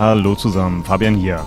Hallo 0.00 0.34
zusammen, 0.34 0.82
Fabian 0.82 1.14
hier. 1.14 1.44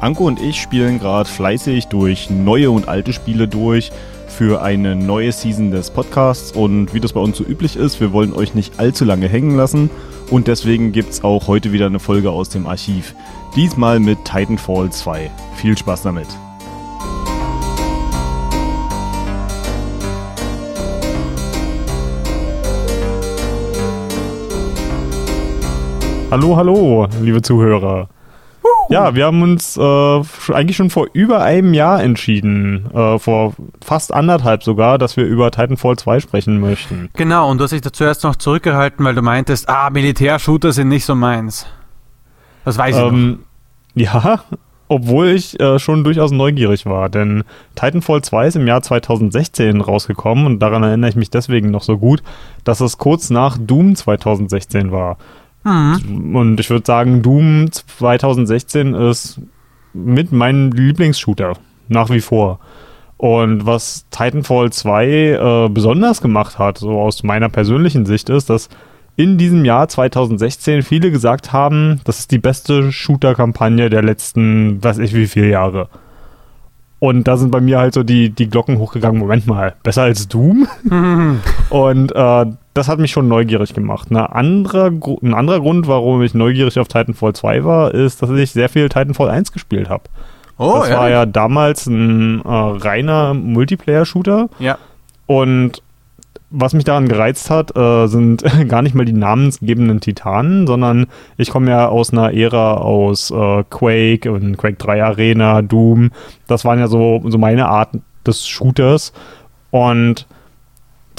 Anko 0.00 0.26
und 0.26 0.40
ich 0.40 0.58
spielen 0.58 0.98
gerade 0.98 1.28
fleißig 1.28 1.88
durch 1.88 2.30
neue 2.30 2.70
und 2.70 2.88
alte 2.88 3.12
Spiele 3.12 3.46
durch 3.46 3.92
für 4.26 4.62
eine 4.62 4.96
neue 4.96 5.32
Season 5.32 5.70
des 5.70 5.90
Podcasts 5.90 6.52
und 6.52 6.94
wie 6.94 7.00
das 7.00 7.12
bei 7.12 7.20
uns 7.20 7.36
so 7.36 7.44
üblich 7.44 7.76
ist, 7.76 8.00
wir 8.00 8.14
wollen 8.14 8.32
euch 8.32 8.54
nicht 8.54 8.80
allzu 8.80 9.04
lange 9.04 9.28
hängen 9.28 9.54
lassen 9.54 9.90
und 10.30 10.46
deswegen 10.46 10.92
gibt 10.92 11.10
es 11.10 11.22
auch 11.22 11.46
heute 11.46 11.72
wieder 11.72 11.84
eine 11.84 11.98
Folge 11.98 12.30
aus 12.30 12.48
dem 12.48 12.66
Archiv. 12.66 13.14
Diesmal 13.54 14.00
mit 14.00 14.24
Titanfall 14.24 14.90
2. 14.90 15.30
Viel 15.56 15.76
Spaß 15.76 16.00
damit. 16.00 16.28
Hallo, 26.30 26.56
hallo, 26.56 27.08
liebe 27.20 27.42
Zuhörer. 27.42 28.08
Ja, 28.88 29.16
wir 29.16 29.26
haben 29.26 29.42
uns 29.42 29.76
äh, 29.76 29.80
eigentlich 30.52 30.76
schon 30.76 30.88
vor 30.88 31.08
über 31.12 31.42
einem 31.42 31.74
Jahr 31.74 32.00
entschieden, 32.00 32.88
äh, 32.94 33.18
vor 33.18 33.54
fast 33.84 34.14
anderthalb 34.14 34.62
sogar, 34.62 34.98
dass 34.98 35.16
wir 35.16 35.24
über 35.24 35.50
Titanfall 35.50 35.96
2 35.96 36.20
sprechen 36.20 36.60
möchten. 36.60 37.10
Genau, 37.14 37.50
und 37.50 37.58
du 37.58 37.64
hast 37.64 37.72
dich 37.72 37.80
da 37.80 37.92
zuerst 37.92 38.22
noch 38.22 38.36
zurückgehalten, 38.36 39.04
weil 39.04 39.16
du 39.16 39.22
meintest, 39.22 39.68
ah, 39.68 39.90
Militärshooter 39.90 40.72
sind 40.72 40.86
nicht 40.86 41.04
so 41.04 41.16
meins. 41.16 41.66
Das 42.64 42.78
weiß 42.78 42.96
ich 42.96 43.02
ähm, 43.02 43.30
noch. 43.96 44.02
Ja, 44.02 44.40
obwohl 44.88 45.28
ich 45.28 45.58
äh, 45.58 45.80
schon 45.80 46.04
durchaus 46.04 46.30
neugierig 46.30 46.86
war, 46.86 47.08
denn 47.08 47.42
Titanfall 47.74 48.22
2 48.22 48.46
ist 48.46 48.56
im 48.56 48.68
Jahr 48.68 48.82
2016 48.82 49.80
rausgekommen 49.80 50.46
und 50.46 50.60
daran 50.60 50.84
erinnere 50.84 51.10
ich 51.10 51.16
mich 51.16 51.30
deswegen 51.30 51.72
noch 51.72 51.82
so 51.82 51.98
gut, 51.98 52.22
dass 52.62 52.80
es 52.80 52.98
kurz 52.98 53.30
nach 53.30 53.58
Doom 53.58 53.96
2016 53.96 54.92
war. 54.92 55.16
Mhm. 55.64 56.34
Und 56.34 56.60
ich 56.60 56.70
würde 56.70 56.86
sagen, 56.86 57.22
Doom 57.22 57.70
2016 57.72 58.94
ist 58.94 59.40
mit 59.92 60.32
meinem 60.32 60.72
Lieblingsshooter. 60.72 61.54
Nach 61.88 62.10
wie 62.10 62.20
vor. 62.20 62.60
Und 63.16 63.66
was 63.66 64.06
Titanfall 64.10 64.72
2 64.72 65.06
äh, 65.06 65.68
besonders 65.68 66.22
gemacht 66.22 66.58
hat, 66.58 66.78
so 66.78 66.98
aus 66.98 67.22
meiner 67.22 67.48
persönlichen 67.48 68.06
Sicht, 68.06 68.30
ist, 68.30 68.48
dass 68.48 68.70
in 69.16 69.36
diesem 69.36 69.66
Jahr 69.66 69.88
2016 69.88 70.82
viele 70.82 71.10
gesagt 71.10 71.52
haben, 71.52 72.00
das 72.04 72.20
ist 72.20 72.30
die 72.30 72.38
beste 72.38 72.90
Shooter-Kampagne 72.92 73.90
der 73.90 74.02
letzten, 74.02 74.82
weiß 74.82 74.98
ich 74.98 75.14
wie 75.14 75.26
viele 75.26 75.50
Jahre. 75.50 75.88
Und 77.00 77.28
da 77.28 77.36
sind 77.36 77.50
bei 77.50 77.60
mir 77.60 77.78
halt 77.78 77.92
so 77.92 78.02
die, 78.02 78.30
die 78.30 78.48
Glocken 78.48 78.78
hochgegangen, 78.78 79.18
Moment 79.18 79.46
mal, 79.46 79.74
besser 79.82 80.02
als 80.02 80.28
Doom? 80.28 80.66
Und 81.70 82.12
äh, 82.14 82.46
das 82.74 82.88
hat 82.88 82.98
mich 82.98 83.10
schon 83.10 83.28
neugierig 83.28 83.74
gemacht. 83.74 84.08
Eine 84.10 84.32
andere, 84.32 84.92
ein 85.22 85.34
anderer 85.34 85.60
Grund, 85.60 85.88
warum 85.88 86.22
ich 86.22 86.34
neugierig 86.34 86.78
auf 86.78 86.88
Titanfall 86.88 87.34
2 87.34 87.64
war, 87.64 87.92
ist, 87.92 88.22
dass 88.22 88.30
ich 88.30 88.52
sehr 88.52 88.68
viel 88.68 88.88
Titanfall 88.88 89.30
1 89.30 89.52
gespielt 89.52 89.88
habe. 89.88 90.04
Oh, 90.56 90.74
das 90.78 90.88
ehrlich? 90.88 90.98
war 90.98 91.10
ja 91.10 91.26
damals 91.26 91.86
ein 91.86 92.42
äh, 92.44 92.48
reiner 92.48 93.34
Multiplayer-Shooter. 93.34 94.48
Ja. 94.58 94.78
Und 95.26 95.82
was 96.50 96.74
mich 96.74 96.84
daran 96.84 97.08
gereizt 97.08 97.48
hat, 97.50 97.76
äh, 97.76 98.06
sind 98.06 98.44
gar 98.68 98.82
nicht 98.82 98.94
mal 98.94 99.04
die 99.04 99.12
namensgebenden 99.12 100.00
Titanen, 100.00 100.66
sondern 100.66 101.06
ich 101.36 101.50
komme 101.50 101.70
ja 101.70 101.88
aus 101.88 102.12
einer 102.12 102.34
Ära 102.34 102.74
aus 102.74 103.30
äh, 103.30 103.64
Quake 103.70 104.30
und 104.30 104.56
Quake 104.58 104.76
3 104.76 105.02
Arena, 105.02 105.62
Doom. 105.62 106.10
Das 106.46 106.64
waren 106.64 106.78
ja 106.78 106.88
so, 106.88 107.22
so 107.26 107.38
meine 107.38 107.68
Art 107.68 107.90
des 108.26 108.46
Shooters. 108.46 109.12
Und 109.70 110.26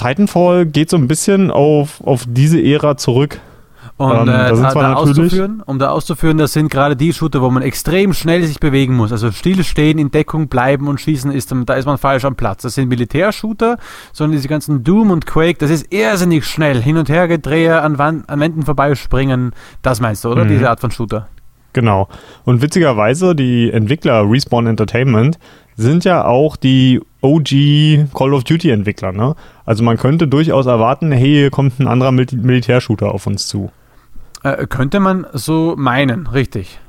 Titanfall 0.02 0.66
geht 0.66 0.90
so 0.90 0.98
ein 0.98 1.08
bisschen 1.08 1.52
auf, 1.52 2.02
auf 2.04 2.26
diese 2.28 2.62
Ära 2.62 2.98
zurück. 2.98 3.40
Und 3.98 4.28
ähm, 4.28 4.30
äh, 4.30 4.50
da, 4.50 4.74
da 4.74 4.94
auszuführen, 4.94 5.62
um 5.64 5.78
da 5.78 5.90
auszuführen, 5.90 6.40
das 6.40 6.54
sind 6.54 6.72
gerade 6.72 6.96
die 6.96 7.14
Shooter, 7.14 7.42
wo 7.42 7.52
man 7.52 7.62
extrem 7.62 8.14
schnell 8.14 8.44
sich 8.44 8.60
bewegen 8.60 8.96
muss. 8.96 9.12
Also 9.12 9.32
stillstehen, 9.32 10.00
in 10.00 10.10
Deckung 10.10 10.48
bleiben 10.48 10.88
und 10.88 11.00
schießen, 11.00 11.32
ist, 11.32 11.54
da 11.66 11.74
ist 11.76 11.86
man 11.86 12.00
falsch 12.00 12.26
am 12.26 12.36
Platz. 12.36 12.64
Das 12.64 12.74
sind 12.74 12.90
Militärshooter, 12.90 13.78
sondern 14.12 14.38
diese 14.38 14.48
ganzen 14.48 14.84
Doom 14.84 15.12
und 15.12 15.28
Quake, 15.28 15.60
das 15.60 15.70
ist 15.70 15.94
irrsinnig 15.94 16.46
schnell. 16.46 16.82
Hin 16.82 16.98
und 16.98 17.10
her 17.10 17.28
gedrehe, 17.28 17.80
an, 17.82 18.00
Wand, 18.00 18.28
an 18.28 18.40
Wänden 18.40 18.64
vorbeispringen. 18.64 19.52
Das 19.84 20.02
meinst 20.02 20.24
du, 20.24 20.30
oder? 20.30 20.46
Mhm. 20.46 20.50
Diese 20.50 20.70
Art 20.70 20.80
von 20.80 20.90
Shooter. 20.90 21.28
Genau. 21.74 22.10
Und 22.44 22.62
witzigerweise, 22.62 23.36
die 23.36 23.72
Entwickler 23.72 24.30
Respawn 24.30 24.68
Entertainment 24.68 25.38
sind 25.78 26.06
ja 26.06 26.26
auch 26.26 26.56
die 26.56 27.02
OG 27.22 28.14
Call 28.14 28.34
of 28.34 28.44
Duty 28.44 28.72
Entwickler. 28.72 29.12
Ne? 29.12 29.36
Also 29.66 29.84
man 29.84 29.98
könnte 29.98 30.28
durchaus 30.28 30.66
erwarten, 30.66 31.12
hey, 31.12 31.30
hier 31.30 31.52
kommt 31.52 31.80
ein 31.80 31.88
anderer 31.88 32.12
Mil 32.12 32.28
Militärshooter 32.32 33.14
auf 33.14 33.28
uns 33.28 33.48
zu. 33.48 33.72
Äh, 34.44 34.66
könnte 34.68 35.00
man 35.00 35.28
so 35.34 35.76
meinen, 35.78 36.28
richtig. 36.28 36.80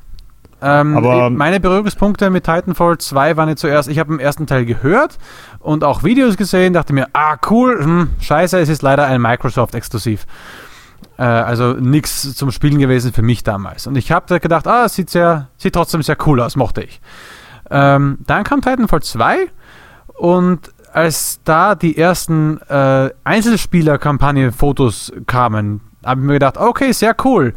Ähm, 0.63 0.97
Aber 0.97 1.29
meine 1.29 1.59
Berührungspunkte 1.59 2.31
mit 2.31 2.45
Titanfall 2.45 2.97
2 2.99 3.37
waren 3.37 3.49
jetzt 3.49 3.61
zuerst, 3.61 3.89
ich 3.89 3.99
habe 3.99 4.11
den 4.15 4.21
ersten 4.21 4.47
Teil 4.47 4.65
gehört 4.65 5.19
und 5.59 5.83
auch 5.83 6.05
Videos 6.05 6.37
gesehen, 6.37 6.73
dachte 6.73 6.93
mir, 6.93 7.09
ah 7.15 7.37
cool, 7.51 7.83
hm, 7.83 8.11
scheiße, 8.21 8.59
es 8.61 8.69
ist 8.69 8.83
leider 8.83 9.07
ein 9.07 9.21
Microsoft-Exklusiv. 9.21 10.25
Äh, 11.19 11.25
also 11.25 11.73
nichts 11.73 12.35
zum 12.37 12.53
Spielen 12.53 12.79
gewesen 12.79 13.13
für 13.13 13.23
mich 13.23 13.43
damals. 13.43 13.89
Und 13.89 13.97
ich 13.97 14.13
habe 14.13 14.39
gedacht, 14.39 14.69
ah, 14.69 14.89
sieht, 14.89 15.11
sehr, 15.11 15.49
sieht 15.57 15.75
trotzdem 15.75 16.03
sehr 16.03 16.17
cool 16.27 16.41
aus, 16.41 16.55
mochte 16.55 16.83
ich. 16.83 17.01
Ähm, 17.71 18.19
dann 18.27 18.45
kam 18.45 18.61
Titanfall 18.61 19.03
2 19.03 19.49
und 20.19 20.73
als 20.93 21.41
da 21.45 21.75
die 21.75 21.97
ersten 21.97 22.59
äh, 22.69 23.11
Einzelspieler-Kampagne-Fotos 23.25 25.13
kamen, 25.27 25.81
habe 26.05 26.21
ich 26.21 26.27
mir 26.27 26.33
gedacht, 26.35 26.59
okay, 26.59 26.93
sehr 26.93 27.17
cool. 27.25 27.55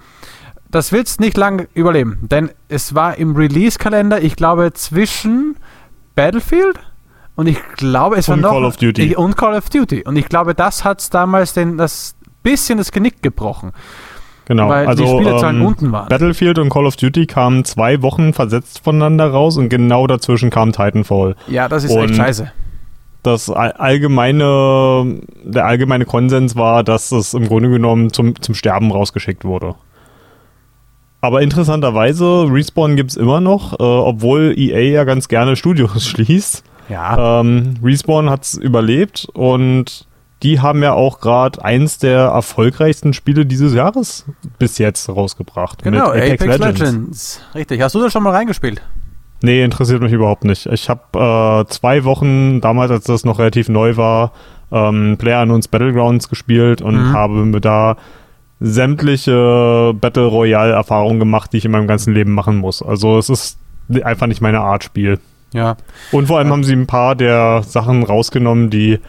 Das 0.70 0.92
wird 0.92 1.08
es 1.08 1.20
nicht 1.20 1.38
lang 1.38 1.68
überleben, 1.74 2.20
denn 2.22 2.50
es 2.70 2.96
war 2.96 3.18
im 3.18 3.36
Release-Kalender, 3.36 4.22
ich 4.22 4.36
glaube, 4.36 4.74
zwischen 4.74 5.58
Battlefield 6.16 6.80
und 7.36 7.48
ich 7.48 7.60
glaube, 7.76 8.16
es 8.16 8.30
und 8.30 8.42
war 8.42 8.52
noch. 8.52 8.58
Call 8.58 8.66
of 8.66 8.78
Duty. 8.78 9.16
Und 9.16 9.36
Call 9.36 9.56
of 9.56 9.70
Duty. 9.70 10.04
Und 10.06 10.16
ich 10.16 10.30
glaube, 10.30 10.56
das 10.56 10.84
hat 10.84 11.14
damals 11.14 11.54
den, 11.54 11.78
das 11.78 12.16
bisschen 12.46 12.78
das 12.78 12.92
Genick 12.92 13.22
gebrochen. 13.22 13.74
Genau, 14.46 14.70
weil 14.70 14.88
also 14.88 15.04
die 15.04 15.10
Spielerzahlen 15.10 15.60
ähm, 15.60 15.66
unten 15.66 15.92
waren. 15.92 16.08
Battlefield 16.08 16.60
und 16.60 16.70
Call 16.70 16.86
of 16.86 16.96
Duty 16.96 17.26
kamen 17.26 17.66
zwei 17.66 18.02
Wochen 18.02 18.34
versetzt 18.34 18.82
voneinander 18.84 19.28
raus 19.28 19.58
und 19.58 19.70
genau 19.70 20.06
dazwischen 20.08 20.52
kam 20.52 20.72
Titanfall. 20.72 21.36
Ja, 21.48 21.68
das 21.68 21.84
ist 21.84 21.92
und 21.92 22.06
echt 22.06 22.16
scheiße. 22.16 22.52
Das 23.24 23.50
allgemeine, 23.50 25.20
der 25.44 25.66
allgemeine 25.66 26.06
Konsens 26.06 26.56
war, 26.56 26.84
dass 26.84 27.12
es 27.12 27.34
im 27.34 27.48
Grunde 27.48 27.70
genommen 27.70 28.14
zum, 28.14 28.40
zum 28.40 28.54
Sterben 28.54 28.92
rausgeschickt 28.92 29.46
wurde. 29.46 29.74
Aber 31.22 31.42
interessanterweise, 31.42 32.46
Respawn 32.48 32.96
gibt 32.96 33.10
es 33.10 33.18
immer 33.18 33.42
noch, 33.42 33.74
äh, 33.74 33.84
obwohl 33.84 34.54
EA 34.56 34.92
ja 34.92 35.04
ganz 35.06 35.28
gerne 35.28 35.56
Studios 35.56 36.06
schließt. 36.08 36.64
Ja. 36.88 37.40
Ähm, 37.40 37.78
Respawn 37.84 38.30
hat 38.30 38.44
es 38.44 38.54
überlebt 38.54 39.28
und 39.34 40.06
die 40.44 40.60
haben 40.60 40.84
ja 40.84 40.94
auch 40.94 41.20
gerade 41.20 41.64
eins 41.64 41.98
der 41.98 42.20
erfolgreichsten 42.20 43.14
Spiele 43.14 43.46
dieses 43.46 43.74
Jahres 43.74 44.26
bis 44.60 44.78
jetzt 44.78 45.10
rausgebracht. 45.10 45.84
Genau, 45.84 46.10
Apex, 46.10 46.42
Apex 46.44 46.58
Legends. 46.58 46.80
Legends. 46.80 47.42
Richtig. 47.56 47.82
Hast 47.82 47.96
du 47.96 48.02
da 48.02 48.10
schon 48.10 48.24
mal 48.24 48.32
reingespielt? 48.32 48.82
Nee, 49.42 49.64
interessiert 49.64 50.02
mich 50.02 50.12
überhaupt 50.12 50.44
nicht. 50.44 50.66
Ich 50.68 50.90
habe 50.90 51.66
äh, 51.68 51.72
zwei 51.72 52.04
Wochen, 52.04 52.62
damals 52.62 52.92
als 52.92 53.06
das 53.06 53.26
noch 53.26 53.40
relativ 53.40 53.70
neu 53.70 53.98
war, 53.98 54.32
ähm, 54.72 55.18
PlayerUnknown's 55.18 55.68
Battlegrounds 55.68 56.30
gespielt 56.30 56.82
und 56.82 56.96
mhm. 56.96 57.14
habe 57.14 57.34
mir 57.46 57.62
da 57.62 57.98
sämtliche 58.60 59.94
Battle 60.00 60.26
Royale 60.26 60.74
Erfahrungen 60.74 61.20
gemacht, 61.20 61.54
die 61.54 61.58
ich 61.58 61.66
in 61.66 61.72
meinem 61.72 61.88
ganzen 61.88 62.14
Leben 62.14 62.34
machen 62.34 62.58
muss. 62.58 62.82
Also 62.82 63.18
es 63.18 63.30
ist 63.30 63.60
einfach 64.04 64.28
nicht 64.28 64.42
meine 64.42 64.62
Art 64.62 64.84
Spiel. 64.84 65.20
Ja. 65.54 65.78
Und 66.12 66.28
vor 66.28 66.38
allem 66.38 66.48
ja. 66.48 66.54
haben 66.54 66.64
sie 66.64 66.74
ein 66.74 66.88
paar 66.88 67.16
der 67.16 67.64
Sachen 67.64 68.04
rausgenommen, 68.04 68.70
die 68.70 69.00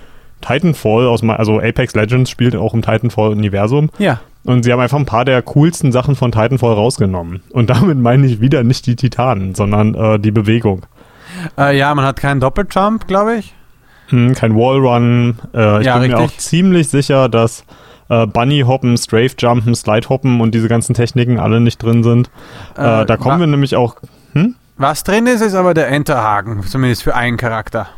Titanfall 0.40 1.06
aus, 1.06 1.22
also 1.22 1.60
Apex 1.60 1.94
Legends 1.94 2.30
spielt 2.30 2.54
auch 2.56 2.74
im 2.74 2.82
Titanfall-Universum. 2.82 3.90
Ja. 3.98 4.20
Und 4.44 4.62
sie 4.62 4.72
haben 4.72 4.80
einfach 4.80 4.98
ein 4.98 5.06
paar 5.06 5.24
der 5.24 5.42
coolsten 5.42 5.90
Sachen 5.90 6.14
von 6.14 6.30
Titanfall 6.30 6.74
rausgenommen. 6.74 7.42
Und 7.50 7.70
damit 7.70 7.98
meine 7.98 8.26
ich 8.26 8.40
wieder 8.40 8.62
nicht 8.62 8.86
die 8.86 8.96
Titanen, 8.96 9.54
sondern 9.54 9.94
äh, 9.94 10.18
die 10.18 10.30
Bewegung. 10.30 10.86
Äh, 11.58 11.76
ja, 11.76 11.94
man 11.94 12.04
hat 12.04 12.20
keinen 12.20 12.40
Doppeljump, 12.40 13.08
glaube 13.08 13.36
ich. 13.36 13.54
Hm, 14.08 14.34
kein 14.34 14.54
Wallrun. 14.54 15.38
Äh, 15.52 15.80
ich 15.80 15.86
ja, 15.86 15.94
bin 15.94 16.02
richtig. 16.02 16.18
mir 16.18 16.24
auch 16.24 16.36
ziemlich 16.36 16.88
sicher, 16.88 17.28
dass 17.28 17.64
äh, 18.08 18.26
Bunny 18.26 18.60
Hoppen, 18.60 18.96
Strafe 18.96 19.34
Jumpen, 19.36 19.74
Slide 19.74 20.08
Hoppen 20.08 20.40
und 20.40 20.54
diese 20.54 20.68
ganzen 20.68 20.94
Techniken 20.94 21.40
alle 21.40 21.60
nicht 21.60 21.82
drin 21.82 22.04
sind. 22.04 22.30
Äh, 22.76 23.04
da 23.04 23.16
kommen 23.16 23.40
wir 23.40 23.48
nämlich 23.48 23.74
auch. 23.74 23.96
Hm? 24.32 24.54
Was 24.76 25.02
drin 25.02 25.26
ist, 25.26 25.40
ist 25.40 25.54
aber 25.54 25.74
der 25.74 25.88
Enterhaken, 25.88 26.62
zumindest 26.62 27.02
für 27.02 27.16
einen 27.16 27.36
Charakter 27.36 27.88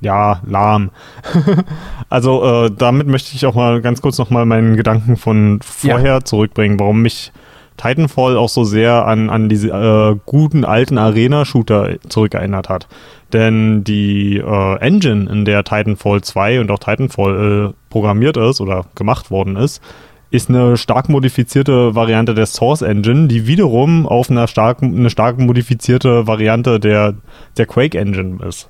ja, 0.00 0.40
lahm. 0.46 0.90
also 2.08 2.66
äh, 2.66 2.70
damit 2.76 3.06
möchte 3.06 3.34
ich 3.34 3.46
auch 3.46 3.54
mal 3.54 3.80
ganz 3.80 4.02
kurz 4.02 4.18
nochmal 4.18 4.46
meinen 4.46 4.76
Gedanken 4.76 5.16
von 5.16 5.60
vorher 5.62 6.04
ja. 6.04 6.20
zurückbringen, 6.20 6.78
warum 6.78 7.02
mich 7.02 7.32
Titanfall 7.76 8.36
auch 8.36 8.48
so 8.48 8.64
sehr 8.64 9.06
an, 9.06 9.30
an 9.30 9.48
diese 9.48 9.68
äh, 9.68 10.16
guten 10.26 10.64
alten 10.64 10.98
Arena-Shooter 10.98 11.96
zurückerinnert 12.08 12.68
hat. 12.68 12.88
Denn 13.32 13.84
die 13.84 14.38
äh, 14.38 14.78
Engine, 14.78 15.28
in 15.30 15.44
der 15.44 15.64
Titanfall 15.64 16.22
2 16.22 16.60
und 16.60 16.70
auch 16.70 16.78
Titanfall 16.78 17.70
äh, 17.70 17.74
programmiert 17.90 18.36
ist 18.36 18.60
oder 18.60 18.86
gemacht 18.94 19.30
worden 19.30 19.56
ist, 19.56 19.82
ist 20.30 20.48
eine 20.48 20.76
stark 20.76 21.08
modifizierte 21.08 21.94
Variante 21.94 22.34
der 22.34 22.46
Source 22.46 22.82
Engine, 22.82 23.28
die 23.28 23.46
wiederum 23.46 24.06
auf 24.06 24.30
einer 24.30 24.48
stark, 24.48 24.82
eine 24.82 25.10
stark 25.10 25.38
modifizierte 25.38 26.26
Variante 26.26 26.80
der, 26.80 27.14
der 27.56 27.66
Quake 27.66 27.98
Engine 27.98 28.44
ist. 28.44 28.68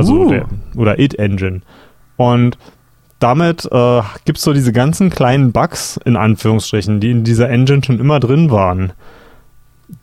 Also 0.00 0.24
uh. 0.24 0.28
der, 0.28 0.46
oder 0.76 0.98
It 0.98 1.18
Engine. 1.18 1.60
Und 2.16 2.58
damit 3.18 3.66
äh, 3.70 4.02
gibt 4.24 4.38
es 4.38 4.44
so 4.44 4.52
diese 4.52 4.72
ganzen 4.72 5.10
kleinen 5.10 5.52
Bugs, 5.52 5.98
in 6.04 6.16
Anführungsstrichen, 6.16 7.00
die 7.00 7.10
in 7.10 7.24
dieser 7.24 7.48
Engine 7.50 7.84
schon 7.84 8.00
immer 8.00 8.18
drin 8.18 8.50
waren. 8.50 8.92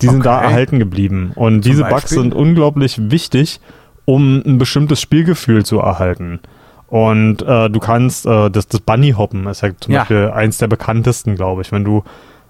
Die 0.02 0.08
okay. 0.08 0.14
sind 0.14 0.26
da 0.26 0.42
erhalten 0.42 0.80
geblieben. 0.80 1.32
Und 1.36 1.64
Zum 1.64 1.72
diese 1.72 1.82
Beispiel? 1.82 2.00
Bugs 2.00 2.10
sind 2.12 2.34
unglaublich 2.34 3.10
wichtig, 3.12 3.60
um 4.06 4.42
ein 4.46 4.58
bestimmtes 4.58 5.02
Spielgefühl 5.02 5.66
zu 5.66 5.80
erhalten. 5.80 6.40
Und 6.88 7.42
äh, 7.42 7.70
du 7.70 7.80
kannst, 7.80 8.26
äh, 8.26 8.50
das, 8.50 8.68
das 8.68 8.82
Bunny-Hoppen 8.82 9.48
ist 9.48 9.62
ja 9.62 9.70
zum 9.80 9.94
ja. 9.94 10.00
Beispiel 10.02 10.32
eins 10.34 10.58
der 10.58 10.68
bekanntesten, 10.68 11.36
glaube 11.36 11.62
ich. 11.62 11.72
Wenn 11.72 11.84
du 11.84 12.04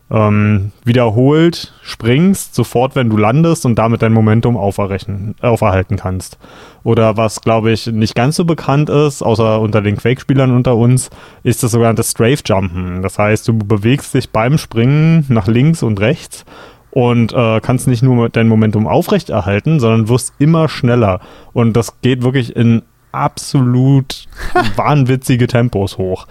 ähm, 0.10 0.72
wiederholt 0.86 1.74
springst, 1.82 2.56
sofort, 2.56 2.96
wenn 2.96 3.10
du 3.10 3.18
landest 3.18 3.66
und 3.66 3.76
damit 3.76 4.02
dein 4.02 4.14
Momentum 4.14 4.56
auferhalten 4.58 5.98
kannst. 5.98 6.38
Oder 6.84 7.18
was, 7.18 7.42
glaube 7.42 7.72
ich, 7.72 7.88
nicht 7.88 8.16
ganz 8.16 8.38
so 8.38 8.46
bekannt 8.46 8.90
ist, 8.90 9.22
außer 9.22 9.60
unter 9.60 9.82
den 9.82 9.98
Quake-Spielern 9.98 10.52
unter 10.52 10.76
uns, 10.78 11.10
ist 11.44 11.64
das 11.64 11.72
sogenannte 11.72 12.04
Strafe-Jumpen. 12.04 13.02
Das 13.02 13.20
heißt, 13.20 13.48
du 13.48 13.58
bewegst 13.58 14.14
dich 14.14 14.30
beim 14.30 14.58
Springen 14.58 15.26
nach 15.28 15.48
links 15.48 15.84
und 15.84 16.00
rechts 16.00 16.46
und 16.92 17.34
äh, 17.34 17.60
kannst 17.60 17.88
nicht 17.88 18.04
nur 18.04 18.30
dein 18.30 18.48
Momentum 18.48 18.88
aufrechterhalten, 18.88 19.80
sondern 19.80 20.08
wirst 20.08 20.34
immer 20.40 20.70
schneller. 20.70 21.20
Und 21.52 21.74
das 21.74 22.00
geht 22.02 22.24
wirklich 22.24 22.56
in 22.56 22.84
absolut 23.12 24.28
wahnwitzige 24.78 25.48
Tempos 25.48 25.98
hoch. 25.98 26.28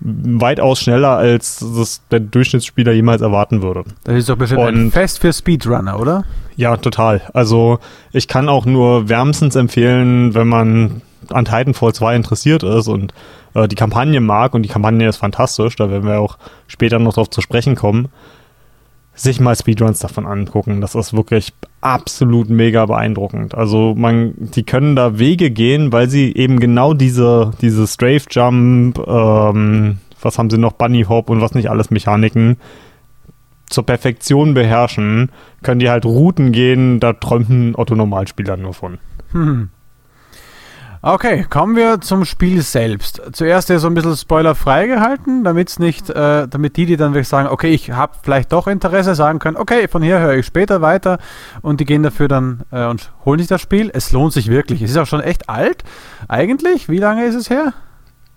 Weitaus 0.00 0.80
schneller, 0.80 1.16
als 1.16 1.58
das 1.76 2.00
der 2.10 2.20
Durchschnittsspieler 2.20 2.92
jemals 2.92 3.20
erwarten 3.20 3.62
würde. 3.62 3.84
Das 4.04 4.16
ist 4.16 4.28
doch 4.28 4.36
bestimmt 4.36 4.62
Und, 4.62 4.74
ein 4.74 4.90
Fest 4.90 5.20
für 5.20 5.32
Speedrunner, 5.32 6.00
oder? 6.00 6.24
Ja, 6.56 6.76
total. 6.76 7.22
Also 7.34 7.78
ich 8.12 8.26
kann 8.26 8.48
auch 8.48 8.64
nur 8.64 9.08
wärmstens 9.08 9.56
empfehlen, 9.56 10.34
wenn 10.34 10.48
man 10.48 11.02
an 11.28 11.44
Titanfall 11.44 11.92
2 11.92 12.16
interessiert 12.16 12.62
ist 12.62 12.88
und 12.88 13.12
äh, 13.54 13.68
die 13.68 13.76
Kampagne 13.76 14.20
mag 14.20 14.54
und 14.54 14.62
die 14.62 14.68
Kampagne 14.68 15.08
ist 15.08 15.18
fantastisch, 15.18 15.76
da 15.76 15.90
werden 15.90 16.08
wir 16.08 16.18
auch 16.18 16.38
später 16.66 16.98
noch 16.98 17.14
drauf 17.14 17.30
zu 17.30 17.40
sprechen 17.40 17.76
kommen, 17.76 18.08
sich 19.20 19.38
mal 19.38 19.54
Speedruns 19.54 19.98
davon 19.98 20.26
angucken. 20.26 20.80
Das 20.80 20.94
ist 20.94 21.12
wirklich 21.12 21.52
absolut 21.82 22.48
mega 22.48 22.86
beeindruckend. 22.86 23.54
Also 23.54 23.94
man, 23.94 24.32
die 24.38 24.62
können 24.62 24.96
da 24.96 25.18
Wege 25.18 25.50
gehen, 25.50 25.92
weil 25.92 26.08
sie 26.08 26.34
eben 26.34 26.58
genau 26.58 26.94
diese, 26.94 27.50
diese 27.60 27.86
Strafe 27.86 28.26
Jump, 28.30 28.98
ähm, 29.06 29.98
was 30.22 30.38
haben 30.38 30.48
sie 30.48 30.56
noch, 30.56 30.72
Bunny 30.72 31.02
Hop 31.02 31.28
und 31.28 31.42
was 31.42 31.54
nicht 31.54 31.68
alles 31.68 31.90
Mechaniken 31.90 32.56
zur 33.66 33.84
Perfektion 33.84 34.54
beherrschen, 34.54 35.30
können 35.62 35.80
die 35.80 35.90
halt 35.90 36.06
Routen 36.06 36.50
gehen, 36.50 36.98
da 36.98 37.12
träumt 37.12 37.50
ein 37.50 37.74
Otto 37.76 37.94
Normalspieler 37.94 38.56
nur 38.56 38.72
von. 38.72 38.98
Hm. 39.32 39.68
Okay, 41.02 41.46
kommen 41.48 41.76
wir 41.76 42.02
zum 42.02 42.26
Spiel 42.26 42.60
selbst. 42.60 43.22
Zuerst 43.32 43.70
ja 43.70 43.78
so 43.78 43.86
ein 43.86 43.94
bisschen 43.94 44.14
Spoiler 44.18 44.54
freigehalten, 44.54 45.44
damit 45.44 45.78
nicht, 45.78 46.10
äh, 46.10 46.46
damit 46.46 46.76
die, 46.76 46.84
die 46.84 46.98
dann 46.98 47.14
wirklich 47.14 47.28
sagen, 47.28 47.48
okay, 47.48 47.68
ich 47.68 47.90
habe 47.90 48.12
vielleicht 48.22 48.52
doch 48.52 48.66
Interesse, 48.66 49.14
sagen 49.14 49.38
können, 49.38 49.56
okay, 49.56 49.88
von 49.88 50.02
hier 50.02 50.20
höre 50.20 50.34
ich 50.34 50.44
später 50.44 50.82
weiter 50.82 51.18
und 51.62 51.80
die 51.80 51.86
gehen 51.86 52.02
dafür 52.02 52.28
dann 52.28 52.64
äh, 52.70 52.84
und 52.84 53.12
holen 53.24 53.38
sich 53.38 53.48
das 53.48 53.62
Spiel. 53.62 53.90
Es 53.94 54.12
lohnt 54.12 54.34
sich 54.34 54.48
wirklich. 54.48 54.82
Es 54.82 54.90
ist 54.90 54.98
auch 54.98 55.06
schon 55.06 55.22
echt 55.22 55.48
alt, 55.48 55.84
eigentlich. 56.28 56.90
Wie 56.90 56.98
lange 56.98 57.24
ist 57.24 57.34
es 57.34 57.48
her? 57.48 57.72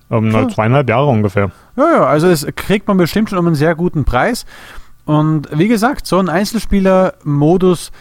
Um, 0.08 0.32
so. 0.32 0.48
Zweieinhalb 0.48 0.88
Jahre 0.88 1.08
ungefähr. 1.08 1.52
Ja, 1.76 1.92
ja, 1.92 2.06
also 2.06 2.28
es 2.30 2.48
kriegt 2.56 2.88
man 2.88 2.96
bestimmt 2.96 3.30
schon 3.30 3.40
um 3.40 3.48
einen 3.48 3.56
sehr 3.56 3.76
guten 3.76 4.06
Preis. 4.06 4.46
Und 5.04 5.50
wie 5.52 5.68
gesagt, 5.68 6.08
so 6.08 6.18
ein 6.18 6.30
Einzelspieler-Modus 6.30 7.92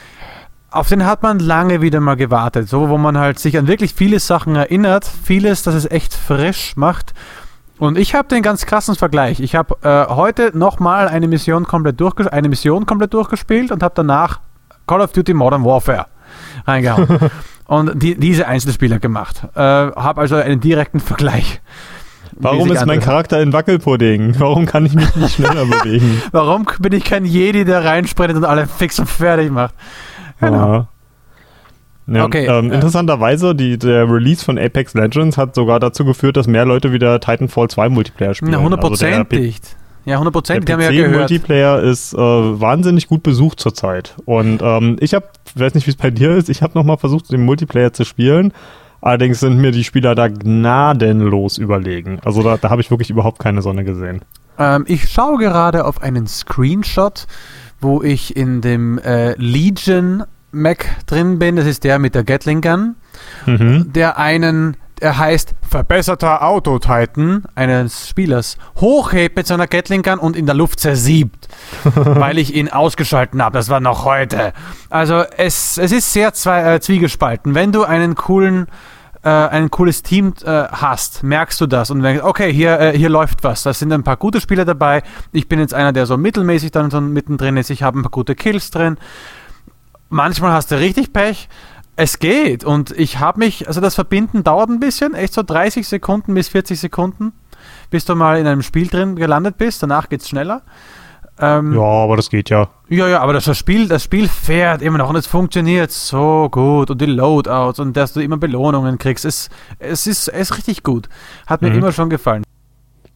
auf 0.72 0.88
den 0.88 1.04
hat 1.04 1.22
man 1.22 1.38
lange 1.38 1.82
wieder 1.82 2.00
mal 2.00 2.16
gewartet, 2.16 2.68
so 2.68 2.88
wo 2.88 2.98
man 2.98 3.18
halt 3.18 3.38
sich 3.38 3.58
an 3.58 3.66
wirklich 3.66 3.94
viele 3.94 4.18
Sachen 4.18 4.56
erinnert, 4.56 5.04
vieles, 5.04 5.62
das 5.62 5.74
es 5.74 5.90
echt 5.90 6.14
frisch 6.14 6.76
macht. 6.76 7.12
Und 7.78 7.98
ich 7.98 8.14
habe 8.14 8.28
den 8.28 8.42
ganz 8.42 8.64
krassen 8.64 8.94
Vergleich. 8.94 9.40
Ich 9.40 9.54
habe 9.54 9.76
äh, 9.82 10.12
heute 10.12 10.56
nochmal 10.56 11.08
eine 11.08 11.28
Mission 11.28 11.64
komplett 11.64 12.00
eine 12.32 12.48
Mission 12.48 12.86
komplett 12.86 13.12
durchgespielt 13.12 13.70
und 13.70 13.82
habe 13.82 13.94
danach 13.94 14.40
Call 14.86 15.00
of 15.00 15.12
Duty 15.12 15.34
Modern 15.34 15.64
Warfare 15.64 16.06
reingehauen 16.66 17.30
und 17.66 18.02
die, 18.02 18.14
diese 18.14 18.46
Einzelspieler 18.46 18.98
gemacht. 18.98 19.42
Äh, 19.54 19.60
habe 19.60 20.20
also 20.20 20.36
einen 20.36 20.60
direkten 20.60 21.00
Vergleich. 21.00 21.60
Warum 22.34 22.72
ist 22.72 22.86
mein 22.86 23.00
Charakter 23.00 23.40
in 23.42 23.52
Wackelpudding? 23.52 24.36
Warum 24.38 24.64
kann 24.66 24.86
ich 24.86 24.94
mich 24.94 25.14
nicht 25.16 25.34
schneller 25.34 25.64
bewegen? 25.66 26.22
Warum 26.32 26.66
bin 26.78 26.92
ich 26.92 27.04
kein 27.04 27.24
Jedi, 27.24 27.64
der 27.64 27.84
reinsprintet 27.84 28.38
und 28.38 28.44
alle 28.44 28.66
fix 28.66 28.98
und 28.98 29.08
fertig 29.08 29.50
macht? 29.50 29.74
Genau. 30.42 30.88
Ja, 32.08 32.24
okay, 32.24 32.46
ähm, 32.46 32.70
äh, 32.70 32.74
interessanterweise, 32.74 33.54
die, 33.54 33.78
der 33.78 34.10
Release 34.10 34.44
von 34.44 34.58
Apex 34.58 34.94
Legends 34.94 35.38
hat 35.38 35.54
sogar 35.54 35.78
dazu 35.78 36.04
geführt, 36.04 36.36
dass 36.36 36.48
mehr 36.48 36.64
Leute 36.64 36.92
wieder 36.92 37.20
Titanfall 37.20 37.68
2 37.68 37.88
Multiplayer 37.88 38.34
spielen. 38.34 38.50
Na, 38.50 38.60
hundertprozentig. 38.60 39.54
Also 39.54 39.76
ja, 40.04 40.18
hundertprozentig, 40.18 40.64
der 40.64 40.74
haben 40.74 40.80
wir 40.80 40.90
ja 40.90 41.06
gehört. 41.06 41.30
Multiplayer 41.30 41.80
ist 41.80 42.12
äh, 42.12 42.18
wahnsinnig 42.18 43.06
gut 43.06 43.22
besucht 43.22 43.60
zurzeit. 43.60 44.16
Und 44.24 44.60
ähm, 44.60 44.96
ich 44.98 45.14
habe, 45.14 45.26
weiß 45.54 45.74
nicht, 45.74 45.86
wie 45.86 45.92
es 45.92 45.96
bei 45.96 46.10
dir 46.10 46.32
ist, 46.32 46.48
ich 46.48 46.60
habe 46.60 46.76
nochmal 46.76 46.98
versucht, 46.98 47.30
den 47.30 47.44
Multiplayer 47.44 47.92
zu 47.92 48.04
spielen. 48.04 48.52
Allerdings 49.00 49.38
sind 49.38 49.58
mir 49.58 49.70
die 49.70 49.84
Spieler 49.84 50.16
da 50.16 50.26
gnadenlos 50.26 51.56
überlegen. 51.56 52.18
Also 52.24 52.42
da, 52.42 52.56
da 52.56 52.70
habe 52.70 52.80
ich 52.80 52.90
wirklich 52.90 53.10
überhaupt 53.10 53.38
keine 53.38 53.62
Sonne 53.62 53.84
gesehen. 53.84 54.22
Ähm, 54.58 54.84
ich 54.88 55.08
schaue 55.08 55.38
gerade 55.38 55.84
auf 55.84 56.02
einen 56.02 56.26
Screenshot 56.26 57.26
wo 57.82 58.02
ich 58.02 58.36
in 58.36 58.60
dem 58.60 58.98
äh, 58.98 59.32
Legion 59.34 60.24
Mac 60.52 60.86
drin 61.06 61.38
bin. 61.38 61.56
Das 61.56 61.66
ist 61.66 61.84
der 61.84 61.98
mit 61.98 62.14
der 62.14 62.24
Gatling 62.24 62.60
Gun. 62.60 62.96
Mhm. 63.46 63.92
Der 63.92 64.18
einen, 64.18 64.76
er 65.00 65.18
heißt 65.18 65.54
verbesserter 65.68 66.42
Auto-Titan 66.42 67.44
eines 67.54 68.08
Spielers, 68.08 68.58
hochhebt 68.76 69.36
mit 69.36 69.46
seiner 69.46 69.66
Gatling 69.66 70.02
Gun 70.02 70.18
und 70.18 70.36
in 70.36 70.46
der 70.46 70.54
Luft 70.54 70.80
zersiebt, 70.80 71.48
weil 71.94 72.38
ich 72.38 72.54
ihn 72.54 72.68
ausgeschalten 72.68 73.42
habe. 73.42 73.58
Das 73.58 73.68
war 73.68 73.80
noch 73.80 74.04
heute. 74.04 74.52
Also 74.90 75.24
es, 75.36 75.78
es 75.78 75.92
ist 75.92 76.12
sehr 76.12 76.32
zwei, 76.34 76.74
äh, 76.74 76.80
zwiegespalten. 76.80 77.54
Wenn 77.54 77.72
du 77.72 77.84
einen 77.84 78.14
coolen 78.14 78.68
äh, 79.24 79.28
ein 79.28 79.70
cooles 79.70 80.02
Team 80.02 80.34
äh, 80.44 80.50
hast, 80.50 81.22
merkst 81.22 81.60
du 81.60 81.66
das 81.66 81.90
und 81.90 82.02
denkst, 82.02 82.24
okay, 82.24 82.52
hier, 82.52 82.80
äh, 82.80 82.98
hier 82.98 83.08
läuft 83.08 83.44
was. 83.44 83.62
Da 83.62 83.72
sind 83.72 83.92
ein 83.92 84.02
paar 84.02 84.16
gute 84.16 84.40
Spieler 84.40 84.64
dabei. 84.64 85.02
Ich 85.30 85.48
bin 85.48 85.60
jetzt 85.60 85.74
einer, 85.74 85.92
der 85.92 86.06
so 86.06 86.16
mittelmäßig 86.16 86.72
dann 86.72 86.90
so 86.90 87.00
mittendrin 87.00 87.56
ist. 87.56 87.70
Ich 87.70 87.82
habe 87.82 87.98
ein 87.98 88.02
paar 88.02 88.10
gute 88.10 88.34
Kills 88.34 88.70
drin. 88.70 88.96
Manchmal 90.12 90.52
hast 90.52 90.70
du 90.70 90.78
richtig 90.78 91.14
Pech. 91.14 91.48
Es 91.96 92.18
geht 92.18 92.64
und 92.64 92.90
ich 92.90 93.18
habe 93.18 93.38
mich, 93.38 93.66
also 93.66 93.80
das 93.80 93.94
Verbinden 93.94 94.44
dauert 94.44 94.68
ein 94.68 94.78
bisschen, 94.78 95.14
echt 95.14 95.32
so 95.32 95.42
30 95.42 95.88
Sekunden 95.88 96.34
bis 96.34 96.48
40 96.48 96.78
Sekunden, 96.78 97.32
bis 97.88 98.04
du 98.04 98.14
mal 98.14 98.38
in 98.38 98.46
einem 98.46 98.60
Spiel 98.60 98.88
drin 98.88 99.16
gelandet 99.16 99.56
bist. 99.56 99.82
Danach 99.82 100.10
geht 100.10 100.20
es 100.20 100.28
schneller. 100.28 100.62
Ähm, 101.38 101.72
ja, 101.72 101.80
aber 101.80 102.16
das 102.16 102.28
geht 102.28 102.50
ja. 102.50 102.68
Ja, 102.90 103.08
ja, 103.08 103.20
aber 103.20 103.32
das 103.32 103.56
Spiel, 103.56 103.88
das 103.88 104.04
Spiel 104.04 104.28
fährt 104.28 104.82
immer 104.82 104.98
noch 104.98 105.08
und 105.08 105.16
es 105.16 105.26
funktioniert 105.26 105.90
so 105.90 106.48
gut 106.50 106.90
und 106.90 107.00
die 107.00 107.06
Loadouts 107.06 107.80
und 107.80 107.96
dass 107.96 108.12
du 108.12 108.20
immer 108.20 108.36
Belohnungen 108.36 108.98
kriegst, 108.98 109.24
es, 109.24 109.48
es, 109.78 110.06
ist, 110.06 110.28
es 110.28 110.50
ist 110.50 110.58
richtig 110.58 110.82
gut. 110.82 111.08
Hat 111.46 111.62
mir 111.62 111.70
mhm. 111.70 111.78
immer 111.78 111.92
schon 111.92 112.10
gefallen. 112.10 112.44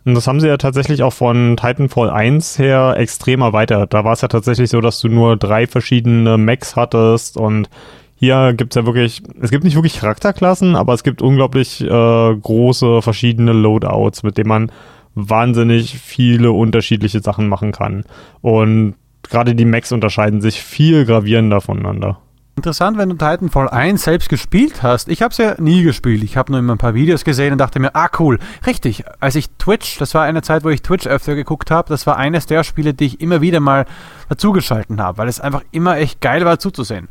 Und 0.07 0.15
das 0.15 0.29
haben 0.29 0.39
sie 0.41 0.47
ja 0.47 0.57
tatsächlich 0.57 1.03
auch 1.03 1.13
von 1.13 1.57
Titanfall 1.57 2.11
1 2.11 2.61
her 2.61 2.95
extrem 2.97 3.41
erweitert. 3.41 3.93
Da 3.93 4.05
war 4.05 4.13
es 4.13 4.21
ja 4.21 4.29
tatsächlich 4.29 4.71
so, 4.71 4.81
dass 4.81 5.01
du 5.01 5.09
nur 5.09 5.37
drei 5.37 5.67
verschiedene 5.67 6.39
Mechs 6.39 6.77
hattest 6.77 7.37
und 7.37 7.69
hier 8.15 8.55
gibt 8.55 8.73
es 8.73 8.81
ja 8.81 8.87
wirklich, 8.87 9.23
es 9.41 9.51
gibt 9.51 9.65
nicht 9.65 9.75
wirklich 9.75 9.99
Charakterklassen, 9.99 10.77
aber 10.77 10.95
es 10.95 11.03
gibt 11.03 11.23
unglaublich 11.23 11.81
äh, 11.83 11.87
große 11.89 13.03
verschiedene 13.03 13.53
Loadouts, 13.53 14.23
mit 14.23 14.39
denen 14.39 14.49
man 14.49 14.73
wahnsinnig 15.17 15.99
viele 15.99 16.53
unterschiedliche 16.53 17.21
Sachen 17.21 17.49
machen 17.49 17.73
kann. 17.73 18.05
Und 18.43 18.95
gerade 19.25 19.57
die 19.57 19.65
Macs 19.65 19.91
unterscheiden 19.91 20.41
sich 20.41 20.63
viel 20.63 21.05
gravierender 21.05 21.61
voneinander. 21.61 22.21
Interessant, 22.57 22.97
wenn 22.97 23.11
du 23.11 23.17
Titanfall 23.17 23.69
1 23.69 24.03
selbst 24.03 24.31
gespielt 24.31 24.83
hast. 24.83 25.11
Ich 25.11 25.21
habe 25.21 25.31
es 25.31 25.37
ja 25.37 25.57
nie 25.61 25.83
gespielt. 25.83 26.25
Ich 26.25 26.39
habe 26.39 26.51
nur 26.51 26.59
immer 26.59 26.75
ein 26.75 26.79
paar 26.79 26.95
Videos 26.95 27.23
gesehen 27.23 27.53
und 27.53 27.59
dachte 27.59 27.79
mir, 27.81 27.95
ah 27.95 28.09
cool, 28.19 28.39
richtig. 28.67 29.05
Als 29.21 29.35
ich 29.35 29.51
Twitch, 29.59 29.99
das 29.99 30.15
war 30.15 30.23
eine 30.23 30.41
Zeit, 30.41 30.65
wo 30.65 30.71
ich 30.71 30.81
Twitch 30.81 31.07
öfter 31.07 31.35
geguckt 31.35 31.71
habe, 31.71 31.91
das 31.91 32.07
war 32.07 32.17
eines 32.17 32.47
der 32.47 32.65
Spiele, 32.65 32.95
die 32.95 33.05
ich 33.05 33.21
immer 33.21 33.43
wieder 33.43 33.61
mal 33.61 33.85
dazugeschalten 34.31 35.03
habe, 35.03 35.19
weil 35.19 35.29
es 35.29 35.39
einfach 35.39 35.63
immer 35.71 35.99
echt 35.99 36.23
geil 36.23 36.47
war 36.47 36.59
zuzusehen. 36.59 37.09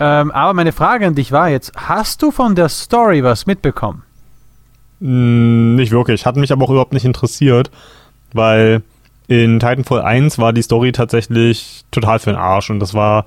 Ähm, 0.00 0.32
aber 0.32 0.54
meine 0.54 0.72
Frage 0.72 1.06
an 1.06 1.14
dich 1.14 1.30
war 1.30 1.48
jetzt, 1.48 1.72
hast 1.76 2.20
du 2.20 2.32
von 2.32 2.56
der 2.56 2.68
Story 2.68 3.22
was 3.22 3.46
mitbekommen? 3.46 4.02
Hm, 5.00 5.76
nicht 5.76 5.92
wirklich. 5.92 6.26
Hat 6.26 6.34
mich 6.34 6.50
aber 6.50 6.64
auch 6.64 6.70
überhaupt 6.70 6.94
nicht 6.94 7.04
interessiert, 7.04 7.70
weil 8.32 8.82
in 9.28 9.60
Titanfall 9.60 10.02
1 10.02 10.38
war 10.38 10.52
die 10.52 10.62
Story 10.62 10.90
tatsächlich 10.90 11.84
total 11.92 12.18
für 12.18 12.30
den 12.30 12.40
Arsch 12.40 12.70
und 12.70 12.80
das 12.80 12.92
war 12.92 13.24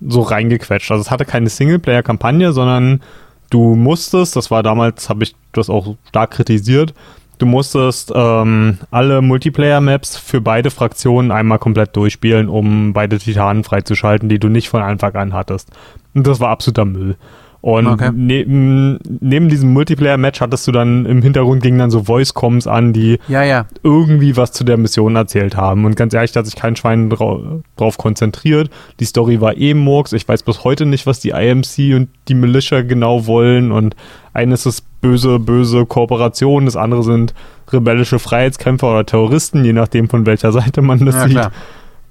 so 0.00 0.22
reingequetscht. 0.22 0.90
Also 0.90 1.02
es 1.02 1.10
hatte 1.10 1.24
keine 1.24 1.48
Singleplayer-Kampagne, 1.48 2.52
sondern 2.52 3.02
du 3.50 3.74
musstest, 3.74 4.36
das 4.36 4.50
war 4.50 4.62
damals, 4.62 5.08
habe 5.08 5.24
ich 5.24 5.34
das 5.52 5.68
auch 5.68 5.96
stark 6.08 6.32
kritisiert, 6.32 6.94
du 7.38 7.46
musstest 7.46 8.12
ähm, 8.14 8.78
alle 8.90 9.22
Multiplayer-Maps 9.22 10.16
für 10.16 10.40
beide 10.40 10.70
Fraktionen 10.70 11.30
einmal 11.30 11.58
komplett 11.58 11.96
durchspielen, 11.96 12.48
um 12.48 12.92
beide 12.92 13.18
Titanen 13.18 13.64
freizuschalten, 13.64 14.28
die 14.28 14.38
du 14.38 14.48
nicht 14.48 14.68
von 14.68 14.82
Anfang 14.82 15.14
an 15.16 15.32
hattest. 15.32 15.70
Und 16.14 16.26
das 16.26 16.40
war 16.40 16.50
absoluter 16.50 16.84
Müll. 16.84 17.16
Und 17.62 17.86
okay. 17.86 18.10
neben, 18.14 18.98
neben 19.20 19.50
diesem 19.50 19.72
Multiplayer-Match 19.74 20.40
hattest 20.40 20.66
du 20.66 20.72
dann 20.72 21.04
im 21.04 21.20
Hintergrund 21.20 21.62
gingen 21.62 21.78
dann 21.78 21.90
so 21.90 22.04
Voice-Coms 22.04 22.66
an, 22.66 22.94
die 22.94 23.18
ja, 23.28 23.42
ja. 23.42 23.66
irgendwie 23.82 24.36
was 24.36 24.52
zu 24.52 24.64
der 24.64 24.78
Mission 24.78 25.14
erzählt 25.14 25.56
haben. 25.56 25.84
Und 25.84 25.94
ganz 25.94 26.14
ehrlich, 26.14 26.32
da 26.32 26.40
hat 26.40 26.46
sich 26.46 26.56
kein 26.56 26.74
Schwein 26.74 27.10
drau 27.10 27.60
drauf 27.76 27.98
konzentriert. 27.98 28.70
Die 28.98 29.04
Story 29.04 29.42
war 29.42 29.58
eh 29.58 29.74
Murks. 29.74 30.14
Ich 30.14 30.26
weiß 30.26 30.42
bis 30.42 30.64
heute 30.64 30.86
nicht, 30.86 31.06
was 31.06 31.20
die 31.20 31.30
IMC 31.30 31.94
und 31.94 32.08
die 32.28 32.34
Militia 32.34 32.80
genau 32.80 33.26
wollen. 33.26 33.72
Und 33.72 33.94
eines 34.32 34.64
ist 34.64 34.84
böse, 35.02 35.38
böse 35.38 35.84
Kooperation, 35.84 36.64
das 36.64 36.76
andere 36.76 37.02
sind 37.02 37.34
rebellische 37.70 38.18
Freiheitskämpfer 38.18 38.90
oder 38.90 39.06
Terroristen, 39.06 39.64
je 39.64 39.72
nachdem 39.72 40.08
von 40.08 40.24
welcher 40.24 40.52
Seite 40.52 40.80
man 40.82 41.04
das 41.04 41.14
ja, 41.14 41.24
sieht. 41.24 41.32
Klar. 41.32 41.52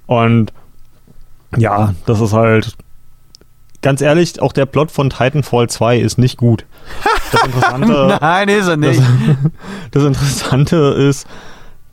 Und 0.06 0.52
ja, 1.56 1.94
das 2.06 2.20
ist 2.20 2.32
halt 2.32 2.76
ganz 3.82 4.00
ehrlich, 4.00 4.40
auch 4.40 4.52
der 4.52 4.66
Plot 4.66 4.90
von 4.90 5.10
Titanfall 5.10 5.68
2 5.68 5.98
ist 5.98 6.18
nicht 6.18 6.36
gut. 6.36 6.64
Das 7.32 7.44
Interessante, 7.44 8.18
Nein, 8.20 8.48
ist 8.48 8.68
er 8.68 8.76
nicht. 8.76 9.00
Das, 9.00 9.06
das, 9.92 10.04
Interessante 10.04 10.76
ist, 10.76 11.26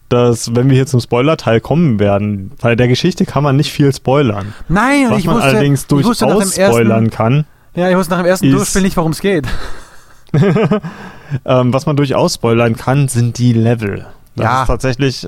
dass, 0.09 0.55
wenn 0.55 0.69
wir 0.69 0.75
hier 0.75 0.87
zum 0.87 0.99
Spoiler-Teil 0.99 1.61
kommen 1.61 1.99
werden, 1.99 2.51
bei 2.61 2.75
der 2.75 2.87
Geschichte 2.87 3.25
kann 3.25 3.43
man 3.43 3.55
nicht 3.55 3.71
viel 3.71 3.93
spoilern. 3.93 4.53
Nein, 4.67 5.07
Was 5.09 5.19
ich 5.19 5.25
man 5.25 5.35
wusste, 5.35 5.49
allerdings 5.49 5.87
durchaus 5.87 6.17
spoilern 6.17 7.05
ersten, 7.05 7.09
kann. 7.09 7.45
Ja, 7.75 7.89
ich 7.89 7.95
wusste 7.95 8.11
nach 8.11 8.21
dem 8.21 8.27
ersten 8.27 8.51
Durchspiel 8.51 8.81
nicht, 8.81 8.97
worum 8.97 9.11
es 9.11 9.19
geht. 9.19 9.47
ähm, 11.45 11.73
was 11.73 11.85
man 11.85 11.95
durchaus 11.95 12.35
spoilern 12.35 12.75
kann, 12.75 13.07
sind 13.07 13.37
die 13.37 13.53
Level. 13.53 14.07
Das 14.35 14.43
ja. 14.43 14.61
ist 14.61 14.67
tatsächlich 14.67 15.27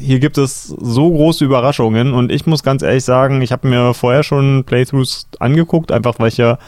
hier 0.00 0.20
gibt 0.20 0.38
es 0.38 0.64
so 0.66 1.10
große 1.10 1.44
Überraschungen 1.44 2.12
und 2.12 2.32
ich 2.32 2.46
muss 2.46 2.62
ganz 2.62 2.82
ehrlich 2.82 3.04
sagen, 3.04 3.42
ich 3.42 3.52
habe 3.52 3.68
mir 3.68 3.94
vorher 3.94 4.22
schon 4.22 4.64
Playthroughs 4.64 5.28
angeguckt, 5.38 5.92
einfach 5.92 6.18
weil 6.18 6.28
ich 6.28 6.36
ja 6.36 6.58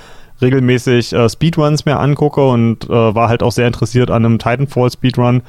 regelmäßig 0.41 1.13
äh, 1.13 1.29
Speedruns 1.29 1.85
mir 1.85 1.99
angucke 1.99 2.47
und 2.47 2.85
äh, 2.85 3.15
war 3.15 3.29
halt 3.29 3.43
auch 3.43 3.53
sehr 3.53 3.67
interessiert 3.67 4.11
an 4.11 4.25
einem 4.25 4.39
Titanfall 4.39 4.91
Speedrun 4.91 5.43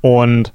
und 0.00 0.52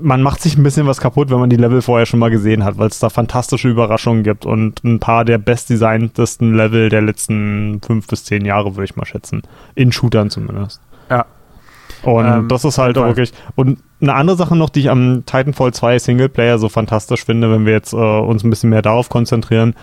man 0.00 0.22
macht 0.22 0.40
sich 0.40 0.56
ein 0.56 0.62
bisschen 0.62 0.86
was 0.86 1.00
kaputt, 1.00 1.30
wenn 1.30 1.40
man 1.40 1.50
die 1.50 1.56
Level 1.56 1.82
vorher 1.82 2.06
schon 2.06 2.20
mal 2.20 2.30
gesehen 2.30 2.64
hat, 2.64 2.78
weil 2.78 2.88
es 2.88 3.00
da 3.00 3.10
fantastische 3.10 3.68
Überraschungen 3.68 4.22
gibt 4.22 4.46
und 4.46 4.84
ein 4.84 5.00
paar 5.00 5.24
der 5.24 5.38
bestdesigntesten 5.38 6.54
Level 6.54 6.88
der 6.88 7.02
letzten 7.02 7.80
fünf 7.84 8.06
bis 8.06 8.24
zehn 8.24 8.44
Jahre, 8.44 8.76
würde 8.76 8.84
ich 8.84 8.96
mal 8.96 9.06
schätzen. 9.06 9.42
In 9.74 9.90
Shootern 9.90 10.30
zumindest. 10.30 10.80
Ja, 11.10 11.26
und 12.02 12.26
ähm, 12.26 12.48
das 12.48 12.64
ist 12.64 12.78
halt 12.78 12.98
auch 12.98 13.06
wirklich. 13.06 13.32
Und 13.54 13.78
eine 14.00 14.14
andere 14.14 14.36
Sache 14.36 14.56
noch, 14.56 14.70
die 14.70 14.80
ich 14.80 14.90
am 14.90 15.24
Titanfall 15.26 15.72
2 15.72 15.98
Singleplayer 15.98 16.58
so 16.58 16.68
fantastisch 16.68 17.24
finde, 17.24 17.50
wenn 17.50 17.66
wir 17.66 17.72
jetzt 17.72 17.92
äh, 17.92 17.96
uns 17.96 18.44
ein 18.44 18.50
bisschen 18.50 18.70
mehr 18.70 18.82
darauf 18.82 19.08
konzentrieren, 19.08 19.74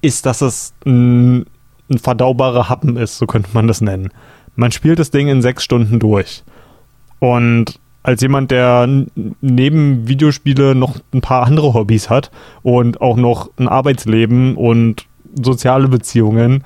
ist, 0.00 0.26
dass 0.26 0.40
es 0.40 0.74
ein, 0.86 1.46
ein 1.90 1.98
verdaubarer 1.98 2.68
Happen 2.68 2.96
ist, 2.96 3.18
so 3.18 3.26
könnte 3.26 3.50
man 3.52 3.66
das 3.66 3.80
nennen. 3.80 4.10
Man 4.56 4.70
spielt 4.70 4.98
das 4.98 5.10
Ding 5.10 5.28
in 5.28 5.42
sechs 5.42 5.64
Stunden 5.64 5.98
durch. 5.98 6.44
Und 7.18 7.80
als 8.02 8.20
jemand, 8.20 8.50
der 8.50 8.86
neben 9.40 10.06
Videospiele 10.06 10.74
noch 10.74 10.98
ein 11.12 11.22
paar 11.22 11.46
andere 11.46 11.72
Hobbys 11.72 12.10
hat 12.10 12.30
und 12.62 13.00
auch 13.00 13.16
noch 13.16 13.50
ein 13.56 13.66
Arbeitsleben 13.66 14.56
und 14.56 15.06
soziale 15.42 15.88
Beziehungen, 15.88 16.62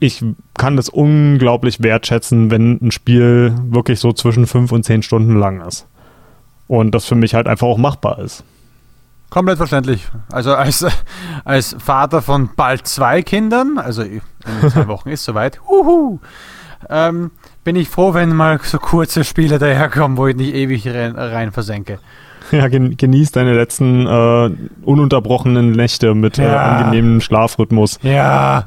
ich 0.00 0.24
kann 0.56 0.76
das 0.76 0.88
unglaublich 0.88 1.82
wertschätzen, 1.82 2.50
wenn 2.50 2.78
ein 2.82 2.90
Spiel 2.90 3.54
wirklich 3.64 4.00
so 4.00 4.12
zwischen 4.12 4.46
fünf 4.46 4.72
und 4.72 4.84
zehn 4.84 5.02
Stunden 5.02 5.38
lang 5.38 5.60
ist. 5.60 5.86
Und 6.66 6.94
das 6.94 7.04
für 7.04 7.14
mich 7.14 7.34
halt 7.34 7.46
einfach 7.46 7.66
auch 7.66 7.78
machbar 7.78 8.18
ist. 8.18 8.42
Komplett 9.28 9.58
verständlich. 9.58 10.08
Also 10.32 10.54
als, 10.54 10.84
als 11.44 11.76
Vater 11.78 12.22
von 12.22 12.50
bald 12.56 12.86
zwei 12.86 13.22
Kindern, 13.22 13.78
also 13.78 14.02
in 14.02 14.22
zwei 14.70 14.88
Wochen 14.88 15.10
ist 15.10 15.24
soweit, 15.24 15.60
uhu, 15.68 16.18
ähm, 16.88 17.30
bin 17.62 17.76
ich 17.76 17.90
froh, 17.90 18.14
wenn 18.14 18.34
mal 18.34 18.58
so 18.62 18.78
kurze 18.78 19.22
Spiele 19.22 19.58
daherkommen, 19.58 20.16
wo 20.16 20.26
ich 20.26 20.36
nicht 20.36 20.54
ewig 20.54 20.88
rein, 20.88 21.14
rein 21.14 21.52
versenke. 21.52 21.98
Ja, 22.52 22.66
genieß 22.66 23.30
deine 23.30 23.54
letzten 23.54 24.08
äh, 24.08 24.50
ununterbrochenen 24.82 25.70
Nächte 25.70 26.16
mit 26.16 26.36
äh, 26.36 26.42
ja. 26.42 26.54
äh, 26.54 26.58
angenehmem 26.58 27.20
Schlafrhythmus. 27.20 28.00
Ja. 28.02 28.64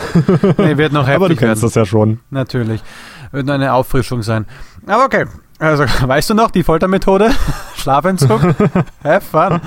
nee, 0.58 0.76
wird 0.76 0.92
noch 0.92 1.06
heftig 1.06 1.16
Aber 1.16 1.28
du 1.28 1.36
kennst 1.36 1.62
werden. 1.62 1.62
das 1.62 1.74
ja 1.74 1.84
schon. 1.86 2.20
Natürlich. 2.30 2.82
Wird 3.30 3.46
nur 3.46 3.54
eine 3.54 3.72
Auffrischung 3.72 4.22
sein. 4.22 4.46
Aber 4.86 5.04
okay. 5.04 5.26
Also, 5.58 5.84
weißt 6.06 6.30
du 6.30 6.34
noch 6.34 6.50
die 6.50 6.62
Foltermethode? 6.62 7.30
Schlafentzug? 7.76 8.42
Have 9.04 9.20
fun. 9.20 9.60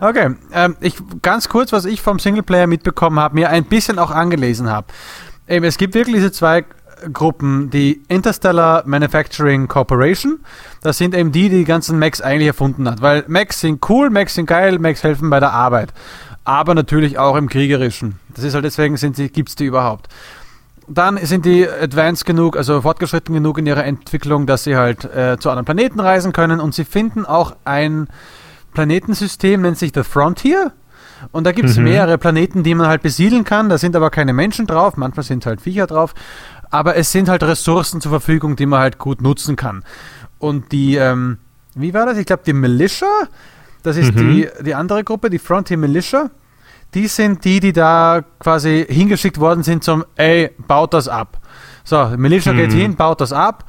Okay, 0.00 0.34
ähm, 0.52 0.76
ich, 0.80 0.96
ganz 1.22 1.48
kurz, 1.48 1.72
was 1.72 1.84
ich 1.84 2.00
vom 2.00 2.18
Singleplayer 2.18 2.66
mitbekommen 2.66 3.18
habe, 3.18 3.34
mir 3.34 3.50
ein 3.50 3.64
bisschen 3.64 3.98
auch 3.98 4.10
angelesen 4.10 4.68
habe. 4.68 4.86
Eben, 5.48 5.64
es 5.64 5.78
gibt 5.78 5.94
wirklich 5.94 6.16
diese 6.16 6.32
zwei 6.32 6.64
Gruppen, 7.12 7.70
die 7.70 8.02
Interstellar 8.08 8.82
Manufacturing 8.86 9.68
Corporation. 9.68 10.40
Das 10.82 10.98
sind 10.98 11.14
eben 11.14 11.32
die, 11.32 11.48
die 11.48 11.58
die 11.58 11.64
ganzen 11.64 11.98
Macs 11.98 12.20
eigentlich 12.20 12.48
erfunden 12.48 12.88
hat. 12.88 13.00
Weil 13.00 13.24
Macs 13.26 13.60
sind 13.60 13.88
cool, 13.88 14.10
Macs 14.10 14.34
sind 14.34 14.46
geil, 14.46 14.78
Macs 14.78 15.02
helfen 15.02 15.30
bei 15.30 15.40
der 15.40 15.52
Arbeit 15.52 15.92
aber 16.44 16.74
natürlich 16.74 17.18
auch 17.18 17.36
im 17.36 17.48
Kriegerischen. 17.48 18.18
Das 18.34 18.44
ist 18.44 18.54
halt 18.54 18.64
deswegen 18.64 18.96
gibt 19.32 19.48
es 19.48 19.56
die 19.56 19.66
überhaupt. 19.66 20.08
Dann 20.88 21.18
sind 21.18 21.44
die 21.44 21.68
advanced 21.68 22.24
genug, 22.24 22.56
also 22.56 22.82
fortgeschritten 22.82 23.32
genug 23.32 23.58
in 23.58 23.66
ihrer 23.66 23.84
Entwicklung, 23.84 24.46
dass 24.46 24.64
sie 24.64 24.76
halt 24.76 25.04
äh, 25.04 25.38
zu 25.38 25.48
anderen 25.48 25.64
Planeten 25.64 26.00
reisen 26.00 26.32
können 26.32 26.58
und 26.58 26.74
sie 26.74 26.84
finden 26.84 27.24
auch 27.24 27.54
ein 27.64 28.08
Planetensystem, 28.74 29.60
nennt 29.62 29.78
sich 29.78 29.92
The 29.94 30.02
Frontier. 30.02 30.72
Und 31.32 31.44
da 31.44 31.52
gibt 31.52 31.68
es 31.68 31.76
mhm. 31.76 31.84
mehrere 31.84 32.18
Planeten, 32.18 32.62
die 32.62 32.74
man 32.74 32.86
halt 32.86 33.02
besiedeln 33.02 33.44
kann. 33.44 33.68
Da 33.68 33.78
sind 33.78 33.94
aber 33.94 34.10
keine 34.10 34.32
Menschen 34.32 34.66
drauf, 34.66 34.96
manchmal 34.96 35.24
sind 35.24 35.46
halt 35.46 35.60
Viecher 35.60 35.86
drauf. 35.86 36.14
Aber 36.70 36.96
es 36.96 37.12
sind 37.12 37.28
halt 37.28 37.42
Ressourcen 37.42 38.00
zur 38.00 38.10
Verfügung, 38.10 38.56
die 38.56 38.66
man 38.66 38.80
halt 38.80 38.98
gut 38.98 39.20
nutzen 39.20 39.56
kann. 39.56 39.84
Und 40.38 40.72
die, 40.72 40.96
ähm, 40.96 41.38
wie 41.74 41.94
war 41.94 42.06
das? 42.06 42.16
Ich 42.16 42.26
glaube, 42.26 42.42
die 42.46 42.52
Militia, 42.52 43.06
das 43.82 43.96
ist 43.96 44.14
mhm. 44.14 44.32
die, 44.32 44.48
die 44.64 44.74
andere 44.74 45.04
Gruppe, 45.04 45.30
die 45.30 45.38
Frontier 45.38 45.76
Militia. 45.76 46.30
Die 46.94 47.06
sind 47.06 47.44
die, 47.44 47.60
die 47.60 47.72
da 47.72 48.22
quasi 48.40 48.84
hingeschickt 48.88 49.38
worden 49.38 49.62
sind 49.62 49.84
zum, 49.84 50.04
ey, 50.16 50.50
baut 50.66 50.92
das 50.92 51.06
ab. 51.06 51.38
So, 51.84 52.12
Militia 52.16 52.52
mhm. 52.52 52.56
geht 52.56 52.72
hin, 52.72 52.96
baut 52.96 53.20
das 53.20 53.32
ab. 53.32 53.64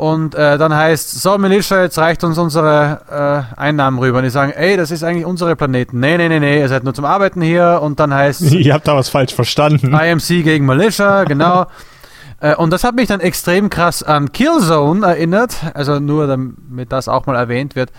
Und 0.00 0.34
äh, 0.34 0.56
dann 0.56 0.74
heißt, 0.74 1.20
so 1.20 1.36
Militia, 1.36 1.82
jetzt 1.82 1.98
reicht 1.98 2.24
uns 2.24 2.38
unsere 2.38 3.44
äh, 3.54 3.60
Einnahmen 3.60 3.98
rüber. 3.98 4.16
Und 4.16 4.24
die 4.24 4.30
sagen, 4.30 4.50
ey, 4.52 4.78
das 4.78 4.90
ist 4.90 5.04
eigentlich 5.04 5.26
unsere 5.26 5.56
Planeten. 5.56 6.00
Nee, 6.00 6.16
nee, 6.16 6.30
nee, 6.30 6.40
nee, 6.40 6.58
ihr 6.58 6.68
seid 6.70 6.84
nur 6.84 6.94
zum 6.94 7.04
Arbeiten 7.04 7.42
hier. 7.42 7.80
Und 7.82 8.00
dann 8.00 8.14
heißt 8.14 8.40
Ihr 8.52 8.72
habt 8.72 8.88
da 8.88 8.96
was 8.96 9.10
falsch 9.10 9.34
verstanden. 9.34 9.92
IMC 9.92 10.42
gegen 10.42 10.64
Militia, 10.64 11.24
genau. 11.24 11.66
äh, 12.40 12.54
und 12.54 12.72
das 12.72 12.82
hat 12.82 12.94
mich 12.94 13.08
dann 13.08 13.20
extrem 13.20 13.68
krass 13.68 14.02
an 14.02 14.32
Killzone 14.32 15.06
erinnert. 15.06 15.56
Also 15.74 16.00
nur 16.00 16.26
damit 16.26 16.92
das 16.92 17.06
auch 17.06 17.26
mal 17.26 17.36
erwähnt 17.36 17.76
wird. 17.76 17.90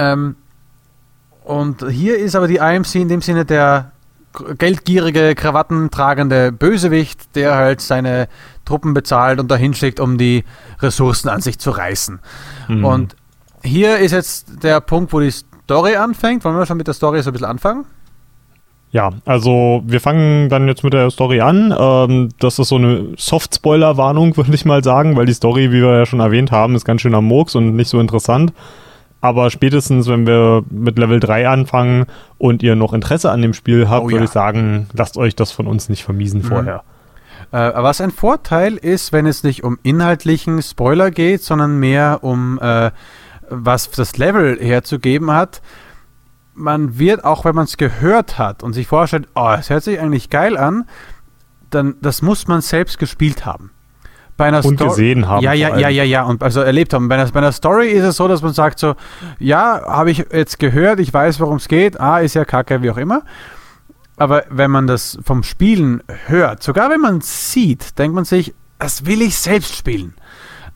Ähm, 0.00 0.36
und 1.44 1.84
hier 1.90 2.18
ist 2.18 2.34
aber 2.34 2.48
die 2.48 2.56
IMC 2.56 2.94
in 2.96 3.08
dem 3.08 3.20
Sinne 3.20 3.44
der 3.44 3.92
geldgierige, 4.58 5.34
krawattentragende 5.34 6.52
Bösewicht, 6.52 7.34
der 7.34 7.56
halt 7.56 7.80
seine 7.80 8.28
Truppen 8.64 8.94
bezahlt 8.94 9.40
und 9.40 9.50
dahin 9.50 9.74
schickt, 9.74 9.98
um 9.98 10.16
die 10.16 10.44
Ressourcen 10.80 11.28
an 11.28 11.40
sich 11.40 11.58
zu 11.58 11.70
reißen. 11.70 12.20
Mhm. 12.68 12.84
Und 12.84 13.16
hier 13.62 13.98
ist 13.98 14.12
jetzt 14.12 14.62
der 14.62 14.80
Punkt, 14.80 15.12
wo 15.12 15.20
die 15.20 15.32
Story 15.32 15.96
anfängt. 15.96 16.44
Wollen 16.44 16.56
wir 16.56 16.66
schon 16.66 16.76
mit 16.76 16.86
der 16.86 16.94
Story 16.94 17.22
so 17.22 17.30
ein 17.30 17.32
bisschen 17.32 17.48
anfangen? 17.48 17.84
Ja, 18.92 19.10
also 19.24 19.82
wir 19.86 20.00
fangen 20.00 20.48
dann 20.48 20.66
jetzt 20.66 20.82
mit 20.82 20.92
der 20.92 21.10
Story 21.10 21.40
an. 21.40 21.74
Ähm, 21.76 22.28
das 22.38 22.58
ist 22.58 22.68
so 22.68 22.76
eine 22.76 23.08
Soft-Spoiler-Warnung, 23.16 24.36
würde 24.36 24.54
ich 24.54 24.64
mal 24.64 24.82
sagen, 24.82 25.16
weil 25.16 25.26
die 25.26 25.34
Story, 25.34 25.72
wie 25.72 25.82
wir 25.82 25.98
ja 25.98 26.06
schon 26.06 26.20
erwähnt 26.20 26.52
haben, 26.52 26.74
ist 26.74 26.84
ganz 26.84 27.00
schön 27.00 27.14
am 27.14 27.24
Murks 27.24 27.54
und 27.54 27.74
nicht 27.74 27.88
so 27.88 28.00
interessant. 28.00 28.52
Aber 29.20 29.50
spätestens, 29.50 30.08
wenn 30.08 30.26
wir 30.26 30.64
mit 30.70 30.98
Level 30.98 31.20
3 31.20 31.48
anfangen 31.48 32.06
und 32.38 32.62
ihr 32.62 32.74
noch 32.74 32.94
Interesse 32.94 33.30
an 33.30 33.42
dem 33.42 33.52
Spiel 33.52 33.88
habt, 33.88 34.04
oh, 34.04 34.08
würde 34.08 34.18
ja. 34.18 34.24
ich 34.24 34.30
sagen, 34.30 34.88
lasst 34.94 35.18
euch 35.18 35.36
das 35.36 35.52
von 35.52 35.66
uns 35.66 35.88
nicht 35.88 36.04
vermiesen 36.04 36.40
mhm. 36.40 36.44
vorher. 36.44 36.82
Äh, 37.52 37.72
was 37.74 38.00
ein 38.00 38.12
Vorteil 38.12 38.76
ist, 38.76 39.12
wenn 39.12 39.26
es 39.26 39.44
nicht 39.44 39.62
um 39.62 39.78
inhaltlichen 39.82 40.62
Spoiler 40.62 41.10
geht, 41.10 41.42
sondern 41.42 41.78
mehr 41.78 42.20
um 42.22 42.58
äh, 42.60 42.90
was 43.50 43.90
das 43.90 44.16
Level 44.16 44.58
herzugeben 44.60 45.30
hat. 45.30 45.60
Man 46.54 46.98
wird, 46.98 47.24
auch 47.24 47.44
wenn 47.44 47.54
man 47.54 47.64
es 47.64 47.76
gehört 47.76 48.38
hat 48.38 48.62
und 48.62 48.72
sich 48.72 48.86
vorstellt, 48.86 49.28
oh, 49.34 49.54
es 49.58 49.70
hört 49.70 49.82
sich 49.82 50.00
eigentlich 50.00 50.30
geil 50.30 50.56
an, 50.56 50.86
dann 51.70 51.96
das 52.00 52.22
muss 52.22 52.48
man 52.48 52.60
selbst 52.60 52.98
gespielt 52.98 53.44
haben 53.44 53.70
bei 54.40 54.46
einer 54.46 54.64
und 54.64 54.76
Sto 54.76 54.88
gesehen 54.88 55.28
haben. 55.28 55.44
Ja, 55.44 55.52
ja, 55.52 55.76
ja, 55.76 55.90
ja, 55.90 56.02
ja, 56.02 56.22
und 56.22 56.42
also 56.42 56.62
erlebt 56.62 56.94
haben. 56.94 57.08
Bei 57.08 57.16
einer, 57.16 57.30
bei 57.30 57.40
einer 57.40 57.52
Story 57.52 57.88
ist 57.88 58.04
es 58.04 58.16
so, 58.16 58.26
dass 58.26 58.40
man 58.40 58.54
sagt 58.54 58.78
so, 58.78 58.94
ja, 59.38 59.82
habe 59.86 60.10
ich 60.10 60.24
jetzt 60.32 60.58
gehört, 60.58 60.98
ich 60.98 61.12
weiß, 61.12 61.40
worum 61.40 61.56
es 61.56 61.68
geht, 61.68 62.00
ah, 62.00 62.20
ist 62.20 62.34
ja 62.34 62.46
kacke, 62.46 62.80
wie 62.80 62.90
auch 62.90 62.96
immer. 62.96 63.22
Aber 64.16 64.44
wenn 64.48 64.70
man 64.70 64.86
das 64.86 65.18
vom 65.22 65.42
Spielen 65.42 66.02
hört, 66.26 66.62
sogar 66.62 66.88
wenn 66.88 67.00
man 67.00 67.20
sieht, 67.20 67.98
denkt 67.98 68.14
man 68.14 68.24
sich, 68.24 68.54
das 68.78 69.04
will 69.04 69.20
ich 69.20 69.36
selbst 69.36 69.76
spielen. 69.76 70.14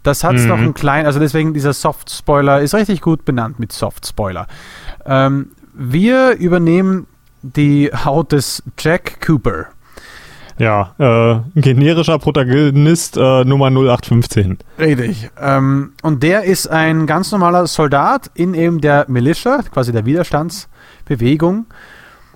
Das 0.03 0.25
hat 0.25 0.35
es 0.35 0.43
mhm. 0.43 0.49
noch 0.49 0.59
ein 0.59 0.75
klein, 0.75 1.07
also 1.07 1.19
deswegen 1.19 1.55
dieser 1.55 1.73
Soft-Spoiler 1.73 2.61
ist 2.61 2.75
richtig 2.75 3.01
gut 3.01 3.25
benannt 3.25 3.59
mit 3.59 3.73
Soft-Spoiler. 3.73 4.47
Ähm, 5.07 5.53
wir 5.73 6.37
übernehmen 6.37 7.07
die 7.41 7.91
Haut 8.05 8.33
des 8.33 8.63
Jack 8.79 9.25
Cooper. 9.25 9.69
Ja, 10.59 10.95
äh, 10.99 11.61
generischer 11.61 12.19
Protagonist 12.19 13.17
äh, 13.17 13.45
Nummer 13.45 13.71
0815. 13.71 14.59
Richtig. 14.79 15.31
Ähm, 15.41 15.93
und 16.03 16.23
der 16.23 16.45
ist 16.45 16.69
ein 16.69 17.07
ganz 17.07 17.33
normaler 17.33 17.67
Soldat 17.67 18.31
in 18.35 18.55
eben 18.55 18.81
der 18.81 19.07
Militia, 19.09 19.63
quasi 19.73 19.93
der 19.93 20.07
Widerstandsbewegung. 20.07 21.67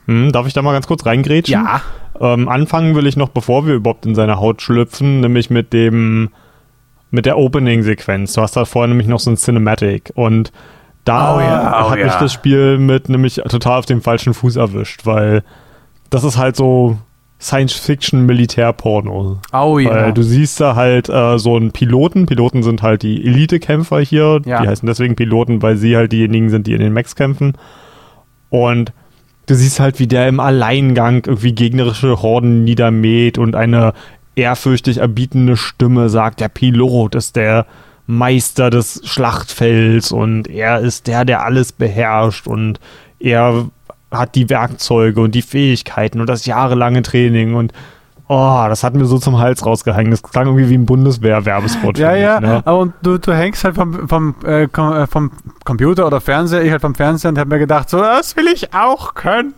Hm, 0.06 0.32
darf 0.32 0.46
ich 0.46 0.52
da 0.52 0.62
mal 0.62 0.72
ganz 0.72 0.86
kurz 0.86 1.06
reingrätschen? 1.06 1.64
Ja. 1.64 1.82
Ähm, 2.20 2.48
anfangen 2.48 2.96
will 2.96 3.06
ich 3.06 3.16
noch, 3.16 3.28
bevor 3.28 3.66
wir 3.66 3.74
überhaupt 3.74 4.04
in 4.04 4.16
seine 4.16 4.40
Haut 4.40 4.62
schlüpfen, 4.62 5.20
nämlich 5.20 5.50
mit 5.50 5.72
dem 5.72 6.30
mit 7.10 7.24
der 7.24 7.38
Opening-Sequenz. 7.38 8.34
Du 8.34 8.42
hast 8.42 8.56
da 8.56 8.64
vorher 8.64 8.88
nämlich 8.88 9.06
noch 9.06 9.20
so 9.20 9.30
ein 9.30 9.36
Cinematic 9.36 10.12
und 10.14 10.52
da 11.04 11.36
oh 11.36 11.40
ja, 11.40 11.86
oh 11.86 11.90
hat 11.90 11.98
ja. 11.98 12.06
mich 12.06 12.14
das 12.16 12.32
Spiel 12.32 12.78
mit 12.78 13.08
nämlich 13.08 13.36
total 13.48 13.78
auf 13.78 13.86
dem 13.86 14.02
falschen 14.02 14.34
Fuß 14.34 14.56
erwischt, 14.56 15.06
weil 15.06 15.42
das 16.10 16.24
ist 16.24 16.36
halt 16.36 16.56
so 16.56 16.98
Science-Fiction-Militärporno. 17.40 19.38
Oh 19.52 19.78
ja. 19.78 19.90
Weil 19.90 20.12
du 20.12 20.22
siehst 20.22 20.60
da 20.60 20.74
halt 20.74 21.08
äh, 21.08 21.38
so 21.38 21.56
einen 21.56 21.70
Piloten. 21.70 22.26
Piloten 22.26 22.62
sind 22.62 22.82
halt 22.82 23.02
die 23.02 23.24
Elite-Kämpfer 23.24 24.00
hier. 24.00 24.40
Ja. 24.44 24.62
Die 24.62 24.68
heißen 24.68 24.86
deswegen 24.86 25.14
Piloten, 25.14 25.62
weil 25.62 25.76
sie 25.76 25.96
halt 25.96 26.12
diejenigen 26.12 26.50
sind, 26.50 26.66
die 26.66 26.72
in 26.72 26.80
den 26.80 26.92
Max 26.92 27.14
kämpfen. 27.14 27.52
Und 28.50 28.92
du 29.46 29.54
siehst 29.54 29.78
halt, 29.78 29.98
wie 30.00 30.08
der 30.08 30.28
im 30.28 30.40
Alleingang 30.40 31.22
irgendwie 31.26 31.52
gegnerische 31.52 32.22
Horden 32.22 32.64
niedermäht 32.64 33.38
und 33.38 33.54
eine 33.54 33.92
ehrfürchtig 34.34 34.98
erbietende 34.98 35.56
Stimme 35.56 36.08
sagt, 36.08 36.40
der 36.40 36.48
Pilot 36.48 37.14
ist 37.14 37.36
der 37.36 37.66
Meister 38.06 38.70
des 38.70 39.02
Schlachtfelds 39.04 40.12
und 40.12 40.48
er 40.48 40.80
ist 40.80 41.06
der, 41.06 41.24
der 41.24 41.44
alles 41.44 41.72
beherrscht 41.72 42.46
und 42.46 42.80
er 43.20 43.66
hat 44.10 44.34
die 44.34 44.48
Werkzeuge 44.48 45.20
und 45.20 45.34
die 45.34 45.42
Fähigkeiten 45.42 46.20
und 46.20 46.28
das 46.28 46.46
jahrelange 46.46 47.02
Training 47.02 47.54
und 47.54 47.72
Oh, 48.30 48.66
das 48.68 48.84
hat 48.84 48.92
mir 48.92 49.06
so 49.06 49.18
zum 49.18 49.38
Hals 49.38 49.64
rausgehängt. 49.64 50.12
Das 50.12 50.22
klang 50.22 50.44
irgendwie 50.46 50.68
wie 50.68 50.74
ein 50.74 50.84
Bundeswehr-Werbespot. 50.84 51.96
ja, 51.96 52.14
ja. 52.14 52.40
Ne? 52.40 52.62
Und 52.62 52.92
du, 53.00 53.16
du 53.16 53.32
hängst 53.32 53.64
halt 53.64 53.74
vom, 53.74 54.06
vom, 54.06 54.34
äh, 54.44 54.68
vom 55.06 55.30
Computer 55.64 56.06
oder 56.06 56.20
Fernseher, 56.20 56.62
ich 56.62 56.70
halt 56.70 56.82
vom 56.82 56.94
Fernseher 56.94 57.30
und 57.30 57.38
hab 57.38 57.48
mir 57.48 57.58
gedacht, 57.58 57.88
so, 57.88 57.98
das 57.98 58.36
will 58.36 58.48
ich 58.48 58.74
auch 58.74 59.14
können. 59.14 59.54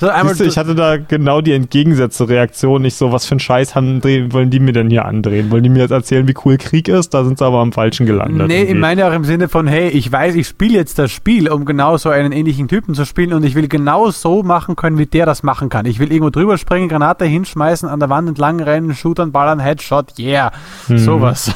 Einmal, 0.00 0.34
du, 0.34 0.44
ich 0.44 0.56
hatte 0.56 0.74
da 0.74 0.96
genau 0.96 1.40
die 1.40 1.52
entgegengesetzte 1.52 2.28
Reaktion. 2.28 2.82
Nicht 2.82 2.96
so, 2.96 3.12
was 3.12 3.26
für 3.26 3.32
einen 3.32 3.40
Scheiß 3.40 3.74
haben, 3.74 4.02
wollen 4.32 4.50
die 4.50 4.60
mir 4.60 4.72
denn 4.72 4.90
hier 4.90 5.04
andrehen? 5.04 5.50
Wollen 5.50 5.62
die 5.62 5.68
mir 5.68 5.80
jetzt 5.80 5.90
erzählen, 5.90 6.28
wie 6.28 6.34
cool 6.44 6.56
Krieg 6.56 6.88
ist? 6.88 7.14
Da 7.14 7.24
sind 7.24 7.38
sie 7.38 7.44
aber 7.44 7.58
am 7.58 7.72
Falschen 7.72 8.06
gelandet. 8.06 8.48
Nee, 8.48 8.58
irgendwie. 8.58 8.74
ich 8.74 8.78
meine 8.80 9.06
auch 9.06 9.12
im 9.12 9.24
Sinne 9.24 9.48
von, 9.48 9.66
hey, 9.66 9.88
ich 9.88 10.10
weiß, 10.10 10.34
ich 10.36 10.46
spiele 10.46 10.74
jetzt 10.74 10.98
das 10.98 11.10
Spiel, 11.10 11.48
um 11.48 11.64
genau 11.64 11.96
so 11.96 12.10
einen 12.10 12.32
ähnlichen 12.32 12.68
Typen 12.68 12.94
zu 12.94 13.04
spielen 13.04 13.32
und 13.32 13.44
ich 13.44 13.54
will 13.54 13.68
genau 13.68 14.10
so 14.10 14.42
machen 14.42 14.76
können, 14.76 14.98
wie 14.98 15.06
der 15.06 15.26
das 15.26 15.42
machen 15.42 15.68
kann. 15.68 15.86
Ich 15.86 15.98
will 15.98 16.12
irgendwo 16.12 16.30
drüber 16.30 16.58
springen, 16.58 16.88
Granate 16.88 17.24
hinschmeißen, 17.24 17.88
an 17.88 18.00
der 18.00 18.10
Wand 18.10 18.28
entlang 18.28 18.60
rennen, 18.60 18.94
shootern, 18.94 19.32
ballern, 19.32 19.58
Headshot, 19.58 20.18
yeah. 20.18 20.52
Mhm. 20.88 20.98
Sowas. 20.98 21.52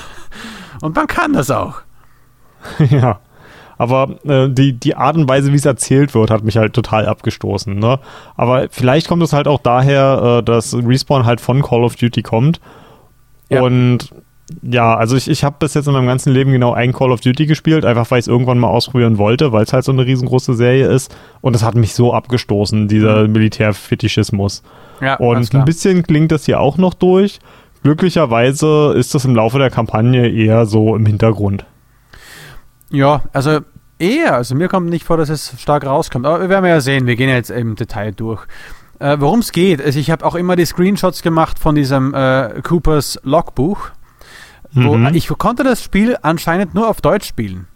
Und 0.80 0.96
man 0.96 1.06
kann 1.06 1.32
das 1.32 1.50
auch. 1.50 1.82
ja. 2.90 3.20
Aber 3.82 4.10
äh, 4.24 4.48
die, 4.48 4.74
die 4.74 4.94
Art 4.94 5.16
und 5.16 5.28
Weise, 5.28 5.50
wie 5.50 5.56
es 5.56 5.64
erzählt 5.64 6.14
wird, 6.14 6.30
hat 6.30 6.44
mich 6.44 6.56
halt 6.56 6.72
total 6.72 7.06
abgestoßen. 7.06 7.76
Ne? 7.76 7.98
Aber 8.36 8.68
vielleicht 8.70 9.08
kommt 9.08 9.24
es 9.24 9.32
halt 9.32 9.48
auch 9.48 9.58
daher, 9.58 10.38
äh, 10.38 10.42
dass 10.44 10.72
Respawn 10.72 11.26
halt 11.26 11.40
von 11.40 11.62
Call 11.62 11.82
of 11.82 11.96
Duty 11.96 12.22
kommt. 12.22 12.60
Ja. 13.48 13.60
Und 13.60 14.12
ja, 14.62 14.94
also 14.94 15.16
ich, 15.16 15.28
ich 15.28 15.42
habe 15.42 15.56
bis 15.58 15.74
jetzt 15.74 15.88
in 15.88 15.94
meinem 15.94 16.06
ganzen 16.06 16.32
Leben 16.32 16.52
genau 16.52 16.74
ein 16.74 16.92
Call 16.92 17.10
of 17.10 17.22
Duty 17.22 17.46
gespielt, 17.46 17.84
einfach 17.84 18.08
weil 18.12 18.20
ich 18.20 18.26
es 18.26 18.28
irgendwann 18.28 18.60
mal 18.60 18.68
ausprobieren 18.68 19.18
wollte, 19.18 19.50
weil 19.50 19.64
es 19.64 19.72
halt 19.72 19.84
so 19.84 19.90
eine 19.90 20.06
riesengroße 20.06 20.54
Serie 20.54 20.86
ist. 20.86 21.12
Und 21.40 21.56
es 21.56 21.64
hat 21.64 21.74
mich 21.74 21.92
so 21.94 22.14
abgestoßen, 22.14 22.86
dieser 22.86 23.26
mhm. 23.26 23.32
Militärfetischismus. 23.32 24.62
Ja, 25.00 25.16
und 25.16 25.52
ein 25.52 25.64
bisschen 25.64 26.04
klingt 26.04 26.30
das 26.30 26.44
hier 26.44 26.60
auch 26.60 26.78
noch 26.78 26.94
durch. 26.94 27.40
Glücklicherweise 27.82 28.94
ist 28.96 29.12
das 29.16 29.24
im 29.24 29.34
Laufe 29.34 29.58
der 29.58 29.70
Kampagne 29.70 30.28
eher 30.28 30.66
so 30.66 30.94
im 30.94 31.04
Hintergrund. 31.04 31.64
Ja, 32.92 33.22
also 33.32 33.60
eher. 34.02 34.34
Also 34.34 34.54
mir 34.54 34.68
kommt 34.68 34.90
nicht 34.90 35.04
vor, 35.04 35.16
dass 35.16 35.28
es 35.28 35.54
stark 35.58 35.86
rauskommt. 35.86 36.26
Aber 36.26 36.40
wir 36.40 36.48
werden 36.48 36.66
ja 36.66 36.80
sehen. 36.80 37.06
Wir 37.06 37.16
gehen 37.16 37.28
ja 37.28 37.36
jetzt 37.36 37.50
im 37.50 37.76
Detail 37.76 38.12
durch. 38.12 38.44
Äh, 38.98 39.16
Worum 39.20 39.40
es 39.40 39.52
geht, 39.52 39.82
also 39.82 39.98
ich 39.98 40.10
habe 40.10 40.24
auch 40.24 40.34
immer 40.34 40.56
die 40.56 40.64
Screenshots 40.64 41.22
gemacht 41.22 41.58
von 41.58 41.74
diesem 41.74 42.14
äh, 42.14 42.60
Coopers 42.62 43.18
Logbuch. 43.22 43.90
Wo, 44.74 44.96
mhm. 44.96 45.14
Ich 45.14 45.28
konnte 45.28 45.64
das 45.64 45.82
Spiel 45.82 46.16
anscheinend 46.22 46.74
nur 46.74 46.88
auf 46.88 47.00
Deutsch 47.00 47.26
spielen. 47.26 47.66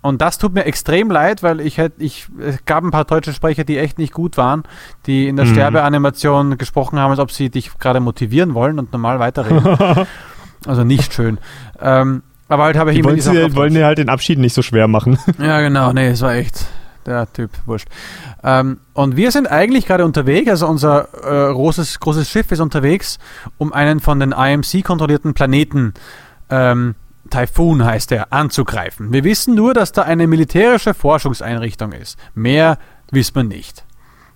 Und 0.00 0.22
das 0.22 0.38
tut 0.38 0.54
mir 0.54 0.64
extrem 0.64 1.10
leid, 1.10 1.42
weil 1.42 1.60
ich 1.60 1.78
hätte, 1.78 2.02
ich, 2.02 2.28
es 2.38 2.64
gab 2.64 2.84
ein 2.84 2.92
paar 2.92 3.04
deutsche 3.04 3.32
Sprecher, 3.32 3.64
die 3.64 3.76
echt 3.76 3.98
nicht 3.98 4.12
gut 4.12 4.36
waren, 4.36 4.62
die 5.06 5.26
in 5.26 5.34
der 5.34 5.46
mhm. 5.46 5.50
Sterbeanimation 5.50 6.58
gesprochen 6.58 7.00
haben, 7.00 7.10
als 7.10 7.18
ob 7.18 7.32
sie 7.32 7.50
dich 7.50 7.76
gerade 7.78 7.98
motivieren 7.98 8.54
wollen 8.54 8.78
und 8.78 8.92
normal 8.92 9.18
weiterreden. 9.18 10.06
also 10.66 10.84
nicht 10.84 11.12
schön. 11.12 11.38
Ähm, 11.80 12.22
aber 12.48 12.64
halt 12.64 12.76
habe 12.76 12.90
ich 12.90 12.96
die 12.96 13.00
ihm 13.00 13.06
wollen, 13.06 13.20
sie, 13.20 13.56
wollen 13.56 13.74
dir 13.74 13.86
halt 13.86 13.98
den 13.98 14.08
Abschied 14.08 14.38
nicht 14.38 14.54
so 14.54 14.62
schwer 14.62 14.88
machen. 14.88 15.18
Ja, 15.38 15.60
genau. 15.60 15.92
Nee, 15.92 16.08
es 16.08 16.22
war 16.22 16.34
echt 16.34 16.66
der 17.04 17.32
Typ, 17.32 17.50
wurscht. 17.66 17.88
Ähm, 18.42 18.78
und 18.92 19.16
wir 19.16 19.30
sind 19.30 19.50
eigentlich 19.50 19.86
gerade 19.86 20.04
unterwegs, 20.04 20.48
also 20.50 20.66
unser 20.66 21.08
äh, 21.22 21.52
großes, 21.52 22.00
großes 22.00 22.28
Schiff 22.28 22.50
ist 22.50 22.60
unterwegs, 22.60 23.18
um 23.58 23.72
einen 23.72 24.00
von 24.00 24.20
den 24.20 24.32
IMC 24.32 24.84
kontrollierten 24.84 25.34
Planeten, 25.34 25.94
ähm, 26.50 26.94
Typhoon 27.30 27.84
heißt 27.84 28.12
er, 28.12 28.32
anzugreifen. 28.32 29.12
Wir 29.12 29.24
wissen 29.24 29.54
nur, 29.54 29.74
dass 29.74 29.92
da 29.92 30.02
eine 30.02 30.26
militärische 30.26 30.94
Forschungseinrichtung 30.94 31.92
ist. 31.92 32.18
Mehr 32.34 32.78
wissen 33.10 33.34
wir 33.34 33.44
nicht. 33.44 33.84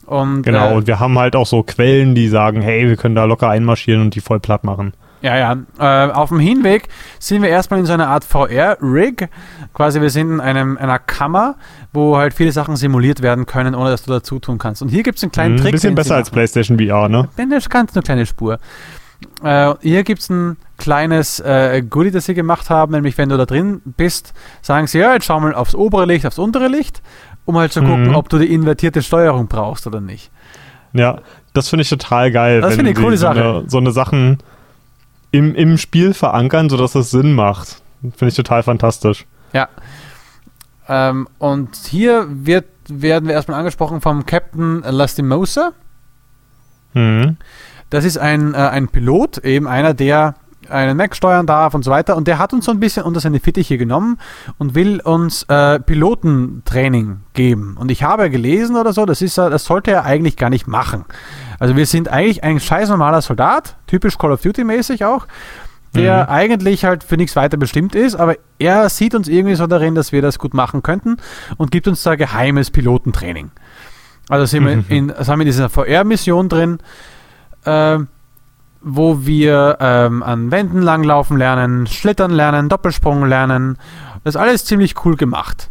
Und, 0.07 0.43
genau, 0.43 0.73
äh, 0.73 0.75
und 0.75 0.87
wir 0.87 0.99
haben 0.99 1.19
halt 1.19 1.37
auch 1.37 1.47
so 1.47 1.63
Quellen, 1.63 2.15
die 2.15 2.29
sagen, 2.29 2.63
hey, 2.63 2.89
wir 2.89 2.97
können 2.97 3.15
da 3.15 3.25
locker 3.25 3.49
einmarschieren 3.49 4.03
und 4.03 4.15
die 4.15 4.21
voll 4.21 4.41
platt 4.41 4.65
machen. 4.65 4.93
Ja, 5.23 5.37
ja. 5.37 5.57
Äh, 5.79 6.13
auf 6.13 6.31
dem 6.31 6.39
Hinweg 6.39 6.89
sind 7.19 7.43
wir 7.43 7.51
erstmal 7.51 7.81
in 7.81 7.87
so 7.87 7.93
einer 7.93 8.09
Art 8.09 8.25
VR-Rig. 8.25 9.29
Quasi, 9.75 10.01
wir 10.01 10.11
sind 10.11 10.33
in 10.33 10.41
einem, 10.41 10.79
einer 10.79 10.99
Kammer, 10.99 11.57
wo 11.93 12.17
halt 12.17 12.35
viele 12.35 12.53
Sachen 12.53 12.77
simuliert 12.77 13.23
werden 13.23 13.47
können, 13.47 13.75
ohne 13.75 13.91
dass 13.91 14.03
du 14.03 14.11
dazu 14.11 14.39
tun 14.39 14.59
kannst. 14.59 14.83
Und 14.83 14.89
hier 14.89 15.03
gibt 15.03 15.19
es 15.19 15.25
einen 15.25 15.33
kleinen 15.33 15.55
mhm, 15.55 15.59
Trick. 15.59 15.69
Ein 15.69 15.73
bisschen 15.73 15.95
besser 15.95 16.17
als 16.17 16.31
PlayStation 16.31 16.79
VR, 16.79 17.09
ne? 17.09 17.29
Wenn 17.37 17.51
du 17.51 17.61
kannst, 17.69 17.97
eine 17.97 18.03
kleine 18.03 18.27
Spur. 18.27 18.59
Äh, 19.43 19.75
hier 19.83 20.03
gibt 20.03 20.23
es 20.23 20.31
ein 20.31 20.57
kleines 20.79 21.41
äh, 21.41 21.83
Goodie, 21.89 22.11
das 22.11 22.25
sie 22.25 22.35
gemacht 22.35 22.71
haben, 22.71 22.93
nämlich 22.93 23.19
wenn 23.19 23.29
du 23.29 23.37
da 23.37 23.45
drin 23.45 23.83
bist, 23.85 24.33
sagen 24.63 24.87
sie, 24.87 24.99
ja, 24.99 25.13
jetzt 25.13 25.27
schau 25.27 25.39
mal 25.41 25.55
aufs 25.55 25.75
obere 25.75 26.07
Licht, 26.07 26.27
aufs 26.27 26.39
untere 26.39 26.69
Licht, 26.69 27.03
um 27.45 27.59
halt 27.59 27.73
zu 27.73 27.81
gucken, 27.81 28.09
mhm. 28.09 28.15
ob 28.15 28.31
du 28.31 28.39
die 28.39 28.53
invertierte 28.53 29.03
Steuerung 29.03 29.47
brauchst 29.47 29.87
oder 29.87 30.01
nicht. 30.01 30.31
Ja, 30.95 31.21
das 31.53 31.69
finde 31.69 31.83
ich 31.83 31.91
total 31.91 32.33
geil. 32.33 32.63
Das 32.63 32.75
finde 32.75 32.91
ich 32.91 32.97
eine 32.97 33.05
coole 33.05 33.17
Sache. 33.19 33.43
So 33.43 33.59
eine, 33.59 33.71
so 33.71 33.79
eine 33.79 33.91
Sachen 33.93 34.39
im, 35.31 35.55
im 35.55 35.79
Spiel 35.79 36.15
verankern, 36.15 36.69
sodass 36.69 36.95
es 36.95 37.11
Sinn 37.11 37.33
macht. 37.33 37.83
Finde 38.03 38.29
ich 38.29 38.35
total 38.35 38.63
fantastisch. 38.63 39.27
Ja. 39.53 39.69
Ähm, 40.89 41.29
und 41.39 41.77
hier 41.77 42.27
wird, 42.29 42.67
werden 42.89 43.29
wir 43.29 43.35
erstmal 43.35 43.59
angesprochen 43.59 44.01
vom 44.01 44.27
Captain 44.27 44.83
Lastimosa. 44.83 45.73
Mhm. 46.95 47.37
Das 47.91 48.05
ist 48.05 48.19
ein, 48.19 48.55
äh, 48.55 48.57
ein 48.57 48.89
Pilot, 48.89 49.39
eben 49.39 49.69
einer, 49.69 49.95
der 49.95 50.35
einen 50.71 50.97
Mac 50.97 51.15
steuern 51.17 51.47
darf 51.47 51.75
und 51.75 51.85
so 51.85 51.91
weiter. 51.91 52.17
Und 52.17 52.29
der 52.29 52.39
hat 52.39 52.53
uns 52.53 52.65
so 52.65 52.73
ein 52.73 52.81
bisschen 52.81 53.05
unter 53.05 53.21
seine 53.21 53.41
Fittiche 53.41 53.79
genommen 53.79 54.19
und 54.59 54.75
will 54.75 55.01
uns 55.01 55.45
äh, 55.45 55.81
Pilotentraining 55.81 57.21
geben. 57.35 57.77
Und 57.79 57.91
ich 57.91 58.03
habe 58.03 58.31
gelesen 58.31 58.77
oder 58.77 58.93
so, 58.93 59.07
das, 59.07 59.23
ist, 59.23 59.39
das 59.39 59.65
sollte 59.65 59.91
er 59.91 60.05
eigentlich 60.05 60.37
gar 60.37 60.51
nicht 60.51 60.67
machen. 60.67 61.05
Also 61.59 61.77
wir 61.77 61.87
sind 61.87 62.09
eigentlich 62.09 62.43
ein 62.43 62.61
scheiß 62.61 62.89
normaler 62.89 63.21
Soldat, 63.23 63.77
typisch 63.87 64.17
Call 64.19 64.33
of 64.33 64.41
Duty 64.41 64.65
mäßig 64.65 65.05
auch, 65.05 65.27
der 65.95 66.25
mhm. 66.25 66.31
eigentlich 66.31 66.85
halt 66.85 67.05
für 67.05 67.17
nichts 67.17 67.37
weiter 67.37 67.57
bestimmt 67.57 67.95
ist, 67.95 68.15
aber 68.15 68.37
er 68.59 68.89
sieht 68.89 69.15
uns 69.15 69.29
irgendwie 69.29 69.57
so 69.57 69.67
darin, 69.67 69.95
dass 69.95 70.13
wir 70.13 70.23
das 70.23 70.39
gut 70.39 70.55
machen 70.55 70.83
könnten 70.83 71.17
und 71.57 71.71
gibt 71.71 71.89
uns 71.89 72.03
da 72.03 72.15
geheimes 72.15 72.71
Pilotentraining. 72.71 73.51
Also 74.29 74.47
sind 74.47 74.65
wir 74.65 74.85
in, 74.89 75.09
sind 75.09 75.27
wir 75.27 75.41
in 75.41 75.47
dieser 75.47 75.69
VR-Mission 75.69 76.49
drin. 76.49 76.79
Äh, 77.65 77.99
wo 78.83 79.27
wir 79.27 79.77
ähm, 79.81 80.23
an 80.23 80.51
Wänden 80.51 80.83
langlaufen 80.83 81.37
lernen, 81.37 81.87
schlittern 81.87 82.31
lernen, 82.31 82.69
Doppelsprung 82.69 83.25
lernen. 83.27 83.77
Das 84.25 84.35
ist 84.35 84.41
alles 84.41 84.65
ziemlich 84.65 85.05
cool 85.05 85.17
gemacht. 85.17 85.71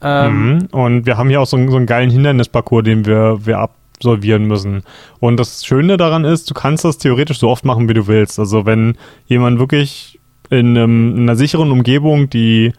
Ähm, 0.00 0.52
mhm. 0.54 0.66
Und 0.70 1.06
wir 1.06 1.16
haben 1.16 1.28
hier 1.28 1.40
auch 1.40 1.46
so, 1.46 1.56
so 1.68 1.76
einen 1.76 1.86
geilen 1.86 2.10
Hindernisparcours, 2.10 2.84
den 2.84 3.06
wir, 3.06 3.38
wir 3.44 3.58
absolvieren 3.58 4.46
müssen. 4.46 4.82
Und 5.18 5.38
das 5.38 5.64
Schöne 5.64 5.96
daran 5.96 6.24
ist, 6.24 6.50
du 6.50 6.54
kannst 6.54 6.84
das 6.84 6.98
theoretisch 6.98 7.38
so 7.38 7.48
oft 7.48 7.64
machen, 7.64 7.88
wie 7.88 7.94
du 7.94 8.06
willst. 8.06 8.38
Also 8.38 8.66
wenn 8.66 8.96
jemand 9.26 9.58
wirklich 9.58 10.20
in, 10.50 10.76
einem, 10.76 11.16
in 11.16 11.22
einer 11.22 11.36
sicheren 11.36 11.70
Umgebung 11.70 12.30
die 12.30 12.72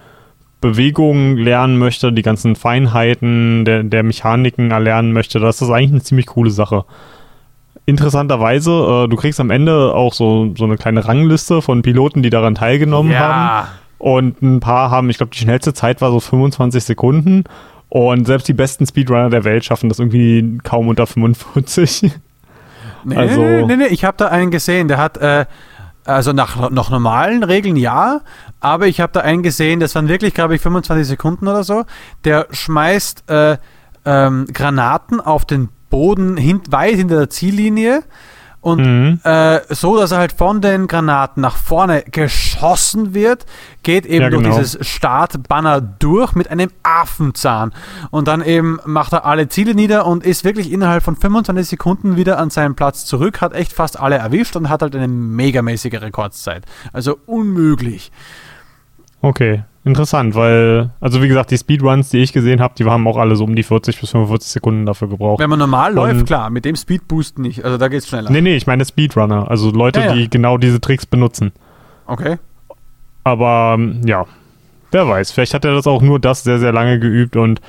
Bewegungen 0.62 1.38
lernen 1.38 1.78
möchte, 1.78 2.13
die 2.13 2.21
ganzen 2.21 2.56
Feinheiten 2.56 3.65
der, 3.65 3.84
der 3.84 4.04
Mechaniken 4.04 4.71
erlernen 4.71 5.12
möchte, 5.12 5.39
das 5.39 5.62
ist 5.62 5.69
eigentlich 5.69 5.91
eine 5.91 6.04
ziemlich 6.04 6.28
coole 6.28 6.52
Sache 6.52 6.86
interessanterweise, 7.86 8.71
äh, 9.06 9.08
du 9.08 9.15
kriegst 9.15 9.39
am 9.39 9.52
Ende 9.52 9.93
auch 9.93 10.13
so, 10.13 10.54
so 10.58 10.65
eine 10.65 10.78
kleine 10.78 11.08
Rangliste 11.08 11.62
von 11.62 11.82
Piloten, 11.82 12.24
die 12.24 12.30
daran 12.30 12.56
teilgenommen 12.56 13.12
ja. 13.12 13.19
haben. 13.19 13.67
Und 13.98 14.41
ein 14.41 14.60
paar 14.60 14.91
haben, 14.91 15.10
ich 15.10 15.17
glaube, 15.17 15.32
die 15.32 15.39
schnellste 15.39 15.74
Zeit 15.74 16.02
war 16.02 16.12
so 16.12 16.19
25 16.19 16.84
Sekunden. 16.84 17.43
Und 17.89 18.26
selbst 18.26 18.48
die 18.48 18.54
besten 18.54 18.86
Speedrunner 18.86 19.30
der 19.30 19.43
Welt 19.43 19.63
schaffen 19.63 19.89
das 19.89 20.00
irgendwie 20.00 20.60
kaum 20.63 20.88
unter 20.88 21.08
45. 21.08 22.12
Nee, 23.08 23.17
also, 23.17 23.41
nee, 23.67 23.76
nee, 23.76 23.86
ich 23.86 24.04
habe 24.04 24.17
da 24.17 24.30
einen 24.30 24.50
gesehen, 24.50 24.88
der 24.88 24.98
hat, 24.98 25.17
äh, 25.17 25.45
also 26.06 26.34
nach, 26.34 26.71
nach 26.71 26.89
normalen 26.89 27.43
Regeln 27.43 27.76
ja, 27.76 28.21
aber 28.60 28.88
ich 28.88 29.00
habe 29.00 29.13
da 29.13 29.19
einen 29.19 29.43
gesehen, 29.43 29.80
das 29.80 29.93
waren 29.93 30.08
wirklich, 30.08 30.34
glaube 30.34 30.56
ich, 30.56 30.62
25 30.62 31.06
Sekunden 31.06 31.48
oder 31.48 31.63
so. 31.63 31.84
Der 32.24 32.48
schmeißt 32.50 33.30
äh, 33.30 33.58
ähm, 34.06 34.48
Granaten 34.52 35.21
auf 35.21 35.45
den 35.45 35.69
Boden 35.89 36.38
hin, 36.38 36.62
weit 36.69 36.95
hinter 36.95 37.17
der 37.17 37.30
Ziellinie 37.30 38.04
und 38.65 38.80
mhm. 38.80 39.19
äh, 39.24 39.62
so, 39.69 39.95
dass 39.95 40.12
er 40.12 40.17
halt 40.17 40.32
von 40.32 40.60
den 40.60 40.88
Granaten 40.88 41.39
nach 41.39 41.56
vorne 41.56 42.02
geschossen 42.02 43.13
wird, 43.13 43.45
geht 43.84 44.08
eben 44.08 44.24
ja, 44.24 44.30
durch 44.32 44.41
genau. 44.41 44.58
dieses 44.58 44.88
Startbanner 44.88 45.82
durch 45.82 46.34
mit 46.34 46.50
einem 46.50 46.71
Affenzahn. 46.82 47.74
Und 48.10 48.28
dann 48.28 48.41
eben 48.41 48.80
macht 48.84 49.13
er 49.13 49.24
alle 49.24 49.50
Ziele 49.50 49.76
nieder 49.76 50.08
und 50.08 50.26
ist 50.26 50.45
wirklich 50.45 50.71
innerhalb 50.71 51.04
von 51.04 51.15
25 51.15 51.67
Sekunden 51.67 52.17
wieder 52.17 52.39
an 52.39 52.50
seinem 52.50 52.74
Platz 52.74 53.06
zurück, 53.06 53.39
hat 53.39 53.54
echt 53.54 53.71
fast 53.71 54.00
alle 54.00 54.15
erwischt 54.15 54.56
und 54.56 54.67
hat 54.67 54.82
halt 54.82 54.95
eine 54.95 55.08
megamäßige 55.08 56.02
Rekordzeit. 56.02 56.65
Also 56.91 57.19
unmöglich. 57.28 58.12
Okay, 59.21 59.63
interessant, 59.86 60.36
weil, 60.36 60.89
also 61.00 61.21
wie 61.21 61.28
gesagt, 61.28 61.52
die 61.52 61.58
Speedruns, 61.58 62.10
die 62.10 62.17
ich 62.17 62.34
gesehen 62.34 62.60
habe, 62.60 62.74
die 62.78 62.84
haben 62.84 63.08
auch 63.08 63.17
alle 63.17 63.36
so 63.36 63.43
um 63.45 63.56
die 63.56 63.63
40 63.63 64.00
bis 64.00 64.10
45 64.10 64.52
Sekunden 64.52 64.86
dafür 64.86 65.08
gebraucht. 65.08 65.39
Wenn 65.39 65.50
man 65.50 65.60
normal 65.60 65.91
Und 65.91 65.95
läuft, 65.95 66.26
klar, 66.26 66.50
mit 66.50 66.65
dem 66.65 66.76
Speedboost 66.76 67.39
nicht. 67.39 67.63
Also 67.63 67.78
da 67.78 67.88
geht 67.88 68.00
es 68.00 68.08
schneller. 68.10 68.30
Nee, 68.30 68.41
nee, 68.41 68.56
ich 68.56 68.67
meine 68.67 68.84
Speedrunner, 68.84 69.50
also 69.50 69.71
Leute, 69.71 70.02
ja, 70.02 70.08
ja. 70.08 70.13
die 70.13 70.30
genau 70.30 70.58
diese 70.58 70.82
Tricks 70.82 71.06
benutzen. 71.06 71.52
Okay. 72.08 72.38
Aber 73.24 73.80
ja, 74.06 74.26
wer 74.91 75.08
weiß, 75.08 75.32
vielleicht 75.32 75.54
hat 75.54 75.65
er 75.65 75.74
das 75.74 75.88
auch 75.88 76.02
nur 76.02 76.19
das 76.19 76.43
sehr, 76.43 76.60
sehr 76.60 76.74
lange 76.74 77.00
geübt 77.00 77.36
und 77.36 77.62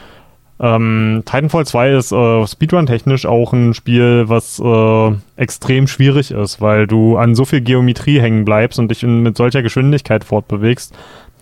ähm, 0.59 1.23
Titanfall 1.27 1.67
2 1.67 1.91
ist 1.93 2.13
äh, 2.13 2.47
Speedrun-technisch 2.47 3.27
auch 3.27 3.53
ein 3.53 3.75
Spiel, 3.75 4.25
was 4.29 4.59
äh, 4.59 5.13
extrem 5.37 5.87
schwierig 5.87 6.31
ist, 6.31 6.63
weil 6.63 6.87
du 6.87 7.19
an 7.19 7.35
so 7.35 7.45
viel 7.45 7.61
Geometrie 7.61 8.21
hängen 8.21 8.47
bleibst 8.47 8.79
und 8.79 8.89
dich 8.91 9.03
in, 9.03 9.23
mit 9.23 9.37
solcher 9.37 9.63
Geschwindigkeit 9.63 10.25
fortbewegst, 10.25 10.95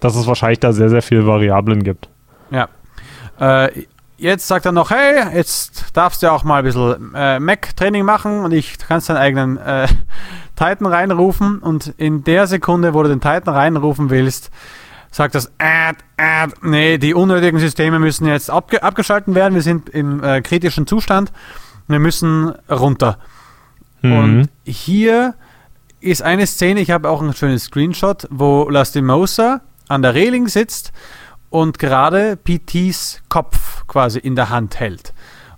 dass 0.05 0.17
es 0.17 0.27
wahrscheinlich 0.27 0.61
da 0.61 0.73
sehr, 0.75 0.90
sehr 0.90 1.01
viele 1.01 1.27
Variablen 1.27 1.83
gibt. 1.83 2.11
Ja. 2.51 2.69
Äh, 3.40 3.87
jetzt 4.19 4.47
sagt 4.47 4.67
er 4.67 4.73
noch, 4.73 4.90
hey, 4.90 5.35
jetzt 5.35 5.97
darfst 5.97 6.23
du 6.23 6.31
auch 6.31 6.45
mal 6.45 6.59
ein 6.59 6.64
bisschen 6.64 7.14
äh, 7.14 7.40
Mac-Training 7.40 8.05
machen 8.05 8.40
und 8.40 8.53
ich 8.53 8.77
kannst 8.79 9.09
deinen 9.09 9.17
eigenen 9.17 9.57
äh, 9.57 9.88
Titan 10.57 10.87
reinrufen 10.87 11.59
und 11.59 11.95
in 11.97 12.23
der 12.23 12.47
Sekunde, 12.47 12.93
wo 12.93 13.03
du 13.03 13.09
den 13.09 13.23
Titan 13.23 13.55
reinrufen 13.55 14.11
willst, 14.11 14.51
sagt 15.11 15.35
das, 15.35 15.51
ad, 15.59 15.99
ad, 16.19 16.53
nee, 16.61 16.99
die 16.99 17.14
unnötigen 17.14 17.59
Systeme 17.59 17.99
müssen 17.99 18.27
jetzt 18.27 18.51
abge 18.51 18.83
abgeschalten 18.83 19.35
werden, 19.35 19.55
wir 19.55 19.62
sind 19.62 19.88
im 19.88 20.23
äh, 20.23 20.43
kritischen 20.43 20.87
Zustand, 20.87 21.33
wir 21.88 21.99
müssen 21.99 22.51
runter. 22.71 23.19
Mhm. 24.03 24.12
Und 24.12 24.49
hier 24.67 25.35
ist 26.01 26.23
eine 26.23 26.47
Szene, 26.47 26.81
ich 26.81 26.90
habe 26.90 27.09
auch 27.09 27.23
ein 27.23 27.33
schönes 27.33 27.64
Screenshot, 27.64 28.29
wo 28.31 28.69
Lastimosa 28.69 29.62
an 29.88 30.03
der 30.03 30.14
Reling 30.14 30.49
sitzt 30.49 30.92
und 31.51 31.79
gerade 31.79 32.37
PTs 32.37 33.23
Kopf 33.29 33.87
quasi 33.87 34.18
in 34.18 34.35
der 34.37 34.51
Hand 34.51 34.81
hält 34.81 35.14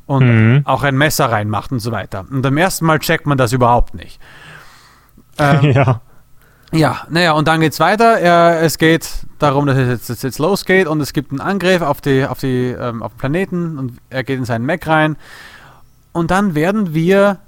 und 0.06 0.26
mhm. 0.26 0.62
auch 0.64 0.82
ein 0.82 0.96
Messer 0.96 1.30
reinmacht 1.30 1.72
und 1.72 1.80
so 1.80 1.92
weiter. 1.92 2.26
Und 2.30 2.42
beim 2.42 2.56
ersten 2.56 2.86
Mal 2.86 2.98
checkt 2.98 3.26
man 3.26 3.38
das 3.38 3.52
überhaupt 3.52 3.94
nicht. 3.94 4.20
Ähm, 5.38 5.62
ja. 5.72 6.00
Ja, 6.72 7.06
naja, 7.08 7.32
und 7.32 7.46
dann 7.46 7.60
geht 7.60 7.72
es 7.72 7.80
weiter. 7.80 8.18
Er, 8.18 8.60
es 8.60 8.76
geht 8.76 9.08
darum, 9.38 9.66
dass 9.66 9.76
es 9.76 10.08
jetzt, 10.08 10.22
jetzt, 10.24 10.38
losgeht 10.38 10.88
und 10.88 11.00
es 11.00 11.12
gibt 11.12 11.30
einen 11.30 11.40
Angriff 11.40 11.80
auf, 11.80 12.00
die, 12.00 12.26
auf, 12.26 12.40
die, 12.40 12.74
ähm, 12.78 13.02
auf 13.02 13.12
den 13.12 13.18
Planeten 13.18 13.78
und 13.78 13.98
er 14.10 14.24
geht 14.24 14.38
in 14.38 14.44
seinen 14.44 14.66
Mac 14.66 14.86
rein. 14.86 15.16
Und 16.12 16.30
dann 16.30 16.54
werden 16.54 16.92
wir 16.92 17.38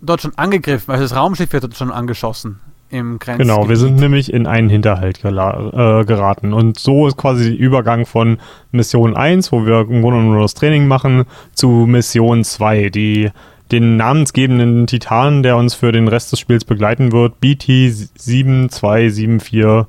dort 0.00 0.22
schon 0.22 0.36
angegriffen, 0.38 0.92
also 0.92 1.02
das 1.02 1.16
Raumschiff 1.16 1.52
wird 1.52 1.64
dort 1.64 1.76
schon 1.76 1.90
angeschossen 1.90 2.60
im 2.90 3.18
Grenzgebiet. 3.18 3.54
Genau, 3.54 3.68
wir 3.68 3.76
sind 3.76 3.96
nämlich 3.96 4.32
in 4.32 4.46
einen 4.46 4.68
Hinterhalt 4.68 5.24
äh, 5.24 6.04
geraten. 6.04 6.52
Und 6.52 6.78
so 6.78 7.06
ist 7.06 7.16
quasi 7.16 7.50
der 7.50 7.58
Übergang 7.58 8.06
von 8.06 8.38
Mission 8.70 9.16
1, 9.16 9.52
wo 9.52 9.66
wir 9.66 9.80
im 9.80 10.02
Grunde 10.02 10.20
nur 10.20 10.42
das 10.42 10.54
Training 10.54 10.86
machen, 10.86 11.24
zu 11.54 11.86
Mission 11.86 12.44
2, 12.44 12.90
die 12.90 13.30
den 13.70 13.96
namensgebenden 13.96 14.86
Titan, 14.86 15.42
der 15.42 15.56
uns 15.56 15.74
für 15.74 15.92
den 15.92 16.08
Rest 16.08 16.32
des 16.32 16.40
Spiels 16.40 16.64
begleiten 16.64 17.12
wird, 17.12 17.40
BT 17.40 17.66
7274 17.66 19.86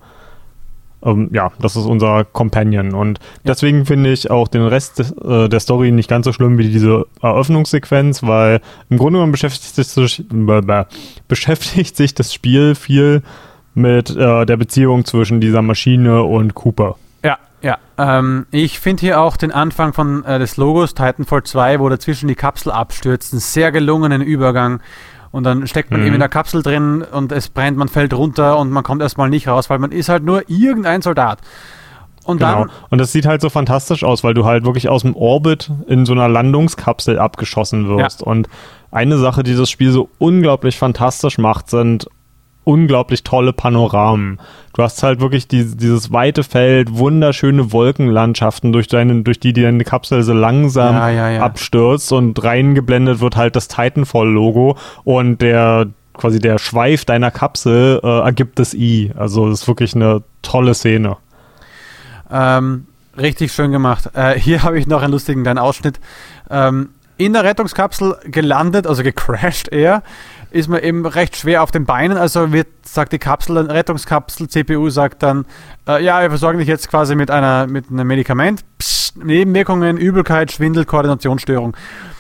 ähm, 1.03 1.29
ja, 1.31 1.51
das 1.59 1.75
ist 1.75 1.85
unser 1.85 2.25
Companion. 2.25 2.93
Und 2.93 3.19
deswegen 3.45 3.85
finde 3.85 4.12
ich 4.12 4.29
auch 4.29 4.47
den 4.47 4.63
Rest 4.63 4.99
des, 4.99 5.12
äh, 5.12 5.49
der 5.49 5.59
Story 5.59 5.91
nicht 5.91 6.09
ganz 6.09 6.25
so 6.25 6.33
schlimm 6.33 6.57
wie 6.57 6.69
diese 6.69 7.05
Eröffnungssequenz, 7.21 8.23
weil 8.23 8.62
im 8.89 8.97
Grunde 8.97 9.17
genommen 9.17 9.31
beschäftigt 9.31 9.75
sich, 9.75 10.19
äh, 10.19 10.85
beschäftigt 11.27 11.95
sich 11.95 12.13
das 12.13 12.33
Spiel 12.33 12.75
viel 12.75 13.23
mit 13.73 14.09
äh, 14.15 14.45
der 14.45 14.57
Beziehung 14.57 15.05
zwischen 15.05 15.39
dieser 15.39 15.62
Maschine 15.62 16.23
und 16.23 16.55
Cooper. 16.55 16.95
Ja, 17.23 17.38
ja. 17.62 17.77
Ähm, 17.97 18.45
ich 18.51 18.79
finde 18.79 19.01
hier 19.01 19.21
auch 19.21 19.38
den 19.38 19.51
Anfang 19.51 19.93
von 19.93 20.25
äh, 20.25 20.39
des 20.39 20.57
Logos 20.57 20.93
Titanfall 20.93 21.43
2, 21.43 21.79
wo 21.79 21.88
dazwischen 21.89 22.27
die 22.27 22.35
Kapsel 22.35 22.71
abstürzt, 22.71 23.33
einen 23.33 23.39
sehr 23.39 23.71
gelungenen 23.71 24.21
Übergang 24.21 24.81
und 25.31 25.43
dann 25.43 25.67
steckt 25.67 25.91
man 25.91 26.01
mhm. 26.01 26.07
eben 26.07 26.15
in 26.15 26.19
der 26.19 26.29
Kapsel 26.29 26.63
drin 26.63 27.03
und 27.03 27.31
es 27.31 27.49
brennt, 27.49 27.77
man 27.77 27.87
fällt 27.87 28.13
runter 28.13 28.57
und 28.57 28.71
man 28.71 28.83
kommt 28.83 29.01
erstmal 29.01 29.29
nicht 29.29 29.47
raus, 29.47 29.69
weil 29.69 29.79
man 29.79 29.91
ist 29.91 30.09
halt 30.09 30.23
nur 30.23 30.49
irgendein 30.49 31.01
Soldat. 31.01 31.39
Und 32.25 32.37
genau. 32.37 32.65
Dann, 32.65 32.69
und 32.89 32.97
das 32.99 33.11
sieht 33.11 33.25
halt 33.25 33.41
so 33.41 33.49
fantastisch 33.49 34.03
aus, 34.03 34.23
weil 34.23 34.33
du 34.33 34.45
halt 34.45 34.63
wirklich 34.63 34.89
aus 34.89 35.01
dem 35.01 35.15
Orbit 35.15 35.71
in 35.87 36.05
so 36.05 36.13
einer 36.13 36.27
Landungskapsel 36.27 37.17
abgeschossen 37.17 37.87
wirst. 37.87 38.21
Ja. 38.21 38.27
Und 38.27 38.49
eine 38.91 39.17
Sache, 39.17 39.43
die 39.43 39.55
das 39.55 39.69
Spiel 39.69 39.91
so 39.91 40.09
unglaublich 40.19 40.77
fantastisch 40.77 41.37
macht, 41.37 41.69
sind 41.69 42.07
unglaublich 42.69 43.23
tolle 43.23 43.51
Panoramen. 43.51 44.39
Du 44.73 44.84
hast 44.84 45.01
halt 45.01 45.19
wirklich 45.19 45.47
die, 45.47 45.75
dieses 45.75 46.13
weite 46.13 46.43
Feld, 46.43 46.95
wunderschöne 46.97 47.71
Wolkenlandschaften, 47.71 48.71
durch, 48.71 48.88
deine, 48.88 49.23
durch 49.23 49.39
die, 49.39 49.53
die 49.53 49.63
deine 49.63 49.84
Kapsel 49.84 50.21
so 50.21 50.34
langsam 50.34 50.95
ja, 50.95 51.10
ja, 51.10 51.29
ja. 51.32 51.41
abstürzt 51.41 52.12
und 52.13 52.41
reingeblendet 52.43 53.19
wird 53.19 53.36
halt 53.36 53.55
das 53.55 53.67
Titanfall-Logo 53.67 54.77
und 55.03 55.41
der 55.41 55.88
quasi 56.13 56.39
der 56.39 56.60
Schweif 56.60 57.05
deiner 57.05 57.32
Kapsel 57.32 57.99
äh, 58.03 58.19
ergibt 58.19 58.60
das 58.60 58.73
I. 58.73 59.12
Also 59.15 59.49
das 59.49 59.62
ist 59.62 59.67
wirklich 59.67 59.95
eine 59.95 60.21
tolle 60.41 60.75
Szene. 60.75 61.17
Ähm, 62.29 62.86
richtig 63.17 63.51
schön 63.51 63.71
gemacht. 63.71 64.12
Äh, 64.13 64.38
hier 64.38 64.62
habe 64.63 64.77
ich 64.77 64.86
noch 64.86 65.01
einen 65.01 65.13
lustigen 65.13 65.41
kleinen 65.41 65.60
Ausschnitt. 65.60 65.99
Ähm, 66.51 66.89
in 67.17 67.34
der 67.34 67.43
Rettungskapsel 67.43 68.15
gelandet, 68.25 68.88
also 68.88 69.03
gecrashed 69.03 69.67
eher, 69.69 70.03
ist 70.51 70.69
man 70.69 70.81
eben 70.81 71.05
recht 71.05 71.35
schwer 71.38 71.63
auf 71.63 71.71
den 71.71 71.85
Beinen. 71.85 72.17
Also 72.17 72.51
wird, 72.51 72.67
sagt 72.83 73.13
die 73.13 73.19
Kapsel, 73.19 73.57
Rettungskapsel, 73.57 74.47
CPU 74.47 74.89
sagt 74.89 75.23
dann, 75.23 75.45
äh, 75.88 76.03
ja, 76.03 76.21
wir 76.21 76.29
versorgen 76.29 76.59
dich 76.59 76.67
jetzt 76.67 76.89
quasi 76.89 77.15
mit 77.15 77.31
einer 77.31 77.67
mit 77.67 77.89
einem 77.89 78.07
Medikament. 78.07 78.63
Psst, 78.77 78.99
Nebenwirkungen, 79.23 79.97
Übelkeit, 79.97 80.51
Schwindel, 80.51 80.85
Koordinationsstörung. 80.85 81.75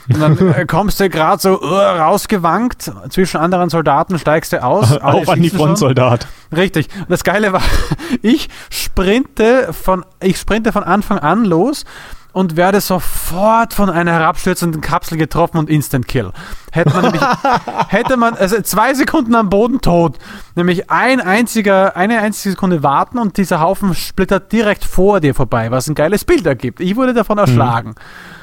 Und 0.09 0.19
dann 0.21 0.37
äh, 0.53 0.65
kommst 0.65 0.99
du 0.99 1.09
gerade 1.09 1.41
so 1.41 1.61
uh, 1.61 1.65
rausgewankt 1.65 2.91
zwischen 3.09 3.37
anderen 3.37 3.69
Soldaten, 3.69 4.17
steigst 4.19 4.53
du 4.53 4.63
aus. 4.63 4.91
Auch 5.01 5.27
an 5.27 5.41
die 5.41 5.49
Frontsoldat. 5.49 6.27
Richtig. 6.55 6.87
Und 6.97 7.09
das 7.09 7.23
Geile 7.23 7.53
war, 7.53 7.61
ich 8.21 8.49
sprinte 8.69 9.71
von, 9.71 10.05
ich 10.21 10.37
sprinte 10.37 10.71
von 10.71 10.83
Anfang 10.83 11.19
an 11.19 11.45
los 11.45 11.85
und 12.31 12.55
werde 12.55 12.79
sofort 12.81 13.73
von 13.73 13.89
einer 13.89 14.11
herabstürzenden 14.11 14.81
Kapsel 14.81 15.17
getroffen 15.17 15.57
und 15.57 15.69
Instant 15.69 16.07
Kill. 16.07 16.31
Hätte 16.71 16.93
man 16.93 17.03
nämlich, 17.03 17.21
hätte 17.87 18.17
man, 18.17 18.35
also 18.35 18.61
zwei 18.61 18.93
Sekunden 18.93 19.35
am 19.35 19.49
Boden 19.49 19.81
tot, 19.81 20.17
nämlich 20.55 20.91
ein 20.91 21.21
einziger, 21.21 21.95
eine 21.95 22.19
einzige 22.19 22.51
Sekunde 22.51 22.83
warten 22.83 23.17
und 23.17 23.37
dieser 23.37 23.59
Haufen 23.59 23.95
splittert 23.95 24.51
direkt 24.51 24.85
vor 24.85 25.19
dir 25.19 25.33
vorbei, 25.33 25.71
was 25.71 25.87
ein 25.87 25.95
geiles 25.95 26.23
Bild 26.25 26.45
ergibt. 26.45 26.79
Ich 26.79 26.95
wurde 26.95 27.13
davon 27.13 27.37
erschlagen. 27.37 27.89
Mhm. 27.89 28.38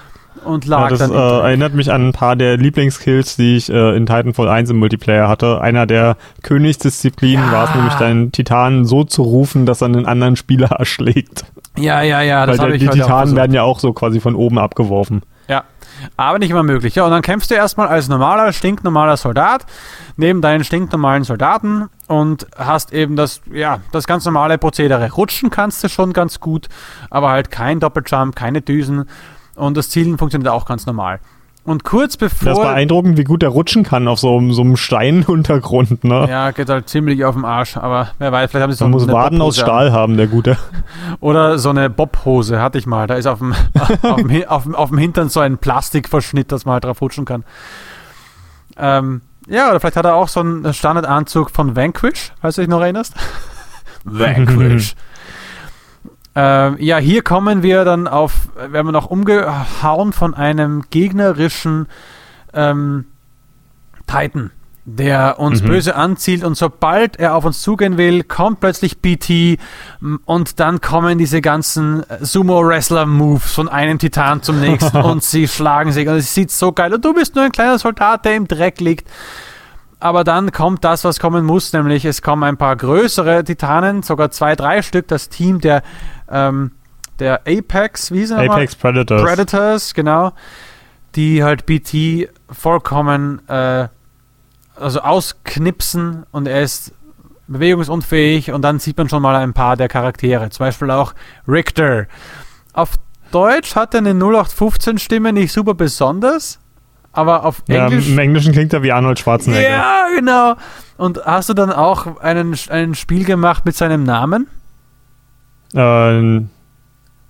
Und 0.46 0.64
lag 0.66 0.82
ja, 0.82 0.88
das 0.88 0.98
dann 1.00 1.12
äh, 1.12 1.14
erinnert 1.16 1.74
mich 1.74 1.92
an 1.92 2.08
ein 2.08 2.12
paar 2.12 2.36
der 2.36 2.56
Lieblingskills, 2.56 3.36
die 3.36 3.56
ich 3.56 3.70
äh, 3.70 3.96
in 3.96 4.06
Titanfall 4.06 4.48
1 4.48 4.70
im 4.70 4.78
Multiplayer 4.78 5.28
hatte. 5.28 5.60
Einer 5.60 5.86
der 5.86 6.16
Königsdisziplinen 6.42 7.46
ja. 7.46 7.52
war 7.52 7.68
es 7.68 7.74
nämlich, 7.74 7.94
deinen 7.94 8.32
Titanen 8.32 8.84
so 8.84 9.04
zu 9.04 9.22
rufen, 9.22 9.66
dass 9.66 9.82
er 9.82 9.86
einen 9.86 10.06
anderen 10.06 10.36
Spieler 10.36 10.70
erschlägt. 10.78 11.44
Ja, 11.76 12.02
ja, 12.02 12.22
ja. 12.22 12.46
Das 12.46 12.58
Weil 12.58 12.78
der, 12.78 12.78
die 12.78 12.88
Titanen 12.88 13.34
werden 13.36 13.52
ja 13.52 13.62
auch 13.62 13.80
so 13.80 13.92
quasi 13.92 14.20
von 14.20 14.34
oben 14.34 14.58
abgeworfen. 14.58 15.22
Ja, 15.48 15.64
aber 16.16 16.38
nicht 16.38 16.50
immer 16.50 16.62
möglich. 16.62 16.94
Ja, 16.94 17.04
und 17.04 17.10
dann 17.10 17.22
kämpfst 17.22 17.50
du 17.50 17.54
erstmal 17.54 17.88
als 17.88 18.08
normaler, 18.08 18.52
stinknormaler 18.52 19.16
Soldat 19.16 19.64
neben 20.16 20.40
deinen 20.40 20.64
stinknormalen 20.64 21.24
Soldaten 21.24 21.88
und 22.08 22.46
hast 22.56 22.92
eben 22.92 23.16
das, 23.16 23.42
ja, 23.52 23.80
das 23.92 24.06
ganz 24.06 24.24
normale 24.24 24.58
Prozedere. 24.58 25.12
Rutschen 25.12 25.50
kannst 25.50 25.84
du 25.84 25.88
schon 25.88 26.12
ganz 26.12 26.40
gut, 26.40 26.68
aber 27.10 27.30
halt 27.30 27.50
kein 27.50 27.80
Doppeljump, 27.80 28.34
keine 28.34 28.60
Düsen 28.60 29.08
und 29.56 29.76
das 29.76 29.90
Zielen 29.90 30.18
funktioniert 30.18 30.50
auch 30.52 30.66
ganz 30.66 30.86
normal. 30.86 31.20
Und 31.66 31.82
kurz 31.82 32.16
bevor. 32.16 32.50
Das 32.50 32.58
ist 32.58 32.64
beeindruckend, 32.64 33.18
wie 33.18 33.24
gut 33.24 33.42
er 33.42 33.48
rutschen 33.48 33.82
kann 33.82 34.06
auf 34.06 34.20
so, 34.20 34.40
so 34.52 34.62
einem 34.62 34.76
Steinuntergrund, 34.76 36.04
ne? 36.04 36.26
Ja, 36.30 36.52
geht 36.52 36.68
halt 36.68 36.88
ziemlich 36.88 37.24
auf 37.24 37.34
dem 37.34 37.44
Arsch, 37.44 37.76
aber 37.76 38.10
wer 38.18 38.30
weiß, 38.30 38.50
vielleicht 38.50 38.62
haben 38.62 38.70
sie 38.70 38.78
so 38.78 38.84
Man 38.84 38.92
muss 38.92 39.08
Waden 39.08 39.42
aus 39.42 39.58
Stahl 39.58 39.90
haben, 39.90 40.16
der 40.16 40.28
Gute. 40.28 40.56
Oder 41.20 41.58
so 41.58 41.70
eine 41.70 41.90
Bobhose 41.90 42.62
hatte 42.62 42.78
ich 42.78 42.86
mal. 42.86 43.08
Da 43.08 43.16
ist 43.16 43.26
auf 43.26 43.40
dem, 43.40 43.52
auf, 44.02 44.16
dem, 44.16 44.44
auf, 44.46 44.74
auf 44.74 44.88
dem 44.90 44.98
Hintern 44.98 45.28
so 45.28 45.40
ein 45.40 45.58
Plastikverschnitt, 45.58 46.52
dass 46.52 46.66
man 46.66 46.74
halt 46.74 46.84
drauf 46.84 47.00
rutschen 47.00 47.24
kann. 47.24 47.44
Ähm, 48.76 49.22
ja, 49.48 49.70
oder 49.70 49.80
vielleicht 49.80 49.96
hat 49.96 50.04
er 50.04 50.14
auch 50.14 50.28
so 50.28 50.40
einen 50.40 50.72
Standardanzug 50.72 51.50
von 51.50 51.74
Vanquish, 51.74 52.32
falls 52.40 52.56
du 52.56 52.62
dich 52.62 52.68
noch 52.68 52.80
erinnerst. 52.80 53.14
Vanquish. 54.04 54.94
Ähm, 56.38 56.76
ja, 56.78 56.98
hier 56.98 57.22
kommen 57.22 57.62
wir 57.62 57.86
dann 57.86 58.06
auf, 58.06 58.50
werden 58.56 58.86
wir 58.86 58.92
noch 58.92 59.06
umgehauen 59.06 60.12
von 60.12 60.34
einem 60.34 60.84
gegnerischen 60.90 61.86
ähm, 62.52 63.06
Titan, 64.06 64.50
der 64.84 65.40
uns 65.40 65.62
mhm. 65.62 65.68
böse 65.68 65.96
anzielt 65.96 66.44
und 66.44 66.54
sobald 66.54 67.18
er 67.18 67.36
auf 67.36 67.46
uns 67.46 67.62
zugehen 67.62 67.96
will, 67.96 68.22
kommt 68.22 68.60
plötzlich 68.60 68.98
BT 68.98 69.58
und 70.26 70.60
dann 70.60 70.82
kommen 70.82 71.16
diese 71.16 71.40
ganzen 71.40 72.04
Sumo-Wrestler-Moves 72.20 73.54
von 73.54 73.70
einem 73.70 73.98
Titan 73.98 74.42
zum 74.42 74.60
nächsten 74.60 74.96
und 75.02 75.24
sie 75.24 75.48
schlagen 75.48 75.90
sich 75.90 76.06
und 76.06 76.16
es 76.16 76.34
sieht 76.34 76.50
so 76.50 76.70
geil 76.70 76.92
und 76.92 77.02
du 77.02 77.14
bist 77.14 77.34
nur 77.34 77.44
ein 77.44 77.52
kleiner 77.52 77.78
Soldat, 77.78 78.26
der 78.26 78.36
im 78.36 78.46
Dreck 78.46 78.78
liegt. 78.80 79.08
Aber 79.98 80.24
dann 80.24 80.52
kommt 80.52 80.84
das, 80.84 81.04
was 81.04 81.18
kommen 81.18 81.46
muss, 81.46 81.72
nämlich 81.72 82.04
es 82.04 82.20
kommen 82.20 82.44
ein 82.44 82.58
paar 82.58 82.76
größere 82.76 83.44
Titanen, 83.44 84.02
sogar 84.02 84.30
zwei, 84.30 84.54
drei 84.54 84.82
Stück, 84.82 85.08
das 85.08 85.30
Team 85.30 85.62
der 85.62 85.82
ähm, 86.30 86.72
der 87.18 87.42
Apex, 87.46 88.10
wie 88.12 88.18
hieß 88.18 88.32
er 88.32 88.50
Apex 88.50 88.74
Predators. 88.74 89.22
Predators, 89.22 89.94
genau. 89.94 90.32
Die 91.14 91.42
halt 91.42 91.64
BT 91.66 92.28
vollkommen 92.50 93.46
äh, 93.48 93.88
also 94.78 95.00
ausknipsen 95.00 96.24
und 96.30 96.46
er 96.46 96.62
ist 96.62 96.92
bewegungsunfähig 97.48 98.52
und 98.52 98.62
dann 98.62 98.78
sieht 98.78 98.98
man 98.98 99.08
schon 99.08 99.22
mal 99.22 99.36
ein 99.36 99.52
paar 99.52 99.76
der 99.76 99.88
Charaktere. 99.88 100.50
Zum 100.50 100.66
Beispiel 100.66 100.90
auch 100.90 101.14
Richter. 101.48 102.06
Auf 102.72 102.96
Deutsch 103.30 103.74
hat 103.74 103.94
er 103.94 103.98
eine 103.98 104.12
0815-Stimme 104.12 105.32
nicht 105.32 105.52
super 105.52 105.74
besonders, 105.74 106.58
aber 107.12 107.44
auf 107.44 107.62
Englisch. 107.68 108.06
Ja, 108.06 108.12
Im 108.12 108.18
Englischen 108.18 108.52
klingt 108.52 108.72
er 108.72 108.82
wie 108.82 108.92
Arnold 108.92 109.18
Schwarzenegger. 109.18 109.68
Ja, 109.68 110.06
genau. 110.14 110.54
Und 110.96 111.24
hast 111.24 111.48
du 111.48 111.54
dann 111.54 111.72
auch 111.72 112.18
einen, 112.20 112.56
ein 112.68 112.94
Spiel 112.94 113.24
gemacht 113.24 113.64
mit 113.64 113.76
seinem 113.76 114.04
Namen? 114.04 114.48
Ähm, 115.74 116.50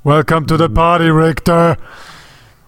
Welcome 0.07 0.47
to 0.47 0.57
the 0.57 0.69
party, 0.69 1.11
Richter. 1.11 1.77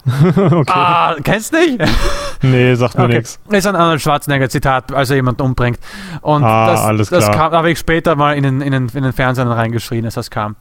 okay. 0.25 0.71
Ah, 0.73 1.15
kennst 1.23 1.53
du 1.53 1.57
nicht? 1.57 1.79
nee, 2.41 2.73
sagt 2.75 2.97
mir 2.97 3.05
okay. 3.05 3.17
nichts. 3.17 3.39
Ist 3.49 3.65
ein 3.65 3.77
Arnold 3.77 4.01
Schwarzenegger-Zitat, 4.01 4.91
als 4.91 5.09
er 5.09 5.15
jemanden 5.15 5.41
umbringt. 5.43 5.79
Und 6.21 6.43
ah, 6.43 6.71
das, 6.71 6.81
alles 6.81 7.09
das 7.09 7.31
kam, 7.31 7.53
habe 7.53 7.71
ich 7.71 7.79
später 7.79 8.17
mal 8.17 8.35
in 8.35 8.43
den, 8.43 8.61
in, 8.61 8.71
den, 8.71 8.89
in 8.93 9.03
den 9.03 9.13
Fernsehen 9.13 9.47
reingeschrien, 9.47 10.03
als 10.03 10.15
das 10.15 10.29
kam. 10.29 10.57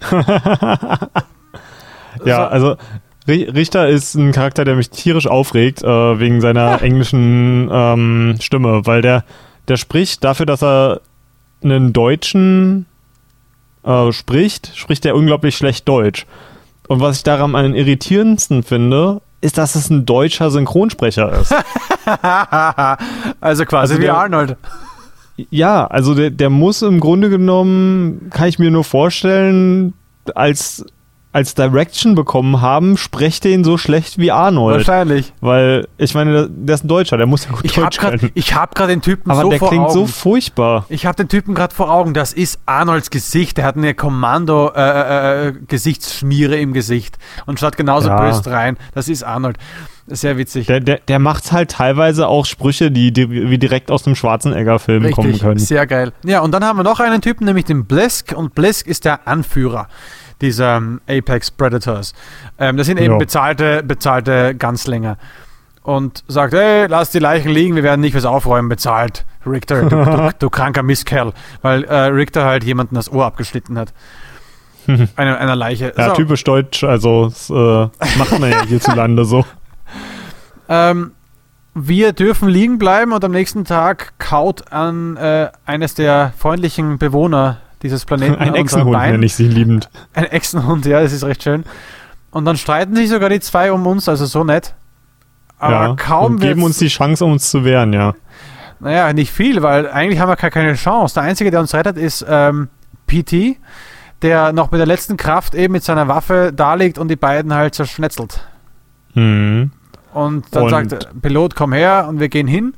ja, 2.24 2.46
also 2.46 2.76
Richter 3.26 3.88
ist 3.88 4.14
ein 4.14 4.30
Charakter, 4.32 4.64
der 4.64 4.76
mich 4.76 4.90
tierisch 4.90 5.26
aufregt, 5.26 5.82
äh, 5.82 6.20
wegen 6.20 6.40
seiner 6.40 6.82
englischen 6.82 7.68
ähm, 7.72 8.36
Stimme, 8.40 8.86
weil 8.86 9.02
der, 9.02 9.24
der 9.66 9.76
spricht 9.76 10.22
dafür, 10.22 10.46
dass 10.46 10.62
er 10.62 11.00
einen 11.64 11.92
deutschen 11.92 12.86
äh, 13.86 14.12
spricht, 14.12 14.72
spricht 14.74 15.06
er 15.06 15.14
unglaublich 15.14 15.56
schlecht 15.56 15.88
Deutsch. 15.88 16.26
Und 16.88 17.00
was 17.00 17.18
ich 17.18 17.22
daran 17.22 17.54
am 17.54 17.74
irritierendsten 17.74 18.62
finde, 18.62 19.22
ist, 19.40 19.58
dass 19.58 19.74
es 19.74 19.90
ein 19.90 20.06
deutscher 20.06 20.50
Synchronsprecher 20.50 21.32
ist. 21.40 21.54
also 23.40 23.64
quasi 23.64 23.94
also 23.94 24.02
wie 24.02 24.08
Arnold. 24.08 24.56
Ja, 25.50 25.86
also 25.86 26.14
der, 26.14 26.30
der 26.30 26.50
muss 26.50 26.82
im 26.82 27.00
Grunde 27.00 27.28
genommen, 27.28 28.30
kann 28.30 28.48
ich 28.48 28.58
mir 28.58 28.70
nur 28.70 28.84
vorstellen, 28.84 29.92
als 30.34 30.84
als 31.36 31.54
Direction 31.54 32.14
bekommen 32.14 32.62
haben, 32.62 32.96
sprecht 32.96 33.44
den 33.44 33.62
so 33.62 33.76
schlecht 33.76 34.16
wie 34.16 34.32
Arnold. 34.32 34.78
Wahrscheinlich. 34.78 35.34
Weil, 35.42 35.86
ich 35.98 36.14
meine, 36.14 36.48
der 36.48 36.76
ist 36.76 36.84
ein 36.84 36.88
Deutscher, 36.88 37.18
der 37.18 37.26
muss 37.26 37.44
ja 37.44 37.50
gut 37.50 37.60
ich 37.62 37.74
Deutsch 37.74 37.98
hab 37.98 38.18
grad, 38.18 38.30
Ich 38.32 38.54
habe 38.54 38.74
gerade 38.74 38.94
den 38.94 39.02
Typen 39.02 39.30
Aber 39.30 39.42
so 39.42 39.50
der 39.50 39.58
vor 39.58 39.68
klingt 39.68 39.84
Augen. 39.84 39.92
so 39.92 40.06
furchtbar. 40.06 40.86
Ich 40.88 41.04
habe 41.04 41.16
den 41.16 41.28
Typen 41.28 41.54
gerade 41.54 41.74
vor 41.74 41.92
Augen. 41.92 42.14
Das 42.14 42.32
ist 42.32 42.58
Arnolds 42.64 43.10
Gesicht. 43.10 43.58
Der 43.58 43.66
hat 43.66 43.76
eine 43.76 43.92
Kommando-Gesichtsschmiere 43.92 46.54
äh, 46.54 46.58
äh, 46.58 46.62
im 46.62 46.72
Gesicht 46.72 47.18
und 47.44 47.60
schaut 47.60 47.76
genauso 47.76 48.08
ja. 48.08 48.18
böse 48.18 48.50
rein. 48.50 48.78
Das 48.94 49.10
ist 49.10 49.22
Arnold. 49.22 49.58
Sehr 50.06 50.38
witzig. 50.38 50.68
Der, 50.68 50.80
der, 50.80 51.00
der 51.06 51.18
macht 51.18 51.52
halt 51.52 51.72
teilweise 51.72 52.28
auch 52.28 52.46
Sprüche, 52.46 52.90
die, 52.90 53.12
die 53.12 53.28
wie 53.28 53.58
direkt 53.58 53.90
aus 53.90 54.04
dem 54.04 54.14
Schwarzenegger-Film 54.14 55.10
kommen 55.10 55.38
können. 55.38 55.58
Sehr 55.58 55.86
geil. 55.86 56.14
Ja, 56.24 56.40
und 56.40 56.52
dann 56.52 56.64
haben 56.64 56.78
wir 56.78 56.84
noch 56.84 57.00
einen 57.00 57.20
Typen, 57.20 57.44
nämlich 57.44 57.66
den 57.66 57.84
Blesk. 57.84 58.32
Und 58.34 58.54
Blesk 58.54 58.86
ist 58.86 59.04
der 59.04 59.28
Anführer 59.28 59.88
dieser 60.40 60.76
ähm, 60.76 61.00
Apex 61.08 61.50
Predators. 61.50 62.14
Ähm, 62.58 62.76
das 62.76 62.86
sind 62.86 62.98
eben 62.98 63.14
ja. 63.14 63.18
bezahlte, 63.18 63.82
bezahlte 63.82 64.54
Ganzlinge. 64.54 65.16
Und 65.82 66.24
sagt, 66.26 66.52
hey, 66.52 66.86
lass 66.88 67.10
die 67.10 67.20
Leichen 67.20 67.50
liegen, 67.50 67.76
wir 67.76 67.84
werden 67.84 68.00
nicht 68.00 68.16
was 68.16 68.24
aufräumen, 68.24 68.68
bezahlt. 68.68 69.24
Richter, 69.46 69.82
du, 69.82 70.04
du, 70.04 70.30
du 70.38 70.50
kranker 70.50 70.82
Mistkerl. 70.82 71.32
Weil 71.62 71.84
äh, 71.84 72.06
Richter 72.06 72.44
halt 72.44 72.64
jemanden 72.64 72.96
das 72.96 73.10
Ohr 73.10 73.24
abgeschnitten 73.24 73.78
hat. 73.78 73.92
Eine, 75.16 75.38
einer 75.38 75.56
Leiche. 75.56 75.92
Ja, 75.96 76.10
so. 76.10 76.14
typisch 76.14 76.44
deutsch, 76.44 76.84
also 76.84 77.24
das, 77.24 77.50
äh, 77.50 77.88
macht 78.18 78.38
man 78.38 78.50
ja 78.50 78.62
hierzulande 78.68 79.24
so. 79.24 79.44
Ähm, 80.68 81.12
wir 81.74 82.12
dürfen 82.12 82.48
liegen 82.48 82.78
bleiben 82.78 83.12
und 83.12 83.24
am 83.24 83.32
nächsten 83.32 83.64
Tag 83.64 84.14
kaut 84.18 84.72
an 84.72 85.16
äh, 85.16 85.50
eines 85.64 85.94
der 85.94 86.32
freundlichen 86.38 86.98
Bewohner 86.98 87.58
dieses 87.82 88.04
Planeten. 88.04 88.36
Ein 88.36 88.54
Echsenhund 88.54 88.98
nenne 88.98 89.26
ich 89.26 89.34
sie 89.34 89.48
liebend. 89.48 89.90
Ein 90.14 90.24
Echsenhund, 90.24 90.86
ja, 90.86 91.02
das 91.02 91.12
ist 91.12 91.24
recht 91.24 91.42
schön. 91.42 91.64
Und 92.30 92.44
dann 92.44 92.56
streiten 92.56 92.94
sich 92.96 93.08
sogar 93.08 93.28
die 93.28 93.40
zwei 93.40 93.72
um 93.72 93.86
uns, 93.86 94.08
also 94.08 94.26
so 94.26 94.44
nett. 94.44 94.74
Aber 95.58 95.72
ja, 95.72 95.94
kaum. 95.96 96.34
Und 96.34 96.40
geben 96.40 96.62
uns 96.62 96.78
die 96.78 96.88
Chance, 96.88 97.24
um 97.24 97.32
uns 97.32 97.50
zu 97.50 97.64
wehren, 97.64 97.92
ja. 97.92 98.14
Naja, 98.78 99.12
nicht 99.12 99.32
viel, 99.32 99.62
weil 99.62 99.88
eigentlich 99.88 100.20
haben 100.20 100.28
wir 100.28 100.36
gar 100.36 100.50
keine 100.50 100.74
Chance. 100.74 101.14
Der 101.14 101.22
Einzige, 101.22 101.50
der 101.50 101.60
uns 101.60 101.72
rettet, 101.72 101.96
ist 101.96 102.24
ähm, 102.28 102.68
PT, 103.06 103.56
der 104.22 104.52
noch 104.52 104.70
mit 104.70 104.78
der 104.78 104.86
letzten 104.86 105.16
Kraft 105.16 105.54
eben 105.54 105.72
mit 105.72 105.84
seiner 105.84 106.08
Waffe 106.08 106.52
da 106.54 106.74
liegt 106.74 106.98
und 106.98 107.08
die 107.08 107.16
beiden 107.16 107.54
halt 107.54 107.74
zerschnetzelt. 107.74 108.46
Mhm. 109.14 109.70
Und 110.12 110.46
dann 110.50 110.62
und 110.64 110.70
sagt 110.70 111.22
Pilot, 111.22 111.54
komm 111.54 111.72
her 111.72 112.06
und 112.08 112.20
wir 112.20 112.28
gehen 112.28 112.46
hin. 112.46 112.74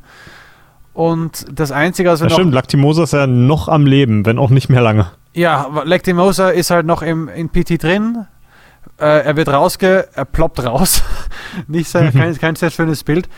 Und 0.99 1.47
das 1.53 1.71
Einzige, 1.71 2.09
was 2.09 2.19
wir 2.19 2.25
das 2.25 2.33
noch... 2.33 2.41
Stimmt, 2.41 2.55
Lactimosa 2.55 3.05
ist 3.05 3.13
ja 3.13 3.29
noch 3.29 3.69
am 3.69 3.87
Leben, 3.87 4.27
wenn 4.27 4.37
auch 4.37 4.51
nicht 4.51 4.69
mehr 4.69 4.81
lange. 4.81 5.07
Ja, 5.33 5.69
Lactimosa 5.85 6.49
ist 6.49 6.73
halt 6.73 6.87
noch 6.87 7.03
im, 7.03 7.29
in 7.29 7.51
PT 7.51 7.81
drin. 7.81 8.27
Äh, 8.99 9.23
er 9.25 9.37
wird 9.37 9.47
rausge... 9.49 10.09
Er 10.13 10.25
ploppt 10.25 10.65
raus. 10.65 11.05
nicht 11.69 11.89
sehr, 11.89 12.11
kein, 12.11 12.37
kein 12.41 12.57
sehr 12.57 12.71
schönes 12.71 13.05
Bild. 13.05 13.29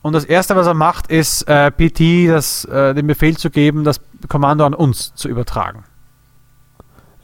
Und 0.00 0.14
das 0.14 0.24
Erste, 0.24 0.56
was 0.56 0.66
er 0.66 0.72
macht, 0.72 1.08
ist 1.08 1.42
äh, 1.42 1.70
PT 1.70 2.30
das, 2.30 2.64
äh, 2.64 2.94
den 2.94 3.06
Befehl 3.06 3.36
zu 3.36 3.50
geben, 3.50 3.84
das 3.84 4.00
Kommando 4.28 4.64
an 4.64 4.72
uns 4.72 5.14
zu 5.14 5.28
übertragen. 5.28 5.84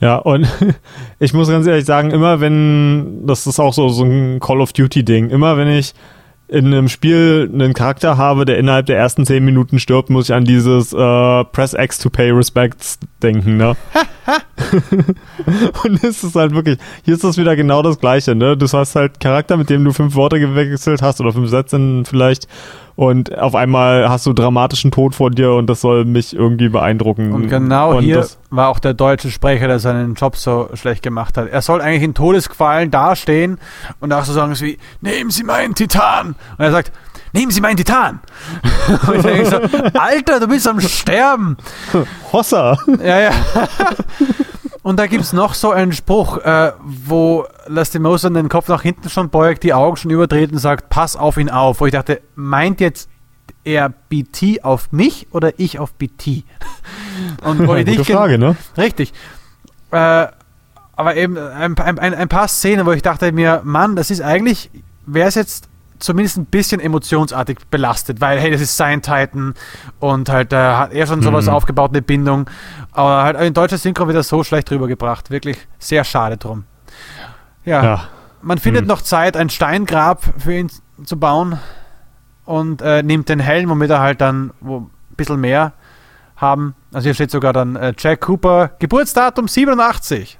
Ja, 0.01 0.17
und 0.17 0.47
ich 1.19 1.33
muss 1.33 1.49
ganz 1.49 1.67
ehrlich 1.67 1.87
sagen, 1.87 2.11
immer 2.11 2.43
wenn, 2.43 3.27
das 3.27 3.47
ist 3.47 3.59
auch 3.59 3.73
so, 3.73 3.89
so 3.89 4.05
ein 4.05 4.39
Call 4.39 4.61
of 4.61 4.75
Duty-Ding, 4.75 5.31
immer 5.31 5.57
wenn 5.57 5.69
ich 5.69 5.95
in 6.53 6.67
einem 6.67 6.89
Spiel 6.89 7.51
einen 7.51 7.73
Charakter 7.73 8.19
habe, 8.19 8.45
der 8.45 8.59
innerhalb 8.59 8.85
der 8.85 8.99
ersten 8.99 9.25
zehn 9.25 9.43
Minuten 9.43 9.79
stirbt, 9.79 10.11
muss 10.11 10.29
ich 10.29 10.35
an 10.35 10.45
dieses 10.45 10.93
äh, 10.93 11.45
Press 11.45 11.73
X 11.73 11.99
to 11.99 12.11
pay 12.11 12.31
respects 12.31 12.99
denken, 13.23 13.57
ne? 13.57 13.75
und 15.85 16.05
es 16.05 16.23
ist 16.23 16.35
halt 16.35 16.55
wirklich, 16.55 16.79
hier 17.05 17.15
ist 17.15 17.25
das 17.25 17.39
wieder 17.39 17.57
genau 17.57 17.81
das 17.81 17.99
Gleiche, 17.99 18.35
ne? 18.35 18.55
Du 18.55 18.67
hast 18.71 18.95
halt 18.95 19.19
Charakter, 19.19 19.57
mit 19.57 19.71
dem 19.71 19.83
du 19.83 19.93
fünf 19.93 20.15
Worte 20.15 20.39
gewechselt 20.39 21.01
hast 21.01 21.23
oder 21.23 21.33
fünf 21.33 21.49
Sätze 21.49 22.03
vielleicht 22.05 22.47
und 22.95 23.37
auf 23.39 23.55
einmal 23.55 24.09
hast 24.09 24.27
du 24.27 24.33
dramatischen 24.33 24.91
Tod 24.91 25.15
vor 25.15 25.31
dir 25.31 25.53
und 25.53 25.69
das 25.69 25.81
soll 25.81 26.05
mich 26.05 26.35
irgendwie 26.35 26.69
beeindrucken. 26.69 27.33
Und 27.33 27.49
genau 27.49 27.97
und 27.97 28.05
hier 28.05 28.27
war 28.51 28.69
auch 28.69 28.79
der 28.79 28.95
deutsche 28.95 29.31
Sprecher, 29.31 29.67
der 29.67 29.79
seinen 29.79 30.15
Job 30.15 30.37
so 30.37 30.69
schlecht 30.75 31.03
gemacht 31.03 31.37
hat. 31.39 31.49
Er 31.49 31.63
soll 31.63 31.81
eigentlich 31.81 32.03
in 32.03 32.15
Todesqualen 32.15 32.91
dastehen 32.91 33.59
und 34.01 34.13
auch 34.13 34.25
so 34.25 34.33
sagen 34.33 34.55
wie, 34.61 34.79
nehmen 35.01 35.31
Sie 35.31 35.45
meinen 35.45 35.75
Titan. 35.75 36.29
Und 36.59 36.65
er 36.65 36.71
sagt, 36.71 36.93
nehmen 37.33 37.51
Sie 37.51 37.61
meinen 37.61 37.77
Titan. 37.77 38.21
und 39.09 39.17
ich 39.17 39.23
denke 39.23 39.47
so, 39.47 39.57
Alter, 39.99 40.41
du 40.41 40.49
bist 40.49 40.69
am 40.69 40.81
Sterben. 40.81 41.57
Hossa. 42.33 42.77
Ja, 43.03 43.21
ja. 43.21 43.31
Und 44.83 44.99
da 44.99 45.07
gibt 45.07 45.23
es 45.23 45.33
noch 45.33 45.55
so 45.55 45.71
einen 45.71 45.93
Spruch, 45.93 46.39
äh, 46.39 46.73
wo 46.81 47.47
Lastimosa 47.67 48.29
den 48.31 48.49
Kopf 48.49 48.69
nach 48.69 48.83
hinten 48.83 49.09
schon 49.09 49.31
beugt, 49.31 49.63
die 49.63 49.73
Augen 49.73 49.97
schon 49.97 50.11
überdreht 50.11 50.51
und 50.51 50.59
sagt, 50.59 50.89
pass 50.89 51.17
auf 51.17 51.37
ihn 51.37 51.51
auf. 51.51 51.81
Wo 51.81 51.87
ich 51.87 51.93
dachte, 51.93 52.21
meint 52.35 52.81
jetzt 52.81 53.09
er 53.65 53.91
BT 53.91 54.65
auf 54.65 54.91
mich 54.91 55.29
oder 55.31 55.53
ich 55.59 55.79
auf 55.79 55.95
BT? 55.95 56.45
Und 57.43 57.67
wo 57.67 57.75
ich 57.77 57.87
Gute 57.87 58.05
Frage, 58.05 58.39
ne? 58.39 58.57
Richtig. 58.77 59.13
Äh, 59.93 60.27
aber 60.97 61.17
eben 61.17 61.39
ein, 61.39 61.79
ein, 61.79 61.99
ein, 61.99 62.29
paar 62.29 62.49
Szenen, 62.49 62.87
wo 62.87 62.93
ich 62.93 63.03
dachte 63.03 63.31
mir, 63.33 63.61
Mann, 63.65 63.97
das 63.97 64.11
ist 64.11 64.21
eigentlich, 64.21 64.71
wäre 65.07 65.29
es 65.29 65.35
jetzt 65.37 65.69
zumindest 66.03 66.37
ein 66.37 66.47
bisschen 66.47 66.81
emotionsartig 66.81 67.59
belastet, 67.71 68.21
weil, 68.21 68.39
hey, 68.39 68.51
das 68.51 68.61
ist 68.61 68.77
sein 68.77 69.03
Titan 69.03 69.55
und 70.01 70.29
halt, 70.29 70.53
äh, 70.53 70.57
hat 70.57 70.93
er 70.93 71.07
schon 71.07 71.23
sowas 71.23 71.47
mhm. 71.47 71.53
aufgebaut, 71.53 71.91
eine 71.91 72.03
Bindung. 72.03 72.49
Aber 72.93 73.23
halt 73.23 73.41
in 73.41 73.55
deutscher 73.55 73.79
Synchro 73.79 74.11
das 74.13 74.29
so 74.29 74.45
schlecht 74.45 74.71
rübergebracht. 74.71 75.31
Wirklich 75.31 75.57
sehr 75.79 76.05
schade 76.05 76.37
drum. 76.37 76.65
Ja. 77.65 77.83
ja. 77.83 78.05
Man 78.43 78.59
findet 78.59 78.83
mhm. 78.83 78.89
noch 78.89 79.03
Zeit, 79.03 79.37
ein 79.37 79.49
Steingrab 79.49 80.23
für 80.39 80.53
ihn 80.53 80.71
zu 81.05 81.19
bauen 81.19 81.59
und 82.45 82.83
äh, 82.83 83.03
nimmt 83.03 83.29
den 83.29 83.39
Helm, 83.39 83.71
womit 83.71 83.91
er 83.91 84.01
halt 84.01 84.21
dann 84.21 84.51
wo, 84.61 84.79
ein 84.79 84.91
bisschen 85.17 85.41
mehr 85.41 85.73
haben. 86.37 86.75
Also 86.93 87.05
hier 87.05 87.15
steht 87.15 87.31
sogar 87.31 87.53
dann 87.53 87.77
äh, 87.77 87.95
Jack 87.97 88.23
Cooper, 88.23 88.73
Geburtsdatum 88.79 89.47
87. 89.47 90.39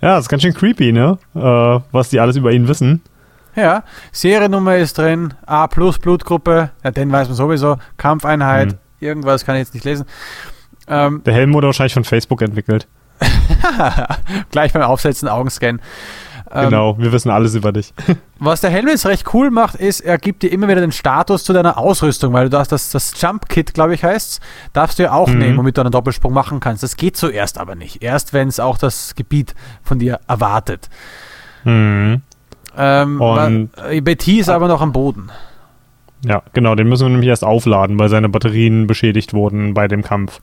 Ja, 0.00 0.16
das 0.16 0.24
ist 0.24 0.28
ganz 0.28 0.42
schön 0.42 0.54
creepy, 0.54 0.92
ne? 0.92 1.18
Äh, 1.34 1.40
was 1.92 2.10
die 2.10 2.20
alles 2.20 2.36
über 2.36 2.52
ihn 2.52 2.68
wissen. 2.68 3.02
Ja, 3.54 3.82
Seriennummer 4.12 4.76
ist 4.76 4.98
drin, 4.98 5.34
A 5.46 5.66
plus 5.66 5.98
Blutgruppe, 5.98 6.70
ja, 6.84 6.90
den 6.90 7.10
weiß 7.10 7.28
man 7.28 7.36
sowieso, 7.36 7.76
Kampfeinheit, 7.96 8.72
mhm. 8.72 8.78
irgendwas 9.00 9.44
kann 9.44 9.56
ich 9.56 9.60
jetzt 9.60 9.74
nicht 9.74 9.84
lesen. 9.84 10.06
Ähm, 10.86 11.22
Der 11.24 11.34
Helm 11.34 11.52
wurde 11.54 11.66
wahrscheinlich 11.66 11.94
von 11.94 12.04
Facebook 12.04 12.42
entwickelt. 12.42 12.86
Gleich 14.50 14.72
beim 14.72 14.82
Aufsetzen 14.82 15.28
Augenscan. 15.28 15.80
Ähm, 16.50 16.70
genau, 16.70 16.98
wir 16.98 17.12
wissen 17.12 17.30
alles 17.30 17.54
über 17.54 17.72
dich. 17.72 17.92
Was 18.38 18.60
der 18.60 18.70
Helm 18.70 18.88
jetzt 18.88 19.04
recht 19.06 19.34
cool 19.34 19.50
macht, 19.50 19.74
ist, 19.74 20.00
er 20.00 20.16
gibt 20.18 20.42
dir 20.42 20.50
immer 20.50 20.68
wieder 20.68 20.80
den 20.80 20.92
Status 20.92 21.44
zu 21.44 21.52
deiner 21.52 21.76
Ausrüstung, 21.76 22.32
weil 22.32 22.48
du 22.48 22.58
hast 22.58 22.72
das, 22.72 22.90
das 22.90 23.20
Jump 23.20 23.48
Kit, 23.48 23.74
glaube 23.74 23.94
ich, 23.94 24.04
heißt 24.04 24.40
darfst 24.72 24.98
du 24.98 25.02
ja 25.02 25.12
auch 25.12 25.28
mhm. 25.28 25.38
nehmen, 25.38 25.56
womit 25.58 25.76
du 25.76 25.82
einen 25.82 25.90
Doppelsprung 25.90 26.32
machen 26.32 26.60
kannst. 26.60 26.82
Das 26.82 26.96
geht 26.96 27.16
zuerst 27.16 27.58
aber 27.58 27.74
nicht. 27.74 28.02
Erst 28.02 28.32
wenn 28.32 28.48
es 28.48 28.60
auch 28.60 28.78
das 28.78 29.14
Gebiet 29.14 29.54
von 29.82 29.98
dir 29.98 30.20
erwartet. 30.26 30.88
Mhm. 31.64 32.22
Ähm, 32.78 33.20
Und 33.20 33.70
Betty 34.04 34.38
ist 34.38 34.48
aber 34.48 34.68
noch 34.68 34.80
am 34.80 34.92
Boden. 34.92 35.30
Ja, 36.24 36.42
genau, 36.52 36.74
den 36.74 36.88
müssen 36.88 37.06
wir 37.06 37.10
nämlich 37.10 37.28
erst 37.28 37.44
aufladen, 37.44 37.98
weil 37.98 38.08
seine 38.08 38.28
Batterien 38.28 38.86
beschädigt 38.86 39.34
wurden 39.34 39.74
bei 39.74 39.88
dem 39.88 40.02
Kampf. 40.02 40.40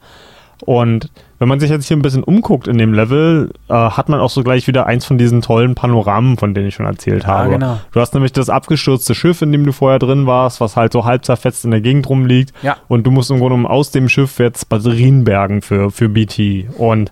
Und 0.63 1.11
wenn 1.37 1.49
man 1.49 1.59
sich 1.59 1.69
jetzt 1.69 1.87
hier 1.87 1.97
ein 1.97 2.01
bisschen 2.01 2.23
umguckt 2.23 2.67
in 2.67 2.77
dem 2.77 2.93
Level, 2.93 3.51
äh, 3.67 3.73
hat 3.73 4.07
man 4.07 4.21
auch 4.21 4.29
so 4.29 4.41
gleich 4.41 4.67
wieder 4.67 4.85
eins 4.85 5.03
von 5.03 5.17
diesen 5.17 5.41
tollen 5.41 5.75
Panoramen, 5.75 6.37
von 6.37 6.53
denen 6.53 6.67
ich 6.67 6.75
schon 6.75 6.85
erzählt 6.85 7.27
habe. 7.27 7.49
Genau. 7.49 7.79
Du 7.91 7.99
hast 7.99 8.13
nämlich 8.13 8.31
das 8.31 8.49
abgestürzte 8.49 9.15
Schiff, 9.15 9.41
in 9.41 9.51
dem 9.51 9.65
du 9.65 9.73
vorher 9.73 9.99
drin 9.99 10.25
warst, 10.27 10.61
was 10.61 10.77
halt 10.77 10.93
so 10.93 11.03
halb 11.03 11.25
zerfetzt 11.25 11.65
in 11.65 11.71
der 11.71 11.81
Gegend 11.81 12.07
rumliegt. 12.07 12.53
Ja. 12.61 12.77
Und 12.87 13.05
du 13.05 13.11
musst 13.11 13.31
im 13.31 13.39
Grunde 13.39 13.69
aus 13.69 13.91
dem 13.91 14.07
Schiff 14.07 14.39
jetzt 14.39 14.69
Batterien 14.69 15.25
bergen 15.25 15.61
für, 15.61 15.91
für 15.91 16.07
BT. 16.07 16.69
Und 16.77 17.11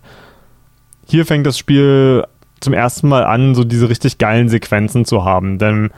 hier 1.06 1.26
fängt 1.26 1.46
das 1.46 1.58
Spiel 1.58 2.24
zum 2.63 2.73
ersten 2.73 3.08
Mal 3.08 3.26
an, 3.26 3.56
so 3.56 3.63
diese 3.63 3.89
richtig 3.89 4.17
geilen 4.17 4.49
Sequenzen 4.49 5.06
zu 5.06 5.23
haben. 5.23 5.60
Denn 5.60 5.91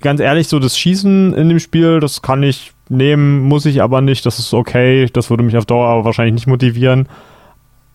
ganz 0.00 0.20
ehrlich, 0.20 0.48
so 0.48 0.58
das 0.58 0.78
Schießen 0.78 1.34
in 1.34 1.48
dem 1.48 1.58
Spiel, 1.58 2.00
das 2.00 2.22
kann 2.22 2.42
ich 2.42 2.72
nehmen, 2.88 3.40
muss 3.40 3.66
ich 3.66 3.82
aber 3.82 4.00
nicht. 4.00 4.26
Das 4.26 4.38
ist 4.38 4.52
okay. 4.52 5.08
Das 5.12 5.30
würde 5.30 5.42
mich 5.42 5.56
auf 5.56 5.66
Dauer 5.66 5.88
aber 5.88 6.04
wahrscheinlich 6.04 6.34
nicht 6.34 6.46
motivieren. 6.46 7.08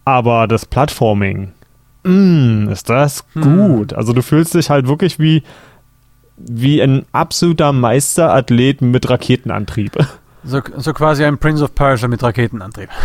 Aber 0.06 0.48
das 0.48 0.66
Plattforming, 0.66 1.52
mm, 2.04 2.70
ist 2.70 2.90
das 2.90 3.26
hm. 3.34 3.42
gut. 3.42 3.94
Also 3.94 4.14
du 4.14 4.22
fühlst 4.22 4.54
dich 4.54 4.70
halt 4.70 4.88
wirklich 4.88 5.20
wie, 5.20 5.44
wie 6.38 6.82
ein 6.82 7.06
absoluter 7.12 7.74
Meisterathlet 7.74 8.82
mit 8.82 9.10
Raketenantrieb. 9.10 9.98
So, 10.48 10.62
so 10.78 10.94
quasi 10.94 11.26
ein 11.26 11.38
Prince 11.38 11.62
of 11.62 11.76
Persia 11.76 12.08
mit 12.08 12.24
Raketenantrieb. 12.24 12.90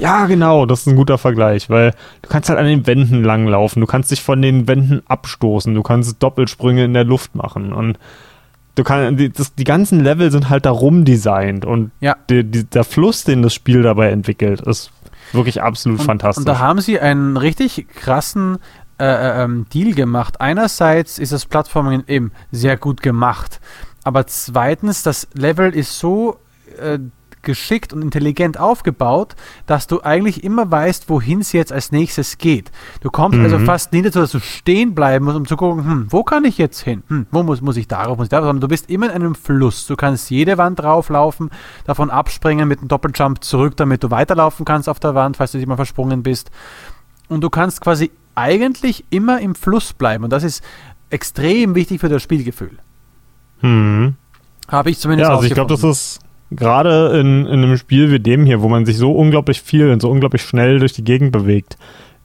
Ja, 0.00 0.26
genau, 0.26 0.66
das 0.66 0.80
ist 0.80 0.86
ein 0.88 0.96
guter 0.96 1.18
Vergleich, 1.18 1.70
weil 1.70 1.92
du 2.22 2.28
kannst 2.28 2.48
halt 2.48 2.58
an 2.58 2.66
den 2.66 2.84
Wänden 2.84 3.22
langlaufen, 3.22 3.80
du 3.80 3.86
kannst 3.86 4.10
dich 4.10 4.24
von 4.24 4.42
den 4.42 4.66
Wänden 4.66 5.02
abstoßen, 5.06 5.72
du 5.72 5.84
kannst 5.84 6.20
Doppelsprünge 6.20 6.84
in 6.84 6.94
der 6.94 7.04
Luft 7.04 7.36
machen 7.36 7.72
und 7.72 7.96
du 8.74 8.82
kannst, 8.82 9.20
die, 9.20 9.30
das, 9.30 9.54
die 9.54 9.62
ganzen 9.62 10.00
Level 10.00 10.32
sind 10.32 10.50
halt 10.50 10.66
darum 10.66 11.04
designt 11.04 11.64
und 11.64 11.92
ja. 12.00 12.16
die, 12.28 12.42
die, 12.42 12.64
der 12.64 12.82
Fluss, 12.82 13.22
den 13.22 13.42
das 13.42 13.54
Spiel 13.54 13.82
dabei 13.82 14.10
entwickelt, 14.10 14.62
ist 14.62 14.90
wirklich 15.32 15.62
absolut 15.62 16.00
und, 16.00 16.06
fantastisch. 16.06 16.40
Und 16.40 16.48
da 16.48 16.58
haben 16.58 16.80
sie 16.80 16.98
einen 16.98 17.36
richtig 17.36 17.86
krassen 17.88 18.58
äh, 18.98 19.04
äh, 19.04 19.44
ähm, 19.44 19.66
Deal 19.72 19.94
gemacht. 19.94 20.40
Einerseits 20.40 21.20
ist 21.20 21.30
das 21.30 21.46
Plattforming 21.46 22.02
eben 22.08 22.32
sehr 22.50 22.76
gut 22.76 23.00
gemacht, 23.00 23.60
aber 24.02 24.26
zweitens, 24.26 25.04
das 25.04 25.28
Level 25.34 25.72
ist 25.72 25.98
so 26.00 26.40
äh, 26.78 26.98
geschickt 27.44 27.92
und 27.92 28.02
intelligent 28.02 28.58
aufgebaut, 28.58 29.36
dass 29.66 29.86
du 29.86 30.02
eigentlich 30.02 30.42
immer 30.42 30.70
weißt, 30.70 31.08
wohin 31.08 31.40
es 31.40 31.52
jetzt 31.52 31.72
als 31.72 31.92
nächstes 31.92 32.38
geht. 32.38 32.72
Du 33.00 33.10
kommst 33.10 33.38
also 33.38 33.56
mhm. 33.56 33.62
also 33.62 33.66
fast 33.66 33.92
nie 33.92 34.02
dazu, 34.02 34.18
dass 34.18 34.32
du 34.32 34.40
stehen 34.40 34.94
bleiben 34.94 35.24
musst, 35.24 35.36
um 35.36 35.46
zu 35.46 35.56
gucken, 35.56 35.84
hm, 35.84 36.06
wo 36.10 36.24
kann 36.24 36.44
ich 36.44 36.58
jetzt 36.58 36.80
hin? 36.80 37.04
Hm, 37.08 37.26
wo 37.30 37.42
muss, 37.42 37.60
muss 37.60 37.76
ich 37.76 37.86
darauf, 37.86 38.16
muss 38.16 38.26
ich 38.26 38.30
darauf? 38.30 38.46
Sondern 38.46 38.62
du 38.62 38.68
bist 38.68 38.90
immer 38.90 39.06
in 39.06 39.12
einem 39.12 39.34
Fluss. 39.34 39.86
Du 39.86 39.94
kannst 39.94 40.30
jede 40.30 40.58
Wand 40.58 40.80
drauflaufen, 40.80 41.50
davon 41.84 42.10
abspringen 42.10 42.66
mit 42.66 42.80
einem 42.80 42.88
Doppeljump 42.88 43.44
zurück, 43.44 43.76
damit 43.76 44.02
du 44.02 44.10
weiterlaufen 44.10 44.64
kannst 44.64 44.88
auf 44.88 44.98
der 44.98 45.14
Wand, 45.14 45.36
falls 45.36 45.52
du 45.52 45.58
dich 45.58 45.66
mal 45.66 45.76
versprungen 45.76 46.22
bist. 46.22 46.50
Und 47.28 47.42
du 47.42 47.50
kannst 47.50 47.80
quasi 47.80 48.10
eigentlich 48.34 49.04
immer 49.10 49.40
im 49.40 49.54
Fluss 49.54 49.92
bleiben. 49.92 50.24
Und 50.24 50.30
das 50.30 50.42
ist 50.42 50.64
extrem 51.10 51.74
wichtig 51.74 52.00
für 52.00 52.08
das 52.08 52.22
Spielgefühl. 52.22 52.78
Mhm. 53.60 54.16
Habe 54.68 54.90
ich 54.90 54.98
zumindest 54.98 55.28
Ja, 55.28 55.36
also 55.36 55.46
ich 55.46 55.54
glaube, 55.54 55.72
das 55.72 55.84
ist 55.84 56.20
gerade 56.56 57.18
in, 57.18 57.46
in 57.46 57.62
einem 57.62 57.76
Spiel 57.76 58.10
wie 58.10 58.20
dem 58.20 58.44
hier, 58.44 58.62
wo 58.62 58.68
man 58.68 58.86
sich 58.86 58.96
so 58.96 59.12
unglaublich 59.12 59.60
viel 59.62 59.90
und 59.90 60.00
so 60.00 60.10
unglaublich 60.10 60.42
schnell 60.42 60.78
durch 60.78 60.92
die 60.92 61.04
Gegend 61.04 61.32
bewegt, 61.32 61.76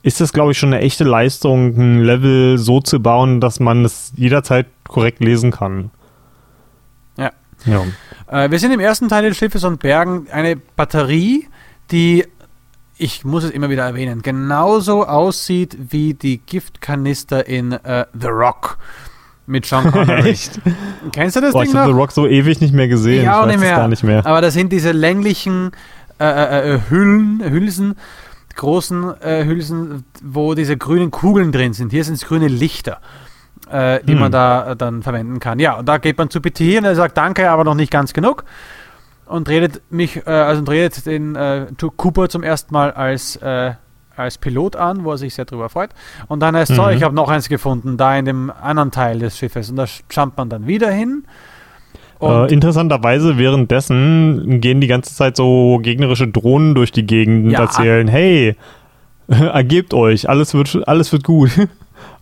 ist 0.01 0.21
das, 0.21 0.33
glaube 0.33 0.51
ich, 0.51 0.57
schon 0.57 0.73
eine 0.73 0.81
echte 0.81 1.03
Leistung, 1.03 1.75
ein 1.77 2.03
Level 2.03 2.57
so 2.57 2.79
zu 2.79 3.01
bauen, 3.01 3.41
dass 3.41 3.59
man 3.59 3.83
es 3.83 4.13
jederzeit 4.15 4.67
korrekt 4.87 5.19
lesen 5.19 5.51
kann. 5.51 5.91
Ja. 7.17 7.31
ja. 7.65 7.83
Äh, 8.27 8.51
wir 8.51 8.59
sind 8.59 8.71
im 8.71 8.79
ersten 8.79 9.09
Teil 9.09 9.27
des 9.27 9.37
Schiffes 9.37 9.63
und 9.63 9.81
bergen 9.81 10.27
eine 10.31 10.55
Batterie, 10.55 11.47
die, 11.91 12.25
ich 12.97 13.25
muss 13.25 13.43
es 13.43 13.51
immer 13.51 13.69
wieder 13.69 13.83
erwähnen, 13.83 14.21
genauso 14.21 15.05
aussieht 15.05 15.77
wie 15.89 16.13
die 16.13 16.37
Giftkanister 16.37 17.47
in 17.47 17.73
äh, 17.73 18.05
The 18.13 18.27
Rock 18.27 18.77
mit 19.49 19.65
Sean 19.65 19.91
Connery. 19.91 20.29
Echt? 20.29 20.61
Kennst 21.11 21.35
du 21.35 21.41
das 21.41 21.53
Boah, 21.53 21.63
Ding 21.63 21.71
ich 21.71 21.77
habe 21.77 21.91
The 21.91 21.97
Rock 21.97 22.11
so 22.11 22.27
ewig 22.27 22.61
nicht 22.61 22.73
mehr 22.73 22.87
gesehen. 22.87 23.25
Ja, 23.25 23.41
auch 23.41 23.47
nicht 23.47 23.59
mehr. 23.59 23.75
gar 23.75 23.87
nicht 23.87 24.03
mehr. 24.03 24.25
Aber 24.25 24.41
das 24.41 24.53
sind 24.53 24.71
diese 24.71 24.91
länglichen 24.91 25.71
äh, 26.19 26.25
äh, 26.25 26.75
äh, 26.75 26.79
Hüllen, 26.89 27.41
Hülsen, 27.43 27.95
großen 28.55 29.21
äh, 29.21 29.45
Hülsen, 29.45 30.05
wo 30.23 30.53
diese 30.53 30.77
grünen 30.77 31.11
Kugeln 31.11 31.51
drin 31.51 31.73
sind. 31.73 31.91
Hier 31.91 32.03
sind 32.03 32.15
es 32.15 32.25
grüne 32.25 32.47
Lichter. 32.47 32.99
Äh, 33.69 34.03
die 34.03 34.13
hm. 34.13 34.19
man 34.19 34.31
da 34.31 34.71
äh, 34.71 34.75
dann 34.75 35.03
verwenden 35.03 35.39
kann. 35.39 35.59
Ja, 35.59 35.73
und 35.73 35.87
da 35.87 35.97
geht 35.97 36.17
man 36.17 36.29
zu 36.29 36.41
PT 36.41 36.77
und 36.77 36.85
er 36.85 36.95
sagt 36.95 37.17
Danke, 37.17 37.49
aber 37.49 37.63
noch 37.63 37.75
nicht 37.75 37.91
ganz 37.91 38.13
genug. 38.13 38.45
Und 39.25 39.47
redet 39.47 39.81
mich, 39.91 40.25
also 40.25 40.63
redet 40.63 41.05
den 41.05 41.37
Cooper 41.97 42.29
zum 42.29 42.41
ersten 42.41 42.73
Mal 42.73 42.91
als 42.91 43.37
als 44.19 44.37
Pilot 44.37 44.75
an, 44.75 45.03
wo 45.03 45.11
er 45.11 45.17
sich 45.17 45.33
sehr 45.33 45.45
darüber 45.45 45.69
freut. 45.69 45.91
Und 46.27 46.41
dann 46.41 46.55
heißt 46.55 46.71
es, 46.71 46.77
mhm. 46.77 46.81
so, 46.81 46.89
ich 46.89 47.03
habe 47.03 47.15
noch 47.15 47.29
eins 47.29 47.49
gefunden, 47.49 47.97
da 47.97 48.17
in 48.17 48.25
dem 48.25 48.51
anderen 48.51 48.91
Teil 48.91 49.19
des 49.19 49.37
Schiffes. 49.37 49.69
Und 49.69 49.77
da 49.77 49.85
jumpt 50.11 50.37
man 50.37 50.49
dann 50.49 50.67
wieder 50.67 50.91
hin. 50.91 51.23
Äh, 52.21 52.51
interessanterweise 52.53 53.37
währenddessen 53.37 54.59
gehen 54.59 54.81
die 54.81 54.87
ganze 54.87 55.15
Zeit 55.15 55.37
so 55.37 55.79
gegnerische 55.81 56.27
Drohnen 56.27 56.75
durch 56.75 56.91
die 56.91 57.05
Gegend 57.05 57.45
und 57.45 57.51
ja. 57.51 57.61
erzählen, 57.61 58.07
hey, 58.07 58.55
ergebt 59.27 59.93
euch, 59.93 60.27
alles 60.27 60.53
wird, 60.53 60.87
alles 60.87 61.11
wird 61.11 61.23
gut. 61.23 61.51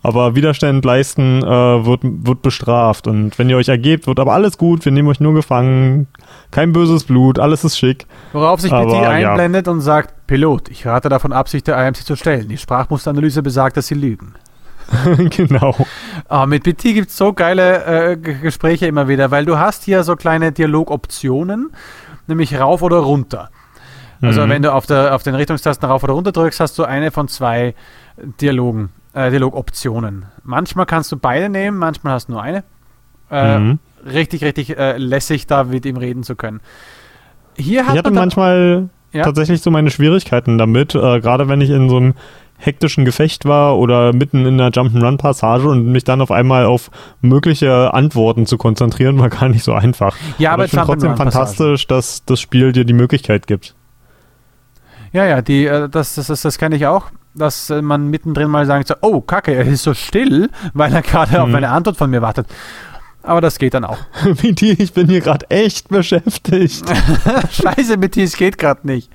aber 0.02 0.34
Widerstand 0.34 0.84
leisten 0.84 1.42
äh, 1.42 1.46
wird, 1.46 2.00
wird 2.02 2.42
bestraft. 2.42 3.06
Und 3.06 3.38
wenn 3.38 3.50
ihr 3.50 3.56
euch 3.56 3.68
ergebt, 3.68 4.06
wird 4.06 4.20
aber 4.20 4.32
alles 4.32 4.58
gut, 4.58 4.84
wir 4.84 4.92
nehmen 4.92 5.08
euch 5.08 5.20
nur 5.20 5.34
gefangen, 5.34 6.06
kein 6.50 6.72
böses 6.72 7.04
Blut, 7.04 7.38
alles 7.38 7.64
ist 7.64 7.78
schick. 7.78 8.06
Worauf 8.32 8.60
sich 8.60 8.70
BT 8.70 8.94
einblendet 8.94 9.66
ja. 9.66 9.72
und 9.72 9.80
sagt, 9.80 10.26
Pilot, 10.26 10.68
ich 10.68 10.86
rate 10.86 11.08
davon 11.08 11.32
ab, 11.32 11.48
sich 11.48 11.62
der 11.62 11.84
IMC 11.84 12.04
zu 12.04 12.16
stellen. 12.16 12.48
Die 12.48 12.58
Sprachmusteranalyse 12.58 13.42
besagt, 13.42 13.76
dass 13.76 13.88
sie 13.88 13.94
lügen. 13.94 14.34
genau. 15.36 15.74
Ah, 16.28 16.46
mit 16.46 16.62
BT 16.62 16.82
gibt 16.94 17.10
es 17.10 17.16
so 17.16 17.32
geile 17.32 18.12
äh, 18.12 18.16
Gespräche 18.16 18.86
immer 18.86 19.08
wieder, 19.08 19.30
weil 19.30 19.44
du 19.44 19.58
hast 19.58 19.84
hier 19.84 20.02
so 20.04 20.16
kleine 20.16 20.52
Dialogoptionen, 20.52 21.70
nämlich 22.26 22.58
rauf 22.58 22.82
oder 22.82 22.98
runter. 22.98 23.50
Also 24.20 24.46
mhm. 24.46 24.50
wenn 24.50 24.62
du 24.62 24.72
auf, 24.72 24.86
der, 24.86 25.14
auf 25.14 25.22
den 25.22 25.34
Richtungstasten 25.34 25.88
rauf 25.88 26.02
oder 26.02 26.14
runter 26.14 26.32
drückst, 26.32 26.58
hast 26.60 26.78
du 26.78 26.84
eine 26.84 27.10
von 27.10 27.28
zwei 27.28 27.74
Dialogen 28.40 28.90
äh, 29.12 29.30
Dialogoptionen. 29.30 30.26
Manchmal 30.42 30.86
kannst 30.86 31.12
du 31.12 31.16
beide 31.16 31.48
nehmen, 31.48 31.78
manchmal 31.78 32.14
hast 32.14 32.28
du 32.28 32.32
nur 32.32 32.42
eine. 32.42 32.64
Äh, 33.30 33.58
mhm. 33.58 33.78
Richtig, 34.06 34.42
richtig 34.44 34.76
äh, 34.76 34.96
lässig, 34.96 35.46
da 35.46 35.64
mit 35.64 35.84
ihm 35.84 35.96
reden 35.96 36.22
zu 36.22 36.36
können. 36.36 36.60
Hier 37.56 37.86
hat 37.86 37.94
ich 37.94 37.98
hatte 37.98 38.10
manchmal 38.10 38.88
ja? 39.12 39.24
tatsächlich 39.24 39.60
so 39.60 39.70
meine 39.70 39.90
Schwierigkeiten 39.90 40.58
damit, 40.58 40.94
äh, 40.94 41.20
gerade 41.20 41.48
wenn 41.48 41.60
ich 41.60 41.70
in 41.70 41.88
so 41.88 41.96
einem 41.96 42.14
hektischen 42.58 43.04
Gefecht 43.04 43.44
war 43.44 43.78
oder 43.78 44.12
mitten 44.12 44.44
in 44.44 44.60
einer 44.60 44.70
Jump'n'Run-Passage 44.70 45.68
und 45.68 45.86
mich 45.86 46.04
dann 46.04 46.20
auf 46.20 46.30
einmal 46.30 46.66
auf 46.66 46.90
mögliche 47.20 47.94
Antworten 47.94 48.46
zu 48.46 48.58
konzentrieren, 48.58 49.18
war 49.18 49.28
gar 49.28 49.48
nicht 49.48 49.62
so 49.62 49.72
einfach. 49.72 50.16
Ja, 50.38 50.50
aber, 50.50 50.54
aber 50.54 50.64
ich 50.64 50.70
finde 50.70 50.86
trotzdem 50.86 51.16
fantastisch, 51.16 51.86
dass 51.86 52.24
das 52.24 52.40
Spiel 52.40 52.72
dir 52.72 52.84
die 52.84 52.92
Möglichkeit 52.92 53.46
gibt. 53.46 53.74
Ja, 55.12 55.24
ja, 55.24 55.40
die, 55.40 55.66
äh, 55.66 55.88
das, 55.88 56.16
das, 56.16 56.26
das, 56.26 56.42
das 56.42 56.58
kenne 56.58 56.76
ich 56.76 56.86
auch 56.86 57.10
dass 57.38 57.70
man 57.70 58.08
mittendrin 58.08 58.50
mal 58.50 58.66
sagt, 58.66 58.88
so, 58.88 58.94
oh, 59.00 59.20
kacke, 59.20 59.54
er 59.54 59.66
ist 59.66 59.82
so 59.82 59.94
still, 59.94 60.50
weil 60.74 60.92
er 60.92 61.02
gerade 61.02 61.32
mhm. 61.32 61.38
auf 61.38 61.54
eine 61.54 61.70
Antwort 61.70 61.96
von 61.96 62.10
mir 62.10 62.22
wartet. 62.22 62.46
Aber 63.22 63.40
das 63.40 63.58
geht 63.58 63.74
dann 63.74 63.84
auch. 63.84 63.98
BT, 64.42 64.62
ich 64.62 64.92
bin 64.92 65.08
hier 65.08 65.20
gerade 65.20 65.50
echt 65.50 65.88
beschäftigt. 65.88 66.84
Scheiße, 67.50 67.98
BT, 67.98 68.18
es 68.18 68.36
geht 68.36 68.56
gerade 68.58 68.86
nicht. 68.86 69.10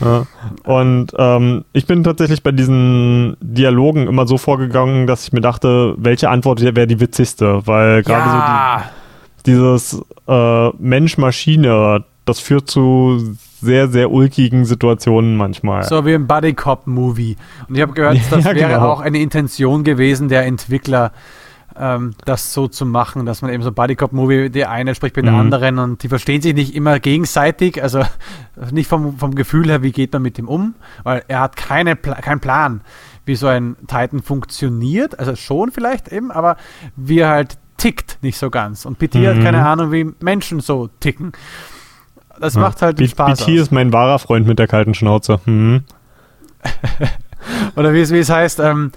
Ja. 0.00 0.26
Und 0.64 1.08
ähm, 1.18 1.64
ich 1.72 1.86
bin 1.86 2.04
tatsächlich 2.04 2.42
bei 2.42 2.52
diesen 2.52 3.36
Dialogen 3.40 4.06
immer 4.06 4.28
so 4.28 4.38
vorgegangen, 4.38 5.06
dass 5.06 5.26
ich 5.26 5.32
mir 5.32 5.40
dachte, 5.40 5.94
welche 5.98 6.30
Antwort 6.30 6.60
wäre 6.60 6.86
die 6.86 7.00
witzigste, 7.00 7.66
weil 7.66 8.04
gerade 8.04 8.26
ja. 8.26 8.84
so 8.84 9.50
die, 9.50 9.50
dieses 9.50 10.04
äh, 10.28 10.68
Mensch-Maschine, 10.78 12.04
das 12.26 12.38
führt 12.38 12.70
zu 12.70 13.36
sehr, 13.60 13.88
sehr 13.88 14.10
ulkigen 14.10 14.64
Situationen 14.64 15.36
manchmal. 15.36 15.84
So 15.84 16.04
wie 16.06 16.12
im 16.12 16.26
Buddy 16.26 16.54
Cop 16.54 16.86
Movie. 16.86 17.36
Und 17.68 17.76
ich 17.76 17.82
habe 17.82 17.92
gehört, 17.92 18.18
das 18.30 18.44
ja, 18.44 18.54
wäre 18.54 18.74
genau. 18.74 18.88
auch 18.88 19.00
eine 19.00 19.18
Intention 19.18 19.84
gewesen 19.84 20.28
der 20.28 20.46
Entwickler, 20.46 21.12
ähm, 21.78 22.14
das 22.24 22.52
so 22.52 22.68
zu 22.68 22.86
machen, 22.86 23.26
dass 23.26 23.42
man 23.42 23.52
eben 23.52 23.62
so 23.62 23.72
Buddy 23.72 23.96
Cop 23.96 24.12
Movie, 24.12 24.50
der 24.50 24.70
eine 24.70 24.94
spricht 24.94 25.16
mit 25.16 25.24
mhm. 25.24 25.30
der 25.30 25.38
anderen 25.38 25.78
und 25.78 26.02
die 26.02 26.08
verstehen 26.08 26.42
sich 26.42 26.54
nicht 26.54 26.74
immer 26.74 26.98
gegenseitig, 27.00 27.82
also 27.82 28.02
nicht 28.70 28.88
vom, 28.88 29.18
vom 29.18 29.34
Gefühl 29.34 29.68
her, 29.68 29.82
wie 29.82 29.92
geht 29.92 30.12
man 30.12 30.22
mit 30.22 30.38
ihm 30.38 30.48
um, 30.48 30.74
weil 31.02 31.22
er 31.28 31.40
hat 31.40 31.56
keine, 31.56 31.96
keinen 31.96 32.40
Plan, 32.40 32.80
wie 33.24 33.36
so 33.36 33.46
ein 33.46 33.76
Titan 33.86 34.22
funktioniert, 34.22 35.18
also 35.18 35.36
schon 35.36 35.70
vielleicht 35.70 36.08
eben, 36.08 36.30
aber 36.30 36.56
wie 36.96 37.20
er 37.20 37.28
halt 37.28 37.58
tickt 37.76 38.18
nicht 38.22 38.38
so 38.38 38.50
ganz. 38.50 38.84
Und 38.84 38.98
PT 38.98 39.16
mhm. 39.16 39.26
hat 39.26 39.40
keine 39.40 39.64
Ahnung, 39.64 39.92
wie 39.92 40.12
Menschen 40.20 40.60
so 40.60 40.88
ticken. 41.00 41.32
Das 42.40 42.54
ja. 42.54 42.60
macht 42.60 42.82
halt 42.82 42.96
B 42.96 43.08
Spaß. 43.08 43.38
PT 43.38 43.42
aus. 43.42 43.48
ist 43.48 43.72
mein 43.72 43.92
wahrer 43.92 44.18
Freund 44.18 44.46
mit 44.46 44.58
der 44.58 44.66
kalten 44.66 44.94
Schnauze. 44.94 45.40
Mhm. 45.44 45.84
Oder 47.76 47.92
wie 47.94 48.00
es, 48.00 48.12
wie 48.12 48.18
es 48.18 48.30
heißt, 48.30 48.60
ähm, 48.60 48.92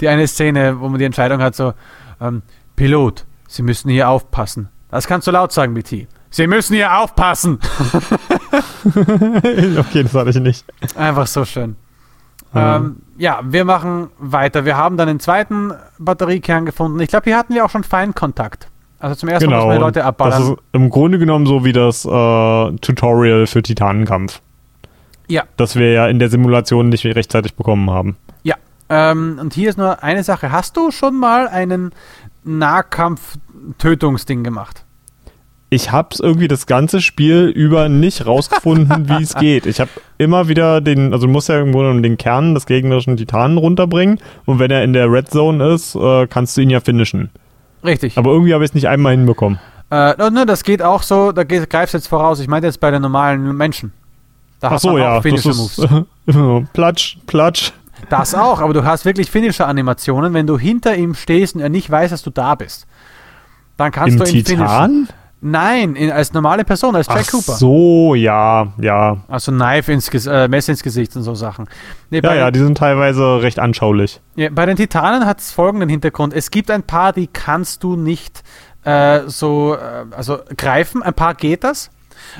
die 0.00 0.08
eine 0.08 0.26
Szene, 0.26 0.80
wo 0.80 0.88
man 0.88 0.98
die 0.98 1.04
Entscheidung 1.04 1.40
hat, 1.40 1.54
so, 1.54 1.72
ähm, 2.20 2.42
Pilot, 2.76 3.24
Sie 3.48 3.62
müssen 3.62 3.90
hier 3.90 4.08
aufpassen. 4.08 4.68
Das 4.90 5.06
kannst 5.06 5.26
du 5.26 5.30
laut 5.30 5.52
sagen, 5.52 5.74
BT. 5.74 6.06
Sie 6.30 6.46
müssen 6.46 6.74
hier 6.74 6.98
aufpassen. 6.98 7.58
okay, 8.84 10.02
das 10.02 10.14
hatte 10.14 10.30
ich 10.30 10.40
nicht. 10.40 10.64
Einfach 10.96 11.26
so 11.26 11.44
schön. 11.44 11.76
Ähm, 12.54 12.96
ja, 13.16 13.40
wir 13.44 13.64
machen 13.64 14.08
weiter. 14.18 14.64
Wir 14.64 14.76
haben 14.76 14.96
dann 14.96 15.08
den 15.08 15.20
zweiten 15.20 15.72
Batteriekern 15.98 16.66
gefunden. 16.66 17.00
Ich 17.00 17.08
glaube, 17.08 17.24
hier 17.24 17.38
hatten 17.38 17.54
wir 17.54 17.64
auch 17.64 17.70
schon 17.70 17.84
Feinkontakt. 17.84 18.68
Also 18.98 19.14
zum 19.14 19.28
ersten 19.28 19.48
genau, 19.48 19.58
Mal 19.58 19.66
muss 19.66 19.74
man 19.74 19.82
Leute 19.82 20.04
abballern. 20.04 20.40
Das 20.40 20.50
ist 20.50 20.58
im 20.72 20.90
Grunde 20.90 21.18
genommen 21.18 21.46
so 21.46 21.64
wie 21.64 21.72
das 21.72 22.04
äh, 22.04 22.08
Tutorial 22.08 23.46
für 23.46 23.62
Titanenkampf. 23.62 24.40
Ja. 25.28 25.44
Das 25.56 25.76
wir 25.76 25.92
ja 25.92 26.06
in 26.06 26.18
der 26.18 26.30
Simulation 26.30 26.88
nicht 26.88 27.04
rechtzeitig 27.04 27.54
bekommen 27.54 27.90
haben. 27.90 28.16
Ja, 28.42 28.56
ähm, 28.88 29.38
und 29.40 29.54
hier 29.54 29.68
ist 29.68 29.78
nur 29.78 30.02
eine 30.02 30.22
Sache. 30.22 30.52
Hast 30.52 30.76
du 30.76 30.90
schon 30.90 31.18
mal 31.18 31.48
einen 31.48 31.92
Nahkampf-Tötungsding 32.44 34.44
gemacht? 34.44 34.84
Ich 35.68 35.90
habe 35.90 36.10
es 36.12 36.20
irgendwie 36.20 36.46
das 36.46 36.66
ganze 36.66 37.00
Spiel 37.00 37.48
über 37.48 37.88
nicht 37.88 38.24
rausgefunden, 38.24 39.08
wie 39.08 39.22
es 39.22 39.34
geht. 39.34 39.66
Ich 39.66 39.80
habe 39.80 39.90
immer 40.16 40.46
wieder 40.46 40.80
den, 40.80 41.12
also 41.12 41.26
du 41.26 41.32
musst 41.32 41.48
ja 41.48 41.56
irgendwo 41.56 41.82
den 41.82 42.16
Kern 42.16 42.54
des 42.54 42.66
gegnerischen 42.66 43.16
Titanen 43.16 43.58
runterbringen 43.58 44.20
und 44.44 44.60
wenn 44.60 44.70
er 44.70 44.84
in 44.84 44.92
der 44.92 45.10
Red 45.10 45.28
Zone 45.28 45.74
ist, 45.74 45.96
äh, 45.96 46.28
kannst 46.28 46.56
du 46.56 46.60
ihn 46.60 46.70
ja 46.70 46.78
finishen. 46.78 47.30
Richtig. 47.86 48.18
Aber 48.18 48.32
irgendwie 48.32 48.52
habe 48.52 48.64
ich 48.64 48.70
es 48.70 48.74
nicht 48.74 48.88
einmal 48.88 49.12
hinbekommen. 49.12 49.58
Äh, 49.90 50.30
ne, 50.30 50.44
das 50.46 50.64
geht 50.64 50.82
auch 50.82 51.02
so, 51.02 51.32
da 51.32 51.44
greifst 51.44 51.94
du 51.94 51.98
jetzt 51.98 52.08
voraus. 52.08 52.40
Ich 52.40 52.48
meinte 52.48 52.66
jetzt 52.66 52.80
bei 52.80 52.90
den 52.90 53.02
normalen 53.02 53.56
Menschen. 53.56 53.92
Da 54.60 54.72
Ach 54.72 54.78
so, 54.78 54.98
ja. 54.98 55.20
Das 55.20 55.46
ist, 55.46 55.88
platsch, 56.72 57.18
platsch. 57.26 57.72
Das 58.10 58.34
auch, 58.34 58.60
aber 58.60 58.74
du 58.74 58.84
hast 58.84 59.04
wirklich 59.04 59.30
Finisher-Animationen, 59.30 60.34
wenn 60.34 60.46
du 60.46 60.58
hinter 60.58 60.96
ihm 60.96 61.14
stehst 61.14 61.54
und 61.54 61.60
er 61.60 61.68
nicht 61.68 61.90
weiß, 61.90 62.10
dass 62.10 62.22
du 62.22 62.30
da 62.30 62.54
bist. 62.54 62.86
Dann 63.76 63.92
kannst 63.92 64.18
Im 64.18 64.24
du 64.24 64.30
ihn 64.30 64.44
Titan? 64.44 64.90
finishen. 64.90 65.08
Nein, 65.40 65.96
in, 65.96 66.10
als 66.10 66.32
normale 66.32 66.64
Person, 66.64 66.96
als 66.96 67.06
Jack 67.08 67.24
Ach 67.26 67.30
Cooper. 67.30 67.52
so, 67.52 68.14
ja, 68.14 68.72
ja. 68.80 69.18
Also 69.28 69.52
Knife 69.52 69.92
ins 69.92 70.08
äh, 70.26 70.48
Messer 70.48 70.72
ins 70.72 70.82
Gesicht 70.82 71.14
und 71.14 71.22
so 71.22 71.34
Sachen. 71.34 71.68
Nee, 72.10 72.20
ja, 72.22 72.34
ja, 72.34 72.50
die 72.50 72.58
sind 72.58 72.78
teilweise 72.78 73.42
recht 73.42 73.58
anschaulich. 73.58 74.20
Ja, 74.34 74.48
bei 74.50 74.64
den 74.64 74.76
Titanen 74.76 75.26
hat 75.26 75.40
es 75.40 75.52
folgenden 75.52 75.88
Hintergrund. 75.90 76.32
Es 76.32 76.50
gibt 76.50 76.70
ein 76.70 76.82
paar, 76.82 77.12
die 77.12 77.26
kannst 77.26 77.82
du 77.82 77.96
nicht 77.96 78.42
äh, 78.84 79.22
so, 79.26 79.74
äh, 79.74 80.06
also 80.16 80.38
greifen. 80.56 81.02
Ein 81.02 81.14
paar 81.14 81.34
geht 81.34 81.64
das. 81.64 81.90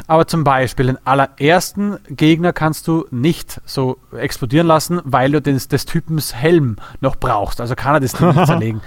Aber 0.07 0.26
zum 0.26 0.45
Beispiel 0.45 0.87
den 0.87 0.99
allerersten 1.07 1.99
Gegner 2.09 2.53
kannst 2.53 2.89
du 2.89 3.07
nicht 3.11 3.61
so 3.64 3.99
explodieren 4.16 4.66
lassen, 4.66 5.01
weil 5.05 5.32
du 5.32 5.41
des, 5.41 5.68
des 5.68 5.87
Typens 5.87 6.34
Helm 6.34 6.76
noch 7.01 7.16
brauchst. 7.16 7.61
Also 7.61 7.74
kann 7.74 7.95
er 7.95 8.01
das 8.01 8.20
nicht 8.20 8.47
zerlegen. 8.47 8.80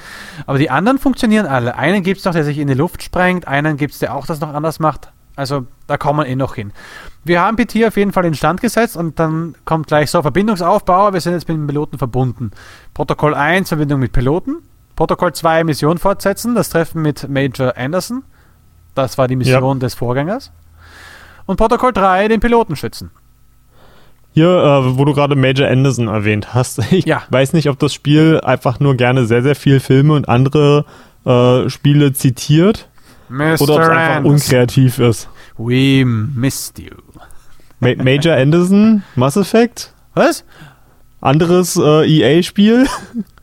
Aber 0.46 0.58
die 0.58 0.70
anderen 0.70 1.00
funktionieren 1.00 1.46
alle. 1.46 1.76
Einen 1.76 2.04
gibt 2.04 2.20
es 2.20 2.26
noch, 2.26 2.34
der 2.34 2.44
sich 2.44 2.58
in 2.58 2.68
die 2.68 2.74
Luft 2.74 3.04
sprengt, 3.04 3.48
einen 3.48 3.78
gibt 3.78 3.94
es, 3.94 4.00
der 4.00 4.16
auch 4.16 4.26
das 4.26 4.40
noch 4.40 4.54
anders 4.54 4.80
macht. 4.80 5.12
Also 5.36 5.68
da 5.88 5.98
kommen 5.98 6.20
wir 6.20 6.28
eh 6.28 6.36
noch 6.36 6.56
hin. 6.56 6.74
Wir 7.24 7.42
haben 7.42 7.56
PT 7.56 7.86
auf 7.86 7.96
jeden 7.96 8.12
Fall 8.12 8.26
in 8.26 8.34
Stand 8.34 8.60
gesetzt 8.60 8.98
und 8.98 9.20
dann 9.20 9.56
kommt 9.64 9.88
gleich 9.88 10.12
so 10.12 10.22
Verbindungsaufbau. 10.22 11.14
Wir 11.14 11.22
sind 11.22 11.32
jetzt 11.32 11.48
mit 11.48 11.56
dem 11.56 11.66
Piloten 11.66 11.98
verbunden. 11.98 12.52
Protokoll 12.94 13.34
1 13.34 13.70
Verbindung 13.70 14.02
mit 14.02 14.12
Piloten. 14.12 14.58
Protokoll 14.98 15.32
2 15.32 15.64
Mission 15.64 15.98
fortsetzen, 15.98 16.56
das 16.56 16.70
Treffen 16.70 17.02
mit 17.02 17.30
Major 17.30 17.78
Anderson. 17.78 18.24
Das 18.96 19.18
war 19.18 19.30
die 19.30 19.38
Mission 19.38 19.78
ja. 19.78 19.80
des 19.80 19.94
Vorgängers 19.94 20.52
und 21.50 21.56
Protokoll 21.56 21.94
3 21.94 22.28
den 22.28 22.40
Piloten 22.40 22.76
schützen. 22.76 23.10
Hier, 24.34 24.46
äh, 24.46 24.98
wo 25.00 25.04
du 25.04 25.16
gerade 25.16 25.36
Major 25.36 25.68
Anderson 25.68 26.08
erwähnt 26.08 26.54
hast, 26.54 26.78
ich 26.92 27.06
ja. 27.06 27.24
weiß 27.32 27.54
nicht, 27.54 27.70
ob 27.70 27.80
das 27.80 27.92
Spiel 27.92 28.40
einfach 28.42 28.80
nur 28.80 28.94
gerne 28.94 29.26
sehr, 29.26 29.42
sehr 29.42 29.56
viel 29.56 29.80
Filme 29.80 30.14
und 30.14 30.30
andere 30.30 30.86
äh, 31.26 31.68
Spiele 31.68 32.14
zitiert 32.14 32.88
Mr. 33.30 33.62
oder 33.62 33.74
ob 33.74 33.82
es 33.82 33.90
einfach 33.90 34.24
unkreativ 34.26 35.00
ist. 35.00 35.28
We 35.58 36.06
missed 36.06 36.78
you. 36.78 36.94
Ma 37.80 37.96
Major 37.96 38.36
Anderson, 38.36 39.02
Mass 39.16 39.36
Effect? 39.36 39.92
Was? 40.14 40.46
Anderes 41.20 41.78
äh, 41.78 42.06
EA-Spiel? 42.06 42.86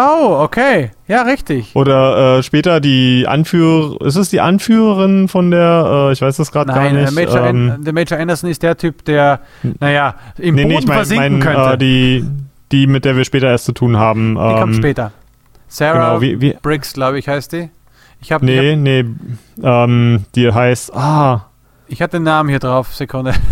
Oh, 0.00 0.42
okay. 0.44 0.92
Ja, 1.08 1.22
richtig. 1.22 1.74
Oder 1.74 2.38
äh, 2.38 2.42
später 2.44 2.78
die 2.78 3.26
Anführer, 3.26 4.00
ist 4.02 4.14
es 4.14 4.30
die 4.30 4.40
Anführerin 4.40 5.26
von 5.26 5.50
der, 5.50 6.08
äh, 6.08 6.12
ich 6.12 6.22
weiß 6.22 6.36
das 6.36 6.52
gerade 6.52 6.72
gar 6.72 6.84
nicht. 6.84 7.12
Nein, 7.12 7.14
Major 7.14 7.44
ähm, 7.44 7.84
der 7.84 7.92
Major 7.92 8.16
Anderson 8.16 8.48
ist 8.48 8.62
der 8.62 8.76
Typ, 8.76 9.04
der, 9.06 9.40
naja, 9.80 10.14
im 10.36 10.54
nee, 10.54 10.62
Boden 10.62 10.74
nee, 10.74 10.78
ich 10.78 10.86
mein, 10.86 10.96
versinken 10.98 11.38
mein, 11.38 11.40
könnte. 11.40 11.72
Äh, 11.72 11.78
die, 11.78 12.24
die, 12.70 12.86
mit 12.86 13.04
der 13.04 13.16
wir 13.16 13.24
später 13.24 13.48
erst 13.48 13.64
zu 13.64 13.72
tun 13.72 13.96
haben. 13.96 14.36
Die 14.36 14.40
ähm, 14.40 14.56
kommt 14.60 14.76
später. 14.76 15.10
Sarah 15.66 16.10
genau, 16.10 16.20
wie, 16.20 16.40
wie, 16.40 16.56
Briggs, 16.62 16.92
glaube 16.92 17.18
ich, 17.18 17.26
heißt 17.26 17.52
die. 17.52 17.68
Ich 18.20 18.30
hab, 18.30 18.42
nee, 18.42 18.60
ich 18.60 18.76
hab, 18.76 18.78
nee, 18.78 19.04
ähm, 19.64 20.24
die 20.36 20.52
heißt, 20.52 20.94
ah. 20.94 21.46
Ich 21.88 22.00
hatte 22.00 22.18
den 22.18 22.22
Namen 22.22 22.50
hier 22.50 22.60
drauf, 22.60 22.94
Sekunde. 22.94 23.34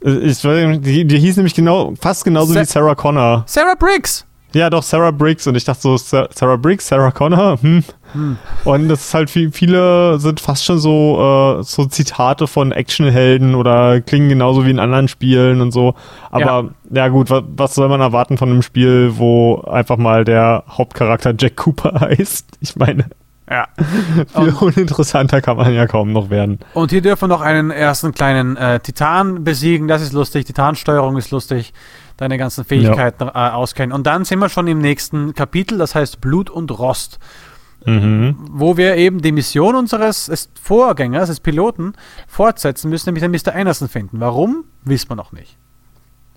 Ich, 0.00 0.42
die, 0.42 1.04
die 1.06 1.18
hieß 1.18 1.38
nämlich 1.38 1.56
genau, 1.56 1.92
fast 2.00 2.24
genauso 2.24 2.52
Sa 2.52 2.60
wie 2.60 2.64
Sarah 2.64 2.94
Connor. 2.94 3.42
Sarah 3.46 3.74
Briggs! 3.74 4.27
Ja, 4.54 4.70
doch, 4.70 4.82
Sarah 4.82 5.10
Briggs. 5.10 5.46
Und 5.46 5.56
ich 5.56 5.64
dachte 5.64 5.82
so, 5.82 5.96
Sarah 5.96 6.56
Briggs, 6.56 6.88
Sarah 6.88 7.10
Connor, 7.10 7.58
hm. 7.60 7.84
hm. 8.12 8.38
Und 8.64 8.88
das 8.88 9.06
ist 9.06 9.14
halt, 9.14 9.30
viel, 9.30 9.52
viele 9.52 10.18
sind 10.18 10.40
fast 10.40 10.64
schon 10.64 10.78
so, 10.78 11.58
äh, 11.60 11.62
so 11.62 11.84
Zitate 11.84 12.46
von 12.46 12.72
Actionhelden 12.72 13.54
oder 13.54 14.00
klingen 14.00 14.30
genauso 14.30 14.64
wie 14.64 14.70
in 14.70 14.78
anderen 14.78 15.08
Spielen 15.08 15.60
und 15.60 15.72
so. 15.72 15.94
Aber 16.30 16.70
ja, 16.90 17.04
ja 17.04 17.08
gut, 17.08 17.30
was, 17.30 17.44
was 17.56 17.74
soll 17.74 17.88
man 17.88 18.00
erwarten 18.00 18.38
von 18.38 18.48
einem 18.48 18.62
Spiel, 18.62 19.12
wo 19.16 19.60
einfach 19.62 19.98
mal 19.98 20.24
der 20.24 20.64
Hauptcharakter 20.68 21.34
Jack 21.38 21.56
Cooper 21.56 22.00
heißt? 22.00 22.46
Ich 22.60 22.76
meine. 22.76 23.06
Ja. 23.50 23.66
Viel 24.34 24.54
uninteressanter 24.60 25.40
kann 25.40 25.56
man 25.56 25.72
ja 25.72 25.86
kaum 25.86 26.12
noch 26.12 26.28
werden. 26.28 26.58
Und 26.74 26.90
hier 26.90 27.00
dürfen 27.00 27.22
wir 27.22 27.28
noch 27.28 27.40
einen 27.40 27.70
ersten 27.70 28.12
kleinen 28.12 28.56
äh, 28.58 28.78
Titan 28.80 29.42
besiegen. 29.42 29.88
Das 29.88 30.02
ist 30.02 30.12
lustig. 30.12 30.44
Titansteuerung 30.44 31.16
ist 31.16 31.30
lustig 31.30 31.72
deine 32.18 32.36
ganzen 32.36 32.64
Fähigkeiten 32.64 33.24
ja. 33.24 33.48
äh, 33.48 33.52
auskennen. 33.52 33.94
Und 33.94 34.06
dann 34.06 34.26
sind 34.26 34.40
wir 34.40 34.50
schon 34.50 34.66
im 34.66 34.80
nächsten 34.80 35.34
Kapitel, 35.34 35.78
das 35.78 35.94
heißt 35.94 36.20
Blut 36.20 36.50
und 36.50 36.70
Rost. 36.78 37.18
Mhm. 37.86 38.36
Wo 38.50 38.76
wir 38.76 38.96
eben 38.96 39.22
die 39.22 39.32
Mission 39.32 39.76
unseres 39.76 40.50
Vorgängers, 40.60 41.28
des 41.28 41.40
Piloten, 41.40 41.94
fortsetzen 42.26 42.90
müssen, 42.90 43.08
nämlich 43.08 43.22
den 43.22 43.30
Mr. 43.30 43.58
Anderson 43.58 43.88
finden. 43.88 44.20
Warum, 44.20 44.64
wissen 44.84 45.08
wir 45.08 45.16
noch 45.16 45.32
nicht. 45.32 45.56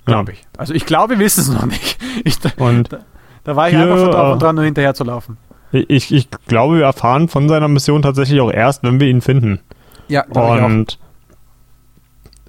Glaube 0.06 0.34
ja. 0.34 0.38
ich. 0.38 0.48
Also 0.58 0.74
ich 0.74 0.86
glaube, 0.86 1.16
wir 1.16 1.26
wissen 1.26 1.42
es 1.42 1.50
noch 1.50 1.66
nicht. 1.66 1.98
Ich, 2.24 2.38
und 2.58 2.92
da, 2.92 3.00
da 3.46 3.56
war 3.56 3.70
ich 3.70 3.76
hier, 3.76 3.84
einfach 3.84 3.98
so 3.98 4.12
drauf 4.12 4.34
und 4.34 4.42
dran, 4.42 4.56
nur 4.56 4.66
hinterher 4.66 4.94
zu 4.94 5.06
laufen. 5.06 5.38
Ich, 5.72 6.14
ich 6.14 6.28
glaube, 6.48 6.78
wir 6.78 6.84
erfahren 6.84 7.30
von 7.30 7.48
seiner 7.48 7.70
Mission 7.70 8.02
tatsächlich 8.02 8.42
auch 8.42 8.52
erst, 8.52 8.84
wenn 8.84 9.00
wir 9.00 9.08
ihn 9.08 9.22
finden. 9.22 9.62
Ja, 10.10 10.26
und 10.26 11.00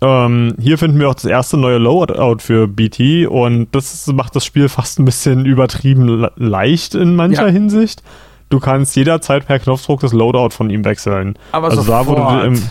ähm, 0.03 0.57
hier 0.61 0.78
finden 0.78 0.98
wir 0.98 1.09
auch 1.09 1.14
das 1.14 1.26
erste 1.26 1.57
neue 1.57 1.78
Loadout 1.78 2.38
für 2.40 2.66
BT 2.66 3.28
und 3.28 3.68
das 3.70 4.09
macht 4.09 4.34
das 4.34 4.44
Spiel 4.44 4.68
fast 4.68 4.98
ein 4.98 5.05
bisschen 5.05 5.46
übertrieben 5.46 6.26
leicht 6.36 6.96
in 6.96 7.14
mancher 7.14 7.46
ja. 7.46 7.53
Hinsicht. 7.53 8.03
Du 8.48 8.59
kannst 8.59 8.96
jederzeit 8.96 9.46
per 9.46 9.61
Knopfdruck 9.61 10.00
das 10.00 10.12
Loadout 10.12 10.50
von 10.50 10.70
ihm 10.70 10.84
wechseln. 10.84 11.38
Aber 11.53 11.70
also 11.70 11.82
sofort. 11.82 12.09
da, 12.09 12.11
wo 12.11 12.14
du, 12.16 12.46
im, 12.46 12.62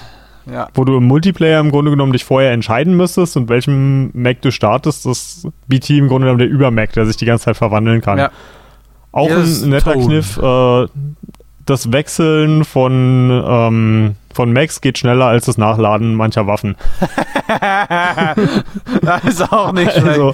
ja. 0.51 0.67
wo 0.73 0.83
du 0.83 0.97
im 0.97 1.05
Multiplayer 1.05 1.61
im 1.61 1.71
Grunde 1.71 1.91
genommen 1.91 2.11
dich 2.11 2.25
vorher 2.25 2.51
entscheiden 2.51 2.97
müsstest, 2.97 3.37
und 3.37 3.47
welchem 3.47 4.11
Mac 4.13 4.41
du 4.41 4.51
startest, 4.51 5.05
das 5.05 5.47
BT 5.67 5.91
im 5.91 6.09
Grunde 6.09 6.25
genommen 6.25 6.39
der 6.39 6.49
Über-Mac, 6.49 6.91
der 6.93 7.05
sich 7.05 7.15
die 7.15 7.25
ganze 7.25 7.45
Zeit 7.45 7.57
verwandeln 7.57 8.01
kann. 8.01 8.17
Ja. 8.17 8.31
Auch 9.13 9.29
ein 9.29 9.69
netter 9.69 9.93
Tone. 9.93 10.05
Kniff, 10.05 10.37
äh, 10.37 10.87
das 11.65 11.91
Wechseln 11.91 12.65
von, 12.65 13.43
ähm, 13.45 14.15
von 14.33 14.53
Max 14.53 14.81
geht 14.81 14.97
schneller 14.97 15.25
als 15.25 15.45
das 15.45 15.57
Nachladen 15.57 16.15
mancher 16.15 16.47
Waffen. 16.47 16.75
das 19.01 19.23
ist 19.25 19.51
auch 19.51 19.71
nicht 19.71 19.91
schlecht. 19.91 20.07
Also, 20.07 20.33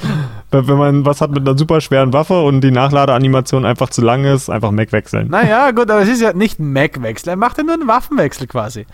wenn 0.52 0.78
man 0.78 1.06
was 1.06 1.22
hat 1.22 1.32
mit 1.32 1.48
einer 1.48 1.58
super 1.58 1.82
schweren 1.82 2.14
Waffe 2.14 2.42
und 2.42 2.62
die 2.62 2.72
Nachladeanimation 2.72 3.66
einfach 3.66 3.90
zu 3.90 4.02
lang 4.02 4.24
ist, 4.26 4.50
einfach 4.50 4.72
Mac 4.72 4.92
wechseln. 4.92 5.30
Naja, 5.30 5.72
gut, 5.72 5.90
aber 5.92 6.02
es 6.02 6.10
ist 6.10 6.22
ja 6.22 6.34
nicht 6.34 6.60
ein 6.60 6.72
Mac-Wechsel. 6.72 7.30
Er 7.30 7.36
macht 7.36 7.58
ja 7.58 7.64
nur 7.64 7.74
einen 7.74 7.88
Waffenwechsel 7.88 8.48
quasi. 8.48 8.86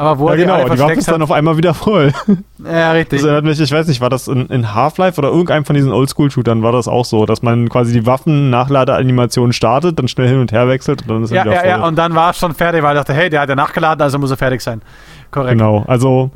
Aber 0.00 0.18
wo 0.18 0.30
ja, 0.30 0.36
genau, 0.36 0.66
die, 0.66 0.78
Waffe 0.78 0.94
ist 0.94 1.08
dann 1.08 1.20
auf 1.20 1.30
einmal 1.30 1.58
wieder 1.58 1.74
voll. 1.74 2.14
Ja, 2.64 2.92
richtig. 2.92 3.22
Das 3.22 3.42
mich, 3.42 3.58
ich 3.58 3.72
weiß 3.72 3.86
nicht, 3.86 4.02
war 4.02 4.10
das 4.10 4.28
in, 4.28 4.46
in 4.46 4.74
Half-Life 4.74 5.18
oder 5.18 5.28
irgendeinem 5.28 5.64
von 5.64 5.74
diesen 5.74 5.92
Oldschool-Shootern 5.92 6.62
war 6.62 6.72
das 6.72 6.88
auch 6.88 7.06
so, 7.06 7.24
dass 7.24 7.40
man 7.40 7.70
quasi 7.70 7.94
die 7.94 8.04
Waffen-Nachladeanimation 8.04 9.54
startet, 9.54 9.98
dann 9.98 10.08
schnell 10.08 10.28
hin 10.28 10.40
und 10.40 10.52
her 10.52 10.68
wechselt 10.68 11.02
und 11.02 11.08
dann 11.08 11.22
ist 11.22 11.30
ja, 11.30 11.38
er 11.38 11.44
wieder 11.44 11.54
ja, 11.54 11.60
voll. 11.60 11.68
Ja, 11.68 11.88
und 11.88 11.96
dann 11.96 12.14
war 12.14 12.30
es 12.30 12.38
schon 12.38 12.54
fertig, 12.54 12.82
weil 12.82 12.92
er 12.92 13.00
dachte, 13.00 13.14
hey, 13.14 13.30
der 13.30 13.40
hat 13.40 13.48
ja 13.48 13.56
nachgeladen, 13.56 14.02
also 14.02 14.18
muss 14.18 14.30
er 14.30 14.36
fertig 14.36 14.60
sein. 14.60 14.82
Korrekt. 15.30 15.58
Genau, 15.58 15.84
also 15.86 16.30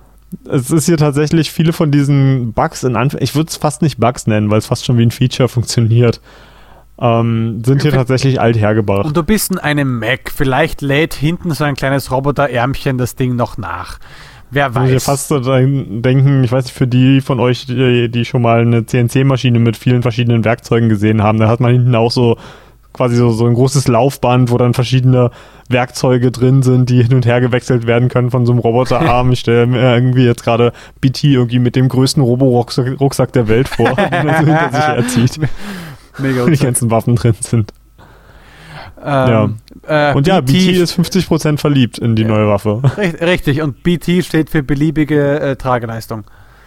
es 0.50 0.70
ist 0.70 0.86
hier 0.86 0.96
tatsächlich 0.96 1.50
viele 1.50 1.74
von 1.74 1.90
diesen 1.90 2.54
Bugs 2.54 2.84
in 2.84 2.96
Anführungszeichen, 2.96 3.24
ich 3.24 3.34
würde 3.34 3.48
es 3.48 3.56
fast 3.56 3.82
nicht 3.82 3.98
Bugs 3.98 4.26
nennen, 4.26 4.50
weil 4.50 4.58
es 4.58 4.66
fast 4.66 4.86
schon 4.86 4.96
wie 4.96 5.04
ein 5.04 5.10
Feature 5.10 5.48
funktioniert. 5.48 6.20
Ähm, 7.00 7.62
sind 7.64 7.82
hier 7.82 7.90
tatsächlich 7.90 8.40
alt 8.40 8.56
hergebracht. 8.56 9.04
Und 9.04 9.16
du 9.16 9.22
bist 9.22 9.50
in 9.50 9.58
einem 9.58 9.98
Mac. 9.98 10.30
Vielleicht 10.34 10.80
lädt 10.80 11.14
hinten 11.14 11.50
so 11.52 11.64
ein 11.64 11.74
kleines 11.74 12.10
Roboterärmchen 12.10 12.98
das 12.98 13.16
Ding 13.16 13.34
noch 13.34 13.58
nach. 13.58 13.98
Wer 14.50 14.72
weiß. 14.74 14.90
Ich 14.90 15.02
fast 15.02 15.28
so 15.28 15.40
denken, 15.40 16.44
ich 16.44 16.52
weiß 16.52 16.66
nicht, 16.66 16.76
für 16.76 16.86
die 16.86 17.20
von 17.20 17.40
euch, 17.40 17.66
die, 17.66 18.08
die 18.08 18.24
schon 18.24 18.42
mal 18.42 18.60
eine 18.60 18.86
CNC-Maschine 18.86 19.58
mit 19.58 19.76
vielen 19.76 20.02
verschiedenen 20.02 20.44
Werkzeugen 20.44 20.88
gesehen 20.88 21.22
haben, 21.22 21.38
da 21.38 21.48
hat 21.48 21.58
man 21.58 21.72
hinten 21.72 21.94
auch 21.96 22.12
so 22.12 22.36
quasi 22.92 23.16
so, 23.16 23.30
so 23.30 23.46
ein 23.46 23.54
großes 23.54 23.88
Laufband, 23.88 24.52
wo 24.52 24.56
dann 24.56 24.72
verschiedene 24.72 25.30
Werkzeuge 25.68 26.30
drin 26.30 26.62
sind, 26.62 26.88
die 26.88 27.02
hin 27.02 27.14
und 27.14 27.26
her 27.26 27.40
gewechselt 27.40 27.88
werden 27.88 28.08
können 28.08 28.30
von 28.30 28.46
so 28.46 28.52
einem 28.52 28.60
Roboterarm. 28.60 29.32
ich 29.32 29.40
stelle 29.40 29.66
mir 29.66 29.80
irgendwie 29.80 30.24
jetzt 30.24 30.44
gerade 30.44 30.72
BT 31.00 31.24
irgendwie 31.24 31.58
mit 31.58 31.74
dem 31.74 31.88
größten 31.88 32.22
Robo-Rucksack 32.22 33.32
der 33.32 33.48
Welt 33.48 33.68
vor, 33.68 33.90
den 33.96 34.28
er 34.28 34.38
hinter 34.38 34.70
sich 34.70 34.86
herzieht. 34.86 35.40
Mega 36.18 36.46
die 36.50 36.56
ganzen 36.56 36.90
Waffen 36.90 37.16
drin 37.16 37.34
sind. 37.40 37.72
Ähm, 39.04 39.54
ja. 39.86 40.10
Äh, 40.10 40.14
und 40.14 40.26
ja, 40.26 40.40
BT, 40.40 40.52
BT 40.52 40.76
ist 40.76 40.98
50% 40.98 41.58
verliebt 41.58 41.98
in 41.98 42.16
die 42.16 42.22
ja, 42.22 42.28
neue 42.28 42.48
Waffe. 42.48 42.80
Richtig, 42.96 43.60
und 43.60 43.82
BT 43.82 44.24
steht 44.24 44.50
für 44.50 44.62
beliebige 44.62 45.40
äh, 45.40 45.56
Trageleistung. 45.56 46.24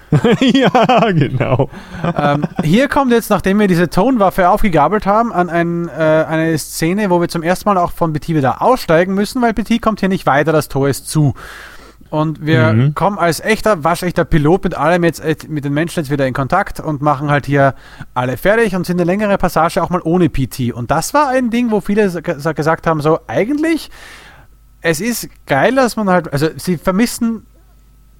ja, 0.39 1.11
genau. 1.11 1.69
Ähm, 2.15 2.45
hier 2.63 2.87
kommt 2.87 3.11
jetzt, 3.11 3.29
nachdem 3.29 3.59
wir 3.59 3.67
diese 3.67 3.89
Tonwaffe 3.89 4.49
aufgegabelt 4.49 5.05
haben, 5.05 5.33
an 5.33 5.49
ein, 5.49 5.89
äh, 5.89 5.91
eine 5.91 6.57
Szene, 6.57 7.09
wo 7.09 7.19
wir 7.19 7.27
zum 7.27 7.43
ersten 7.43 7.67
Mal 7.67 7.77
auch 7.77 7.91
von 7.91 8.13
BT 8.13 8.29
wieder 8.29 8.61
aussteigen 8.61 9.13
müssen, 9.13 9.41
weil 9.41 9.53
BT 9.53 9.81
kommt 9.81 9.99
hier 9.99 10.09
nicht 10.09 10.25
weiter, 10.25 10.53
das 10.53 10.69
Tor 10.69 10.87
ist 10.87 11.09
zu. 11.09 11.33
Und 12.09 12.45
wir 12.45 12.73
mhm. 12.73 12.95
kommen 12.95 13.17
als 13.17 13.39
echter, 13.39 13.83
waschechter 13.83 14.25
Pilot 14.25 14.63
mit 14.63 14.75
allem 14.75 15.03
jetzt, 15.03 15.19
äh, 15.19 15.35
mit 15.47 15.65
den 15.65 15.73
Menschen 15.73 15.99
jetzt 15.99 16.11
wieder 16.11 16.25
in 16.25 16.33
Kontakt 16.33 16.79
und 16.79 17.01
machen 17.01 17.29
halt 17.29 17.45
hier 17.45 17.75
alle 18.13 18.37
fertig 18.37 18.75
und 18.75 18.85
sind 18.85 18.99
eine 18.99 19.05
längere 19.05 19.37
Passage 19.37 19.81
auch 19.81 19.89
mal 19.89 20.01
ohne 20.03 20.29
PT. 20.29 20.71
Und 20.73 20.91
das 20.91 21.13
war 21.13 21.29
ein 21.29 21.49
Ding, 21.49 21.71
wo 21.71 21.81
viele 21.81 22.21
gesagt 22.21 22.87
haben, 22.87 23.01
so 23.01 23.19
eigentlich, 23.27 23.89
es 24.81 25.01
ist 25.01 25.29
geil, 25.45 25.75
dass 25.75 25.95
man 25.95 26.09
halt, 26.09 26.31
also 26.31 26.47
sie 26.55 26.77
vermissen 26.77 27.45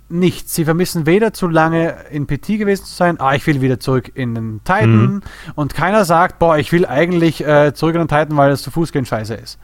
nichts. 0.10 0.56
Sie 0.56 0.66
vermissen 0.66 1.06
weder 1.06 1.34
zu 1.34 1.48
lange 1.48 1.96
in 2.12 2.28
PT 2.28 2.60
gewesen 2.60 2.86
zu 2.86 2.94
sein, 2.94 3.20
ah, 3.20 3.36
ich 3.36 3.46
will 3.48 3.62
wieder 3.62 3.80
zurück 3.80 4.12
in 4.14 4.36
den 4.36 4.62
Titan. 4.64 5.02
Mhm. 5.02 5.22
Und 5.56 5.74
keiner 5.74 6.06
sagt, 6.06 6.40
boah, 6.40 6.58
ich 6.58 6.72
will 6.72 6.86
eigentlich 6.86 7.46
äh, 7.46 7.74
zurück 7.74 7.96
in 7.96 8.02
den 8.02 8.08
Titan, 8.08 8.38
weil 8.38 8.52
es 8.52 8.62
zu 8.62 8.72
Fuß 8.72 8.92
gehen 8.92 9.06
scheiße 9.06 9.36
ist. 9.36 9.60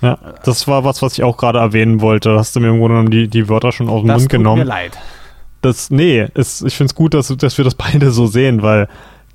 Ja, 0.00 0.18
das 0.44 0.66
war 0.66 0.84
was, 0.84 1.02
was 1.02 1.14
ich 1.14 1.22
auch 1.22 1.36
gerade 1.36 1.58
erwähnen 1.58 2.00
wollte. 2.00 2.36
Hast 2.36 2.56
du 2.56 2.60
mir 2.60 2.68
im 2.68 2.78
Grunde 2.78 2.94
genommen 2.94 3.10
die, 3.10 3.28
die 3.28 3.48
Wörter 3.48 3.72
schon 3.72 3.88
aus 3.88 4.02
dem 4.02 4.08
das 4.08 4.22
Mund 4.22 4.30
genommen. 4.30 4.62
Tut 4.62 4.66
mir 4.66 4.74
leid. 4.74 4.98
Das, 5.62 5.90
nee, 5.90 6.26
ist, 6.34 6.62
ich 6.62 6.74
finde 6.74 6.90
es 6.90 6.94
gut, 6.94 7.12
dass, 7.12 7.28
dass 7.36 7.58
wir 7.58 7.64
das 7.64 7.74
beide 7.74 8.10
so 8.10 8.26
sehen, 8.26 8.62
weil 8.62 8.88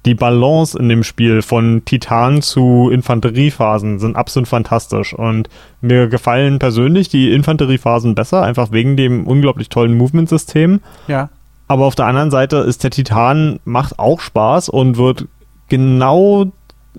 die 0.05 0.15
Balance 0.15 0.77
in 0.77 0.87
dem 0.87 1.03
Spiel 1.03 1.41
von 1.41 1.83
Titan 1.85 2.41
zu 2.41 2.89
Infanteriephasen 2.91 3.99
sind 3.99 4.15
absolut 4.15 4.47
fantastisch. 4.47 5.13
Und 5.13 5.49
mir 5.81 6.07
gefallen 6.07 6.59
persönlich 6.59 7.09
die 7.09 7.31
Infanteriephasen 7.31 8.15
besser, 8.15 8.43
einfach 8.43 8.71
wegen 8.71 8.97
dem 8.97 9.25
unglaublich 9.25 9.69
tollen 9.69 9.97
Movement-System. 9.97 10.81
Ja. 11.07 11.29
Aber 11.67 11.85
auf 11.85 11.95
der 11.95 12.05
anderen 12.05 12.29
Seite 12.29 12.57
ist 12.57 12.83
der 12.83 12.91
Titan, 12.91 13.59
macht 13.65 13.97
auch 13.97 14.19
Spaß 14.19 14.69
und 14.69 14.97
wird 14.97 15.27
genau 15.69 16.51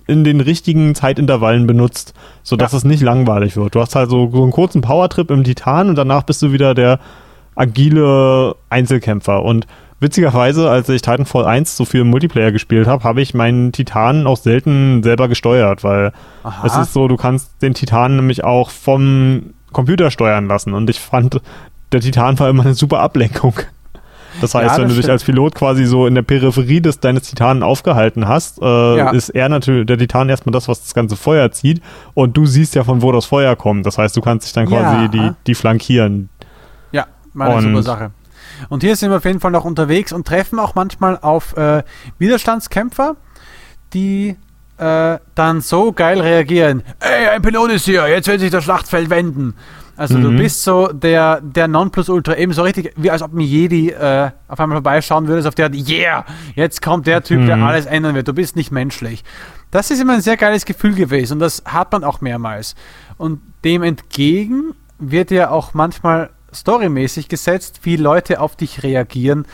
in 0.06 0.24
den 0.24 0.40
richtigen 0.40 0.94
Zeitintervallen 0.94 1.66
benutzt, 1.66 2.14
sodass 2.42 2.72
ja. 2.72 2.78
es 2.78 2.84
nicht 2.84 3.02
langweilig 3.02 3.56
wird. 3.56 3.74
Du 3.74 3.80
hast 3.80 3.94
halt 3.94 4.10
so, 4.10 4.30
so 4.30 4.42
einen 4.42 4.52
kurzen 4.52 4.80
Powertrip 4.80 5.30
im 5.30 5.44
Titan 5.44 5.88
und 5.88 5.96
danach 5.96 6.22
bist 6.22 6.42
du 6.42 6.52
wieder 6.52 6.74
der 6.74 6.98
agile 7.54 8.54
Einzelkämpfer. 8.70 9.42
Und 9.42 9.66
witzigerweise, 10.00 10.70
als 10.70 10.88
ich 10.88 11.02
Titanfall 11.02 11.46
1 11.46 11.76
so 11.76 11.84
viel 11.84 12.02
im 12.02 12.10
Multiplayer 12.10 12.52
gespielt 12.52 12.86
habe, 12.86 13.02
habe 13.04 13.20
ich 13.20 13.34
meinen 13.34 13.72
Titan 13.72 14.26
auch 14.26 14.36
selten 14.36 15.02
selber 15.02 15.28
gesteuert, 15.28 15.82
weil 15.82 16.12
Aha. 16.44 16.66
es 16.66 16.76
ist 16.76 16.92
so, 16.92 17.08
du 17.08 17.16
kannst 17.16 17.62
den 17.62 17.74
Titan 17.74 18.16
nämlich 18.16 18.44
auch 18.44 18.70
vom 18.70 19.54
Computer 19.72 20.10
steuern 20.10 20.46
lassen. 20.46 20.74
Und 20.74 20.88
ich 20.90 21.00
fand, 21.00 21.40
der 21.92 22.00
Titan 22.00 22.38
war 22.38 22.48
immer 22.48 22.64
eine 22.64 22.74
super 22.74 23.00
Ablenkung. 23.00 23.54
Das 24.40 24.54
heißt, 24.54 24.62
ja, 24.62 24.68
das 24.68 24.78
wenn 24.78 24.84
du 24.84 24.90
stimmt. 24.90 25.04
dich 25.04 25.10
als 25.10 25.24
Pilot 25.24 25.54
quasi 25.54 25.84
so 25.84 26.06
in 26.06 26.14
der 26.14 26.22
Peripherie 26.22 26.80
des 26.80 27.00
deines 27.00 27.22
Titanen 27.28 27.62
aufgehalten 27.62 28.28
hast, 28.28 28.60
äh, 28.60 28.64
ja. 28.64 29.10
ist 29.10 29.30
er 29.30 29.48
natürlich, 29.48 29.86
der 29.86 29.98
Titan 29.98 30.28
erstmal 30.28 30.52
das, 30.52 30.68
was 30.68 30.82
das 30.82 30.94
ganze 30.94 31.16
Feuer 31.16 31.50
zieht 31.52 31.82
und 32.14 32.36
du 32.36 32.46
siehst 32.46 32.74
ja, 32.74 32.84
von 32.84 33.02
wo 33.02 33.12
das 33.12 33.26
Feuer 33.26 33.56
kommt. 33.56 33.86
Das 33.86 33.98
heißt, 33.98 34.16
du 34.16 34.20
kannst 34.20 34.46
dich 34.46 34.52
dann 34.52 34.66
quasi 34.66 35.02
ja. 35.02 35.08
die, 35.08 35.32
die 35.46 35.54
flankieren. 35.54 36.28
Ja, 36.92 37.06
meine 37.32 37.62
super 37.62 37.82
Sache. 37.82 38.10
Und 38.68 38.82
hier 38.82 38.96
sind 38.96 39.10
wir 39.10 39.18
auf 39.18 39.24
jeden 39.24 39.40
Fall 39.40 39.50
noch 39.50 39.64
unterwegs 39.64 40.12
und 40.12 40.26
treffen 40.26 40.58
auch 40.58 40.74
manchmal 40.74 41.18
auf 41.20 41.56
äh, 41.56 41.82
Widerstandskämpfer, 42.18 43.16
die 43.92 44.36
äh, 44.78 45.18
dann 45.34 45.60
so 45.60 45.92
geil 45.92 46.20
reagieren. 46.20 46.82
Ey, 47.00 47.28
ein 47.28 47.42
Pilot 47.42 47.72
ist 47.72 47.84
hier, 47.84 48.06
jetzt 48.08 48.28
wird 48.28 48.40
sich 48.40 48.50
das 48.50 48.64
Schlachtfeld 48.64 49.10
wenden. 49.10 49.54
Also 49.96 50.18
mhm. 50.18 50.22
du 50.22 50.30
bist 50.36 50.62
so 50.62 50.88
der, 50.88 51.40
der 51.40 51.68
Nonplusultra, 51.68 52.36
eben 52.36 52.52
so 52.52 52.62
richtig, 52.62 52.92
wie 52.96 53.10
als 53.10 53.22
ob 53.22 53.32
ein 53.32 53.40
Jedi 53.40 53.90
äh, 53.90 54.30
auf 54.48 54.60
einmal 54.60 54.76
vorbeischauen 54.76 55.26
würdest, 55.26 55.48
auf 55.48 55.54
der, 55.54 55.72
yeah, 55.72 56.24
jetzt 56.54 56.82
kommt 56.82 57.06
der 57.06 57.22
Typ, 57.22 57.40
mhm. 57.40 57.46
der 57.46 57.56
alles 57.58 57.86
ändern 57.86 58.14
wird. 58.14 58.28
Du 58.28 58.34
bist 58.34 58.56
nicht 58.56 58.70
menschlich. 58.70 59.24
Das 59.70 59.90
ist 59.90 60.00
immer 60.00 60.14
ein 60.14 60.20
sehr 60.20 60.36
geiles 60.36 60.64
Gefühl 60.64 60.94
gewesen 60.94 61.34
und 61.34 61.38
das 61.40 61.62
hat 61.64 61.92
man 61.92 62.04
auch 62.04 62.20
mehrmals. 62.20 62.74
Und 63.16 63.40
dem 63.64 63.82
entgegen 63.82 64.74
wird 64.98 65.30
ja 65.30 65.50
auch 65.50 65.74
manchmal 65.74 66.30
storymäßig 66.52 67.28
gesetzt, 67.28 67.80
wie 67.82 67.96
Leute 67.96 68.40
auf 68.40 68.56
dich 68.56 68.82
reagieren, 68.82 69.46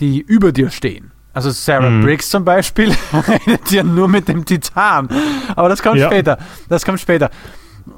die 0.00 0.20
über 0.20 0.52
dir 0.52 0.70
stehen. 0.70 1.12
Also 1.32 1.50
Sarah 1.50 1.90
mhm. 1.90 2.02
Briggs 2.02 2.30
zum 2.30 2.44
Beispiel 2.44 2.94
redet 3.28 3.70
ja 3.70 3.82
nur 3.82 4.08
mit 4.08 4.28
dem 4.28 4.44
Titan. 4.44 5.08
Aber 5.56 5.68
das 5.68 5.82
kommt 5.82 5.98
ja. 5.98 6.06
später. 6.06 6.38
Das 6.68 6.84
kommt 6.84 7.00
später. 7.00 7.30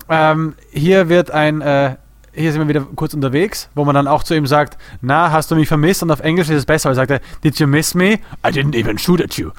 Ähm, 0.08 0.54
hier 0.70 1.08
wird 1.08 1.30
ein, 1.30 1.60
äh, 1.60 1.96
hier 2.32 2.52
sind 2.52 2.60
wir 2.60 2.68
wieder 2.68 2.86
kurz 2.94 3.14
unterwegs, 3.14 3.68
wo 3.74 3.84
man 3.84 3.94
dann 3.94 4.06
auch 4.06 4.22
zu 4.22 4.34
ihm 4.34 4.46
sagt, 4.46 4.76
na, 5.00 5.30
hast 5.30 5.50
du 5.50 5.56
mich 5.56 5.68
vermisst? 5.68 6.02
Und 6.02 6.10
auf 6.10 6.20
Englisch 6.20 6.48
ist 6.48 6.56
es 6.56 6.66
besser, 6.66 6.90
weil 6.90 6.98
er 6.98 7.06
sagt, 7.06 7.24
did 7.42 7.58
you 7.58 7.66
miss 7.66 7.94
me? 7.94 8.14
I 8.44 8.50
didn't 8.50 8.76
even 8.76 8.98
shoot 8.98 9.22
at 9.22 9.36
you. 9.36 9.50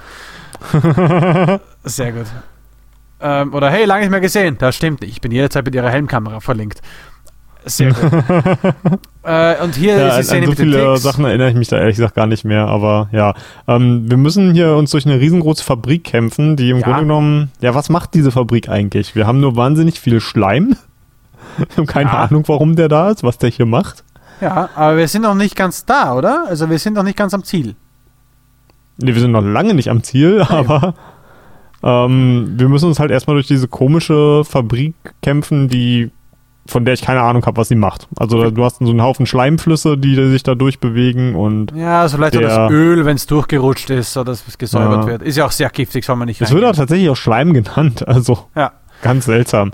Sehr 1.84 2.12
gut. 2.12 2.28
Ähm, 3.20 3.54
oder 3.54 3.70
hey, 3.72 3.86
lange 3.86 4.02
nicht 4.02 4.12
mehr 4.12 4.22
gesehen. 4.22 4.58
Das 4.60 4.76
stimmt 4.76 5.02
nicht. 5.02 5.12
Ich 5.12 5.22
bin 5.22 5.32
jederzeit 5.32 5.66
mit 5.66 5.74
ihrer 5.74 5.90
Helmkamera 5.90 6.40
verlinkt. 6.40 6.82
Sehr 7.66 7.94
gut. 7.94 8.12
äh, 9.24 9.62
und 9.64 9.76
hier 9.76 9.98
ja, 9.98 10.08
ist 10.10 10.18
die 10.18 10.24
Szene 10.24 10.48
an 10.48 10.56
so 10.56 10.64
viele 10.64 10.94
Ticks. 10.94 11.04
Sachen 11.04 11.26
erinnere 11.26 11.50
ich 11.50 11.56
mich 11.56 11.68
da 11.68 11.78
ehrlich 11.78 11.96
gesagt 11.96 12.16
gar 12.16 12.28
nicht 12.28 12.46
mehr, 12.46 12.68
aber 12.68 13.10
ja. 13.12 13.34
Ähm, 13.68 14.10
wir 14.10 14.18
müssen 14.18 14.54
hier 14.54 14.76
uns 14.76 14.92
durch 14.92 15.06
eine 15.06 15.20
riesengroße 15.20 15.64
Fabrik 15.64 16.04
kämpfen, 16.04 16.56
die 16.56 16.70
im 16.70 16.78
ja. 16.78 16.84
Grunde 16.84 17.02
genommen, 17.02 17.52
ja, 17.62 17.76
was 17.76 17.90
macht 17.90 18.14
diese 18.14 18.32
Fabrik 18.32 18.70
eigentlich? 18.70 19.16
Wir 19.16 19.28
haben 19.28 19.40
nur 19.40 19.56
wahnsinnig 19.56 20.00
viel 20.00 20.22
Schleim. 20.22 20.76
wir 21.58 21.78
haben 21.78 21.86
keine 21.88 22.10
ja. 22.10 22.24
Ahnung, 22.24 22.44
warum 22.48 22.76
der 22.76 22.88
da 22.88 23.10
ist, 23.10 23.24
was 23.24 23.38
der 23.38 23.50
hier 23.50 23.66
macht. 23.66 24.04
Ja, 24.40 24.70
aber 24.76 24.98
wir 24.98 25.08
sind 25.08 25.24
noch 25.24 25.36
nicht 25.36 25.56
ganz 25.56 25.86
da, 25.86 26.14
oder? 26.14 26.46
Also 26.48 26.70
wir 26.70 26.80
sind 26.80 26.94
noch 26.94 27.04
nicht 27.04 27.18
ganz 27.18 27.34
am 27.34 27.44
Ziel. 27.44 27.76
Nee, 28.98 29.14
wir 29.14 29.22
sind 29.22 29.32
noch 29.32 29.42
lange 29.42 29.74
nicht 29.74 29.90
am 29.90 30.04
Ziel, 30.04 30.42
aber 30.48 30.94
ähm, 31.84 32.54
wir 32.58 32.70
müssen 32.70 32.86
uns 32.86 33.00
halt 33.00 33.12
erstmal 33.12 33.36
durch 33.36 33.48
diese 33.48 33.68
komische 33.68 34.44
Fabrik 34.44 34.96
kämpfen, 35.22 35.70
die 35.70 36.12
von 36.68 36.86
der 36.86 36.94
ich 36.94 37.02
keine 37.02 37.22
Ahnung 37.22 37.46
habe, 37.46 37.58
was 37.58 37.68
sie 37.68 37.76
macht. 37.76 38.08
Also 38.18 38.52
du 38.52 38.64
hast 38.64 38.80
so 38.80 38.90
einen 38.90 39.02
Haufen 39.02 39.26
Schleimflüsse, 39.26 39.98
die 39.98 40.16
sich 40.30 40.44
da 40.44 40.56
durchbewegen 40.56 41.36
und. 41.36 41.72
Ja, 41.76 42.02
also 42.02 42.18
vielleicht 42.18 42.36
der, 42.36 42.42
auch 42.42 42.68
das 42.68 42.72
Öl, 42.72 43.06
wenn 43.06 43.16
es 43.16 43.26
durchgerutscht 43.26 43.90
ist 43.90 44.16
oder 44.18 44.32
es 44.34 44.58
gesäubert 44.58 45.04
ja. 45.04 45.08
wird. 45.08 45.22
Ist 45.22 45.38
ja 45.38 45.46
auch 45.46 45.52
sehr 45.52 45.70
giftig, 45.70 46.06
soll 46.06 46.16
man 46.16 46.28
nicht 46.28 46.42
Es 46.42 46.52
wird 46.52 46.64
auch 46.64 46.76
tatsächlich 46.76 47.10
auch 47.10 47.16
Schleim 47.16 47.54
genannt, 47.54 48.08
also 48.08 48.40
ja. 48.56 48.72
ganz 49.02 49.26
seltsam. 49.26 49.72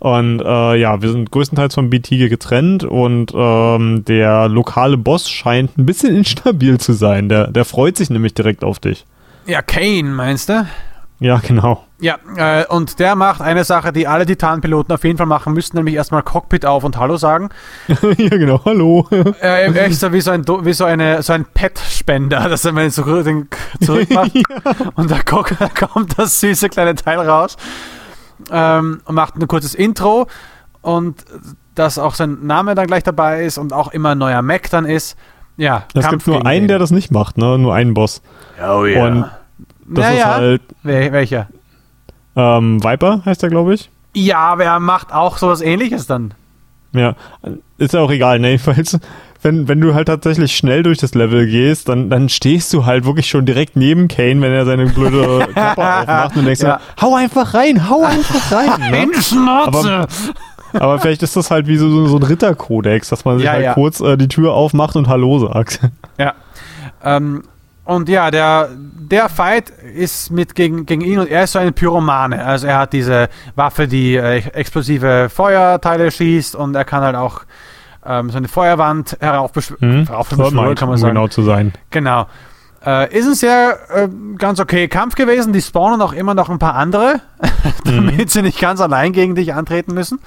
Und 0.00 0.40
äh, 0.40 0.76
ja, 0.76 1.02
wir 1.02 1.12
sind 1.12 1.30
größtenteils 1.30 1.74
vom 1.74 1.90
BT 1.90 2.08
getrennt 2.30 2.84
und 2.84 3.32
ähm, 3.34 4.02
der 4.06 4.48
lokale 4.48 4.96
Boss 4.96 5.28
scheint 5.28 5.76
ein 5.76 5.84
bisschen 5.84 6.16
instabil 6.16 6.78
zu 6.78 6.94
sein. 6.94 7.28
Der, 7.28 7.48
der 7.48 7.66
freut 7.66 7.98
sich 7.98 8.08
nämlich 8.08 8.32
direkt 8.32 8.64
auf 8.64 8.78
dich. 8.78 9.04
Ja, 9.46 9.60
Kane, 9.60 10.04
meinst 10.04 10.48
du? 10.48 10.66
Ja, 11.20 11.38
genau. 11.46 11.84
Ja, 12.00 12.16
äh, 12.36 12.64
und 12.66 12.98
der 12.98 13.14
macht 13.14 13.42
eine 13.42 13.64
Sache, 13.64 13.92
die 13.92 14.06
alle 14.06 14.24
Titan-Piloten 14.24 14.90
auf 14.90 15.04
jeden 15.04 15.18
Fall 15.18 15.26
machen 15.26 15.52
müssten, 15.52 15.76
nämlich 15.76 15.94
erstmal 15.94 16.22
Cockpit 16.22 16.64
auf 16.64 16.82
und 16.82 16.96
Hallo 16.96 17.18
sagen. 17.18 17.50
ja, 17.88 18.28
genau, 18.30 18.64
Hallo. 18.64 19.06
äh, 19.42 19.66
echt 19.66 20.00
so 20.00 20.10
wie 20.14 20.22
so 20.22 20.30
ein, 20.30 20.48
wie 20.48 20.72
so 20.72 20.86
eine, 20.86 21.22
so 21.22 21.34
ein 21.34 21.44
Pet-Spender, 21.44 22.48
dass 22.48 22.64
er 22.64 22.72
mal 22.72 22.90
zurück, 22.90 23.24
den 23.24 23.48
zurück 23.82 24.08
macht 24.10 24.34
ja. 24.34 24.42
und 24.94 25.10
da, 25.10 25.18
kommt 25.22 26.18
das 26.18 26.40
süße 26.40 26.70
kleine 26.70 26.94
Teil 26.94 27.18
raus 27.18 27.58
ähm, 28.50 29.02
und 29.04 29.14
macht 29.14 29.36
ein 29.36 29.46
kurzes 29.46 29.74
Intro 29.74 30.26
und 30.80 31.22
dass 31.74 31.98
auch 31.98 32.14
sein 32.14 32.46
Name 32.46 32.74
dann 32.74 32.86
gleich 32.86 33.02
dabei 33.02 33.44
ist 33.44 33.58
und 33.58 33.74
auch 33.74 33.92
immer 33.92 34.10
ein 34.10 34.18
neuer 34.18 34.40
Mac 34.40 34.70
dann 34.70 34.86
ist. 34.86 35.18
Ja, 35.58 35.84
es 35.94 36.08
gibt 36.08 36.26
nur 36.26 36.46
einen, 36.46 36.62
den. 36.62 36.68
der 36.68 36.78
das 36.78 36.90
nicht 36.90 37.10
macht, 37.10 37.36
ne? 37.36 37.58
Nur 37.58 37.74
einen 37.74 37.92
Boss. 37.92 38.22
Oh 38.58 38.86
ja. 38.86 39.04
Und 39.04 39.26
das 39.86 40.04
naja. 40.04 40.16
ist 40.16 40.24
halt. 40.24 40.62
Wel 40.82 41.12
welcher? 41.12 41.48
Ähm, 42.36 42.82
Viper 42.82 43.22
heißt 43.24 43.42
er, 43.42 43.48
glaube 43.48 43.74
ich. 43.74 43.90
Ja, 44.14 44.38
aber 44.38 44.64
er 44.64 44.80
macht 44.80 45.12
auch 45.12 45.38
sowas 45.38 45.60
ähnliches 45.60 46.06
dann. 46.06 46.34
Ja, 46.92 47.14
ist 47.78 47.94
ja 47.94 48.00
auch 48.00 48.10
egal, 48.10 48.40
ne? 48.40 48.48
Jedenfalls, 48.50 48.98
wenn, 49.42 49.68
wenn 49.68 49.80
du 49.80 49.94
halt 49.94 50.08
tatsächlich 50.08 50.56
schnell 50.56 50.82
durch 50.82 50.98
das 50.98 51.14
Level 51.14 51.46
gehst, 51.46 51.88
dann, 51.88 52.10
dann 52.10 52.28
stehst 52.28 52.72
du 52.72 52.84
halt 52.84 53.04
wirklich 53.04 53.28
schon 53.28 53.46
direkt 53.46 53.76
neben 53.76 54.08
Kane, 54.08 54.40
wenn 54.40 54.52
er 54.52 54.64
seine 54.64 54.86
blöde 54.86 55.46
Klappe 55.52 56.00
aufmacht 56.00 56.36
und 56.36 56.44
denkst 56.44 56.60
ja. 56.62 56.80
so, 56.96 57.06
hau 57.06 57.14
einfach 57.14 57.54
rein, 57.54 57.88
hau 57.88 58.02
einfach 58.04 58.52
rein. 58.52 58.90
Ne? 58.90 59.08
Aber, 59.66 60.08
aber 60.72 60.98
vielleicht 60.98 61.22
ist 61.22 61.36
das 61.36 61.50
halt 61.50 61.68
wie 61.68 61.76
so, 61.76 62.06
so 62.06 62.16
ein 62.16 62.22
Ritterkodex, 62.22 63.08
dass 63.08 63.24
man 63.24 63.38
sich 63.38 63.46
ja, 63.46 63.52
halt 63.52 63.64
ja. 63.64 63.74
kurz 63.74 64.00
äh, 64.00 64.16
die 64.16 64.28
Tür 64.28 64.52
aufmacht 64.52 64.96
und 64.96 65.08
Hallo 65.08 65.38
sagt. 65.38 65.80
Ja. 66.18 66.34
Ähm, 67.04 67.42
und 67.84 68.08
ja, 68.08 68.30
der, 68.30 68.68
der 68.76 69.28
Fight 69.28 69.70
ist 69.70 70.30
mit 70.30 70.54
gegen, 70.54 70.86
gegen 70.86 71.00
ihn 71.00 71.18
und 71.18 71.28
er 71.28 71.44
ist 71.44 71.52
so 71.52 71.58
ein 71.58 71.72
Pyromane. 71.72 72.44
Also 72.44 72.66
er 72.66 72.78
hat 72.78 72.92
diese 72.92 73.28
Waffe, 73.56 73.88
die 73.88 74.16
äh, 74.16 74.38
explosive 74.52 75.28
Feuerteile 75.28 76.10
schießt 76.10 76.54
und 76.54 76.74
er 76.74 76.84
kann 76.84 77.02
halt 77.02 77.16
auch 77.16 77.42
ähm, 78.04 78.30
so 78.30 78.36
eine 78.36 78.48
Feuerwand 78.48 79.16
heraufbeschwören, 79.20 80.08
hm, 80.08 80.74
kann 80.74 80.88
man 80.88 80.98
sagen. 80.98 81.14
genau 81.14 81.28
zu 81.28 81.42
sein. 81.42 81.72
Genau. 81.90 82.26
Äh, 82.84 83.16
ist 83.16 83.26
ein 83.26 83.34
sehr 83.34 83.78
äh, 83.94 84.08
ganz 84.38 84.58
okay 84.58 84.88
Kampf 84.88 85.14
gewesen. 85.14 85.52
Die 85.52 85.60
spawnen 85.60 86.00
auch 86.00 86.12
immer 86.12 86.34
noch 86.34 86.48
ein 86.48 86.58
paar 86.58 86.74
andere, 86.74 87.20
damit 87.84 88.18
mhm. 88.18 88.28
sie 88.28 88.42
nicht 88.42 88.60
ganz 88.60 88.80
allein 88.80 89.12
gegen 89.12 89.34
dich 89.34 89.52
antreten 89.52 89.92
müssen. 89.92 90.18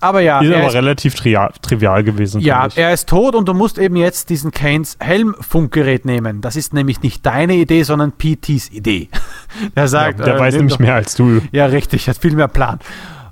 Aber 0.00 0.20
ja. 0.20 0.40
Ist 0.40 0.52
aber 0.52 0.66
ist, 0.66 0.74
relativ 0.74 1.14
trivial, 1.14 1.50
trivial 1.62 2.04
gewesen. 2.04 2.40
Ja, 2.40 2.68
er 2.74 2.92
ist 2.92 3.08
tot 3.08 3.34
und 3.34 3.48
du 3.48 3.54
musst 3.54 3.78
eben 3.78 3.96
jetzt 3.96 4.28
diesen 4.28 4.50
Kanes 4.50 4.96
Helm-Funkgerät 5.00 6.04
nehmen. 6.04 6.40
Das 6.40 6.56
ist 6.56 6.74
nämlich 6.74 7.02
nicht 7.02 7.24
deine 7.24 7.54
Idee, 7.54 7.82
sondern 7.82 8.12
PTs 8.12 8.70
Idee. 8.70 9.08
der 9.76 9.88
sagt. 9.88 10.18
Ja, 10.20 10.26
der 10.26 10.36
äh, 10.36 10.40
weiß 10.40 10.54
nämlich 10.56 10.74
doch, 10.74 10.80
mehr 10.80 10.94
als 10.94 11.14
du. 11.14 11.40
Ja, 11.52 11.66
richtig, 11.66 12.08
hat 12.08 12.18
viel 12.18 12.34
mehr 12.34 12.48
Plan. 12.48 12.78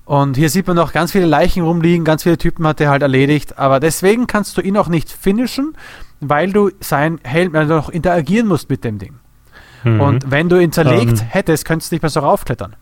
Und 0.06 0.36
hier 0.36 0.50
sieht 0.50 0.66
man 0.66 0.76
noch 0.76 0.92
ganz 0.92 1.12
viele 1.12 1.26
Leichen 1.26 1.62
rumliegen, 1.62 2.04
ganz 2.04 2.24
viele 2.24 2.36
Typen 2.36 2.66
hat 2.66 2.80
er 2.80 2.90
halt 2.90 3.02
erledigt. 3.02 3.58
Aber 3.58 3.80
deswegen 3.80 4.26
kannst 4.26 4.56
du 4.56 4.60
ihn 4.60 4.76
auch 4.76 4.88
nicht 4.88 5.10
finishen, 5.10 5.74
weil 6.20 6.52
du 6.52 6.70
sein 6.80 7.20
Helm, 7.22 7.52
weil 7.54 7.66
du 7.66 7.74
noch 7.74 7.88
interagieren 7.88 8.46
musst 8.46 8.68
mit 8.68 8.84
dem 8.84 8.98
Ding. 8.98 9.14
Mhm. 9.82 10.00
Und 10.00 10.30
wenn 10.30 10.48
du 10.48 10.60
ihn 10.60 10.72
zerlegt 10.72 11.20
ähm. 11.20 11.26
hättest, 11.28 11.64
könntest 11.64 11.90
du 11.90 11.94
nicht 11.94 12.02
mehr 12.02 12.10
so 12.10 12.20
raufklettern. 12.20 12.76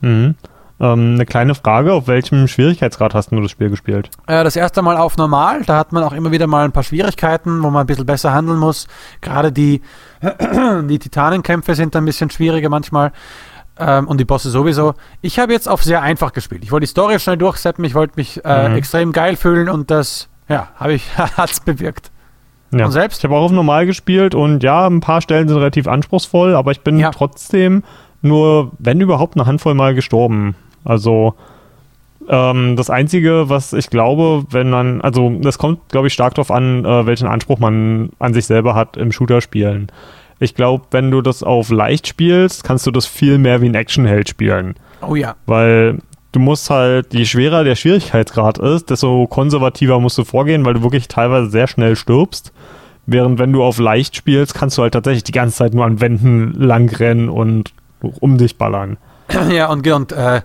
Mhm. 0.00 0.34
Ähm, 0.78 1.14
eine 1.14 1.24
kleine 1.24 1.54
Frage, 1.54 1.94
auf 1.94 2.06
welchem 2.06 2.48
Schwierigkeitsgrad 2.48 3.14
hast 3.14 3.32
du 3.32 3.40
das 3.40 3.50
Spiel 3.50 3.70
gespielt? 3.70 4.10
Äh, 4.26 4.44
das 4.44 4.56
erste 4.56 4.82
Mal 4.82 4.98
auf 4.98 5.16
normal, 5.16 5.62
da 5.64 5.78
hat 5.78 5.92
man 5.92 6.02
auch 6.02 6.12
immer 6.12 6.30
wieder 6.32 6.46
mal 6.46 6.64
ein 6.66 6.72
paar 6.72 6.82
Schwierigkeiten, 6.82 7.62
wo 7.62 7.70
man 7.70 7.82
ein 7.82 7.86
bisschen 7.86 8.04
besser 8.04 8.34
handeln 8.34 8.58
muss. 8.58 8.86
Gerade 9.22 9.52
die, 9.52 9.80
die 10.20 10.98
Titanenkämpfe 10.98 11.74
sind 11.74 11.96
ein 11.96 12.04
bisschen 12.04 12.30
schwieriger 12.30 12.68
manchmal. 12.68 13.12
Ähm, 13.78 14.06
und 14.06 14.18
die 14.18 14.24
Bosse 14.24 14.50
sowieso. 14.50 14.94
Ich 15.22 15.38
habe 15.38 15.52
jetzt 15.52 15.68
auf 15.68 15.82
sehr 15.82 16.02
einfach 16.02 16.32
gespielt. 16.32 16.62
Ich 16.64 16.72
wollte 16.72 16.84
die 16.84 16.90
Story 16.90 17.18
schnell 17.20 17.36
durchsetzen, 17.36 17.84
ich 17.84 17.94
wollte 17.94 18.14
mich 18.16 18.42
äh, 18.44 18.68
mhm. 18.68 18.76
extrem 18.76 19.12
geil 19.12 19.36
fühlen 19.36 19.68
und 19.68 19.90
das, 19.90 20.28
ja, 20.48 20.68
habe 20.76 20.94
ich, 20.94 21.06
hat's 21.36 21.60
bewirkt. 21.60 22.10
Ja. 22.72 22.86
Und 22.86 22.92
selbst? 22.92 23.18
Ich 23.18 23.24
habe 23.24 23.34
auch 23.34 23.44
auf 23.44 23.52
normal 23.52 23.86
gespielt 23.86 24.34
und 24.34 24.62
ja, 24.62 24.86
ein 24.86 25.00
paar 25.00 25.22
Stellen 25.22 25.48
sind 25.48 25.56
relativ 25.56 25.88
anspruchsvoll, 25.88 26.54
aber 26.54 26.72
ich 26.72 26.80
bin 26.80 26.98
ja. 26.98 27.10
trotzdem 27.10 27.82
nur, 28.22 28.72
wenn 28.78 29.00
überhaupt, 29.00 29.36
eine 29.36 29.46
Handvoll 29.46 29.74
Mal 29.74 29.94
gestorben. 29.94 30.56
Also 30.86 31.34
ähm, 32.28 32.76
das 32.76 32.90
Einzige, 32.90 33.48
was 33.48 33.72
ich 33.72 33.90
glaube, 33.90 34.44
wenn 34.50 34.70
man, 34.70 35.00
also 35.00 35.30
das 35.40 35.58
kommt, 35.58 35.88
glaube 35.90 36.06
ich, 36.06 36.12
stark 36.12 36.34
darauf 36.34 36.50
an, 36.50 36.84
äh, 36.84 37.06
welchen 37.06 37.28
Anspruch 37.28 37.58
man 37.58 38.10
an 38.18 38.34
sich 38.34 38.46
selber 38.46 38.74
hat 38.74 38.96
im 38.96 39.12
Shooter-Spielen. 39.12 39.88
Ich 40.38 40.54
glaube, 40.54 40.84
wenn 40.90 41.10
du 41.10 41.22
das 41.22 41.42
auf 41.42 41.70
leicht 41.70 42.06
spielst, 42.06 42.64
kannst 42.64 42.86
du 42.86 42.90
das 42.90 43.06
viel 43.06 43.38
mehr 43.38 43.60
wie 43.60 43.68
ein 43.68 43.74
Action-Held 43.74 44.28
spielen. 44.28 44.74
Oh 45.00 45.14
ja. 45.14 45.34
Weil 45.46 45.98
du 46.32 46.40
musst 46.40 46.68
halt, 46.68 47.14
je 47.14 47.24
schwerer 47.24 47.64
der 47.64 47.74
Schwierigkeitsgrad 47.74 48.58
ist, 48.58 48.90
desto 48.90 49.26
konservativer 49.26 49.98
musst 50.00 50.18
du 50.18 50.24
vorgehen, 50.24 50.64
weil 50.64 50.74
du 50.74 50.82
wirklich 50.82 51.08
teilweise 51.08 51.50
sehr 51.50 51.66
schnell 51.66 51.96
stirbst. 51.96 52.52
Während 53.06 53.38
wenn 53.38 53.52
du 53.52 53.62
auf 53.62 53.78
leicht 53.78 54.16
spielst, 54.16 54.54
kannst 54.54 54.76
du 54.76 54.82
halt 54.82 54.92
tatsächlich 54.92 55.24
die 55.24 55.32
ganze 55.32 55.56
Zeit 55.56 55.74
nur 55.74 55.84
an 55.84 56.00
Wänden 56.00 56.52
langrennen 56.54 57.28
und 57.28 57.72
um 58.00 58.36
dich 58.36 58.58
ballern. 58.58 58.98
Ja, 59.50 59.70
und, 59.70 59.86
und 59.86 60.12
äh, 60.12 60.42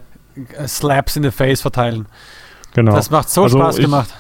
Slaps 0.67 1.15
in 1.15 1.23
the 1.23 1.31
Face 1.31 1.61
verteilen. 1.61 2.07
Genau. 2.73 2.93
Das 2.93 3.09
macht 3.09 3.29
so 3.29 3.43
also 3.43 3.57
Spaß 3.57 3.77
ich, 3.77 3.85
gemacht. 3.85 4.13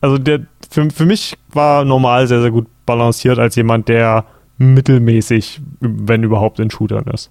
Also 0.00 0.18
der, 0.18 0.40
für, 0.70 0.90
für 0.90 1.06
mich 1.06 1.36
war 1.50 1.84
normal 1.84 2.26
sehr, 2.26 2.40
sehr 2.40 2.50
gut 2.50 2.66
balanciert 2.86 3.38
als 3.38 3.56
jemand, 3.56 3.88
der 3.88 4.24
mittelmäßig, 4.58 5.60
wenn 5.80 6.22
überhaupt, 6.22 6.58
in 6.60 6.70
Shootern 6.70 7.04
ist. 7.04 7.30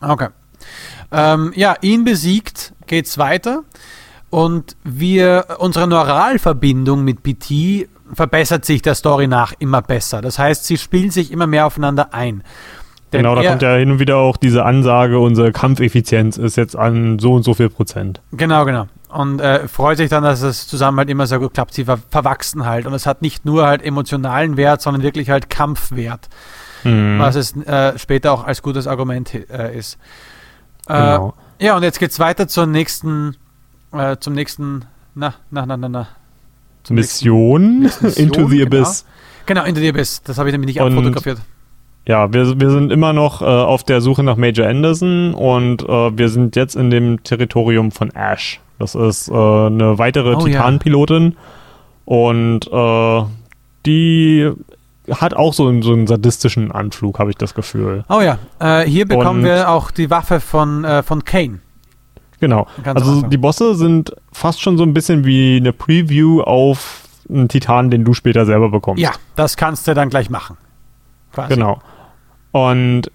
Okay. 0.00 0.28
Ähm, 1.12 1.52
ja, 1.54 1.76
ihn 1.80 2.04
besiegt, 2.04 2.72
geht's 2.86 3.18
weiter. 3.18 3.62
Und 4.30 4.76
wir, 4.82 5.56
unsere 5.58 5.86
Neuralverbindung 5.86 7.04
mit 7.04 7.22
BT 7.22 7.88
verbessert 8.12 8.64
sich 8.64 8.82
der 8.82 8.94
Story 8.94 9.26
nach 9.26 9.52
immer 9.58 9.82
besser. 9.82 10.20
Das 10.20 10.38
heißt, 10.38 10.64
sie 10.64 10.78
spielen 10.78 11.10
sich 11.10 11.30
immer 11.30 11.46
mehr 11.46 11.66
aufeinander 11.66 12.12
ein. 12.12 12.42
Denn 13.12 13.22
genau, 13.22 13.36
da 13.36 13.48
kommt 13.48 13.62
ja 13.62 13.76
hin 13.76 13.92
und 13.92 13.98
wieder 14.00 14.16
auch 14.16 14.36
diese 14.36 14.64
Ansage, 14.64 15.18
unsere 15.20 15.52
Kampfeffizienz 15.52 16.38
ist 16.38 16.56
jetzt 16.56 16.76
an 16.76 17.18
so 17.18 17.34
und 17.34 17.44
so 17.44 17.54
viel 17.54 17.70
Prozent. 17.70 18.20
Genau, 18.32 18.64
genau. 18.64 18.88
Und 19.08 19.40
äh, 19.40 19.68
freut 19.68 19.98
sich 19.98 20.10
dann, 20.10 20.24
dass 20.24 20.42
es 20.42 20.66
zusammen 20.66 20.98
halt 20.98 21.08
immer 21.08 21.26
sehr 21.26 21.38
gut 21.38 21.54
klappt. 21.54 21.72
Sie 21.72 21.84
ver 21.84 21.98
verwachsen 22.10 22.66
halt. 22.66 22.86
Und 22.86 22.94
es 22.94 23.06
hat 23.06 23.22
nicht 23.22 23.44
nur 23.44 23.66
halt 23.66 23.82
emotionalen 23.82 24.56
Wert, 24.56 24.82
sondern 24.82 25.02
wirklich 25.02 25.30
halt 25.30 25.48
Kampfwert. 25.48 26.28
Mhm. 26.82 27.18
Was 27.18 27.36
es 27.36 27.56
äh, 27.56 27.96
später 27.98 28.32
auch 28.32 28.44
als 28.44 28.62
gutes 28.62 28.86
Argument 28.86 29.32
äh, 29.34 29.76
ist. 29.76 29.98
Äh, 30.88 30.94
genau. 30.94 31.34
ja, 31.60 31.76
und 31.76 31.84
jetzt 31.84 31.98
geht 32.00 32.10
es 32.10 32.18
weiter 32.18 32.48
zur 32.48 32.66
nächsten, 32.66 33.36
äh, 33.92 34.16
zum 34.18 34.34
nächsten, 34.34 34.84
na, 35.14 35.34
na, 35.50 35.64
na, 35.64 35.76
na, 35.76 35.88
na. 35.88 36.08
Mission, 36.90 37.80
Mission, 37.80 38.12
Into 38.16 38.48
the 38.48 38.58
genau. 38.58 38.66
Abyss. 38.66 39.04
Genau, 39.46 39.64
Into 39.64 39.80
the 39.80 39.88
Abyss. 39.88 40.22
Das 40.22 40.38
habe 40.38 40.48
ich 40.48 40.52
nämlich 40.52 40.74
nicht 40.74 40.80
abfotografiert. 40.80 41.38
Ja, 42.06 42.32
wir, 42.32 42.60
wir 42.60 42.70
sind 42.70 42.92
immer 42.92 43.12
noch 43.12 43.42
äh, 43.42 43.44
auf 43.44 43.82
der 43.82 44.00
Suche 44.00 44.22
nach 44.22 44.36
Major 44.36 44.66
Anderson 44.66 45.34
und 45.34 45.82
äh, 45.82 46.16
wir 46.16 46.28
sind 46.28 46.54
jetzt 46.54 46.76
in 46.76 46.90
dem 46.90 47.22
Territorium 47.24 47.90
von 47.90 48.10
Ash. 48.10 48.60
Das 48.78 48.94
ist 48.94 49.28
äh, 49.28 49.32
eine 49.32 49.98
weitere 49.98 50.34
oh, 50.34 50.44
Titanpilotin 50.44 51.32
ja. 51.32 51.38
und 52.04 52.70
äh, 52.72 53.24
die 53.86 54.52
hat 55.10 55.34
auch 55.34 55.52
so, 55.52 55.82
so 55.82 55.92
einen 55.92 56.06
sadistischen 56.06 56.70
Anflug, 56.70 57.18
habe 57.18 57.30
ich 57.30 57.36
das 57.36 57.54
Gefühl. 57.54 58.04
Oh 58.08 58.20
ja, 58.20 58.38
äh, 58.60 58.84
hier 58.84 59.06
bekommen 59.06 59.40
und, 59.40 59.46
wir 59.46 59.70
auch 59.70 59.90
die 59.90 60.08
Waffe 60.08 60.38
von, 60.38 60.84
äh, 60.84 61.02
von 61.02 61.24
Kane. 61.24 61.60
Genau. 62.38 62.66
Also 62.84 63.22
die 63.22 63.38
Bosse 63.38 63.74
sind 63.74 64.14
fast 64.30 64.60
schon 64.60 64.76
so 64.76 64.84
ein 64.84 64.92
bisschen 64.92 65.24
wie 65.24 65.56
eine 65.56 65.72
Preview 65.72 66.42
auf 66.42 67.02
einen 67.28 67.48
Titan, 67.48 67.90
den 67.90 68.04
du 68.04 68.12
später 68.12 68.44
selber 68.46 68.68
bekommst. 68.68 69.02
Ja, 69.02 69.12
das 69.34 69.56
kannst 69.56 69.88
du 69.88 69.94
dann 69.94 70.10
gleich 70.10 70.30
machen. 70.30 70.56
Quasi. 71.32 71.54
Genau. 71.54 71.80
Und 72.56 73.10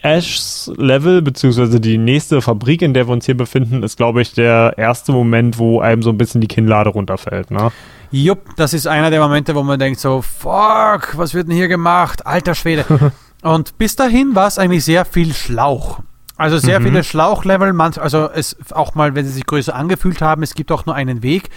Ashs 0.00 0.70
Level, 0.76 1.22
beziehungsweise 1.22 1.80
die 1.80 1.98
nächste 1.98 2.40
Fabrik, 2.40 2.82
in 2.82 2.94
der 2.94 3.08
wir 3.08 3.12
uns 3.12 3.26
hier 3.26 3.36
befinden, 3.36 3.82
ist, 3.82 3.96
glaube 3.96 4.22
ich, 4.22 4.32
der 4.32 4.74
erste 4.76 5.10
Moment, 5.10 5.58
wo 5.58 5.80
einem 5.80 6.04
so 6.04 6.10
ein 6.10 6.16
bisschen 6.16 6.40
die 6.40 6.46
Kinnlade 6.46 6.90
runterfällt, 6.90 7.50
ne? 7.50 7.72
Jupp, 8.12 8.54
das 8.56 8.72
ist 8.72 8.86
einer 8.86 9.10
der 9.10 9.20
Momente, 9.20 9.56
wo 9.56 9.64
man 9.64 9.80
denkt 9.80 9.98
so, 9.98 10.22
fuck, 10.22 11.16
was 11.16 11.34
wird 11.34 11.48
denn 11.48 11.56
hier 11.56 11.66
gemacht? 11.66 12.24
Alter 12.26 12.54
Schwede. 12.54 12.84
Und 13.42 13.76
bis 13.76 13.96
dahin 13.96 14.36
war 14.36 14.46
es 14.46 14.56
eigentlich 14.56 14.84
sehr 14.84 15.04
viel 15.04 15.34
Schlauch. 15.34 15.98
Also 16.36 16.58
sehr 16.58 16.78
mhm. 16.78 16.84
viele 16.84 17.04
Schlauchlevel, 17.04 17.74
also 17.80 18.30
es 18.32 18.56
auch 18.70 18.94
mal, 18.94 19.16
wenn 19.16 19.26
sie 19.26 19.32
sich 19.32 19.46
größer 19.46 19.74
angefühlt 19.74 20.22
haben, 20.22 20.44
es 20.44 20.54
gibt 20.54 20.70
auch 20.70 20.86
nur 20.86 20.94
einen 20.94 21.24
Weg. 21.24 21.50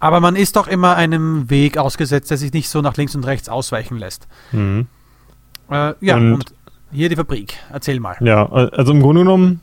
Aber 0.00 0.18
man 0.18 0.34
ist 0.34 0.56
doch 0.56 0.66
immer 0.66 0.96
einem 0.96 1.48
Weg 1.48 1.78
ausgesetzt, 1.78 2.30
der 2.30 2.38
sich 2.38 2.52
nicht 2.52 2.68
so 2.68 2.80
nach 2.80 2.96
links 2.96 3.14
und 3.14 3.24
rechts 3.24 3.48
ausweichen 3.48 3.98
lässt. 3.98 4.26
Mhm. 4.50 4.88
Äh, 5.70 5.94
ja, 6.00 6.16
und, 6.16 6.34
und, 6.34 6.54
hier 6.92 7.08
die 7.08 7.16
Fabrik. 7.16 7.54
Erzähl 7.72 8.00
mal. 8.00 8.16
Ja, 8.20 8.50
also 8.50 8.92
im 8.92 9.00
Grunde 9.00 9.22
genommen, 9.22 9.60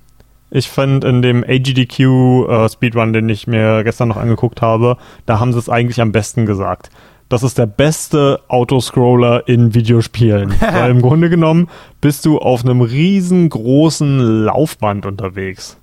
ich 0.50 0.70
fand 0.70 1.04
in 1.04 1.22
dem 1.22 1.44
AGDQ 1.44 2.00
äh, 2.00 2.70
Speedrun, 2.70 3.14
den 3.14 3.28
ich 3.30 3.48
mir 3.48 3.84
gestern 3.84 4.08
noch 4.08 4.18
angeguckt 4.18 4.62
habe, 4.62 4.98
da 5.26 5.40
haben 5.40 5.52
sie 5.52 5.60
es 5.60 5.70
eigentlich 5.70 6.02
am 6.02 6.12
besten 6.12 6.46
gesagt. 6.46 6.90
das 7.30 7.44
ist 7.44 7.58
der 7.58 7.66
beste 7.66 8.40
Autoscroller 8.48 9.48
in 9.48 9.74
Videospielen. 9.74 10.56
Weil 10.60 10.92
im 10.92 11.02
Grunde 11.02 11.30
genommen 11.30 11.70
bist 12.00 12.26
du 12.26 12.40
auf 12.40 12.64
einem 12.64 12.82
riesengroßen 12.82 14.46
Laufband 14.46 15.06
unterwegs. 15.06 15.78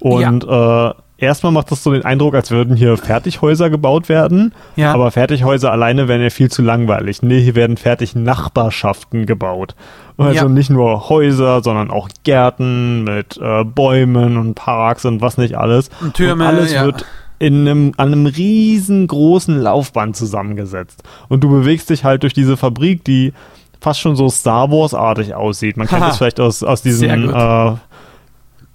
Und 0.00 0.44
ja. 0.44 0.90
äh, 0.90 0.94
erstmal 1.22 1.52
macht 1.52 1.70
das 1.70 1.82
so 1.82 1.92
den 1.92 2.04
Eindruck, 2.04 2.34
als 2.34 2.50
würden 2.50 2.76
hier 2.76 2.96
Fertighäuser 2.96 3.70
gebaut 3.70 4.08
werden. 4.08 4.52
Ja. 4.76 4.92
Aber 4.92 5.10
Fertighäuser 5.10 5.70
alleine 5.70 6.08
wären 6.08 6.20
ja 6.20 6.30
viel 6.30 6.50
zu 6.50 6.62
langweilig. 6.62 7.22
Nee, 7.22 7.40
hier 7.40 7.54
werden 7.54 7.76
fertig 7.76 8.14
Nachbarschaften 8.14 9.24
gebaut. 9.24 9.74
Also 10.18 10.34
ja. 10.34 10.48
nicht 10.48 10.68
nur 10.68 11.08
Häuser, 11.08 11.62
sondern 11.62 11.90
auch 11.90 12.08
Gärten 12.24 13.04
mit 13.04 13.38
äh, 13.40 13.64
Bäumen 13.64 14.36
und 14.36 14.54
Parks 14.54 15.04
und 15.04 15.20
was 15.20 15.38
nicht 15.38 15.56
alles. 15.56 15.90
Und 16.00 16.14
Türme. 16.14 16.44
Und 16.44 16.48
alles 16.56 16.74
ja. 16.74 16.84
wird 16.84 17.06
in 17.38 17.66
einem, 17.66 17.92
an 17.96 18.12
einem 18.12 18.26
riesengroßen 18.26 19.58
Laufband 19.58 20.16
zusammengesetzt. 20.16 21.02
Und 21.28 21.42
du 21.42 21.48
bewegst 21.48 21.90
dich 21.90 22.04
halt 22.04 22.24
durch 22.24 22.34
diese 22.34 22.56
Fabrik, 22.56 23.04
die 23.04 23.32
fast 23.80 24.00
schon 24.00 24.16
so 24.16 24.28
Star 24.28 24.70
Wars-artig 24.70 25.34
aussieht. 25.34 25.76
Man 25.76 25.88
kennt 25.88 26.02
das 26.02 26.18
vielleicht 26.18 26.40
aus, 26.40 26.62
aus 26.62 26.82
diesen 26.82 27.30
äh, 27.30 27.72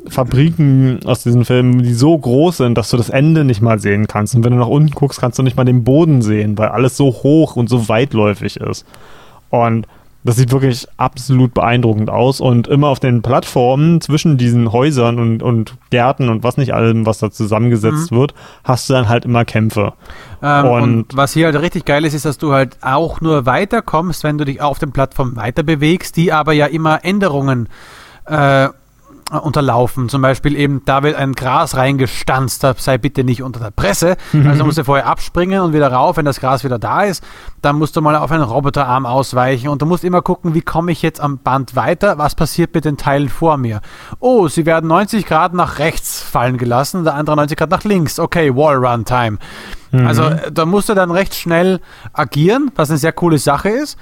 Fabriken, 0.09 0.99
aus 1.05 1.23
diesen 1.23 1.45
Filmen, 1.45 1.83
die 1.83 1.93
so 1.93 2.17
groß 2.17 2.57
sind, 2.57 2.77
dass 2.77 2.89
du 2.89 2.97
das 2.97 3.09
Ende 3.09 3.43
nicht 3.43 3.61
mal 3.61 3.79
sehen 3.79 4.07
kannst. 4.07 4.35
Und 4.35 4.43
wenn 4.43 4.53
du 4.53 4.59
nach 4.59 4.67
unten 4.67 4.91
guckst, 4.91 5.19
kannst 5.19 5.39
du 5.39 5.43
nicht 5.43 5.57
mal 5.57 5.65
den 5.65 5.83
Boden 5.83 6.21
sehen, 6.21 6.57
weil 6.57 6.69
alles 6.69 6.97
so 6.97 7.07
hoch 7.07 7.55
und 7.55 7.69
so 7.69 7.89
weitläufig 7.89 8.57
ist. 8.57 8.85
Und 9.49 9.87
das 10.27 10.35
sieht 10.35 10.51
wirklich 10.51 10.85
absolut 10.97 11.53
beeindruckend 11.53 12.09
aus 12.09 12.41
und 12.41 12.67
immer 12.67 12.89
auf 12.89 12.99
den 12.99 13.21
Plattformen 13.21 14.01
zwischen 14.01 14.37
diesen 14.37 14.73
Häusern 14.73 15.19
und, 15.19 15.41
und 15.41 15.75
Gärten 15.89 16.27
und 16.27 16.43
was 16.43 16.57
nicht 16.57 16.73
allem, 16.73 17.05
was 17.05 17.19
da 17.19 17.31
zusammengesetzt 17.31 18.11
mhm. 18.11 18.17
wird, 18.17 18.33
hast 18.65 18.89
du 18.89 18.93
dann 18.93 19.07
halt 19.07 19.23
immer 19.23 19.45
Kämpfe. 19.45 19.93
Ähm, 20.43 20.65
und, 20.65 20.83
und, 20.83 21.15
was 21.15 21.31
hier 21.31 21.45
halt 21.45 21.61
richtig 21.61 21.85
geil 21.85 22.03
ist, 22.03 22.13
ist, 22.13 22.25
dass 22.25 22.37
du 22.37 22.51
halt 22.51 22.77
auch 22.81 23.21
nur 23.21 23.45
weiterkommst, 23.45 24.25
wenn 24.25 24.37
du 24.37 24.43
dich 24.43 24.61
auf 24.61 24.79
den 24.79 24.91
Plattformen 24.91 25.37
weiter 25.37 25.63
bewegst, 25.63 26.17
die 26.17 26.33
aber 26.33 26.51
ja 26.51 26.65
immer 26.65 27.05
Änderungen 27.05 27.69
äh, 28.25 28.67
unterlaufen. 29.32 30.07
Zum 30.07 30.21
Beispiel 30.21 30.55
eben, 30.55 30.84
da 30.86 31.03
wird 31.03 31.15
ein 31.15 31.34
Gras 31.34 31.75
reingestanzt, 31.75 32.63
da 32.63 32.73
sei 32.78 32.97
bitte 32.97 33.23
nicht 33.23 33.43
unter 33.43 33.59
der 33.59 33.71
Presse. 33.71 34.15
Also 34.47 34.63
musst 34.63 34.78
du 34.78 34.86
vorher 34.86 35.07
abspringen 35.07 35.61
und 35.61 35.73
wieder 35.73 35.91
rauf, 35.91 36.17
wenn 36.17 36.25
das 36.25 36.39
Gras 36.39 36.63
wieder 36.63 36.80
da 36.80 37.03
ist. 37.03 37.23
Dann 37.61 37.78
musst 37.78 37.95
du 37.95 38.01
mal 38.01 38.15
auf 38.15 38.32
einen 38.32 38.43
Roboterarm 38.43 39.05
ausweichen 39.05 39.67
und 39.67 39.82
du 39.82 39.86
musst 39.86 40.03
immer 40.03 40.21
gucken, 40.21 40.53
wie 40.53 40.61
komme 40.61 40.91
ich 40.91 41.01
jetzt 41.01 41.19
am 41.19 41.39
Band 41.39 41.75
weiter, 41.75 42.17
was 42.17 42.36
passiert 42.36 42.73
mit 42.73 42.86
den 42.86 42.97
Teilen 42.97 43.30
vor 43.30 43.57
mir. 43.57 43.82
Oh, 44.19 44.47
sie 44.47 44.65
werden 44.65 44.88
90 44.88 45.25
Grad 45.25 45.53
nach 45.53 45.80
rechts 45.80 46.21
fallen 46.21 46.57
gelassen, 46.57 47.03
der 47.03 47.15
andere 47.15 47.36
90 47.36 47.57
Grad 47.57 47.69
nach 47.69 47.84
links. 47.84 48.19
Okay, 48.19 48.55
Wallrun 48.55 49.03
Time. 49.03 49.39
Mhm. 49.91 50.07
Also 50.07 50.23
äh, 50.23 50.51
da 50.51 50.65
musst 50.65 50.89
du 50.89 50.93
dann 50.93 51.11
recht 51.11 51.36
schnell 51.36 51.82
agieren, 52.13 52.71
was 52.75 52.89
eine 52.89 52.97
sehr 52.97 53.13
coole 53.13 53.39
Sache 53.39 53.69
ist. 53.69 53.97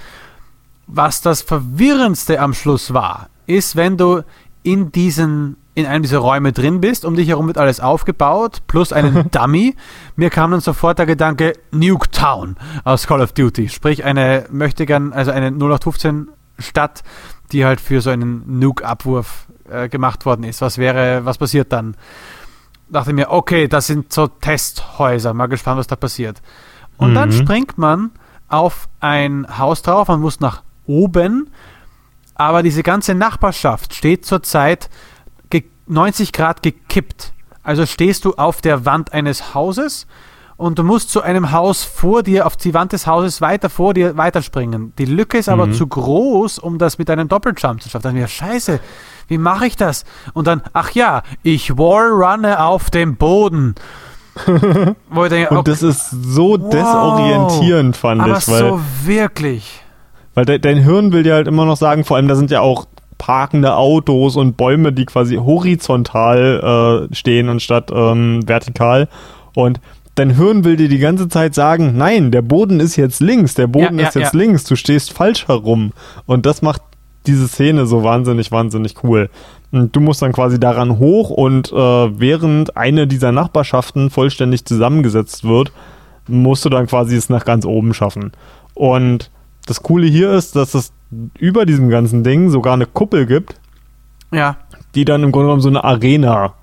Was 0.86 1.20
das 1.20 1.42
Verwirrendste 1.42 2.38
am 2.38 2.54
Schluss 2.54 2.94
war, 2.94 3.28
ist, 3.46 3.74
wenn 3.74 3.96
du 3.96 4.22
in 4.66 4.90
diesen 4.90 5.56
in 5.76 5.86
einem 5.86 6.02
dieser 6.02 6.18
Räume 6.18 6.52
drin 6.52 6.80
bist, 6.80 7.04
um 7.04 7.14
dich 7.14 7.28
herum 7.28 7.46
wird 7.48 7.58
alles 7.58 7.80
aufgebaut, 7.80 8.62
plus 8.66 8.94
einen 8.94 9.30
Dummy. 9.30 9.76
Mir 10.16 10.30
kam 10.30 10.50
dann 10.50 10.60
sofort 10.60 10.98
der 10.98 11.04
Gedanke 11.04 11.52
Nuke 11.70 12.10
Town 12.10 12.56
aus 12.82 13.06
Call 13.06 13.20
of 13.20 13.32
Duty, 13.32 13.68
sprich 13.68 14.02
eine 14.02 14.46
möchte 14.50 14.86
gern, 14.86 15.12
also 15.12 15.32
eine 15.32 15.48
0815 15.48 16.28
Stadt, 16.58 17.04
die 17.52 17.66
halt 17.66 17.80
für 17.80 18.00
so 18.00 18.08
einen 18.08 18.58
Nuke-Abwurf 18.58 19.48
äh, 19.70 19.90
gemacht 19.90 20.24
worden 20.24 20.44
ist. 20.44 20.62
Was 20.62 20.78
wäre, 20.78 21.26
was 21.26 21.36
passiert 21.36 21.72
dann? 21.72 21.94
Dachte 22.88 23.12
mir, 23.12 23.30
okay, 23.30 23.68
das 23.68 23.86
sind 23.86 24.12
so 24.12 24.28
Testhäuser, 24.28 25.34
mal 25.34 25.46
gespannt, 25.46 25.78
was 25.78 25.86
da 25.86 25.96
passiert. 25.96 26.40
Und 26.96 27.10
mhm. 27.10 27.14
dann 27.14 27.32
springt 27.32 27.76
man 27.76 28.12
auf 28.48 28.88
ein 29.00 29.46
Haus 29.58 29.82
drauf, 29.82 30.08
man 30.08 30.20
muss 30.20 30.40
nach 30.40 30.62
oben 30.86 31.50
aber 32.36 32.62
diese 32.62 32.82
ganze 32.82 33.14
Nachbarschaft 33.14 33.94
steht 33.94 34.24
zurzeit 34.24 34.88
90 35.86 36.32
Grad 36.32 36.62
gekippt. 36.62 37.32
Also 37.62 37.86
stehst 37.86 38.24
du 38.24 38.34
auf 38.34 38.60
der 38.60 38.84
Wand 38.84 39.12
eines 39.12 39.54
Hauses 39.54 40.06
und 40.56 40.78
du 40.78 40.84
musst 40.84 41.10
zu 41.10 41.20
einem 41.20 41.52
Haus 41.52 41.84
vor 41.84 42.22
dir, 42.22 42.46
auf 42.46 42.56
die 42.56 42.74
Wand 42.74 42.92
des 42.92 43.06
Hauses 43.06 43.40
weiter 43.40 43.68
vor 43.68 43.92
dir 43.92 44.16
weiterspringen. 44.16 44.92
Die 44.98 45.04
Lücke 45.04 45.38
ist 45.38 45.48
aber 45.48 45.66
mhm. 45.66 45.74
zu 45.74 45.86
groß, 45.86 46.58
um 46.58 46.78
das 46.78 46.98
mit 46.98 47.10
einem 47.10 47.28
Doppeljump 47.28 47.82
zu 47.82 47.88
schaffen. 47.88 48.04
Dann 48.04 48.14
mir, 48.14 48.28
scheiße, 48.28 48.80
wie 49.28 49.38
mache 49.38 49.66
ich 49.66 49.76
das? 49.76 50.04
Und 50.32 50.46
dann, 50.46 50.62
ach 50.72 50.92
ja, 50.92 51.22
ich 51.42 51.76
wallrunne 51.76 52.64
auf 52.64 52.90
dem 52.90 53.16
Boden. 53.16 53.74
Denke, 54.46 54.94
okay, 55.10 55.46
und 55.48 55.66
das 55.66 55.82
ist 55.82 56.10
so 56.10 56.60
wow, 56.60 56.70
desorientierend, 56.70 57.96
fand 57.96 58.20
aber 58.20 58.38
ich. 58.38 58.48
Aber 58.48 58.58
so 58.58 58.80
wirklich. 59.04 59.82
Weil 60.36 60.44
de 60.44 60.58
dein 60.58 60.84
Hirn 60.84 61.12
will 61.12 61.22
dir 61.22 61.34
halt 61.34 61.48
immer 61.48 61.64
noch 61.64 61.78
sagen, 61.78 62.04
vor 62.04 62.16
allem 62.16 62.28
da 62.28 62.36
sind 62.36 62.50
ja 62.50 62.60
auch 62.60 62.86
parkende 63.18 63.74
Autos 63.74 64.36
und 64.36 64.58
Bäume, 64.58 64.92
die 64.92 65.06
quasi 65.06 65.36
horizontal 65.36 67.08
äh, 67.10 67.14
stehen 67.14 67.48
anstatt 67.48 67.90
ähm, 67.90 68.46
vertikal. 68.46 69.08
Und 69.54 69.80
dein 70.14 70.36
Hirn 70.36 70.64
will 70.64 70.76
dir 70.76 70.90
die 70.90 70.98
ganze 70.98 71.28
Zeit 71.28 71.54
sagen, 71.54 71.96
nein, 71.96 72.30
der 72.30 72.42
Boden 72.42 72.80
ist 72.80 72.96
jetzt 72.96 73.20
links, 73.20 73.54
der 73.54 73.66
Boden 73.66 73.98
ja, 73.98 74.08
ist 74.08 74.14
ja, 74.14 74.20
jetzt 74.20 74.34
ja. 74.34 74.38
links, 74.38 74.64
du 74.64 74.76
stehst 74.76 75.14
falsch 75.14 75.48
herum. 75.48 75.92
Und 76.26 76.44
das 76.44 76.60
macht 76.60 76.82
diese 77.26 77.48
Szene 77.48 77.86
so 77.86 78.04
wahnsinnig, 78.04 78.52
wahnsinnig 78.52 79.02
cool. 79.02 79.30
Und 79.72 79.96
du 79.96 80.00
musst 80.00 80.20
dann 80.20 80.32
quasi 80.34 80.60
daran 80.60 80.98
hoch 80.98 81.30
und 81.30 81.72
äh, 81.72 81.74
während 81.74 82.76
eine 82.76 83.06
dieser 83.06 83.32
Nachbarschaften 83.32 84.10
vollständig 84.10 84.66
zusammengesetzt 84.66 85.44
wird, 85.44 85.72
musst 86.28 86.64
du 86.66 86.68
dann 86.68 86.86
quasi 86.86 87.16
es 87.16 87.30
nach 87.30 87.46
ganz 87.46 87.64
oben 87.64 87.94
schaffen. 87.94 88.32
Und 88.74 89.30
das 89.66 89.82
Coole 89.82 90.06
hier 90.06 90.32
ist, 90.32 90.56
dass 90.56 90.74
es 90.74 90.92
über 91.38 91.66
diesem 91.66 91.90
ganzen 91.90 92.24
Ding 92.24 92.50
sogar 92.50 92.74
eine 92.74 92.86
Kuppel 92.86 93.26
gibt. 93.26 93.56
Ja. 94.32 94.56
Die 94.94 95.04
dann 95.04 95.22
im 95.22 95.32
Grunde 95.32 95.46
genommen 95.46 95.62
so 95.62 95.68
eine 95.68 95.84
Arena 95.84 96.54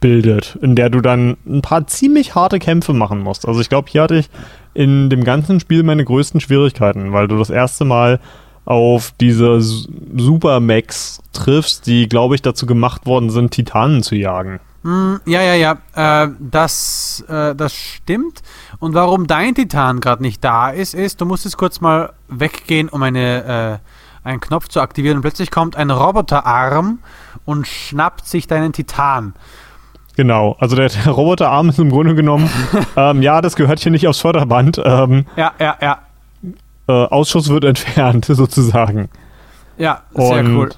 bildet, 0.00 0.56
in 0.62 0.76
der 0.76 0.90
du 0.90 1.00
dann 1.00 1.36
ein 1.46 1.62
paar 1.62 1.86
ziemlich 1.86 2.34
harte 2.34 2.58
Kämpfe 2.58 2.92
machen 2.92 3.18
musst. 3.18 3.46
Also 3.46 3.60
ich 3.60 3.68
glaube, 3.68 3.90
hier 3.90 4.02
hatte 4.02 4.16
ich 4.16 4.30
in 4.74 5.10
dem 5.10 5.24
ganzen 5.24 5.60
Spiel 5.60 5.82
meine 5.82 6.04
größten 6.04 6.40
Schwierigkeiten, 6.40 7.12
weil 7.12 7.28
du 7.28 7.36
das 7.36 7.50
erste 7.50 7.84
Mal 7.84 8.20
auf 8.64 9.12
diese 9.20 9.60
Super 9.60 10.60
Max 10.60 11.20
triffst, 11.32 11.86
die, 11.86 12.08
glaube 12.08 12.36
ich, 12.36 12.42
dazu 12.42 12.64
gemacht 12.64 13.06
worden 13.06 13.30
sind, 13.30 13.50
Titanen 13.50 14.02
zu 14.02 14.14
jagen. 14.14 14.60
Hm, 14.82 15.20
ja, 15.26 15.42
ja, 15.42 15.54
ja, 15.54 16.24
äh, 16.24 16.30
das, 16.38 17.24
äh, 17.28 17.54
das 17.54 17.74
stimmt. 17.74 18.42
Und 18.82 18.94
warum 18.94 19.28
dein 19.28 19.54
Titan 19.54 20.00
gerade 20.00 20.22
nicht 20.22 20.42
da 20.42 20.68
ist, 20.70 20.92
ist, 20.92 21.20
du 21.20 21.24
musst 21.24 21.44
jetzt 21.44 21.56
kurz 21.56 21.80
mal 21.80 22.14
weggehen, 22.26 22.88
um 22.88 23.00
eine, 23.00 23.80
äh, 24.24 24.28
einen 24.28 24.40
Knopf 24.40 24.66
zu 24.66 24.80
aktivieren. 24.80 25.18
Und 25.18 25.22
plötzlich 25.22 25.52
kommt 25.52 25.76
ein 25.76 25.88
Roboterarm 25.88 26.98
und 27.44 27.68
schnappt 27.68 28.26
sich 28.26 28.48
deinen 28.48 28.72
Titan. 28.72 29.34
Genau, 30.16 30.56
also 30.58 30.74
der, 30.74 30.88
der 30.88 31.12
Roboterarm 31.12 31.68
ist 31.68 31.78
im 31.78 31.90
Grunde 31.90 32.16
genommen, 32.16 32.50
ähm, 32.96 33.22
ja, 33.22 33.40
das 33.40 33.54
gehört 33.54 33.78
hier 33.78 33.92
nicht 33.92 34.08
aufs 34.08 34.18
Förderband. 34.18 34.82
Ähm, 34.84 35.26
ja, 35.36 35.52
ja, 35.60 35.76
ja. 35.80 35.98
Äh, 36.88 37.06
Ausschuss 37.06 37.50
wird 37.50 37.62
entfernt, 37.62 38.24
sozusagen. 38.28 39.10
Ja, 39.78 40.02
sehr 40.12 40.40
und 40.40 40.56
cool. 40.56 40.70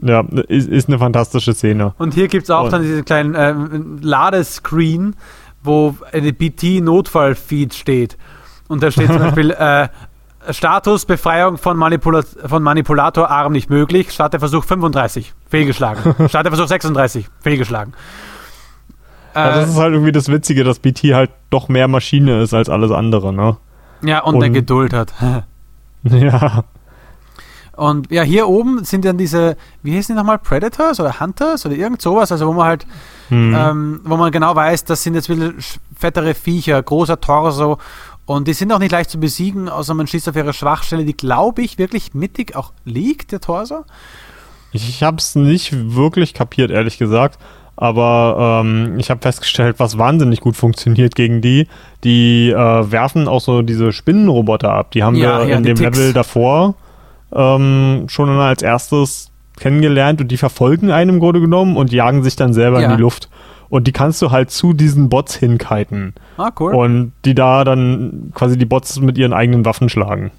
Ja, 0.00 0.24
ist, 0.48 0.68
ist 0.68 0.88
eine 0.88 0.98
fantastische 0.98 1.52
Szene. 1.52 1.92
Und 1.98 2.14
hier 2.14 2.28
gibt 2.28 2.44
es 2.44 2.50
auch 2.50 2.64
und. 2.64 2.72
dann 2.72 2.82
diesen 2.82 3.04
kleinen 3.04 3.34
äh, 3.34 3.54
Ladescreen, 4.00 5.16
wo 5.66 5.96
eine 6.12 6.32
BT-Notfall-Feed 6.32 7.74
steht. 7.74 8.16
Und 8.68 8.82
da 8.82 8.90
steht 8.90 9.08
zum 9.08 9.18
Beispiel 9.20 9.50
äh, 9.50 9.88
Status 10.50 11.04
Befreiung 11.04 11.58
von, 11.58 11.76
Manipula 11.76 12.22
von 12.22 12.62
Manipulatorarm 12.62 13.52
nicht 13.52 13.70
möglich. 13.70 14.12
Starterversuch 14.12 14.64
35, 14.64 15.34
fehlgeschlagen. 15.48 16.14
Starterversuch 16.28 16.68
36, 16.68 17.26
fehlgeschlagen. 17.40 17.92
Ja, 19.34 19.54
das 19.54 19.68
ist 19.70 19.76
halt 19.76 19.92
irgendwie 19.92 20.12
das 20.12 20.28
Witzige, 20.28 20.64
dass 20.64 20.78
BT 20.78 21.12
halt 21.12 21.30
doch 21.50 21.68
mehr 21.68 21.88
Maschine 21.88 22.40
ist 22.40 22.54
als 22.54 22.70
alles 22.70 22.90
andere, 22.90 23.34
ne? 23.34 23.58
Ja, 24.02 24.20
und, 24.20 24.34
und 24.34 24.40
der 24.40 24.50
Geduld 24.50 24.94
hat. 24.94 25.12
ja. 26.04 26.64
Und 27.76 28.10
ja, 28.10 28.22
hier 28.22 28.48
oben 28.48 28.84
sind 28.84 29.04
dann 29.04 29.18
diese, 29.18 29.56
wie 29.82 29.96
heißen 29.96 30.14
die 30.14 30.18
nochmal, 30.18 30.38
Predators 30.38 30.98
oder 31.00 31.20
Hunters 31.20 31.66
oder 31.66 31.74
irgend 31.74 32.00
sowas, 32.00 32.32
also 32.32 32.46
wo 32.46 32.54
man 32.54 32.66
halt, 32.66 32.86
mhm. 33.30 33.54
ähm, 33.56 34.00
wo 34.04 34.16
man 34.16 34.32
genau 34.32 34.54
weiß, 34.54 34.84
das 34.84 35.02
sind 35.02 35.14
jetzt 35.14 35.28
wieder 35.28 35.52
fettere 35.96 36.34
Viecher, 36.34 36.82
großer 36.82 37.20
Torso 37.20 37.78
und 38.26 38.48
die 38.48 38.52
sind 38.52 38.72
auch 38.72 38.78
nicht 38.78 38.92
leicht 38.92 39.10
zu 39.10 39.20
besiegen, 39.20 39.68
außer 39.68 39.94
man 39.94 40.06
schießt 40.06 40.28
auf 40.28 40.36
ihre 40.36 40.52
Schwachstelle, 40.52 41.04
die 41.04 41.16
glaube 41.16 41.62
ich 41.62 41.78
wirklich 41.78 42.12
mittig 42.14 42.56
auch 42.56 42.72
liegt, 42.84 43.32
der 43.32 43.40
Torso. 43.40 43.84
Ich 44.72 45.02
habe 45.02 45.18
es 45.18 45.34
nicht 45.36 45.94
wirklich 45.94 46.34
kapiert, 46.34 46.70
ehrlich 46.70 46.98
gesagt. 46.98 47.38
Aber 47.78 48.62
ähm, 48.64 48.98
ich 48.98 49.10
habe 49.10 49.20
festgestellt, 49.20 49.76
was 49.78 49.98
wahnsinnig 49.98 50.40
gut 50.40 50.56
funktioniert 50.56 51.14
gegen 51.14 51.42
die. 51.42 51.68
Die 52.04 52.50
äh, 52.50 52.54
werfen 52.56 53.28
auch 53.28 53.42
so 53.42 53.60
diese 53.60 53.92
Spinnenroboter 53.92 54.72
ab. 54.72 54.92
Die 54.92 55.02
haben 55.02 55.14
ja, 55.14 55.40
wir 55.40 55.48
ja, 55.48 55.56
in 55.58 55.62
dem 55.62 55.76
Ticks. 55.76 55.98
Level 55.98 56.12
davor 56.14 56.74
ähm, 57.34 58.06
schon 58.08 58.30
als 58.30 58.62
erstes 58.62 59.30
kennengelernt 59.58 60.20
und 60.20 60.28
die 60.28 60.36
verfolgen 60.36 60.90
einen 60.90 61.10
im 61.10 61.20
Grunde 61.20 61.40
genommen 61.40 61.76
und 61.76 61.92
jagen 61.92 62.22
sich 62.22 62.36
dann 62.36 62.52
selber 62.52 62.80
ja. 62.80 62.90
in 62.90 62.96
die 62.96 63.02
Luft. 63.02 63.28
und 63.68 63.86
die 63.86 63.92
kannst 63.92 64.22
du 64.22 64.30
halt 64.30 64.50
zu 64.50 64.72
diesen 64.72 65.08
Bots 65.08 65.34
hinkiten. 65.34 66.14
Ah, 66.36 66.50
cool. 66.60 66.74
Und 66.74 67.12
die 67.24 67.34
da 67.34 67.64
dann 67.64 68.30
quasi 68.34 68.56
die 68.56 68.66
Bots 68.66 69.00
mit 69.00 69.18
ihren 69.18 69.32
eigenen 69.32 69.64
Waffen 69.64 69.88
schlagen. 69.88 70.30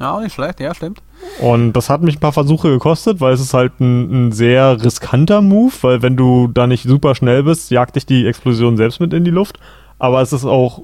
Ja, 0.00 0.20
nicht 0.20 0.34
schlecht, 0.34 0.60
ja, 0.60 0.74
stimmt. 0.74 1.00
Und 1.40 1.72
das 1.72 1.88
hat 1.88 2.02
mich 2.02 2.16
ein 2.16 2.20
paar 2.20 2.32
Versuche 2.32 2.68
gekostet, 2.68 3.20
weil 3.20 3.32
es 3.32 3.40
ist 3.40 3.54
halt 3.54 3.80
ein, 3.80 4.28
ein, 4.28 4.32
sehr 4.32 4.82
riskanter 4.82 5.40
Move, 5.40 5.72
weil 5.82 6.02
wenn 6.02 6.16
du 6.16 6.48
da 6.48 6.66
nicht 6.66 6.82
super 6.82 7.14
schnell 7.14 7.44
bist, 7.44 7.70
jagt 7.70 7.96
dich 7.96 8.04
die 8.04 8.26
Explosion 8.26 8.76
selbst 8.76 9.00
mit 9.00 9.12
in 9.12 9.24
die 9.24 9.30
Luft. 9.30 9.58
Aber 9.98 10.20
es 10.20 10.32
ist 10.32 10.44
auch 10.44 10.82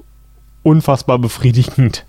unfassbar 0.63 1.19
befriedigend. 1.19 2.05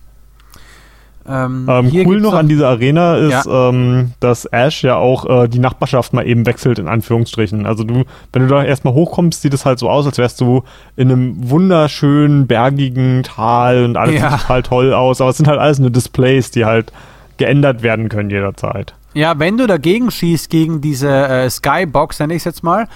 Ähm, 1.29 1.67
ähm, 1.69 1.91
cool 2.07 2.21
noch 2.21 2.35
an 2.35 2.49
dieser 2.49 2.69
Arena 2.69 3.17
ist, 3.17 3.47
ja. 3.47 3.69
ähm, 3.69 4.13
dass 4.21 4.45
Ash 4.47 4.83
ja 4.83 4.97
auch 4.97 5.45
äh, 5.45 5.49
die 5.49 5.61
Nachbarschaft 5.61 6.13
mal 6.13 6.27
eben 6.27 6.47
wechselt, 6.47 6.79
in 6.79 6.89
Anführungsstrichen. 6.89 7.65
Also 7.65 7.85
du, 7.85 8.05
wenn 8.33 8.43
du 8.43 8.49
da 8.49 8.65
erstmal 8.65 8.95
hochkommst, 8.95 9.43
sieht 9.43 9.55
es 9.55 9.65
halt 9.65 9.79
so 9.79 9.89
aus, 9.89 10.07
als 10.07 10.19
wärst 10.19 10.41
du 10.41 10.65
in 10.97 11.11
einem 11.11 11.51
wunderschönen, 11.51 12.47
bergigen 12.47 13.23
Tal 13.23 13.85
und 13.85 13.97
alles 13.97 14.21
ja. 14.21 14.31
sieht 14.31 14.41
total 14.41 14.63
toll 14.63 14.95
aus. 14.95 15.21
Aber 15.21 15.31
es 15.31 15.37
sind 15.37 15.47
halt 15.47 15.61
alles 15.61 15.79
nur 15.79 15.91
Displays, 15.91 16.51
die 16.51 16.65
halt 16.65 16.93
geändert 17.37 17.83
werden 17.83 18.09
können 18.09 18.31
jederzeit. 18.31 18.95
Ja, 19.15 19.39
wenn 19.39 19.59
du 19.59 19.67
dagegen 19.67 20.11
schießt, 20.11 20.49
gegen 20.51 20.81
diese 20.81 21.09
äh, 21.09 21.51
Skybox, 21.51 22.19
nenne 22.19 22.35
ich 22.35 22.39
es 22.39 22.45
jetzt 22.45 22.63
mal, 22.65 22.89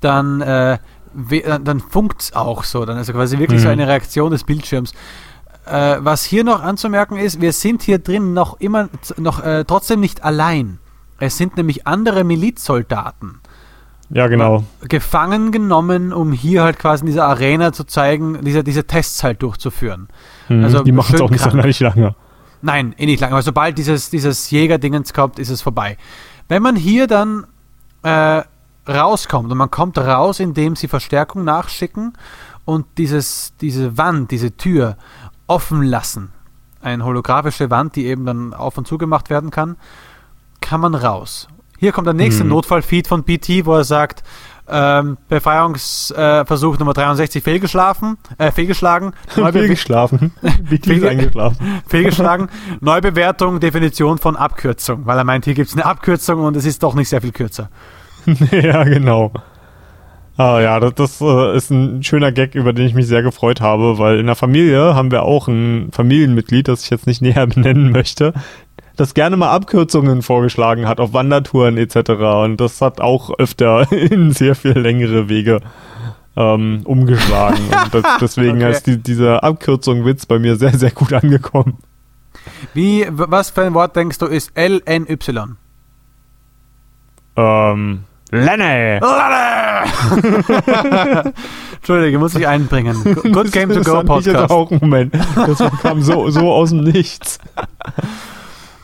dann, 0.00 0.40
äh, 0.40 0.78
dann 1.62 1.80
funkt 1.80 2.20
es 2.20 2.34
auch 2.34 2.64
so. 2.64 2.84
Dann 2.84 2.98
ist 2.98 3.08
es 3.08 3.14
quasi 3.14 3.38
wirklich 3.38 3.60
mhm. 3.60 3.64
so 3.64 3.68
eine 3.70 3.86
Reaktion 3.86 4.30
des 4.30 4.44
Bildschirms. 4.44 4.92
Äh, 5.66 5.96
was 6.00 6.24
hier 6.24 6.44
noch 6.44 6.62
anzumerken 6.62 7.16
ist, 7.16 7.40
wir 7.40 7.52
sind 7.52 7.82
hier 7.82 7.98
drin 7.98 8.32
noch 8.32 8.60
immer, 8.60 8.88
noch 9.16 9.42
äh, 9.42 9.64
trotzdem 9.64 10.00
nicht 10.00 10.24
allein. 10.24 10.78
Es 11.18 11.36
sind 11.36 11.56
nämlich 11.56 11.86
andere 11.86 12.24
Milizsoldaten. 12.24 13.40
Ja, 14.10 14.28
genau. 14.28 14.64
Gefangen 14.88 15.50
genommen, 15.50 16.12
um 16.12 16.32
hier 16.32 16.62
halt 16.62 16.78
quasi 16.78 17.02
in 17.02 17.06
dieser 17.06 17.26
Arena 17.26 17.72
zu 17.72 17.84
zeigen, 17.84 18.38
diese, 18.44 18.62
diese 18.62 18.86
Tests 18.86 19.24
halt 19.24 19.42
durchzuführen. 19.42 20.08
Hm, 20.46 20.62
also 20.62 20.84
die 20.84 20.92
machen 20.92 21.14
es 21.14 21.20
auch 21.20 21.30
nicht 21.30 21.42
so 21.42 21.84
lange. 21.84 22.14
Nein, 22.62 22.94
eh 22.96 23.06
nicht 23.06 23.20
lange. 23.20 23.32
Aber 23.32 23.42
sobald 23.42 23.76
dieses, 23.76 24.10
dieses 24.10 24.50
Jäger-Dingens 24.50 25.12
kommt, 25.12 25.38
ist 25.38 25.50
es 25.50 25.62
vorbei. 25.62 25.96
Wenn 26.48 26.62
man 26.62 26.76
hier 26.76 27.06
dann 27.06 27.46
äh, 28.02 28.42
rauskommt 28.88 29.50
und 29.50 29.58
man 29.58 29.70
kommt 29.70 29.98
raus, 29.98 30.40
indem 30.40 30.76
sie 30.76 30.86
Verstärkung 30.88 31.44
nachschicken 31.44 32.12
und 32.64 32.86
dieses, 32.98 33.54
diese 33.60 33.98
Wand, 33.98 34.30
diese 34.30 34.56
Tür 34.56 34.96
offen 35.46 35.82
lassen, 35.82 36.32
eine 36.80 37.04
holographische 37.04 37.70
Wand, 37.70 37.96
die 37.96 38.06
eben 38.06 38.26
dann 38.26 38.54
auf 38.54 38.78
und 38.78 38.86
zugemacht 38.86 39.30
werden 39.30 39.50
kann, 39.50 39.76
kann 40.60 40.80
man 40.80 40.94
raus. 40.94 41.48
Hier 41.78 41.92
kommt 41.92 42.06
der 42.06 42.14
nächste 42.14 42.42
hm. 42.42 42.48
Notfallfeed 42.48 43.06
von 43.06 43.24
BT, 43.24 43.66
wo 43.66 43.74
er 43.74 43.84
sagt, 43.84 44.22
ähm, 44.68 45.16
Befreiungsversuch 45.28 46.74
äh, 46.74 46.78
Nummer 46.78 46.92
63 46.92 47.42
fehlgeschlafen, 47.42 48.18
äh, 48.38 48.50
fehlgeschlagen. 48.50 49.12
fehlgeschlafen. 49.28 50.32
BT 50.70 51.04
eingeschlafen. 51.04 51.82
fehlgeschlagen. 51.86 52.48
Neubewertung, 52.80 53.60
Definition 53.60 54.18
von 54.18 54.36
Abkürzung, 54.36 55.06
weil 55.06 55.18
er 55.18 55.24
meint, 55.24 55.44
hier 55.44 55.54
gibt 55.54 55.68
es 55.68 55.74
eine 55.74 55.84
Abkürzung 55.84 56.40
und 56.40 56.56
es 56.56 56.64
ist 56.64 56.82
doch 56.82 56.94
nicht 56.94 57.08
sehr 57.08 57.20
viel 57.20 57.32
kürzer. 57.32 57.70
ja, 58.50 58.82
genau. 58.84 59.32
Ah 60.38 60.60
ja, 60.60 60.80
das, 60.80 60.94
das 60.94 61.20
äh, 61.22 61.56
ist 61.56 61.70
ein 61.70 62.02
schöner 62.02 62.30
Gag, 62.30 62.54
über 62.54 62.74
den 62.74 62.86
ich 62.86 62.94
mich 62.94 63.06
sehr 63.06 63.22
gefreut 63.22 63.62
habe, 63.62 63.98
weil 63.98 64.18
in 64.18 64.26
der 64.26 64.36
Familie 64.36 64.94
haben 64.94 65.10
wir 65.10 65.22
auch 65.22 65.48
ein 65.48 65.88
Familienmitglied, 65.92 66.68
das 66.68 66.84
ich 66.84 66.90
jetzt 66.90 67.06
nicht 67.06 67.22
näher 67.22 67.46
benennen 67.46 67.90
möchte, 67.90 68.34
das 68.96 69.14
gerne 69.14 69.36
mal 69.36 69.50
Abkürzungen 69.50 70.22
vorgeschlagen 70.22 70.86
hat 70.88 71.00
auf 71.00 71.12
Wandertouren 71.12 71.78
etc. 71.78 72.10
Und 72.44 72.60
das 72.60 72.80
hat 72.80 73.00
auch 73.00 73.30
öfter 73.38 73.90
in 74.10 74.32
sehr 74.32 74.54
viel 74.54 74.78
längere 74.78 75.28
Wege 75.28 75.60
ähm, 76.36 76.82
umgeschlagen. 76.84 77.64
Und 77.84 77.94
das, 77.94 78.04
deswegen 78.20 78.58
okay. 78.58 78.72
ist 78.72 78.86
die, 78.86 78.98
dieser 78.98 79.42
Abkürzung-Witz 79.42 80.26
bei 80.26 80.38
mir 80.38 80.56
sehr, 80.56 80.76
sehr 80.76 80.90
gut 80.90 81.14
angekommen. 81.14 81.78
Wie, 82.74 83.06
was 83.10 83.50
für 83.50 83.62
ein 83.62 83.74
Wort 83.74 83.96
denkst 83.96 84.18
du 84.18 84.26
ist 84.26 84.52
LNY? 84.56 85.16
Ähm, 87.36 88.04
Lenne! 88.44 89.00
Lenne! 89.00 89.86
Entschuldige, 91.76 92.18
muss 92.18 92.34
ich 92.34 92.46
einbringen. 92.46 92.96
Good 93.32 93.52
Game 93.52 93.70
to 93.70 93.82
Go 93.82 94.02
Podcast. 94.02 94.36
Das 94.36 94.50
auch 94.50 94.70
einen 94.70 94.80
Moment. 94.80 95.14
Das 95.34 95.62
kam 95.82 96.02
so, 96.02 96.30
so 96.30 96.52
aus 96.52 96.70
dem 96.70 96.84
Nichts. 96.84 97.38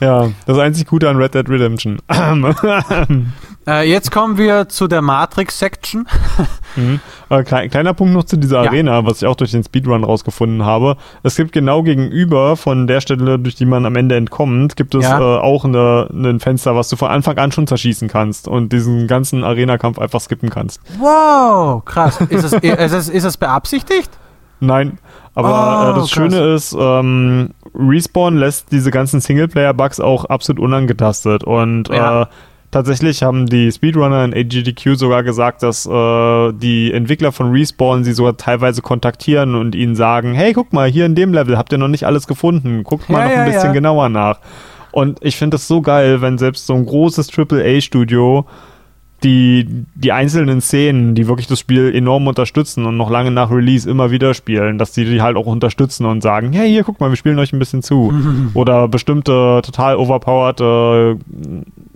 Ja, 0.00 0.30
das 0.46 0.58
einzig 0.58 0.86
Gute 0.86 1.08
an 1.08 1.16
Red 1.16 1.34
Dead 1.34 1.48
Redemption. 1.48 1.98
Äh, 3.66 3.88
jetzt 3.88 4.10
kommen 4.10 4.38
wir 4.38 4.68
zu 4.68 4.88
der 4.88 5.02
Matrix-Section. 5.02 6.08
mhm. 6.76 7.00
äh, 7.28 7.42
klein, 7.44 7.70
kleiner 7.70 7.94
Punkt 7.94 8.12
noch 8.12 8.24
zu 8.24 8.36
dieser 8.36 8.64
ja. 8.64 8.70
Arena, 8.70 9.06
was 9.06 9.22
ich 9.22 9.28
auch 9.28 9.36
durch 9.36 9.52
den 9.52 9.62
Speedrun 9.62 10.02
rausgefunden 10.02 10.64
habe. 10.64 10.96
Es 11.22 11.36
gibt 11.36 11.52
genau 11.52 11.82
gegenüber 11.82 12.56
von 12.56 12.86
der 12.86 13.00
Stelle, 13.00 13.38
durch 13.38 13.54
die 13.54 13.66
man 13.66 13.86
am 13.86 13.94
Ende 13.94 14.16
entkommt, 14.16 14.76
gibt 14.76 14.94
es 14.94 15.04
ja. 15.04 15.18
äh, 15.18 15.40
auch 15.40 15.64
eine, 15.64 16.08
ein 16.12 16.40
Fenster, 16.40 16.74
was 16.74 16.88
du 16.88 16.96
von 16.96 17.10
Anfang 17.10 17.38
an 17.38 17.52
schon 17.52 17.66
zerschießen 17.66 18.08
kannst 18.08 18.48
und 18.48 18.72
diesen 18.72 19.06
ganzen 19.06 19.44
Arena-Kampf 19.44 19.98
einfach 19.98 20.20
skippen 20.20 20.50
kannst. 20.50 20.80
Wow, 20.98 21.84
krass. 21.84 22.20
Ist 22.28 22.44
es, 22.44 22.52
ist 22.52 22.92
es, 22.92 23.08
ist 23.08 23.24
es 23.24 23.36
beabsichtigt? 23.36 24.10
Nein, 24.58 24.98
aber 25.34 25.48
oh, 25.48 25.90
äh, 25.90 25.94
das 25.94 26.10
krass. 26.10 26.10
Schöne 26.10 26.54
ist, 26.54 26.76
ähm, 26.78 27.50
Respawn 27.74 28.36
lässt 28.36 28.70
diese 28.70 28.90
ganzen 28.90 29.20
Singleplayer-Bugs 29.20 30.00
auch 30.00 30.24
absolut 30.26 30.62
unangetastet 30.62 31.44
und 31.44 31.88
ja. 31.88 32.28
Tatsächlich 32.72 33.22
haben 33.22 33.46
die 33.46 33.70
Speedrunner 33.70 34.24
in 34.24 34.34
AGDQ 34.34 34.96
sogar 34.96 35.22
gesagt, 35.22 35.62
dass 35.62 35.86
äh, 35.86 36.52
die 36.52 36.92
Entwickler 36.92 37.30
von 37.30 37.52
Respawn 37.52 38.02
sie 38.02 38.12
sogar 38.12 38.36
teilweise 38.36 38.82
kontaktieren 38.82 39.54
und 39.54 39.76
ihnen 39.76 39.94
sagen, 39.94 40.34
hey, 40.34 40.52
guck 40.52 40.72
mal, 40.72 40.90
hier 40.90 41.06
in 41.06 41.14
dem 41.14 41.32
Level 41.32 41.56
habt 41.56 41.70
ihr 41.70 41.78
noch 41.78 41.88
nicht 41.88 42.04
alles 42.04 42.26
gefunden, 42.26 42.82
guckt 42.82 43.08
mal 43.08 43.20
ja, 43.20 43.24
noch 43.24 43.42
ein 43.42 43.46
ja, 43.46 43.54
bisschen 43.54 43.72
genauer 43.72 44.08
nach. 44.08 44.40
Und 44.90 45.18
ich 45.22 45.36
finde 45.36 45.54
das 45.54 45.68
so 45.68 45.80
geil, 45.80 46.20
wenn 46.20 46.38
selbst 46.38 46.66
so 46.66 46.74
ein 46.74 46.84
großes 46.84 47.30
AAA-Studio 47.38 48.46
die, 49.22 49.84
die 49.94 50.12
einzelnen 50.12 50.60
Szenen, 50.60 51.14
die 51.14 51.28
wirklich 51.28 51.46
das 51.46 51.60
Spiel 51.60 51.94
enorm 51.94 52.26
unterstützen 52.26 52.86
und 52.86 52.96
noch 52.96 53.10
lange 53.10 53.30
nach 53.30 53.50
Release 53.50 53.88
immer 53.88 54.10
wieder 54.10 54.34
spielen, 54.34 54.78
dass 54.78 54.92
die 54.92 55.04
die 55.04 55.22
halt 55.22 55.36
auch 55.36 55.46
unterstützen 55.46 56.06
und 56.06 56.22
sagen, 56.22 56.52
hey, 56.52 56.68
hier, 56.68 56.82
guck 56.82 57.00
mal, 57.00 57.10
wir 57.10 57.16
spielen 57.16 57.38
euch 57.38 57.52
ein 57.52 57.58
bisschen 57.58 57.82
zu. 57.82 58.12
Oder 58.54 58.88
bestimmte 58.88 59.60
total 59.64 59.96
overpowered 59.96 60.60
äh, 60.60 61.16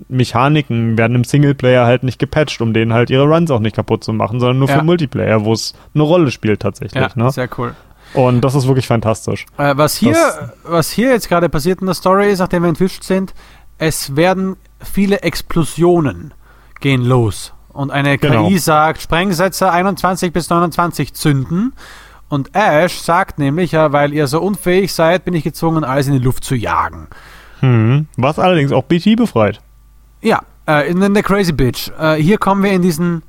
Mechaniken 0.09 0.97
werden 0.97 1.15
im 1.15 1.25
Singleplayer 1.25 1.87
halt 1.87 2.03
nicht 2.03 2.19
gepatcht, 2.19 2.61
um 2.61 2.73
denen 2.73 2.93
halt 2.93 3.11
ihre 3.11 3.25
Runs 3.25 3.51
auch 3.51 3.61
nicht 3.61 3.77
kaputt 3.77 4.05
zu 4.05 4.13
machen, 4.13 4.41
sondern 4.41 4.59
nur 4.59 4.69
ja. 4.69 4.79
für 4.79 4.85
Multiplayer, 4.85 5.45
wo 5.45 5.53
es 5.53 5.75
eine 5.95 6.05
Rolle 6.05 6.31
spielt 6.31 6.61
tatsächlich. 6.61 7.03
Ja, 7.03 7.11
ne? 7.15 7.31
sehr 7.31 7.49
cool. 7.59 7.75
Und 8.15 8.41
das 8.43 8.55
ist 8.55 8.67
wirklich 8.67 8.87
fantastisch. 8.87 9.47
Äh, 9.59 9.77
was, 9.77 9.97
hier, 9.97 10.17
was 10.65 10.91
hier 10.91 11.11
jetzt 11.11 11.29
gerade 11.29 11.49
passiert 11.49 11.81
in 11.81 11.87
der 11.87 11.95
Story 11.95 12.31
ist, 12.31 12.39
nachdem 12.39 12.63
wir 12.63 12.69
entwischt 12.69 13.03
sind, 13.03 13.35
es 13.79 14.17
werden 14.17 14.57
viele 14.81 15.23
Explosionen 15.23 16.33
gehen 16.81 17.05
los. 17.05 17.53
Und 17.69 17.91
eine 17.91 18.17
genau. 18.17 18.49
KI 18.49 18.59
sagt, 18.59 19.03
Sprengsätze 19.03 19.71
21 19.71 20.33
bis 20.33 20.49
29 20.49 21.13
zünden. 21.13 21.75
Und 22.29 22.55
Ash 22.55 22.99
sagt 22.99 23.39
nämlich, 23.39 23.73
ja, 23.73 23.93
weil 23.93 24.13
ihr 24.13 24.27
so 24.27 24.41
unfähig 24.41 24.93
seid, 24.93 25.25
bin 25.25 25.35
ich 25.35 25.45
gezwungen, 25.45 25.85
alles 25.85 26.07
in 26.07 26.15
die 26.15 26.25
Luft 26.25 26.45
zu 26.45 26.55
jagen. 26.55 27.09
Hm. 27.61 28.07
Was 28.17 28.39
allerdings 28.39 28.73
auch 28.73 28.85
BT 28.85 29.17
befreit. 29.17 29.61
Ja, 30.21 30.41
äh, 30.67 30.91
in 30.91 31.15
der 31.15 31.23
Crazy 31.23 31.53
Bitch. 31.53 31.91
Äh, 31.99 32.15
hier 32.15 32.39
kommen 32.39 32.63
wir 32.63 32.73
in 32.73 32.83
diesen, 32.83 33.23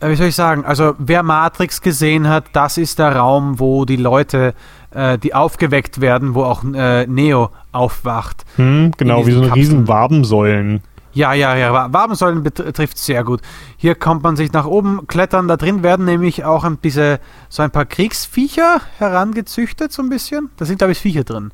äh, 0.00 0.10
wie 0.10 0.16
soll 0.16 0.28
ich 0.28 0.34
sagen, 0.34 0.64
also 0.64 0.94
wer 0.98 1.22
Matrix 1.22 1.80
gesehen 1.80 2.28
hat, 2.28 2.44
das 2.52 2.78
ist 2.78 2.98
der 2.98 3.16
Raum, 3.16 3.58
wo 3.58 3.84
die 3.84 3.96
Leute, 3.96 4.54
äh, 4.90 5.18
die 5.18 5.34
aufgeweckt 5.34 6.00
werden, 6.00 6.34
wo 6.34 6.44
auch 6.44 6.62
äh, 6.64 7.06
Neo 7.06 7.50
aufwacht. 7.72 8.44
Hm, 8.56 8.92
genau, 8.96 9.26
wie 9.26 9.32
so 9.32 9.42
eine 9.42 9.54
riesen 9.54 9.88
Wabensäulen. 9.88 10.82
Ja, 11.12 11.32
ja, 11.32 11.56
ja. 11.56 11.92
Wabensäulen 11.92 12.42
betrifft 12.44 12.98
sehr 12.98 13.24
gut. 13.24 13.40
Hier 13.76 13.94
kommt 13.96 14.22
man 14.22 14.36
sich 14.36 14.52
nach 14.52 14.66
oben 14.66 15.06
klettern. 15.08 15.48
Da 15.48 15.56
drin 15.56 15.82
werden 15.82 16.04
nämlich 16.04 16.44
auch 16.44 16.62
ein 16.62 16.76
bisschen, 16.76 17.18
so 17.48 17.62
ein 17.62 17.72
paar 17.72 17.86
Kriegsviecher 17.86 18.82
herangezüchtet, 18.98 19.90
so 19.90 20.02
ein 20.02 20.10
bisschen. 20.10 20.50
Da 20.58 20.64
sind, 20.64 20.78
glaube 20.78 20.92
ich, 20.92 20.98
Viecher 20.98 21.24
drin. 21.24 21.50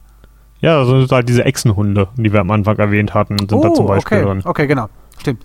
Ja, 0.65 0.79
das 0.79 0.89
sind 0.89 1.13
halt 1.13 1.29
diese 1.29 1.45
Echsenhunde, 1.45 2.09
die 2.17 2.33
wir 2.33 2.41
am 2.41 2.51
Anfang 2.51 2.79
erwähnt 2.79 3.13
hatten, 3.13 3.37
sind 3.39 3.53
oh, 3.53 3.63
da 3.63 3.75
zum 3.75 3.87
Beispiel 3.87 4.19
okay. 4.19 4.27
drin. 4.27 4.43
Okay, 4.45 4.67
genau. 4.67 4.89
Stimmt. 5.19 5.45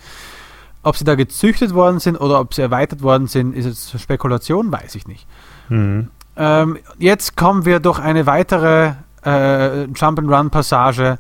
Ob 0.82 0.95
sie 0.95 1.03
da 1.03 1.15
gezüchtet 1.15 1.74
worden 1.74 1.99
sind 1.99 2.15
oder 2.15 2.39
ob 2.39 2.53
sie 2.53 2.61
erweitert 2.61 3.01
worden 3.01 3.28
sind, 3.28 3.53
ist 3.53 3.65
jetzt 3.65 3.99
Spekulation, 3.99 4.72
weiß 4.72 4.95
ich 4.95 5.07
nicht. 5.07 5.28
Mhm. 5.67 6.07
Ähm, 6.38 6.78
jetzt 6.99 7.36
kommen 7.36 7.65
wir 7.65 7.82
durch 7.82 7.99
eine 7.99 8.28
weitere 8.28 8.93
äh, 9.26 9.88
Jump-and-Run-Passage 9.88 11.20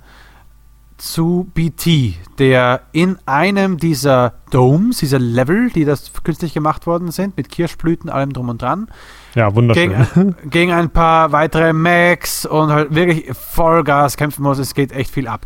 zu 0.95 1.51
BT, 1.53 2.13
der 2.37 2.83
in 2.93 3.17
einem 3.25 3.79
dieser 3.79 4.35
Domes, 4.49 4.99
dieser 4.99 5.19
Level, 5.19 5.71
die 5.71 5.83
das 5.83 6.13
künstlich 6.23 6.53
gemacht 6.53 6.87
worden 6.87 7.11
sind, 7.11 7.35
mit 7.35 7.49
Kirschblüten, 7.49 8.09
allem 8.09 8.31
drum 8.31 8.47
und 8.47 8.61
dran. 8.61 8.87
Ja, 9.35 9.53
wunderschön. 9.53 10.07
Gegen, 10.13 10.35
gegen 10.49 10.71
ein 10.71 10.89
paar 10.89 11.31
weitere 11.31 11.73
Max 11.73 12.45
und 12.45 12.71
halt 12.71 12.93
wirklich 12.93 13.31
Vollgas 13.33 14.17
kämpfen 14.17 14.43
muss. 14.43 14.57
Es 14.57 14.73
geht 14.73 14.91
echt 14.91 15.13
viel 15.13 15.27
ab. 15.27 15.45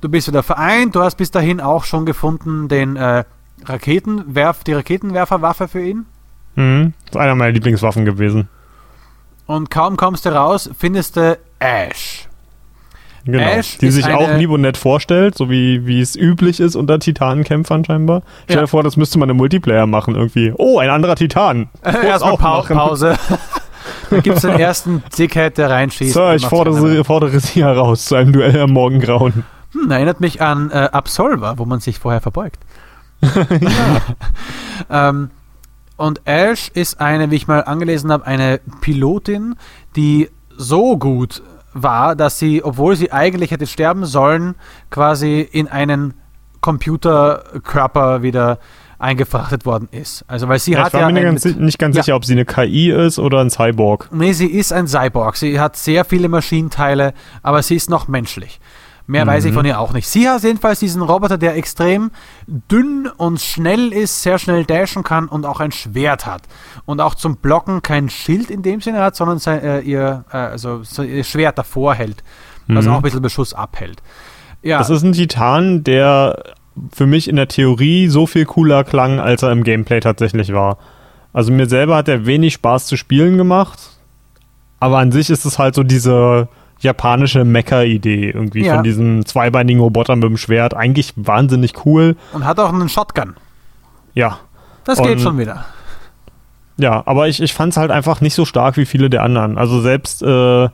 Du 0.00 0.08
bist 0.08 0.28
wieder 0.28 0.42
vereint, 0.42 0.94
du 0.94 1.02
hast 1.02 1.16
bis 1.16 1.30
dahin 1.30 1.60
auch 1.60 1.84
schon 1.84 2.06
gefunden 2.06 2.68
den 2.68 2.96
äh, 2.96 3.24
Raketenwerf, 3.64 4.62
die 4.62 4.72
Raketenwerferwaffe 4.72 5.66
für 5.68 5.82
ihn. 5.82 6.06
Mhm. 6.54 6.92
Das 7.06 7.16
ist 7.16 7.16
einer 7.16 7.34
meiner 7.34 7.52
Lieblingswaffen 7.52 8.04
gewesen. 8.04 8.48
Und 9.46 9.70
kaum 9.70 9.96
kommst 9.96 10.26
du 10.26 10.34
raus, 10.34 10.70
findest 10.78 11.16
du 11.16 11.38
Ash. 11.58 12.27
Genau. 13.24 13.42
Ash 13.42 13.78
die 13.78 13.90
sich 13.90 14.06
auch 14.06 14.36
lieb 14.36 14.50
und 14.50 14.62
nett 14.62 14.76
vorstellt, 14.76 15.36
so 15.36 15.50
wie, 15.50 15.86
wie 15.86 16.00
es 16.00 16.16
üblich 16.16 16.60
ist 16.60 16.76
unter 16.76 16.98
Titanenkämpfern 16.98 17.84
scheinbar. 17.84 18.22
Stell 18.44 18.56
ja. 18.56 18.62
dir 18.62 18.68
vor, 18.68 18.82
das 18.82 18.96
müsste 18.96 19.18
man 19.18 19.28
im 19.28 19.36
Multiplayer 19.36 19.86
machen 19.86 20.14
irgendwie. 20.14 20.52
Oh, 20.56 20.78
ein 20.78 20.90
anderer 20.90 21.16
Titan. 21.16 21.68
Erstmal 21.82 22.36
pa 22.36 22.58
machen. 22.58 22.76
Pause. 22.76 23.16
Dann 24.10 24.22
gibt 24.22 24.36
es 24.36 24.42
den 24.42 24.58
ersten 24.58 25.02
Dickhead, 25.18 25.58
der 25.58 25.70
reinschießt. 25.70 26.14
So, 26.14 26.30
ich 26.30 26.46
fordere, 26.46 27.04
fordere 27.04 27.40
sie 27.40 27.62
heraus 27.62 28.06
zu 28.06 28.14
einem 28.14 28.32
Duell 28.32 28.58
am 28.60 28.72
Morgengrauen. 28.72 29.44
Hm, 29.72 29.90
erinnert 29.90 30.20
mich 30.20 30.40
an 30.40 30.70
äh, 30.70 30.88
Absolver, 30.92 31.58
wo 31.58 31.64
man 31.64 31.80
sich 31.80 31.98
vorher 31.98 32.20
verbeugt. 32.20 32.58
ähm, 34.90 35.30
und 35.96 36.20
Ash 36.26 36.70
ist 36.72 37.00
eine, 37.00 37.30
wie 37.30 37.36
ich 37.36 37.48
mal 37.48 37.64
angelesen 37.64 38.12
habe, 38.12 38.26
eine 38.26 38.60
Pilotin, 38.80 39.56
die 39.96 40.30
so 40.56 40.96
gut 40.96 41.42
war, 41.82 42.16
dass 42.16 42.38
sie, 42.38 42.62
obwohl 42.64 42.96
sie 42.96 43.12
eigentlich 43.12 43.50
hätte 43.50 43.66
sterben 43.66 44.04
sollen, 44.04 44.54
quasi 44.90 45.40
in 45.40 45.68
einen 45.68 46.14
Computerkörper 46.60 48.22
wieder 48.22 48.58
eingefrachtet 48.98 49.64
worden 49.64 49.88
ist. 49.92 50.24
Also 50.26 50.48
weil 50.48 50.58
sie 50.58 50.72
ja, 50.72 50.80
hat 50.80 50.88
ich 50.88 50.94
war 50.94 51.02
ja 51.02 51.10
mir 51.10 51.22
ganz, 51.22 51.44
nicht 51.44 51.78
ganz 51.78 51.96
ja. 51.96 52.02
sicher, 52.02 52.16
ob 52.16 52.24
sie 52.24 52.32
eine 52.32 52.44
KI 52.44 52.90
ist 52.90 53.18
oder 53.18 53.40
ein 53.40 53.50
Cyborg. 53.50 54.08
Nee, 54.12 54.32
sie 54.32 54.46
ist 54.46 54.72
ein 54.72 54.88
Cyborg. 54.88 55.36
Sie 55.36 55.60
hat 55.60 55.76
sehr 55.76 56.04
viele 56.04 56.28
Maschinenteile, 56.28 57.14
aber 57.42 57.62
sie 57.62 57.76
ist 57.76 57.90
noch 57.90 58.08
menschlich. 58.08 58.60
Mehr 59.08 59.24
mhm. 59.24 59.30
weiß 59.30 59.44
ich 59.46 59.52
mhm. 59.52 59.56
von 59.56 59.64
ihr 59.64 59.80
auch 59.80 59.94
nicht. 59.94 60.06
Sie 60.06 60.28
hat 60.28 60.42
jedenfalls 60.42 60.80
diesen 60.80 61.00
Roboter, 61.00 61.38
der 61.38 61.56
extrem 61.56 62.10
dünn 62.46 63.08
und 63.16 63.40
schnell 63.40 63.90
ist, 63.90 64.22
sehr 64.22 64.38
schnell 64.38 64.66
dashen 64.66 65.02
kann 65.02 65.28
und 65.28 65.46
auch 65.46 65.60
ein 65.60 65.72
Schwert 65.72 66.26
hat. 66.26 66.42
Und 66.84 67.00
auch 67.00 67.14
zum 67.14 67.38
Blocken 67.38 67.80
kein 67.80 68.10
Schild 68.10 68.50
in 68.50 68.62
dem 68.62 68.82
Sinne 68.82 69.00
hat, 69.00 69.16
sondern 69.16 69.38
sein, 69.38 69.62
äh, 69.62 69.80
ihr, 69.80 70.24
äh, 70.30 70.36
also 70.36 70.82
ihr 71.02 71.24
Schwert 71.24 71.56
davor 71.56 71.94
hält, 71.94 72.22
was 72.66 72.84
mhm. 72.84 72.92
auch 72.92 72.96
ein 72.96 73.02
bisschen 73.02 73.22
Beschuss 73.22 73.54
abhält. 73.54 74.02
Ja. 74.62 74.76
Das 74.76 74.90
ist 74.90 75.02
ein 75.02 75.12
Titan, 75.12 75.84
der 75.84 76.42
für 76.92 77.06
mich 77.06 77.28
in 77.28 77.36
der 77.36 77.48
Theorie 77.48 78.08
so 78.08 78.26
viel 78.26 78.44
cooler 78.44 78.84
klang, 78.84 79.20
als 79.20 79.42
er 79.42 79.52
im 79.52 79.64
Gameplay 79.64 80.00
tatsächlich 80.00 80.52
war. 80.52 80.76
Also 81.32 81.50
mir 81.50 81.66
selber 81.66 81.96
hat 81.96 82.08
er 82.08 82.26
wenig 82.26 82.52
Spaß 82.54 82.86
zu 82.86 82.98
spielen 82.98 83.38
gemacht, 83.38 83.78
aber 84.80 84.98
an 84.98 85.12
sich 85.12 85.30
ist 85.30 85.46
es 85.46 85.58
halt 85.58 85.74
so 85.74 85.82
diese 85.82 86.48
japanische 86.80 87.44
Mecha-Idee 87.44 88.30
irgendwie 88.30 88.64
ja. 88.64 88.74
von 88.74 88.84
diesem 88.84 89.26
zweibeinigen 89.26 89.80
Roboter 89.80 90.16
mit 90.16 90.24
dem 90.24 90.36
Schwert. 90.36 90.74
Eigentlich 90.74 91.12
wahnsinnig 91.16 91.86
cool. 91.86 92.16
Und 92.32 92.44
hat 92.44 92.58
auch 92.60 92.72
einen 92.72 92.88
Shotgun. 92.88 93.34
Ja. 94.14 94.38
Das 94.84 94.98
geht 94.98 95.12
Und, 95.12 95.20
schon 95.20 95.38
wieder. 95.38 95.64
Ja, 96.78 97.02
aber 97.06 97.28
ich, 97.28 97.42
ich 97.42 97.52
fand 97.52 97.72
es 97.72 97.76
halt 97.76 97.90
einfach 97.90 98.20
nicht 98.20 98.34
so 98.34 98.44
stark 98.44 98.76
wie 98.76 98.86
viele 98.86 99.10
der 99.10 99.22
anderen. 99.22 99.58
Also 99.58 99.80
selbst 99.80 100.22
äh, 100.22 100.68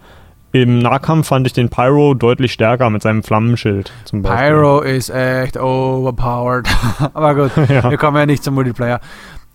im 0.52 0.78
Nahkampf 0.78 1.28
fand 1.28 1.46
ich 1.46 1.52
den 1.52 1.70
Pyro 1.70 2.14
deutlich 2.14 2.52
stärker 2.52 2.90
mit 2.90 3.02
seinem 3.02 3.22
Flammenschild 3.22 3.90
zum 4.04 4.22
Beispiel. 4.22 4.50
Pyro 4.50 4.80
ist 4.82 5.08
echt 5.08 5.56
overpowered. 5.56 6.68
aber 7.14 7.34
gut, 7.34 7.50
ja. 7.68 7.90
wir 7.90 7.96
kommen 7.96 8.18
ja 8.18 8.26
nicht 8.26 8.44
zum 8.44 8.54
Multiplayer. 8.54 9.00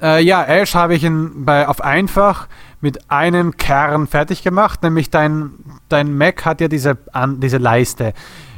Äh, 0.02 0.24
ja, 0.24 0.44
Ash 0.44 0.76
habe 0.76 0.96
ich 0.96 1.04
in, 1.04 1.46
bei, 1.46 1.68
auf 1.68 1.82
einfach 1.82 2.48
mit 2.82 3.12
einem 3.12 3.58
Kern 3.58 4.08
fertig 4.08 4.44
gemacht, 4.44 4.84
nämlich 4.84 5.10
dein, 5.10 5.52
dein 5.90 6.18
Mac 6.18 6.46
hat 6.46 6.62
ja 6.62 6.68
diese, 6.68 6.98
an, 7.12 7.40
diese 7.40 7.58
Leiste. 7.58 8.14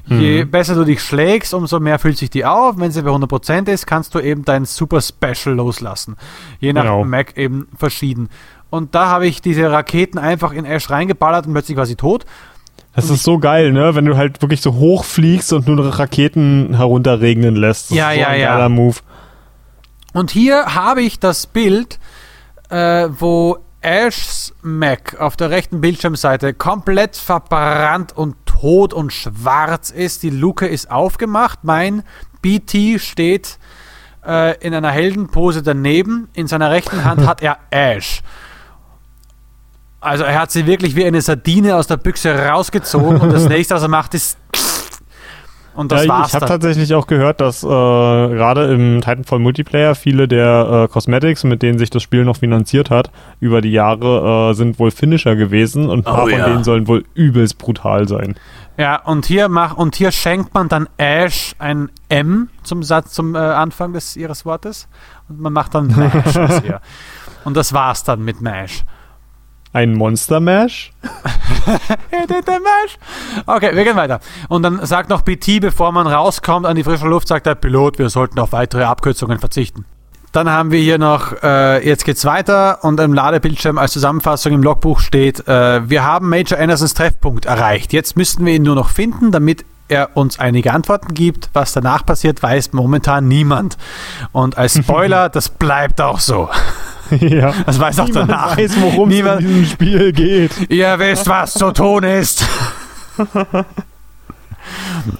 Je 0.07 0.43
mhm. 0.43 0.51
besser 0.51 0.75
du 0.75 0.83
dich 0.83 1.01
schlägst, 1.01 1.53
umso 1.53 1.79
mehr 1.79 1.99
fühlt 1.99 2.17
sich 2.17 2.29
die 2.29 2.43
auf. 2.43 2.77
Wenn 2.77 2.91
sie 2.91 3.01
bei 3.01 3.11
100% 3.11 3.69
ist, 3.69 3.85
kannst 3.85 4.13
du 4.15 4.19
eben 4.19 4.43
dein 4.43 4.65
Super 4.65 4.99
Special 4.99 5.55
loslassen. 5.55 6.17
Je 6.59 6.73
nach 6.73 6.83
genau. 6.83 7.05
Mac 7.05 7.37
eben 7.37 7.67
verschieden. 7.77 8.29
Und 8.69 8.95
da 8.95 9.07
habe 9.07 9.27
ich 9.27 9.41
diese 9.41 9.71
Raketen 9.71 10.17
einfach 10.17 10.53
in 10.53 10.65
Ash 10.65 10.89
reingeballert 10.89 11.45
und 11.45 11.53
plötzlich 11.53 11.77
war 11.77 11.85
sie 11.85 11.95
tot. 11.95 12.25
Das 12.95 13.09
ist 13.09 13.23
so 13.23 13.39
geil, 13.39 13.71
ne? 13.71 13.95
Wenn 13.95 14.05
du 14.05 14.17
halt 14.17 14.41
wirklich 14.41 14.61
so 14.61 14.73
hoch 14.73 15.05
fliegst 15.05 15.53
und 15.53 15.67
nur 15.67 15.97
Raketen 15.97 16.75
herunterregnen 16.75 17.55
lässt. 17.55 17.91
Das 17.91 17.97
ja, 17.97 18.11
ist 18.11 18.15
so 18.15 18.21
ja, 18.21 18.27
ein 18.27 18.39
ja. 18.39 18.69
Move. 18.69 18.97
Und 20.13 20.31
hier 20.31 20.75
habe 20.75 21.01
ich 21.01 21.19
das 21.19 21.47
Bild, 21.47 21.99
äh, 22.69 23.07
wo 23.17 23.59
Ashs 23.81 24.53
Mac 24.61 25.19
auf 25.19 25.35
der 25.35 25.49
rechten 25.49 25.81
Bildschirmseite 25.81 26.53
komplett 26.53 27.15
verbrannt 27.15 28.15
und 28.15 28.35
tot 28.45 28.93
und 28.93 29.11
schwarz 29.11 29.89
ist. 29.89 30.23
Die 30.23 30.29
Luke 30.29 30.67
ist 30.67 30.91
aufgemacht. 30.91 31.59
Mein 31.63 32.03
BT 32.41 33.01
steht 33.01 33.57
äh, 34.25 34.57
in 34.59 34.73
einer 34.73 34.91
Heldenpose 34.91 35.63
daneben. 35.63 36.29
In 36.33 36.47
seiner 36.47 36.69
rechten 36.69 37.03
Hand 37.05 37.25
hat 37.25 37.41
er 37.41 37.57
Ash. 37.71 38.21
Also 39.99 40.23
er 40.23 40.39
hat 40.39 40.51
sie 40.51 40.65
wirklich 40.65 40.95
wie 40.95 41.05
eine 41.05 41.21
Sardine 41.21 41.75
aus 41.75 41.87
der 41.87 41.97
Büchse 41.97 42.33
rausgezogen 42.35 43.21
und 43.21 43.31
das 43.31 43.45
nächste, 43.49 43.75
was 43.75 43.83
er 43.83 43.87
macht, 43.87 44.13
ist 44.15 44.37
und 45.73 45.91
das 45.91 46.03
ja, 46.03 46.09
war's. 46.09 46.29
Ich 46.29 46.33
habe 46.35 46.45
tatsächlich 46.45 46.93
auch 46.93 47.07
gehört, 47.07 47.39
dass 47.39 47.63
äh, 47.63 47.67
gerade 47.67 48.73
im 48.73 49.01
Titanfall 49.01 49.39
Multiplayer 49.39 49.95
viele 49.95 50.27
der 50.27 50.87
äh, 50.89 50.91
Cosmetics, 50.91 51.43
mit 51.43 51.61
denen 51.61 51.79
sich 51.79 51.89
das 51.89 52.03
Spiel 52.03 52.25
noch 52.25 52.37
finanziert 52.37 52.89
hat, 52.89 53.11
über 53.39 53.61
die 53.61 53.71
Jahre 53.71 54.51
äh, 54.51 54.53
sind 54.53 54.79
wohl 54.79 54.91
Finisher 54.91 55.35
gewesen 55.35 55.89
und 55.89 55.99
ein 55.99 56.03
paar 56.03 56.25
oh, 56.25 56.29
von 56.29 56.39
ja. 56.39 56.49
denen 56.49 56.63
sollen 56.63 56.87
wohl 56.87 57.05
übelst 57.13 57.57
brutal 57.57 58.07
sein. 58.07 58.35
Ja, 58.77 59.01
und 59.01 59.25
hier 59.25 59.47
mach, 59.47 59.75
und 59.77 59.95
hier 59.95 60.11
schenkt 60.11 60.53
man 60.53 60.67
dann 60.67 60.89
Ash 60.97 61.55
ein 61.59 61.89
M 62.09 62.49
zum 62.63 62.83
Satz 62.83 63.13
zum 63.13 63.35
äh, 63.35 63.37
Anfang 63.37 63.93
des 63.93 64.15
ihres 64.15 64.45
Wortes 64.45 64.87
und 65.29 65.39
man 65.39 65.53
macht 65.53 65.75
dann 65.75 65.87
Mash 65.87 66.35
ihr. 66.63 66.81
Und 67.43 67.57
das 67.57 67.73
war's 67.73 68.03
dann 68.03 68.23
mit 68.23 68.41
Mash. 68.41 68.83
Ein 69.73 69.93
Monster 69.93 70.39
Mash? 70.39 70.91
Okay, 73.45 73.75
wir 73.75 73.83
gehen 73.83 73.95
weiter. 73.95 74.19
Und 74.49 74.63
dann 74.63 74.85
sagt 74.85 75.09
noch 75.09 75.21
BT, 75.21 75.61
bevor 75.61 75.91
man 75.91 76.07
rauskommt 76.07 76.65
an 76.65 76.75
die 76.75 76.83
frische 76.83 77.07
Luft, 77.07 77.27
sagt 77.27 77.45
der 77.45 77.55
Pilot, 77.55 77.99
wir 77.99 78.09
sollten 78.09 78.39
auf 78.39 78.51
weitere 78.51 78.83
Abkürzungen 78.83 79.39
verzichten. 79.39 79.85
Dann 80.31 80.49
haben 80.49 80.71
wir 80.71 80.79
hier 80.79 80.97
noch, 80.97 81.43
äh, 81.43 81.85
jetzt 81.85 82.05
geht's 82.05 82.23
weiter 82.23 82.83
und 82.83 82.99
im 83.01 83.13
Ladebildschirm 83.13 83.77
als 83.77 83.91
Zusammenfassung 83.91 84.53
im 84.53 84.63
Logbuch 84.63 84.99
steht, 85.01 85.45
äh, 85.47 85.89
wir 85.89 86.05
haben 86.05 86.29
Major 86.29 86.57
Andersons 86.57 86.93
Treffpunkt 86.93 87.45
erreicht. 87.45 87.91
Jetzt 87.91 88.15
müssten 88.15 88.45
wir 88.45 88.53
ihn 88.53 88.63
nur 88.63 88.75
noch 88.75 88.89
finden, 88.89 89.31
damit 89.31 89.65
er 89.89 90.15
uns 90.15 90.39
einige 90.39 90.71
Antworten 90.71 91.13
gibt. 91.13 91.49
Was 91.51 91.73
danach 91.73 92.05
passiert, 92.05 92.41
weiß 92.41 92.71
momentan 92.71 93.27
niemand. 93.27 93.77
Und 94.31 94.57
als 94.57 94.77
Spoiler, 94.77 95.27
das 95.27 95.49
bleibt 95.49 95.99
auch 95.99 96.19
so. 96.19 96.49
Ja. 97.21 97.53
Das 97.65 97.79
weiß 97.79 97.99
auch 97.99 98.07
Niemand 98.07 98.29
danach. 98.29 98.57
weiß, 98.57 98.81
worum 98.81 99.09
es 99.09 99.19
in 99.19 99.37
diesem 99.39 99.65
Spiel 99.65 100.13
geht. 100.13 100.51
Ihr 100.69 100.97
wisst, 100.99 101.27
was 101.27 101.53
zu 101.53 101.71
tun 101.71 102.03
ist. 102.03 102.45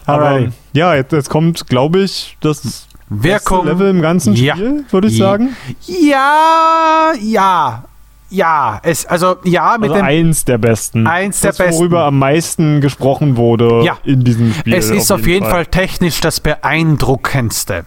Aber 0.06 0.48
ja, 0.74 0.96
jetzt, 0.96 1.12
jetzt 1.12 1.30
kommt, 1.30 1.68
glaube 1.68 2.00
ich, 2.00 2.38
das 2.42 2.88
Wirkung. 3.10 3.66
Level 3.66 3.90
im 3.90 4.02
ganzen 4.02 4.36
Spiel, 4.38 4.86
würde 4.90 5.08
ich 5.08 5.18
sagen. 5.18 5.56
Ja, 5.86 7.12
ja. 7.22 7.84
Ja, 8.30 8.80
es, 8.84 9.06
also 9.06 9.36
ja, 9.44 9.78
mit 9.78 9.92
also 9.92 10.02
eins 10.02 10.46
der 10.46 10.58
besten. 10.58 11.06
Eins 11.06 11.42
das, 11.42 11.58
der 11.58 11.66
besten. 11.66 11.80
worüber 11.80 12.06
am 12.06 12.18
meisten 12.18 12.80
gesprochen 12.80 13.36
wurde 13.36 13.84
ja. 13.84 13.98
in 14.06 14.24
diesem 14.24 14.54
Spiel. 14.54 14.74
Es 14.74 14.90
ist 14.90 15.12
auf 15.12 15.20
jeden, 15.20 15.32
jeden 15.32 15.46
Fall. 15.48 15.66
Fall. 15.66 15.66
technisch 15.66 16.22
das 16.22 16.40
beeindruckendste. 16.40 17.86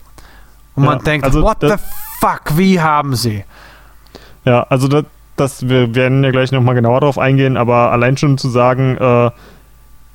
Und 0.74 0.84
ja, 0.84 0.90
man 0.90 0.98
denkt, 1.02 1.24
also 1.24 1.40
what 1.40 1.56
the 1.62 1.76
fuck, 2.20 2.58
wie 2.58 2.78
haben 2.78 3.16
sie? 3.16 3.44
Ja, 4.44 4.64
also 4.68 4.88
das, 4.88 5.04
das 5.36 5.68
wir 5.68 5.94
werden 5.94 6.22
ja 6.24 6.30
gleich 6.30 6.52
nochmal 6.52 6.74
genauer 6.74 7.00
darauf 7.00 7.18
eingehen, 7.18 7.56
aber 7.56 7.92
allein 7.92 8.16
schon 8.16 8.38
zu 8.38 8.48
sagen, 8.48 8.96
äh, 8.98 9.30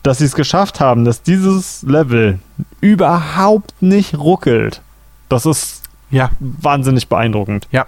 dass 0.03 0.19
sie 0.19 0.25
es 0.25 0.35
geschafft 0.35 0.79
haben, 0.79 1.05
dass 1.05 1.21
dieses 1.21 1.83
Level 1.83 2.39
überhaupt 2.81 3.73
nicht 3.81 4.17
ruckelt, 4.17 4.81
das 5.27 5.45
ist 5.45 5.83
ja 6.09 6.31
wahnsinnig 6.39 7.07
beeindruckend. 7.07 7.67
Ja. 7.71 7.85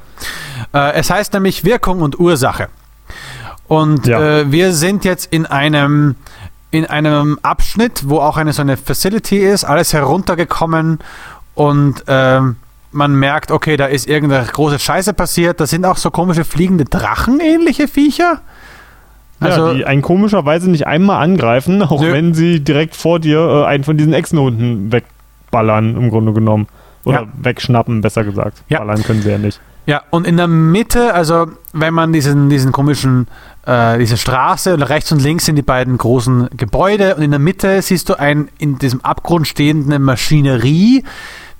Äh, 0.74 0.94
es 0.94 1.10
heißt 1.10 1.34
nämlich 1.34 1.64
Wirkung 1.64 2.02
und 2.02 2.20
Ursache. 2.20 2.68
Und 3.68 4.06
ja. 4.06 4.39
äh, 4.39 4.52
wir 4.52 4.74
sind 4.74 5.06
jetzt 5.06 5.32
in 5.32 5.46
einem 5.46 6.16
in 6.72 6.86
einem 6.86 7.38
Abschnitt, 7.42 8.08
wo 8.08 8.20
auch 8.20 8.38
eine 8.38 8.54
so 8.54 8.62
eine 8.62 8.78
Facility 8.78 9.38
ist, 9.38 9.66
alles 9.66 9.94
heruntergekommen 9.94 11.00
und 11.54 12.04
ähm, 12.08 12.56
man 12.92 13.16
merkt, 13.16 13.52
okay, 13.52 13.78
da 13.78 13.86
ist 13.86 14.08
irgendeine 14.08 14.46
große 14.46 14.80
Scheiße 14.80 15.14
passiert. 15.14 15.60
Da 15.60 15.68
sind 15.68 15.86
auch 15.86 15.98
so 15.98 16.12
komische 16.12 16.44
fliegende 16.44 16.86
Drachen-ähnliche 16.86 17.88
Viecher. 17.88 18.42
Also, 19.39 19.70
ja, 19.70 19.74
die 19.74 19.86
einen 19.86 20.02
komischerweise 20.02 20.70
nicht 20.70 20.86
einmal 20.86 21.24
angreifen, 21.24 21.82
auch 21.89 22.02
nö. 22.02 22.14
wenn 22.14 22.34
sie 22.34 22.64
direkt 22.64 22.96
vor 22.96 23.20
dir 23.20 23.39
äh, 23.39 23.66
einen 23.66 23.84
von 23.84 23.98
diesen 23.98 24.14
Echsenhunden 24.14 24.92
wegballern, 24.92 25.96
im 25.96 26.10
Grunde 26.10 26.34
genommen. 26.34 26.68
Oder 27.04 27.22
ja. 27.22 27.28
wegschnappen, 27.42 28.02
besser 28.02 28.24
gesagt. 28.24 28.64
Ja. 28.70 28.80
Ballern 28.80 29.02
können 29.02 29.24
sie 29.24 29.32
ja 29.32 29.39
nicht. 29.39 29.60
Ja, 29.88 30.04
und 30.12 30.28
in 30.28 30.38
der 30.38 30.48
Mitte, 30.48 31.16
also 31.16 31.48
wenn 31.74 31.94
man 31.94 32.14
diesen, 32.14 32.50
diesen 32.50 32.72
komischen, 32.72 33.28
äh, 33.66 33.98
diese 33.98 34.18
Straße 34.18 34.76
und 34.76 34.84
rechts 34.84 35.12
und 35.12 35.24
links 35.24 35.46
sind 35.46 35.56
die 35.56 35.64
beiden 35.64 35.98
großen 35.98 36.50
Gebäude 36.56 37.16
und 37.16 37.24
in 37.24 37.32
der 37.32 37.39
Mitte 37.39 37.82
siehst 37.82 38.08
du 38.10 38.20
ein 38.20 38.50
in 38.60 38.78
diesem 38.78 39.02
Abgrund 39.02 39.48
stehende 39.48 39.98
Maschinerie, 39.98 41.04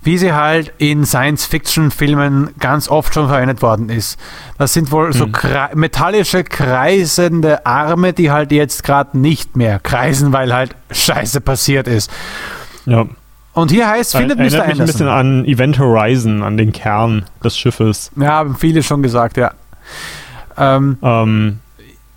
wie 0.03 0.17
sie 0.17 0.33
halt 0.33 0.73
in 0.77 1.05
Science-Fiction-Filmen 1.05 2.51
ganz 2.59 2.89
oft 2.89 3.13
schon 3.13 3.27
verwendet 3.27 3.61
worden 3.61 3.89
ist. 3.89 4.19
Das 4.57 4.73
sind 4.73 4.91
wohl 4.91 5.07
hm. 5.07 5.13
so 5.13 5.27
kre 5.27 5.69
metallische, 5.75 6.43
kreisende 6.43 7.65
Arme, 7.65 8.13
die 8.13 8.31
halt 8.31 8.51
jetzt 8.51 8.83
gerade 8.83 9.17
nicht 9.17 9.55
mehr 9.55 9.79
kreisen, 9.79 10.33
weil 10.33 10.53
halt 10.53 10.75
Scheiße 10.91 11.41
passiert 11.41 11.87
ist. 11.87 12.11
Ja. 12.85 13.05
Und 13.53 13.69
hier 13.69 13.87
heißt, 13.87 14.15
findet 14.15 14.37
Mr. 14.37 14.43
Anderson. 14.43 14.67
mich 14.67 14.79
ein 14.79 14.85
bisschen 14.85 15.07
an 15.07 15.45
Event 15.45 15.77
Horizon, 15.77 16.41
an 16.41 16.57
den 16.57 16.71
Kern 16.71 17.25
des 17.43 17.57
Schiffes. 17.57 18.09
Ja, 18.15 18.29
haben 18.29 18.55
viele 18.55 18.81
schon 18.81 19.03
gesagt, 19.03 19.37
ja. 19.37 19.51
Ähm, 20.57 20.97
ähm, 21.01 21.59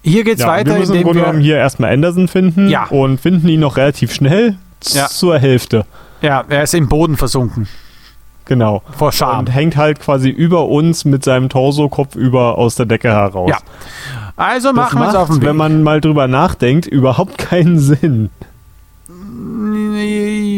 hier 0.03 0.23
geht's 0.23 0.43
ja, 0.43 0.49
weiter. 0.49 0.73
Wir 0.73 0.81
müssen 0.81 0.95
im 0.95 1.03
Grunde 1.03 1.21
genommen 1.21 1.41
hier 1.41 1.57
erstmal 1.57 1.93
Anderson 1.93 2.29
finden 2.29 2.69
ja. 2.69 2.85
und 2.85 3.21
finden 3.21 3.49
ihn 3.49 3.61
noch 3.61 3.77
relativ 3.77 4.13
schnell 4.15 4.57
ja. 4.93 5.09
zur 5.09 5.39
Hälfte. 5.39 5.87
Ja, 6.25 6.43
er 6.49 6.63
ist 6.63 6.73
im 6.73 6.89
Boden 6.89 7.19
versunken. 7.19 7.69
Genau. 8.47 8.83
Vor 8.97 9.13
Scham. 9.13 9.41
Und 9.41 9.55
hängt 9.55 9.77
halt 9.77 10.01
quasi 10.01 10.31
über 10.31 10.69
uns 10.69 11.05
mit 11.05 11.23
seinem 11.23 11.51
Torso 11.51 11.91
kopfüber 11.91 12.57
aus 12.57 12.77
der 12.77 12.87
Decke 12.87 13.09
heraus. 13.09 13.51
Ja. 13.51 13.59
Also 14.37 14.73
machen 14.73 15.01
wir 15.01 15.09
es 15.09 15.15
auf 15.15 15.29
den 15.29 15.37
Weg. 15.37 15.49
Wenn 15.49 15.57
man 15.57 15.83
mal 15.83 16.01
drüber 16.01 16.27
nachdenkt, 16.27 16.87
überhaupt 16.87 17.37
keinen 17.37 17.79
Sinn. 17.79 18.31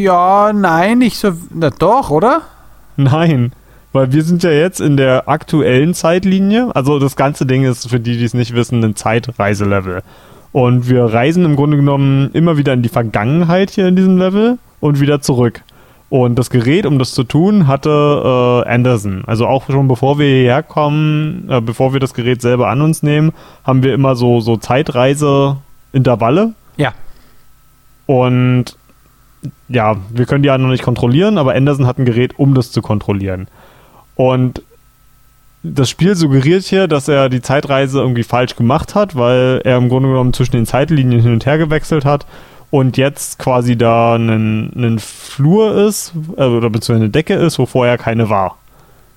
Ja, 0.03 0.53
nein, 0.53 0.99
nicht 0.99 1.19
so. 1.19 1.33
Na 1.53 1.71
doch, 1.71 2.11
oder? 2.11 2.43
Nein. 2.97 3.53
Weil 3.93 4.13
wir 4.13 4.23
sind 4.23 4.45
ja 4.45 4.51
jetzt 4.51 4.81
in 4.81 4.97
der 4.97 5.29
aktuellen 5.29 5.95
Zeitlinie. 5.95 6.71
Also 6.75 7.01
das 7.01 7.17
ganze 7.17 7.45
Ding 7.45 7.65
ist 7.65 7.89
für 7.89 7.99
die, 7.99 8.17
die 8.17 8.25
es 8.25 8.35
nicht 8.35 8.55
wissen, 8.55 8.85
ein 8.85 8.95
Zeitreiselevel. 8.95 10.03
Und 10.53 10.89
wir 10.89 11.05
reisen 11.05 11.45
im 11.45 11.57
Grunde 11.57 11.77
genommen 11.77 12.31
immer 12.35 12.57
wieder 12.57 12.73
in 12.73 12.83
die 12.83 12.89
Vergangenheit 12.89 13.71
hier 13.71 13.89
in 13.89 13.97
diesem 13.97 14.17
Level 14.17 14.59
und 14.81 15.01
wieder 15.01 15.21
zurück. 15.21 15.63
Und 16.09 16.39
das 16.39 16.51
Gerät, 16.51 16.87
um 16.87 17.01
das 17.01 17.13
zu 17.13 17.25
tun, 17.25 17.67
hatte 17.67 18.63
äh, 18.65 18.69
Anderson. 18.69 19.25
Also 19.27 19.47
auch 19.47 19.67
schon 19.67 19.89
bevor 19.89 20.19
wir 20.21 20.27
hierher 20.27 20.63
kommen, 20.63 21.49
äh, 21.51 21.61
bevor 21.61 21.93
wir 21.93 22.01
das 22.01 22.15
Gerät 22.15 22.41
selber 22.41 22.69
an 22.69 22.81
uns 22.81 23.03
nehmen, 23.03 23.33
haben 23.65 23.83
wir 23.83 23.93
immer 23.93 24.15
so, 24.15 24.41
so 24.41 24.57
Zeitreise-Intervalle. 24.57 26.55
Ja. 26.77 26.93
Und 28.07 28.77
ja, 29.69 29.97
wir 30.11 30.27
können 30.27 30.45
die 30.45 30.47
ja 30.47 30.59
noch 30.59 30.69
nicht 30.69 30.85
kontrollieren, 30.85 31.39
aber 31.39 31.55
Anderson 31.55 31.87
hat 31.87 31.99
ein 31.99 32.05
Gerät, 32.05 32.39
um 32.39 32.55
das 32.55 32.71
zu 32.71 32.83
kontrollieren. 32.83 33.49
Und 34.15 34.63
das 35.65 35.91
Spiel 35.91 36.15
suggeriert 36.15 36.63
hier, 36.63 36.87
dass 36.87 37.09
er 37.09 37.29
die 37.29 37.43
Zeitreise 37.43 37.99
irgendwie 37.99 38.23
falsch 38.23 38.55
gemacht 38.55 38.95
hat, 38.95 39.17
weil 39.17 39.61
er 39.65 39.77
im 39.77 39.89
Grunde 39.89 40.11
genommen 40.11 40.33
zwischen 40.33 40.53
den 40.53 40.67
Zeitlinien 40.67 41.21
hin 41.21 41.33
und 41.33 41.47
her 41.47 41.59
gewechselt 41.59 42.05
hat 42.05 42.27
und 42.71 42.97
jetzt 42.97 43.39
quasi 43.39 43.77
da 43.77 44.17
ein 44.17 44.99
Flur 44.99 45.75
ist, 45.75 46.13
äh, 46.37 46.45
oder 46.45 46.71
beziehungsweise 46.71 47.05
eine 47.05 47.11
Decke 47.11 47.35
ist, 47.35 47.59
wo 47.59 47.67
vorher 47.67 47.99
keine 47.99 48.29
war. 48.29 48.57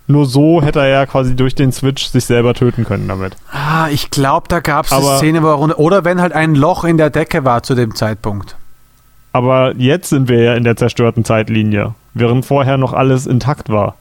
Nur 0.08 0.26
so 0.26 0.64
hätte 0.64 0.80
er 0.80 0.88
ja 0.88 1.06
quasi 1.06 1.36
durch 1.36 1.54
den 1.54 1.72
Switch 1.72 2.08
sich 2.08 2.26
selber 2.26 2.56
töten 2.56 2.84
können 2.84 3.08
damit. 3.08 3.38
Ah, 3.52 3.90
ich 3.92 4.10
glaube, 4.10 4.48
da 4.48 4.60
gab 4.60 4.86
es 4.86 4.92
eine 4.92 5.18
Szene, 5.18 5.44
wo 5.44 5.48
er 5.48 5.54
runter. 5.54 5.78
Oder 5.78 6.04
wenn 6.04 6.20
halt 6.20 6.34
ein 6.34 6.56
Loch 6.56 6.84
in 6.84 6.98
der 6.98 7.12
Decke 7.12 7.46
war 7.46 7.62
zu 7.62 7.76
dem 7.76 7.94
Zeitpunkt. 7.94 8.56
Aber 9.34 9.76
jetzt 9.76 10.10
sind 10.10 10.28
wir 10.28 10.42
ja 10.42 10.56
in 10.56 10.64
der 10.64 10.76
zerstörten 10.76 11.24
Zeitlinie, 11.24 11.94
während 12.16 12.44
vorher 12.44 12.78
noch 12.78 12.94
alles 12.94 13.28
intakt 13.28 13.70
war. 13.70 13.98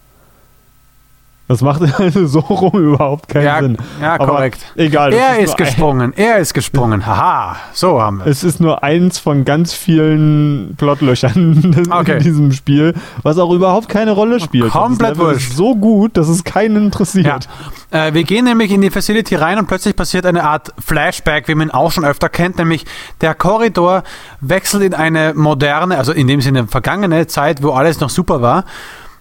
Das 1.49 1.63
macht 1.63 1.81
also 1.99 2.27
so 2.27 2.41
rum 2.41 2.93
überhaupt 2.93 3.29
keinen 3.29 3.45
ja, 3.45 3.61
Sinn. 3.61 3.79
Ja, 4.01 4.15
Aber 4.15 4.27
korrekt. 4.27 4.61
Egal. 4.77 5.15
Er 5.15 5.39
ist, 5.39 5.51
ist 5.51 5.57
gesprungen, 5.57 6.13
er 6.15 6.37
ist 6.39 6.53
gesprungen. 6.53 7.07
Haha, 7.07 7.57
so 7.73 8.01
haben 8.03 8.19
wir 8.19 8.27
es. 8.27 8.45
ist 8.45 8.61
nur 8.61 8.85
eins 8.85 9.19
von 9.19 9.47
ganz 9.47 9.73
vielen 9.73 10.75
Plotlöchern 10.77 11.87
okay. 11.91 12.19
in 12.19 12.23
diesem 12.23 12.53
Spiel, 12.53 12.95
was 13.23 13.39
auch 13.39 13.51
überhaupt 13.53 13.89
keine 13.89 14.13
Rolle 14.13 14.41
spielt. 14.41 14.71
Komplett 14.71 15.19
wurscht. 15.19 15.53
so 15.55 15.75
gut, 15.75 16.19
dass 16.19 16.29
es 16.29 16.45
keinen 16.45 16.77
interessiert. 16.77 17.49
Ja. 17.91 18.09
Äh, 18.09 18.15
wir 18.15 18.25
gehen 18.25 18.45
nämlich 18.45 18.71
in 18.71 18.83
die 18.83 18.91
Facility 18.91 19.35
rein 19.35 19.59
und 19.59 19.67
plötzlich 19.67 19.97
passiert 19.97 20.27
eine 20.27 20.45
Art 20.45 20.75
Flashback, 20.79 21.49
wie 21.49 21.55
man 21.55 21.69
ihn 21.69 21.71
auch 21.71 21.93
schon 21.93 22.05
öfter 22.05 22.29
kennt, 22.29 22.59
nämlich 22.59 22.85
der 23.23 23.35
Korridor 23.35 24.03
wechselt 24.43 24.83
in 24.83 24.93
eine 24.93 25.33
moderne, 25.35 25.97
also 25.97 26.13
in 26.13 26.27
dem 26.27 26.43
Sinne 26.43 26.67
vergangene 26.67 27.27
Zeit, 27.27 27.63
wo 27.63 27.71
alles 27.71 28.01
noch 28.01 28.11
super 28.11 28.43
war. 28.43 28.65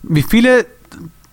Wie 0.04 0.24
viele 0.24 0.66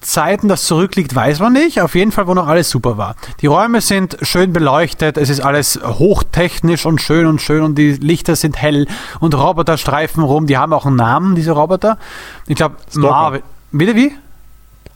Zeiten 0.04 0.48
das 0.48 0.64
zurückliegt, 0.64 1.14
weiß 1.14 1.40
man 1.40 1.52
nicht. 1.52 1.80
Auf 1.80 1.94
jeden 1.94 2.12
Fall, 2.12 2.26
wo 2.26 2.34
noch 2.34 2.46
alles 2.46 2.70
super 2.70 2.96
war. 2.98 3.16
Die 3.40 3.46
Räume 3.46 3.80
sind 3.80 4.16
schön 4.22 4.52
beleuchtet, 4.52 5.16
es 5.16 5.30
ist 5.30 5.40
alles 5.40 5.80
hochtechnisch 5.82 6.86
und 6.86 7.00
schön 7.00 7.26
und 7.26 7.40
schön 7.40 7.62
und 7.62 7.76
die 7.76 7.92
Lichter 7.92 8.36
sind 8.36 8.60
hell 8.60 8.86
und 9.20 9.34
Roboter 9.34 9.78
streifen 9.78 10.22
rum. 10.22 10.46
Die 10.46 10.56
haben 10.56 10.72
auch 10.72 10.86
einen 10.86 10.96
Namen, 10.96 11.34
diese 11.34 11.52
Roboter. 11.52 11.98
Ich 12.46 12.56
glaube, 12.56 12.76
Marvin. 12.94 13.42
Wieder 13.72 13.96
wie? 13.96 14.12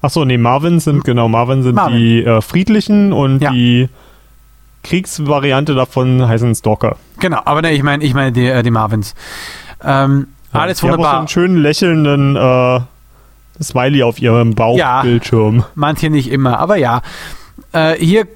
Achso, 0.00 0.24
nee, 0.24 0.38
Marvin 0.38 0.78
sind, 0.78 1.04
genau, 1.04 1.28
Marvin 1.28 1.62
sind 1.62 1.74
Marvin. 1.74 1.98
die 1.98 2.24
äh, 2.24 2.40
friedlichen 2.40 3.12
und 3.12 3.40
ja. 3.40 3.50
die 3.50 3.88
Kriegsvariante 4.84 5.74
davon 5.74 6.26
heißen 6.26 6.54
Stalker. 6.54 6.96
Genau, 7.18 7.40
aber 7.44 7.62
ne, 7.62 7.72
ich 7.72 7.82
meine 7.82 8.04
ich 8.04 8.14
meine 8.14 8.30
die, 8.30 8.46
äh, 8.46 8.62
die 8.62 8.70
Marvins. 8.70 9.14
Ähm, 9.82 10.28
ja, 10.52 10.60
alles 10.60 10.82
wunderbar. 10.82 11.06
Haben 11.06 11.10
auch 11.10 11.12
so 11.12 11.18
einen 11.18 11.28
schönen 11.28 11.62
lächelnden 11.62 12.36
äh, 12.36 12.80
Smiley 13.62 14.02
auf 14.02 14.20
ihrem 14.20 14.54
Bauchbildschirm. 14.54 15.58
Ja, 15.58 15.66
manche 15.74 16.10
nicht 16.10 16.30
immer, 16.30 16.58
aber 16.58 16.76
ja. 16.76 17.02
Äh, 17.72 17.94
hier 17.94 18.22
äh, 18.22 18.26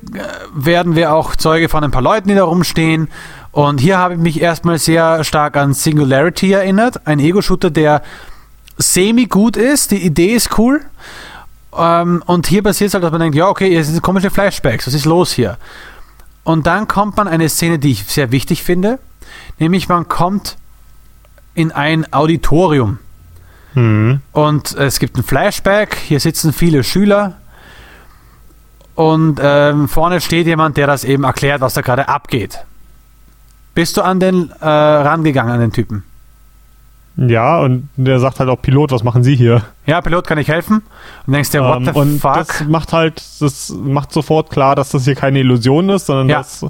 werden 0.54 0.94
wir 0.94 1.14
auch 1.14 1.36
Zeuge 1.36 1.68
von 1.68 1.84
ein 1.84 1.90
paar 1.90 2.02
Leuten, 2.02 2.28
die 2.28 2.34
da 2.34 2.44
rumstehen. 2.44 3.08
Und 3.50 3.80
hier 3.80 3.98
habe 3.98 4.14
ich 4.14 4.20
mich 4.20 4.40
erstmal 4.40 4.78
sehr 4.78 5.24
stark 5.24 5.56
an 5.56 5.74
Singularity 5.74 6.52
erinnert. 6.52 7.06
Ein 7.06 7.18
Ego-Shooter, 7.18 7.70
der 7.70 8.02
semi-gut 8.78 9.56
ist. 9.56 9.90
Die 9.90 10.04
Idee 10.04 10.34
ist 10.34 10.58
cool. 10.58 10.80
Ähm, 11.76 12.22
und 12.26 12.46
hier 12.46 12.62
passiert 12.62 12.88
es 12.88 12.94
halt, 12.94 13.04
dass 13.04 13.12
man 13.12 13.20
denkt, 13.20 13.36
ja, 13.36 13.48
okay, 13.48 13.74
es 13.74 13.88
sind 13.88 14.02
komische 14.02 14.30
Flashbacks. 14.30 14.86
Was 14.86 14.94
ist 14.94 15.04
los 15.04 15.32
hier? 15.32 15.58
Und 16.44 16.66
dann 16.66 16.88
kommt 16.88 17.16
man 17.16 17.28
eine 17.28 17.48
Szene, 17.48 17.78
die 17.78 17.92
ich 17.92 18.04
sehr 18.04 18.32
wichtig 18.32 18.62
finde. 18.62 18.98
Nämlich 19.58 19.88
man 19.88 20.08
kommt 20.08 20.56
in 21.54 21.72
ein 21.72 22.12
Auditorium. 22.12 22.98
Mhm. 23.74 24.20
Und 24.32 24.74
es 24.74 24.98
gibt 24.98 25.16
ein 25.16 25.22
Flashback, 25.22 25.96
hier 25.96 26.20
sitzen 26.20 26.52
viele 26.52 26.84
Schüler 26.84 27.36
und 28.94 29.40
ähm, 29.42 29.88
vorne 29.88 30.20
steht 30.20 30.46
jemand, 30.46 30.76
der 30.76 30.86
das 30.86 31.04
eben 31.04 31.24
erklärt, 31.24 31.60
was 31.60 31.74
da 31.74 31.80
gerade 31.80 32.08
abgeht. 32.08 32.64
Bist 33.74 33.96
du 33.96 34.02
an 34.02 34.20
den 34.20 34.50
äh, 34.60 34.66
rangegangen, 34.66 35.52
an 35.52 35.60
den 35.60 35.72
Typen? 35.72 36.04
Ja, 37.16 37.58
und 37.60 37.88
der 37.96 38.20
sagt 38.20 38.40
halt 38.40 38.48
auch 38.48 38.60
Pilot, 38.60 38.90
was 38.90 39.02
machen 39.02 39.22
Sie 39.22 39.36
hier? 39.36 39.62
Ja, 39.86 40.00
Pilot, 40.00 40.26
kann 40.26 40.38
ich 40.38 40.48
helfen? 40.48 40.82
Und 41.26 41.32
denkst 41.32 41.50
dir, 41.50 41.62
what 41.62 41.78
ähm, 41.78 41.84
the 41.84 41.90
und 41.92 42.20
fuck? 42.20 42.34
Das 42.34 42.64
macht 42.64 42.92
halt, 42.92 43.22
das 43.40 43.70
macht 43.70 44.12
sofort 44.12 44.50
klar, 44.50 44.74
dass 44.76 44.90
das 44.90 45.04
hier 45.04 45.14
keine 45.14 45.40
Illusion 45.40 45.90
ist, 45.90 46.06
sondern 46.06 46.28
ja. 46.28 46.38
dass 46.38 46.66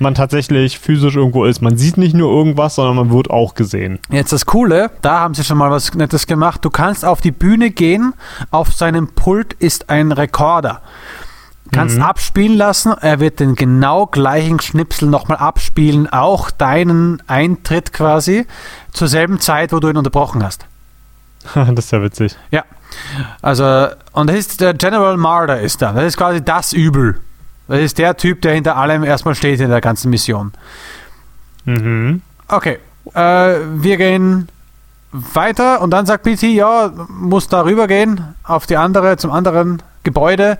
man 0.00 0.14
tatsächlich 0.14 0.78
physisch 0.78 1.16
irgendwo 1.16 1.44
ist. 1.44 1.60
Man 1.60 1.76
sieht 1.76 1.96
nicht 1.96 2.14
nur 2.14 2.30
irgendwas, 2.32 2.76
sondern 2.76 2.96
man 2.96 3.10
wird 3.10 3.30
auch 3.30 3.54
gesehen. 3.54 3.98
Jetzt 4.10 4.32
das 4.32 4.46
Coole, 4.46 4.90
da 5.02 5.20
haben 5.20 5.34
sie 5.34 5.44
schon 5.44 5.58
mal 5.58 5.70
was 5.70 5.94
Nettes 5.94 6.26
gemacht. 6.26 6.64
Du 6.64 6.70
kannst 6.70 7.04
auf 7.04 7.20
die 7.20 7.32
Bühne 7.32 7.70
gehen, 7.70 8.14
auf 8.50 8.72
seinem 8.72 9.08
Pult 9.08 9.52
ist 9.54 9.90
ein 9.90 10.12
Rekorder. 10.12 10.80
Kannst 11.72 11.98
mhm. 11.98 12.02
abspielen 12.02 12.56
lassen, 12.56 12.92
er 13.00 13.20
wird 13.20 13.38
den 13.38 13.54
genau 13.54 14.06
gleichen 14.06 14.58
Schnipsel 14.58 15.08
nochmal 15.08 15.38
abspielen, 15.38 16.08
auch 16.08 16.50
deinen 16.50 17.22
Eintritt 17.28 17.92
quasi, 17.92 18.46
zur 18.92 19.06
selben 19.06 19.38
Zeit, 19.38 19.72
wo 19.72 19.78
du 19.78 19.88
ihn 19.88 19.96
unterbrochen 19.96 20.42
hast. 20.42 20.66
das 21.54 21.84
ist 21.84 21.92
ja 21.92 22.02
witzig. 22.02 22.36
Ja. 22.50 22.64
Also, 23.40 23.86
und 24.12 24.28
das 24.28 24.36
ist 24.36 24.60
der 24.60 24.74
General 24.74 25.16
Marder 25.16 25.60
ist 25.60 25.80
da. 25.80 25.92
Das 25.92 26.04
ist 26.04 26.16
quasi 26.16 26.44
das 26.44 26.72
Übel. 26.72 27.20
Das 27.70 27.78
ist 27.78 27.98
der 27.98 28.16
Typ, 28.16 28.42
der 28.42 28.52
hinter 28.54 28.76
allem 28.76 29.04
erstmal 29.04 29.36
steht 29.36 29.60
in 29.60 29.70
der 29.70 29.80
ganzen 29.80 30.10
Mission. 30.10 30.50
Mhm. 31.66 32.20
Okay. 32.48 32.80
Äh, 33.14 33.54
wir 33.74 33.96
gehen 33.96 34.48
weiter 35.12 35.80
und 35.80 35.90
dann 35.90 36.04
sagt 36.04 36.24
PT, 36.24 36.42
ja, 36.42 36.90
muss 37.08 37.46
da 37.46 37.62
rüber 37.62 37.86
gehen 37.86 38.34
auf 38.42 38.66
die 38.66 38.76
andere, 38.76 39.18
zum 39.18 39.30
anderen 39.30 39.84
Gebäude. 40.02 40.58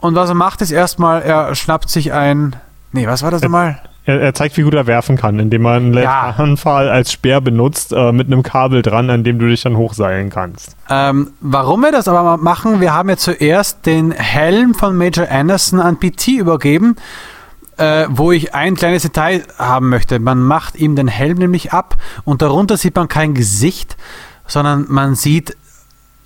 Und 0.00 0.14
was 0.14 0.28
er 0.28 0.34
macht, 0.34 0.60
ist 0.60 0.72
erstmal, 0.72 1.22
er 1.22 1.54
schnappt 1.54 1.88
sich 1.88 2.12
ein. 2.12 2.56
Nee, 2.92 3.06
was 3.06 3.22
war 3.22 3.30
das 3.30 3.40
nochmal? 3.40 3.80
Er, 4.06 4.20
er, 4.20 4.34
zeigt, 4.34 4.56
wie 4.56 4.62
gut 4.62 4.74
er 4.74 4.86
werfen 4.86 5.16
kann, 5.16 5.38
indem 5.38 5.62
man 5.62 5.74
einen 5.76 5.94
ja. 5.94 6.34
Anfall 6.36 6.88
als 6.88 7.12
Speer 7.12 7.40
benutzt, 7.40 7.92
äh, 7.92 8.12
mit 8.12 8.28
einem 8.28 8.42
Kabel 8.42 8.80
dran, 8.80 9.10
an 9.10 9.24
dem 9.24 9.38
du 9.38 9.46
dich 9.46 9.62
dann 9.62 9.76
hochseilen 9.76 10.30
kannst. 10.30 10.74
Ähm, 10.88 11.32
warum 11.40 11.82
wir 11.82 11.92
das 11.92 12.08
aber 12.08 12.38
machen, 12.38 12.80
wir 12.80 12.94
haben 12.94 13.10
ja 13.10 13.18
zuerst 13.18 13.84
den 13.84 14.10
Helm 14.10 14.74
von 14.74 14.96
Major 14.96 15.30
Anderson 15.30 15.80
an 15.80 16.00
PT 16.00 16.28
übergeben, 16.28 16.96
äh, 17.76 18.06
wo 18.08 18.32
ich 18.32 18.54
ein 18.54 18.74
kleines 18.74 19.02
Detail 19.02 19.42
haben 19.58 19.90
möchte. 19.90 20.18
Man 20.18 20.42
macht 20.42 20.76
ihm 20.76 20.96
den 20.96 21.08
Helm 21.08 21.38
nämlich 21.38 21.72
ab 21.72 21.96
und 22.24 22.40
darunter 22.42 22.78
sieht 22.78 22.96
man 22.96 23.08
kein 23.08 23.34
Gesicht, 23.34 23.96
sondern 24.46 24.86
man 24.88 25.14
sieht, 25.14 25.56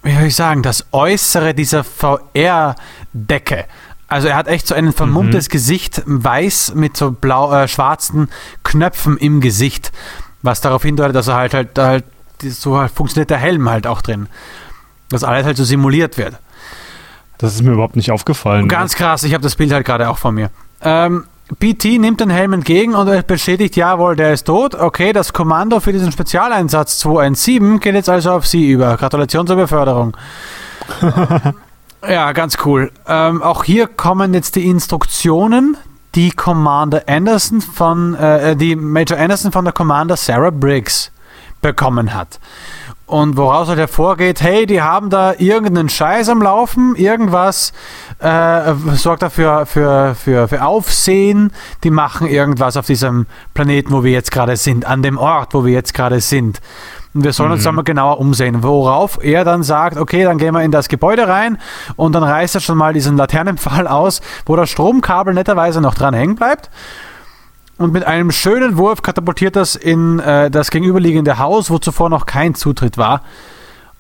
wie 0.03 0.15
soll 0.15 0.25
ich 0.25 0.37
sagen, 0.37 0.63
das 0.63 0.87
Äußere 0.93 1.55
dieser 1.55 1.83
VR-Decke. 1.83 3.65
Also 4.15 4.29
er 4.29 4.37
hat 4.37 4.47
echt 4.47 4.69
so 4.69 4.77
ein 4.77 4.93
vermummtes 4.93 5.49
mhm. 5.49 5.51
Gesicht, 5.51 6.03
weiß 6.07 6.75
mit 6.77 6.97
so 6.97 7.11
blau, 7.11 7.53
äh, 7.53 7.67
schwarzen 7.67 8.29
Knöpfen 8.63 9.17
im 9.17 9.41
Gesicht, 9.41 9.91
was 10.41 10.61
darauf 10.61 10.85
hindeutet, 10.85 11.17
dass 11.17 11.27
er 11.27 11.35
halt 11.35 11.53
halt, 11.53 11.77
halt 11.77 12.05
so 12.41 12.79
halt 12.79 12.93
funktioniert 12.93 13.31
der 13.31 13.39
Helm 13.39 13.69
halt 13.69 13.89
auch 13.89 14.03
drin. 14.03 14.29
Dass 15.09 15.25
alles 15.25 15.45
halt 15.45 15.57
so 15.57 15.65
simuliert 15.65 16.17
wird. 16.17 16.37
Das 17.39 17.57
ist 17.57 17.65
mir 17.65 17.73
überhaupt 17.73 17.97
nicht 17.97 18.13
aufgefallen. 18.13 18.69
Ganz 18.69 18.95
krass, 18.95 19.25
ich 19.25 19.35
habe 19.35 19.43
das 19.43 19.57
Bild 19.57 19.73
halt 19.73 19.85
gerade 19.85 20.09
auch 20.09 20.19
von 20.19 20.37
mir. 20.37 20.51
Ähm, 20.81 21.25
PT 21.59 21.99
nimmt 21.99 22.21
den 22.21 22.31
Helm 22.31 22.53
entgegen 22.53 22.95
und 22.95 23.27
bestätigt, 23.27 23.75
jawohl, 23.75 24.15
der 24.15 24.33
ist 24.33 24.45
tot. 24.45 24.77
Okay, 24.77 25.13
das 25.13 25.33
Kommando 25.33 25.81
für 25.81 25.93
diesen 25.93 26.13
Spezialeinsatz 26.13 27.01
217 27.01 27.81
geht 27.81 27.97
jetzt 27.97 28.09
also 28.09 28.31
auf 28.31 28.47
Sie 28.47 28.71
über. 28.71 28.97
Gratulation 28.97 29.45
zur 29.45 29.57
Beförderung. 29.57 30.17
ja, 32.09 32.33
ganz 32.33 32.59
cool. 32.65 32.91
Ähm, 33.07 33.43
auch 33.43 33.65
hier 33.65 33.87
kommen 33.87 34.35
jetzt 34.35 34.57
die 34.57 34.69
Instruktionen, 34.69 35.77
die 36.15 36.31
Commander 36.31 37.03
Anderson 37.07 37.61
von, 37.61 38.15
äh, 38.15 38.57
die 38.57 38.77
Major 38.77 39.19
Anderson 39.19 39.53
von 39.53 39.65
der 39.65 39.73
Commander 39.73 40.17
Sarah 40.17 40.51
Briggs 40.51 41.11
bekommen 41.61 42.15
hat. 42.15 42.39
Und 43.07 43.37
woraus 43.37 43.69
halt 43.69 43.79
hervorgeht, 43.79 44.41
hey, 44.41 44.65
die 44.65 44.81
haben 44.81 45.11
da 45.11 45.35
irgendeinen 45.37 45.91
Scheiß 45.91 46.31
am 46.31 46.41
Laufen, 46.41 46.95
irgendwas 46.97 47.73
äh, 48.19 48.73
sorgt 48.95 49.23
dafür 49.23 49.67
für, 49.67 50.15
für, 50.15 50.49
für 50.49 50.65
Aufsehen, 50.65 51.53
die 51.85 51.91
machen 51.91 52.27
irgendwas 52.27 52.79
auf 52.79 52.87
diesem 52.87 53.27
Planeten, 53.53 53.93
wo 53.93 54.05
wir 54.05 54.13
jetzt 54.13 54.31
gerade 54.31 54.57
sind, 54.57 54.87
an 54.87 55.03
dem 55.03 55.19
Ort, 55.19 55.53
wo 55.53 55.67
wir 55.67 55.73
jetzt 55.73 55.93
gerade 55.93 56.21
sind. 56.21 56.61
Und 57.15 57.25
wir 57.25 57.33
sollen 57.33 57.51
mhm. 57.51 57.55
uns 57.55 57.65
dann 57.65 57.77
mal 57.77 57.83
genauer 57.83 58.19
umsehen, 58.19 58.63
worauf 58.63 59.19
er 59.23 59.45
dann 59.45 59.63
sagt, 59.63 59.97
okay, 59.97 60.25
dann 60.25 60.39
gehen 60.39 60.53
wir 60.53 60.63
in 60.63 60.73
das 60.73 60.89
Gebäude 60.89 61.29
rein 61.29 61.59
und 61.97 62.13
dann 62.13 62.25
reißt 62.25 62.57
er 62.57 62.61
schon 62.61 62.77
mal 62.77 62.93
diesen 62.93 63.17
Laternenpfahl 63.17 63.87
aus, 63.87 64.21
wo 64.47 64.57
das 64.57 64.71
Stromkabel 64.71 65.33
netterweise 65.33 65.81
noch 65.81 65.95
dran 65.95 66.15
hängen 66.15 66.35
bleibt 66.35 66.71
und 67.77 67.93
mit 67.93 68.05
einem 68.05 68.31
schönen 68.31 68.77
Wurf 68.77 69.03
katapultiert 69.03 69.57
das 69.57 69.75
in 69.75 70.21
äh, 70.21 70.51
das 70.51 70.71
gegenüberliegende 70.71 71.39
Haus, 71.39 71.71
wo 71.71 71.79
zuvor 71.79 72.09
noch 72.09 72.27
kein 72.27 72.55
Zutritt 72.55 72.99
war. 72.99 73.23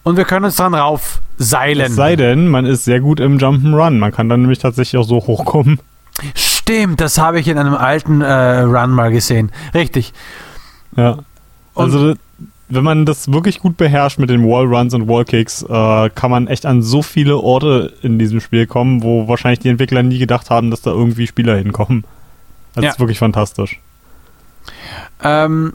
Und 0.05 0.17
wir 0.17 0.25
können 0.25 0.45
uns 0.45 0.57
dran 0.57 0.75
rauf 0.75 1.21
seilen. 1.39 1.87
Es 1.87 1.97
sei 1.97 2.15
denn, 2.15 2.49
man 2.49 2.67
ist 2.67 2.85
sehr 2.85 3.01
gut 3.01 3.21
im 3.21 3.39
Jump'n'Run. 3.39 3.99
Man 3.99 4.13
kann 4.13 4.29
dann 4.29 4.43
nämlich 4.43 4.59
tatsächlich 4.59 5.01
auch 5.01 5.07
so 5.07 5.17
hochkommen. 5.17 5.81
Stimmt, 6.35 7.01
das 7.01 7.19
habe 7.19 7.41
ich 7.41 7.49
in 7.49 7.59
einem 7.59 7.75
alten 7.75 8.21
äh, 8.21 8.61
Run 8.61 8.91
mal 8.91 9.11
gesehen. 9.11 9.51
Richtig. 9.73 10.13
Ja. 10.97 11.19
Also, 11.75 12.11
und 12.11 12.19
wenn 12.69 12.85
man 12.85 13.07
das 13.07 13.31
wirklich 13.31 13.61
gut 13.61 13.77
beherrscht 13.77 14.19
mit 14.19 14.31
den 14.31 14.45
Wallruns 14.45 14.95
und 14.95 15.09
Wallkicks, 15.09 15.63
äh, 15.63 16.11
kann 16.11 16.31
man 16.31 16.47
echt 16.47 16.67
an 16.67 16.83
so 16.83 17.03
viele 17.03 17.39
Orte 17.39 17.93
in 18.03 18.19
diesem 18.19 18.41
Spiel 18.41 18.67
kommen, 18.67 19.03
wo 19.03 19.29
wahrscheinlich 19.29 19.61
die 19.61 19.69
Entwickler 19.69 20.03
nie 20.03 20.19
gedacht 20.19 20.51
haben, 20.51 20.71
dass 20.71 20.83
da 20.83 20.91
irgendwie 20.91 21.27
Spieler 21.27 21.57
hinkommen. 21.57 22.05
Das 22.75 22.85
ja. 22.85 22.91
ist 22.91 23.01
wirklich 23.01 23.19
fantastisch. 23.19 23.81
Ähm, 25.23 25.75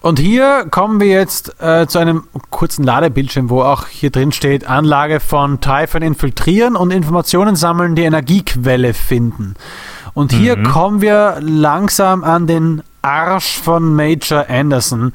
und 0.00 0.20
hier 0.20 0.66
kommen 0.70 1.00
wir 1.00 1.08
jetzt 1.08 1.60
äh, 1.60 1.86
zu 1.88 1.98
einem 1.98 2.24
kurzen 2.50 2.84
Ladebildschirm, 2.84 3.50
wo 3.50 3.62
auch 3.62 3.88
hier 3.88 4.10
drin 4.10 4.30
steht, 4.30 4.68
Anlage 4.68 5.18
von 5.18 5.60
Typhon 5.60 6.02
infiltrieren 6.02 6.76
und 6.76 6.92
Informationen 6.92 7.56
sammeln, 7.56 7.96
die 7.96 8.02
Energiequelle 8.02 8.94
finden. 8.94 9.54
Und 10.14 10.32
hier 10.32 10.56
mhm. 10.56 10.62
kommen 10.64 11.00
wir 11.00 11.38
langsam 11.40 12.22
an 12.22 12.46
den 12.46 12.82
Arsch 13.02 13.58
von 13.58 13.94
Major 13.94 14.46
Anderson. 14.48 15.12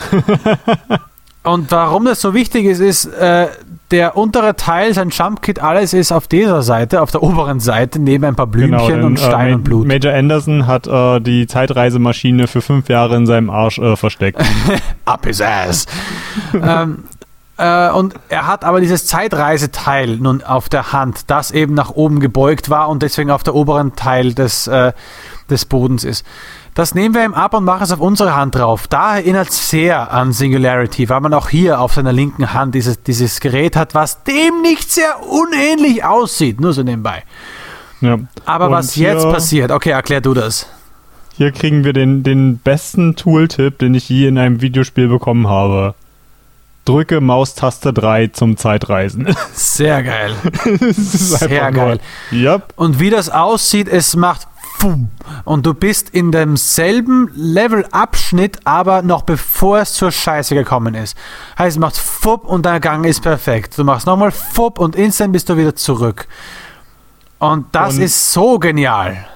und 1.42 1.70
warum 1.70 2.04
das 2.04 2.20
so 2.20 2.34
wichtig 2.34 2.64
ist, 2.66 2.80
ist, 2.80 3.06
äh, 3.06 3.48
der 3.90 4.16
untere 4.16 4.54
Teil, 4.54 4.92
sein 4.92 5.08
Jumpkit, 5.10 5.60
alles 5.60 5.94
ist 5.94 6.12
auf 6.12 6.28
dieser 6.28 6.62
Seite, 6.62 7.00
auf 7.00 7.10
der 7.10 7.22
oberen 7.22 7.58
Seite, 7.58 7.98
neben 7.98 8.24
ein 8.24 8.36
paar 8.36 8.46
Blümchen 8.46 8.78
genau, 8.78 8.88
denn, 8.88 9.04
und 9.04 9.18
Stein 9.18 9.50
äh, 9.50 9.54
und 9.54 9.64
Blut. 9.64 9.86
Major 9.86 10.12
Anderson 10.12 10.66
hat 10.66 10.86
äh, 10.86 11.20
die 11.20 11.46
Zeitreisemaschine 11.46 12.48
für 12.48 12.60
fünf 12.60 12.88
Jahre 12.88 13.16
in 13.16 13.26
seinem 13.26 13.48
Arsch 13.48 13.78
äh, 13.78 13.96
versteckt. 13.96 14.42
Up 15.06 15.24
his 15.24 15.40
ass. 15.40 15.86
ähm, 16.52 17.04
äh, 17.58 17.90
und 17.90 18.14
er 18.28 18.46
hat 18.46 18.64
aber 18.64 18.80
dieses 18.80 19.06
Zeitreiseteil 19.06 20.16
nun 20.16 20.42
auf 20.42 20.68
der 20.68 20.92
Hand, 20.92 21.24
das 21.30 21.50
eben 21.50 21.74
nach 21.74 21.90
oben 21.90 22.20
gebeugt 22.20 22.70
war 22.70 22.88
und 22.88 23.02
deswegen 23.02 23.30
auf 23.30 23.42
der 23.42 23.54
oberen 23.54 23.96
Teil 23.96 24.32
des, 24.32 24.68
äh, 24.68 24.92
des 25.50 25.64
Bodens 25.64 26.04
ist. 26.04 26.24
Das 26.78 26.94
nehmen 26.94 27.12
wir 27.12 27.24
ihm 27.24 27.34
ab 27.34 27.54
und 27.54 27.64
machen 27.64 27.82
es 27.82 27.90
auf 27.90 27.98
unsere 27.98 28.36
Hand 28.36 28.54
drauf. 28.54 28.86
Da 28.86 29.16
erinnert 29.16 29.48
es 29.48 29.68
sehr 29.68 30.12
an 30.12 30.32
Singularity, 30.32 31.08
weil 31.08 31.20
man 31.20 31.34
auch 31.34 31.48
hier 31.48 31.80
auf 31.80 31.94
seiner 31.94 32.12
linken 32.12 32.54
Hand 32.54 32.76
dieses, 32.76 33.02
dieses 33.02 33.40
Gerät 33.40 33.74
hat, 33.74 33.96
was 33.96 34.22
dem 34.22 34.62
nicht 34.62 34.88
sehr 34.88 35.16
unähnlich 35.28 36.04
aussieht. 36.04 36.60
Nur 36.60 36.72
so 36.72 36.84
nebenbei. 36.84 37.24
Ja. 38.00 38.20
Aber 38.44 38.66
und 38.66 38.72
was 38.74 38.94
jetzt 38.94 39.24
passiert, 39.24 39.72
okay, 39.72 39.90
erklär 39.90 40.20
du 40.20 40.34
das. 40.34 40.68
Hier 41.36 41.50
kriegen 41.50 41.82
wir 41.82 41.92
den, 41.92 42.22
den 42.22 42.58
besten 42.58 43.16
Tooltip, 43.16 43.80
den 43.80 43.94
ich 43.94 44.08
je 44.08 44.28
in 44.28 44.38
einem 44.38 44.60
Videospiel 44.60 45.08
bekommen 45.08 45.48
habe. 45.48 45.96
Drücke 46.84 47.20
Maustaste 47.20 47.92
3 47.92 48.28
zum 48.28 48.56
Zeitreisen. 48.56 49.26
Sehr 49.52 50.04
geil. 50.04 50.32
Sehr 50.92 51.72
geil. 51.72 51.98
Yep. 52.30 52.72
Und 52.76 53.00
wie 53.00 53.10
das 53.10 53.30
aussieht, 53.30 53.88
es 53.88 54.14
macht 54.14 54.47
und 55.44 55.66
du 55.66 55.74
bist 55.74 56.10
in 56.10 56.32
demselben 56.32 57.30
Levelabschnitt, 57.34 58.60
aber 58.64 59.02
noch 59.02 59.22
bevor 59.22 59.80
es 59.80 59.94
zur 59.94 60.10
Scheiße 60.10 60.54
gekommen 60.54 60.94
ist. 60.94 61.16
Heißt, 61.58 61.76
du 61.76 61.80
machst 61.80 62.00
Fupp 62.00 62.44
und 62.44 62.66
dein 62.66 62.80
Gang 62.80 63.04
ist 63.04 63.22
perfekt. 63.22 63.76
Du 63.78 63.84
machst 63.84 64.06
nochmal 64.06 64.30
Fupp 64.30 64.78
und 64.78 64.96
instant 64.96 65.32
bist 65.32 65.48
du 65.48 65.56
wieder 65.56 65.74
zurück. 65.74 66.28
Und 67.38 67.66
das 67.72 67.96
und, 67.96 68.02
ist 68.02 68.32
so 68.32 68.58
genial. 68.58 69.26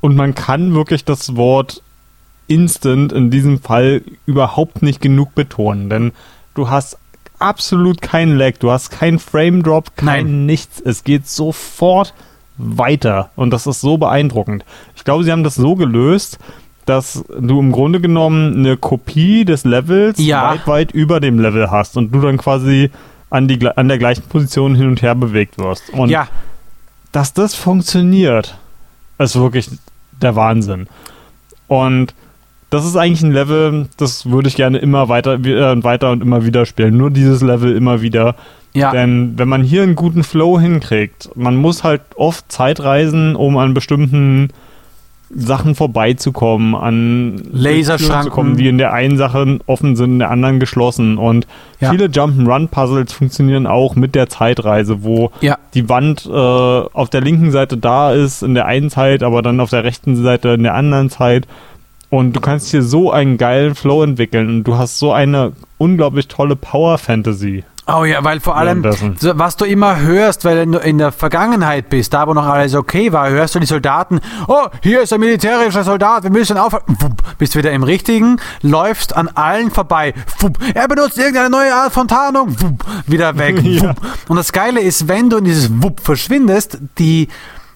Und 0.00 0.16
man 0.16 0.34
kann 0.34 0.74
wirklich 0.74 1.04
das 1.04 1.36
Wort 1.36 1.82
instant 2.46 3.12
in 3.12 3.30
diesem 3.30 3.60
Fall 3.60 4.02
überhaupt 4.24 4.82
nicht 4.82 5.00
genug 5.00 5.34
betonen, 5.34 5.90
denn 5.90 6.12
du 6.54 6.70
hast 6.70 6.96
absolut 7.38 8.00
keinen 8.00 8.36
Lag, 8.36 8.58
du 8.58 8.70
hast 8.70 8.90
keinen 8.90 9.18
Frame 9.18 9.62
Drop, 9.62 9.96
kein 9.96 10.06
Nein. 10.06 10.46
nichts. 10.46 10.80
Es 10.80 11.04
geht 11.04 11.28
sofort 11.28 12.14
weiter. 12.58 13.30
Und 13.36 13.50
das 13.50 13.66
ist 13.66 13.80
so 13.80 13.98
beeindruckend. 13.98 14.64
Ich 14.94 15.04
glaube, 15.04 15.24
sie 15.24 15.32
haben 15.32 15.44
das 15.44 15.54
so 15.54 15.74
gelöst, 15.74 16.38
dass 16.86 17.24
du 17.38 17.58
im 17.58 17.72
Grunde 17.72 18.00
genommen 18.00 18.56
eine 18.56 18.76
Kopie 18.76 19.44
des 19.44 19.64
Levels 19.64 20.18
ja. 20.18 20.52
weit, 20.52 20.66
weit 20.66 20.92
über 20.92 21.20
dem 21.20 21.38
Level 21.38 21.70
hast 21.70 21.96
und 21.96 22.12
du 22.12 22.20
dann 22.20 22.38
quasi 22.38 22.90
an, 23.28 23.48
die, 23.48 23.66
an 23.66 23.88
der 23.88 23.98
gleichen 23.98 24.22
Position 24.22 24.74
hin 24.74 24.86
und 24.86 25.02
her 25.02 25.14
bewegt 25.14 25.58
wirst. 25.58 25.90
Und 25.90 26.10
ja. 26.10 26.28
dass 27.12 27.32
das 27.32 27.54
funktioniert, 27.54 28.56
ist 29.18 29.36
wirklich 29.36 29.68
der 30.22 30.36
Wahnsinn. 30.36 30.86
Und 31.66 32.14
das 32.70 32.84
ist 32.84 32.96
eigentlich 32.96 33.22
ein 33.22 33.32
Level, 33.32 33.88
das 33.96 34.28
würde 34.28 34.48
ich 34.48 34.56
gerne 34.56 34.78
immer 34.78 35.08
weiter 35.08 35.34
und 35.34 35.46
äh, 35.46 35.84
weiter 35.84 36.10
und 36.10 36.22
immer 36.22 36.44
wieder 36.44 36.66
spielen. 36.66 36.96
Nur 36.96 37.10
dieses 37.10 37.42
Level 37.42 37.76
immer 37.76 38.02
wieder, 38.02 38.34
ja. 38.76 38.90
Denn 38.90 39.32
wenn 39.36 39.48
man 39.48 39.62
hier 39.62 39.82
einen 39.82 39.96
guten 39.96 40.22
Flow 40.22 40.60
hinkriegt, 40.60 41.30
man 41.34 41.56
muss 41.56 41.82
halt 41.82 42.02
oft 42.14 42.52
Zeit 42.52 42.80
reisen, 42.80 43.34
um 43.34 43.56
an 43.56 43.72
bestimmten 43.72 44.50
Sachen 45.34 45.74
vorbeizukommen, 45.74 46.74
an 46.74 47.42
Laserschranken 47.50 48.24
zu 48.24 48.30
kommen, 48.30 48.56
die 48.56 48.68
in 48.68 48.76
der 48.76 48.92
einen 48.92 49.16
Sache 49.16 49.58
offen 49.66 49.96
sind, 49.96 50.12
in 50.12 50.18
der 50.18 50.30
anderen 50.30 50.60
geschlossen. 50.60 51.16
Und 51.16 51.46
ja. 51.80 51.90
viele 51.90 52.06
Jump'n'Run-Puzzles 52.06 53.12
funktionieren 53.14 53.66
auch 53.66 53.96
mit 53.96 54.14
der 54.14 54.28
Zeitreise, 54.28 55.02
wo 55.02 55.30
ja. 55.40 55.56
die 55.72 55.88
Wand 55.88 56.26
äh, 56.26 56.30
auf 56.30 57.08
der 57.08 57.22
linken 57.22 57.50
Seite 57.52 57.78
da 57.78 58.12
ist 58.12 58.42
in 58.42 58.54
der 58.54 58.66
einen 58.66 58.90
Zeit, 58.90 59.22
aber 59.22 59.40
dann 59.40 59.58
auf 59.58 59.70
der 59.70 59.84
rechten 59.84 60.16
Seite 60.22 60.50
in 60.50 60.62
der 60.62 60.74
anderen 60.74 61.08
Zeit. 61.08 61.48
Und 62.08 62.34
du 62.34 62.40
kannst 62.40 62.70
hier 62.70 62.82
so 62.82 63.10
einen 63.10 63.36
geilen 63.36 63.74
Flow 63.74 64.02
entwickeln 64.02 64.48
und 64.48 64.64
du 64.64 64.76
hast 64.76 64.98
so 64.98 65.12
eine 65.12 65.52
unglaublich 65.78 66.28
tolle 66.28 66.56
Power-Fantasy. 66.56 67.64
Oh 67.88 68.04
ja, 68.04 68.24
weil 68.24 68.40
vor 68.40 68.56
allem, 68.56 68.82
was 68.82 69.56
du 69.56 69.64
immer 69.64 70.00
hörst, 70.00 70.44
weil 70.44 70.66
du 70.66 70.78
in 70.78 70.98
der 70.98 71.12
Vergangenheit 71.12 71.88
bist, 71.88 72.12
da 72.12 72.26
wo 72.26 72.34
noch 72.34 72.46
alles 72.46 72.74
okay 72.74 73.12
war, 73.12 73.30
hörst 73.30 73.54
du 73.54 73.60
die 73.60 73.66
Soldaten, 73.66 74.20
oh, 74.48 74.66
hier 74.82 75.02
ist 75.02 75.12
ein 75.12 75.20
militärischer 75.20 75.84
Soldat, 75.84 76.24
wir 76.24 76.30
müssen 76.30 76.58
aufhören. 76.58 76.82
Bist 77.38 77.54
wieder 77.54 77.70
im 77.70 77.84
Richtigen, 77.84 78.40
läufst 78.62 79.16
an 79.16 79.28
allen 79.28 79.70
vorbei. 79.70 80.14
Er 80.74 80.88
benutzt 80.88 81.16
irgendeine 81.16 81.50
neue 81.50 81.72
Art 81.72 81.92
von 81.92 82.08
Tarnung. 82.08 82.56
Wieder 83.06 83.38
weg. 83.38 83.60
ja. 83.62 83.94
Und 84.26 84.36
das 84.36 84.52
Geile 84.52 84.80
ist, 84.80 85.06
wenn 85.06 85.30
du 85.30 85.36
in 85.36 85.44
dieses 85.44 85.70
Wupp 85.80 86.00
verschwindest, 86.00 86.78
die 86.98 87.28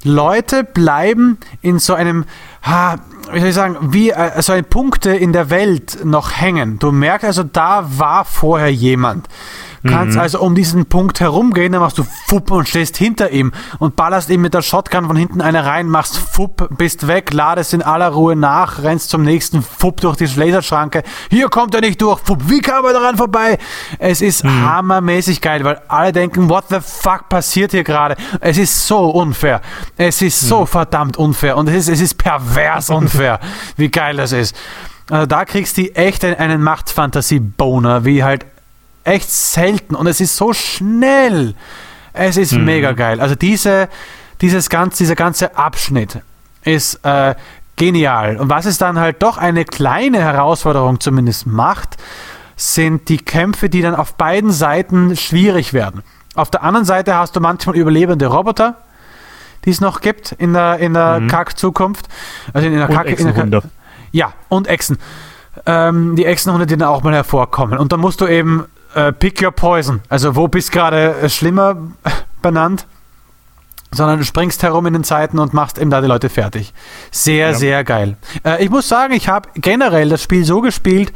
Leute 0.02 0.64
bleiben 0.64 1.38
in 1.60 1.78
so 1.78 1.94
einem, 1.94 2.24
wie 3.32 3.40
soll 3.40 3.48
ich 3.48 3.54
sagen, 3.54 3.76
wie 3.92 4.10
äh, 4.10 4.40
so 4.40 4.54
Punkte 4.68 5.10
in 5.10 5.32
der 5.32 5.50
Welt 5.50 6.04
noch 6.04 6.32
hängen. 6.32 6.78
Du 6.78 6.90
merkst 6.90 7.24
also, 7.26 7.42
da 7.42 7.84
war 7.98 8.24
vorher 8.24 8.72
jemand. 8.72 9.28
Kannst 9.86 10.16
mhm. 10.16 10.20
also 10.20 10.40
um 10.40 10.54
diesen 10.54 10.86
Punkt 10.86 11.20
herumgehen, 11.20 11.72
dann 11.72 11.80
machst 11.80 11.96
du 11.96 12.04
Fupp 12.26 12.50
und 12.50 12.68
stehst 12.68 12.96
hinter 12.98 13.30
ihm 13.30 13.52
und 13.78 13.96
ballerst 13.96 14.28
ihm 14.28 14.42
mit 14.42 14.52
der 14.52 14.62
Shotgun 14.62 15.06
von 15.06 15.16
hinten 15.16 15.40
eine 15.40 15.64
rein, 15.64 15.88
machst 15.88 16.18
Fupp, 16.18 16.68
bist 16.76 17.06
weg, 17.06 17.32
ladest 17.32 17.72
in 17.72 17.82
aller 17.82 18.08
Ruhe 18.08 18.36
nach, 18.36 18.82
rennst 18.82 19.10
zum 19.10 19.22
nächsten 19.22 19.62
Fupp 19.62 20.00
durch 20.02 20.16
die 20.16 20.26
Laserschranke. 20.26 21.02
Hier 21.30 21.48
kommt 21.48 21.74
er 21.74 21.80
nicht 21.80 22.00
durch. 22.02 22.20
Fupp, 22.20 22.48
wie 22.48 22.60
kam 22.60 22.84
er 22.84 22.92
daran 22.92 23.16
vorbei? 23.16 23.58
Es 23.98 24.20
ist 24.20 24.44
mhm. 24.44 24.66
hammermäßig 24.66 25.40
geil, 25.40 25.64
weil 25.64 25.80
alle 25.88 26.12
denken, 26.12 26.50
what 26.50 26.64
the 26.68 26.80
fuck 26.80 27.28
passiert 27.28 27.70
hier 27.70 27.84
gerade? 27.84 28.16
Es 28.40 28.58
ist 28.58 28.86
so 28.86 29.08
unfair. 29.10 29.62
Es 29.96 30.20
ist 30.20 30.40
so 30.40 30.62
mhm. 30.62 30.66
verdammt 30.66 31.16
unfair 31.16 31.56
und 31.56 31.68
es 31.68 31.74
ist, 31.74 31.88
es 31.88 32.00
ist 32.00 32.14
pervers 32.18 32.90
unfair, 32.90 33.40
wie 33.76 33.90
geil 33.90 34.16
das 34.16 34.32
ist. 34.32 34.54
Also 35.08 35.26
da 35.26 35.44
kriegst 35.44 35.76
du 35.76 35.94
echt 35.94 36.24
einen 36.24 36.62
Machtfantasie-Boner, 36.62 38.04
wie 38.04 38.22
halt 38.22 38.46
echt 39.10 39.30
selten. 39.30 39.94
Und 39.94 40.06
es 40.06 40.20
ist 40.20 40.36
so 40.36 40.52
schnell. 40.52 41.54
Es 42.12 42.36
ist 42.36 42.52
mhm. 42.52 42.64
mega 42.64 42.92
geil. 42.92 43.20
Also 43.20 43.34
diese, 43.34 43.88
dieses 44.40 44.70
ganz, 44.70 44.96
dieser 44.98 45.14
ganze 45.14 45.56
Abschnitt 45.56 46.20
ist 46.64 47.04
äh, 47.04 47.34
genial. 47.76 48.36
Und 48.36 48.50
was 48.50 48.66
es 48.66 48.78
dann 48.78 48.98
halt 48.98 49.22
doch 49.22 49.38
eine 49.38 49.64
kleine 49.64 50.20
Herausforderung 50.20 51.00
zumindest 51.00 51.46
macht, 51.46 51.96
sind 52.56 53.08
die 53.08 53.18
Kämpfe, 53.18 53.70
die 53.70 53.80
dann 53.80 53.94
auf 53.94 54.14
beiden 54.14 54.50
Seiten 54.50 55.16
schwierig 55.16 55.72
werden. 55.72 56.02
Auf 56.34 56.50
der 56.50 56.62
anderen 56.62 56.84
Seite 56.84 57.14
hast 57.14 57.34
du 57.34 57.40
manchmal 57.40 57.76
überlebende 57.76 58.26
Roboter, 58.26 58.76
die 59.64 59.70
es 59.70 59.80
noch 59.80 60.00
gibt 60.00 60.32
in 60.32 60.52
der, 60.52 60.78
in 60.78 60.94
der 60.94 61.20
mhm. 61.20 61.28
Kack-Zukunft. 61.28 62.06
Also 62.52 62.68
in 62.68 62.76
der 62.76 62.86
Kack, 62.86 63.18
in 63.18 63.26
der 63.26 63.34
Kack, 63.34 63.64
Ja, 64.12 64.32
und 64.48 64.68
Echsen. 64.68 64.98
Ähm, 65.66 66.16
die 66.16 66.26
Echsenhunde, 66.26 66.66
die 66.66 66.76
dann 66.76 66.88
auch 66.88 67.02
mal 67.02 67.14
hervorkommen. 67.14 67.78
Und 67.78 67.92
dann 67.92 68.00
musst 68.00 68.20
du 68.20 68.26
eben 68.26 68.66
äh, 68.94 69.12
pick 69.12 69.42
your 69.42 69.52
poison. 69.52 70.00
Also 70.08 70.36
wo 70.36 70.48
bist 70.48 70.72
gerade 70.72 71.16
äh, 71.16 71.28
schlimmer 71.28 71.76
benannt? 72.42 72.86
sondern 73.92 74.18
du 74.18 74.24
springst 74.24 74.62
herum 74.62 74.86
in 74.86 74.92
den 74.92 75.04
Zeiten 75.04 75.38
und 75.38 75.52
machst 75.52 75.76
eben 75.76 75.90
da 75.90 76.00
die 76.00 76.06
Leute 76.06 76.28
fertig. 76.28 76.72
Sehr, 77.10 77.48
ja. 77.48 77.54
sehr 77.54 77.84
geil. 77.84 78.16
Äh, 78.44 78.62
ich 78.62 78.70
muss 78.70 78.88
sagen, 78.88 79.12
ich 79.14 79.28
habe 79.28 79.48
generell 79.54 80.08
das 80.08 80.22
Spiel 80.22 80.44
so 80.44 80.60
gespielt, 80.60 81.12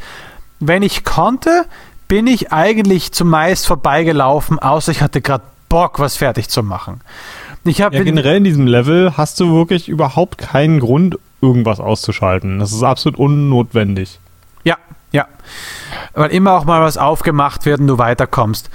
wenn 0.61 0.83
ich 0.83 1.05
konnte, 1.05 1.67
bin 2.09 2.27
ich 2.27 2.53
eigentlich 2.53 3.13
zumeist 3.13 3.67
vorbeigelaufen, 3.67 4.59
außer 4.59 4.93
ich 4.93 5.03
hatte 5.03 5.21
gerade 5.21 5.45
Bock, 5.69 5.99
was 5.99 6.17
fertig 6.17 6.49
zu 6.49 6.63
machen. 6.63 7.01
Ich 7.65 7.79
ja, 7.79 7.89
generell 7.89 8.37
in 8.37 8.45
diesem 8.45 8.67
Level 8.67 9.17
hast 9.17 9.41
du 9.41 9.55
wirklich 9.55 9.89
überhaupt 9.89 10.39
keinen 10.39 10.81
Grund, 10.81 11.19
irgendwas 11.41 11.81
auszuschalten. 11.81 12.59
Das 12.59 12.73
ist 12.73 12.83
absolut 12.83 13.19
unnotwendig. 13.19 14.19
Ja. 15.15 15.27
Weil 16.15 16.31
immer 16.31 16.55
auch 16.55 16.65
mal 16.65 16.83
was 16.83 16.99
aufgemacht 16.99 17.67
wird 17.67 17.81
und 17.81 17.87
du 17.87 17.99
weiterkommst. 17.99 18.69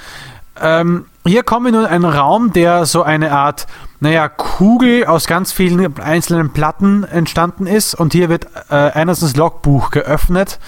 Ähm, 0.61 1.05
hier 1.25 1.43
kommen 1.43 1.65
wir 1.65 1.71
nun 1.73 1.81
in 1.85 1.87
einen 1.87 2.05
Raum, 2.05 2.53
der 2.53 2.85
so 2.85 3.03
eine 3.03 3.31
Art, 3.31 3.67
naja, 3.99 4.29
Kugel 4.29 5.05
aus 5.05 5.27
ganz 5.27 5.51
vielen 5.51 5.99
einzelnen 5.99 6.53
Platten 6.53 7.03
entstanden 7.03 7.67
ist. 7.67 7.93
Und 7.93 8.13
hier 8.13 8.29
wird 8.29 8.47
äh, 8.69 8.73
Andersons 8.75 9.35
Logbuch 9.35 9.91
geöffnet 9.91 10.59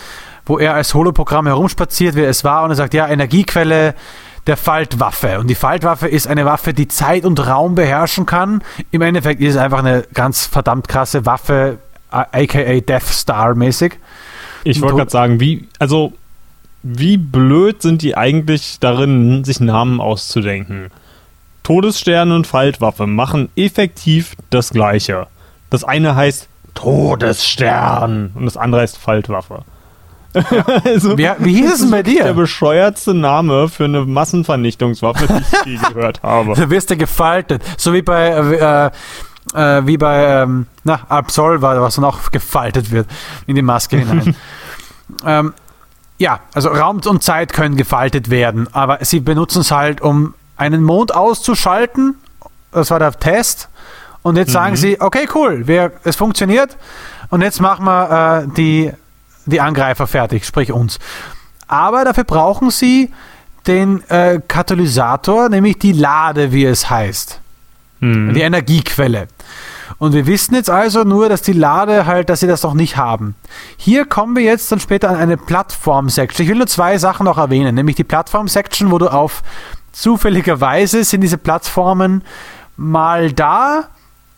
wo 0.48 0.58
er 0.58 0.74
als 0.74 0.96
Holoprogramm 0.96 1.46
herumspaziert, 1.46 2.16
wie 2.16 2.24
es 2.24 2.44
war, 2.44 2.64
und 2.64 2.72
er 2.72 2.76
sagt, 2.76 2.96
ja, 2.96 3.08
Energiequelle 3.08 3.94
der 4.48 4.58
Faltwaffe. 4.58 5.40
Und 5.40 5.48
die 5.48 5.56
Faltwaffe 5.56 6.08
ist 6.08 6.28
eine 6.28 6.46
Waffe, 6.46 6.74
die 6.74 6.88
Zeit 6.88 7.26
und 7.26 7.46
Raum 7.46 7.76
beherrschen 7.76 8.26
kann. 8.26 8.64
Im 8.90 9.02
Endeffekt 9.02 9.40
ist 9.40 9.56
es 9.56 9.62
einfach 9.62 9.80
eine 9.80 10.04
ganz 10.14 10.48
verdammt 10.48 10.88
krasse 10.88 11.26
Waffe, 11.26 11.78
aka 12.10 12.80
Death 12.80 13.08
Star 13.08 13.56
mäßig. 13.56 14.00
Ich 14.64 14.82
wollte 14.82 14.98
gerade 14.98 15.12
sagen, 15.12 15.40
wie, 15.40 15.68
also, 15.80 16.14
wie 16.84 17.18
blöd 17.18 17.82
sind 17.82 18.02
die 18.02 18.16
eigentlich 18.16 18.78
darin, 18.80 19.44
sich 19.44 19.60
Namen 19.60 20.00
auszudenken? 20.00 20.92
Todesstern 21.64 22.32
und 22.32 22.48
Faltwaffe 22.48 23.08
machen 23.08 23.50
effektiv 23.56 24.36
das 24.50 24.72
Gleiche. 24.72 25.28
Das 25.70 25.84
eine 25.84 26.16
heißt 26.16 26.48
Todesstern 26.74 28.32
und 28.34 28.46
das 28.46 28.58
andere 28.58 28.82
heißt 28.82 28.98
Faltwaffe. 28.98 29.64
Ja. 30.34 30.66
also, 30.86 31.18
wie, 31.18 31.30
wie 31.40 31.56
hieß 31.56 31.74
es 31.74 31.82
denn 31.82 31.92
bei 31.92 32.04
dir? 32.04 32.24
Der 32.24 32.34
bescheuertste 32.34 33.14
Name 33.14 33.68
für 33.68 33.86
eine 33.86 34.06
Massenvernichtungswaffe, 34.06 35.28
die 35.28 35.74
ich 35.74 35.82
je 35.82 35.88
gehört 35.94 36.24
habe. 36.24 36.54
Da 36.56 36.70
wirst 36.70 36.90
du 36.90 36.98
gefaltet. 36.98 37.62
So 37.78 37.94
wie 37.94 38.02
bei, 38.02 38.30
äh, 38.30 38.92
äh, 39.54 39.82
wie 39.86 39.98
bei 39.98 40.42
ähm, 40.42 40.68
na, 40.84 41.02
Absolver, 41.10 41.82
was 41.82 41.96
dann 41.96 42.06
auch 42.06 42.32
gefaltet 42.32 42.92
wird 42.92 43.08
in 43.48 43.56
die 43.56 43.62
Maske 43.62 43.98
hinein. 43.98 44.36
ähm, 45.26 45.54
ja, 46.18 46.40
also 46.54 46.70
Raum 46.70 47.02
und 47.06 47.24
Zeit 47.24 47.52
können 47.52 47.78
gefaltet 47.78 48.30
werden, 48.30 48.68
aber 48.74 49.00
sie 49.02 49.20
benutzen 49.20 49.62
es 49.62 49.72
halt, 49.72 50.02
um 50.02 50.36
einen 50.58 50.84
Mond 50.84 51.16
auszuschalten. 51.16 52.16
Das 52.72 52.92
war 52.92 53.00
der 53.00 53.12
Test. 53.14 53.70
Und 54.22 54.38
jetzt 54.38 54.50
mhm. 54.50 54.54
sagen 54.54 54.76
sie, 54.76 55.02
okay, 55.02 55.28
cool, 55.34 55.68
wir, 55.68 55.94
es 56.04 56.16
funktioniert. 56.16 56.78
Und 57.30 57.42
jetzt 57.42 57.60
machen 57.60 57.86
wir 57.86 58.44
äh, 58.44 58.54
die 58.56 58.92
die 59.46 59.62
Angreifer 59.62 60.08
fertig, 60.08 60.46
sprich 60.46 60.72
uns. 60.72 61.00
Aber 61.68 62.04
dafür 62.04 62.24
brauchen 62.24 62.70
sie 62.70 63.12
den 63.68 64.08
äh, 64.10 64.40
Katalysator, 64.48 65.50
nämlich 65.50 65.80
die 65.80 65.94
Lade, 65.94 66.52
wie 66.52 66.66
es 66.66 66.90
heißt. 66.90 67.41
Hm. 68.02 68.34
Die 68.34 68.42
Energiequelle. 68.42 69.28
Und 69.98 70.14
wir 70.14 70.26
wissen 70.26 70.56
jetzt 70.56 70.70
also 70.70 71.04
nur, 71.04 71.30
dass 71.30 71.42
die 71.42 71.54
Lade 71.54 72.06
halt, 72.06 72.30
dass 72.30 72.40
sie 72.40 72.48
das 72.48 72.64
noch 72.64 72.74
nicht 72.74 72.98
haben. 72.98 73.36
Hier 73.78 74.06
kommen 74.06 74.36
wir 74.36 74.44
jetzt 74.44 74.72
dann 74.72 74.80
später 74.80 75.10
an 75.10 75.16
eine 75.16 75.38
Plattform-Section. 75.38 76.44
Ich 76.44 76.50
will 76.50 76.58
nur 76.58 76.68
zwei 76.68 76.98
Sachen 76.98 77.26
noch 77.26 77.38
erwähnen, 77.38 77.76
nämlich 77.76 77.96
die 77.96 78.04
Plattform-Section, 78.04 78.92
wo 78.92 78.98
du 78.98 79.08
auf 79.08 79.44
zufälligerweise 79.92 81.04
sind 81.04 81.22
diese 81.22 81.38
Plattformen 81.38 82.24
mal 82.78 83.32
da 83.32 83.90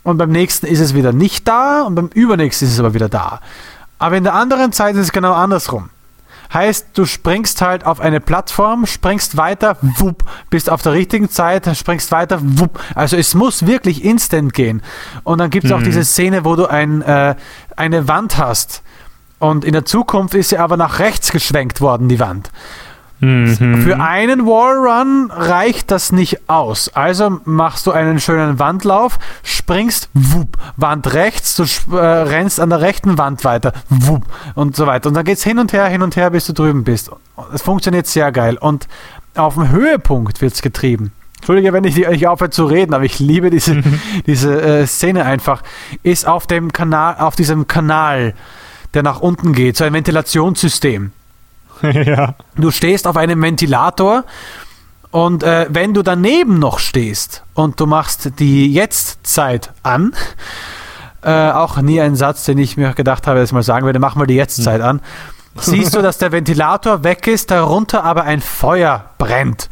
und 0.03 0.17
beim 0.17 0.31
nächsten 0.31 0.65
ist 0.65 0.79
es 0.79 0.93
wieder 0.93 1.13
nicht 1.13 1.47
da 1.47 1.83
und 1.83 1.95
beim 1.95 2.07
übernächsten 2.07 2.67
ist 2.67 2.73
es 2.73 2.79
aber 2.79 2.93
wieder 2.93 3.09
da. 3.09 3.39
Aber 3.99 4.17
in 4.17 4.23
der 4.23 4.33
anderen 4.33 4.73
Zeit 4.73 4.95
ist 4.95 5.01
es 5.01 5.11
genau 5.11 5.33
andersrum. 5.33 5.89
Heißt, 6.53 6.89
du 6.93 7.05
springst 7.05 7.61
halt 7.61 7.85
auf 7.85 7.99
eine 7.99 8.19
Plattform, 8.19 8.85
springst 8.85 9.37
weiter, 9.37 9.77
wupp, 9.81 10.23
bist 10.49 10.69
auf 10.69 10.81
der 10.81 10.93
richtigen 10.93 11.29
Zeit, 11.29 11.65
springst 11.75 12.11
weiter, 12.11 12.39
wupp. 12.41 12.79
Also 12.93 13.17
es 13.17 13.33
muss 13.33 13.65
wirklich 13.65 14.03
instant 14.03 14.53
gehen. 14.53 14.83
Und 15.23 15.39
dann 15.39 15.49
gibt 15.49 15.65
es 15.65 15.71
mhm. 15.71 15.77
auch 15.77 15.83
diese 15.83 16.03
Szene, 16.03 16.45
wo 16.45 16.55
du 16.55 16.67
ein, 16.67 17.01
äh, 17.01 17.35
eine 17.75 18.07
Wand 18.07 18.37
hast. 18.37 18.83
Und 19.39 19.65
in 19.65 19.73
der 19.73 19.83
Zukunft 19.83 20.35
ist 20.35 20.49
sie 20.49 20.57
aber 20.57 20.77
nach 20.77 20.99
rechts 20.99 21.31
geschwenkt 21.31 21.81
worden, 21.81 22.07
die 22.07 22.19
Wand. 22.19 22.51
Mhm. 23.23 23.81
Für 23.83 23.99
einen 23.99 24.45
Wallrun 24.45 25.31
reicht 25.31 25.91
das 25.91 26.11
nicht 26.11 26.49
aus. 26.49 26.89
Also 26.89 27.39
machst 27.45 27.87
du 27.87 27.91
einen 27.91 28.19
schönen 28.19 28.59
Wandlauf, 28.59 29.17
springst, 29.43 30.09
wupp, 30.13 30.57
Wand 30.75 31.13
rechts, 31.13 31.55
du 31.55 31.63
äh, 31.95 31.99
rennst 31.99 32.59
an 32.59 32.69
der 32.69 32.81
rechten 32.81 33.17
Wand 33.17 33.45
weiter, 33.45 33.71
wupp, 33.89 34.23
und 34.55 34.75
so 34.75 34.87
weiter. 34.87 35.07
Und 35.07 35.15
dann 35.15 35.23
geht 35.23 35.37
es 35.37 35.43
hin 35.43 35.57
und 35.59 35.71
her, 35.71 35.85
hin 35.85 36.01
und 36.01 36.15
her, 36.15 36.31
bis 36.31 36.45
du 36.47 36.53
drüben 36.53 36.83
bist. 36.83 37.11
Es 37.53 37.61
funktioniert 37.61 38.07
sehr 38.07 38.31
geil. 38.31 38.57
Und 38.57 38.87
auf 39.35 39.53
dem 39.53 39.69
Höhepunkt 39.69 40.41
wird 40.41 40.53
es 40.53 40.61
getrieben. 40.61 41.13
Entschuldige, 41.37 41.73
wenn 41.73 41.83
ich 41.85 41.95
nicht 41.95 42.27
aufhöre 42.27 42.49
zu 42.49 42.65
reden, 42.65 42.93
aber 42.93 43.03
ich 43.05 43.19
liebe 43.19 43.49
diese, 43.49 43.75
mhm. 43.75 43.99
diese 44.25 44.61
äh, 44.61 44.85
Szene 44.85 45.25
einfach. 45.25 45.63
Ist 46.03 46.27
auf 46.27 46.45
dem 46.45 46.73
Kanal, 46.73 47.15
auf 47.19 47.35
diesem 47.35 47.67
Kanal, 47.67 48.33
der 48.93 49.03
nach 49.03 49.21
unten 49.21 49.53
geht, 49.53 49.77
so 49.77 49.85
ein 49.85 49.93
Ventilationssystem. 49.93 51.11
ja. 51.81 52.35
Du 52.55 52.71
stehst 52.71 53.07
auf 53.07 53.17
einem 53.17 53.41
Ventilator 53.41 54.23
und 55.11 55.43
äh, 55.43 55.67
wenn 55.69 55.93
du 55.93 56.01
daneben 56.01 56.59
noch 56.59 56.79
stehst 56.79 57.43
und 57.53 57.79
du 57.79 57.85
machst 57.85 58.39
die 58.39 58.71
Jetztzeit 58.71 59.71
an, 59.83 60.13
äh, 61.21 61.51
auch 61.51 61.77
nie 61.77 62.01
ein 62.01 62.15
Satz, 62.15 62.45
den 62.45 62.57
ich 62.57 62.77
mir 62.77 62.93
gedacht 62.93 63.27
habe, 63.27 63.39
dass 63.39 63.49
ich 63.49 63.53
mal 63.53 63.63
sagen 63.63 63.85
würde, 63.85 63.99
mach 63.99 64.15
mal 64.15 64.25
die 64.25 64.35
Jetztzeit 64.35 64.81
hm. 64.81 64.87
an, 64.87 65.01
siehst 65.55 65.95
du, 65.95 66.01
dass 66.01 66.17
der 66.17 66.31
Ventilator 66.31 67.03
weg 67.03 67.27
ist, 67.27 67.51
darunter 67.51 68.03
aber 68.03 68.23
ein 68.23 68.41
Feuer 68.41 69.05
brennt. 69.17 69.69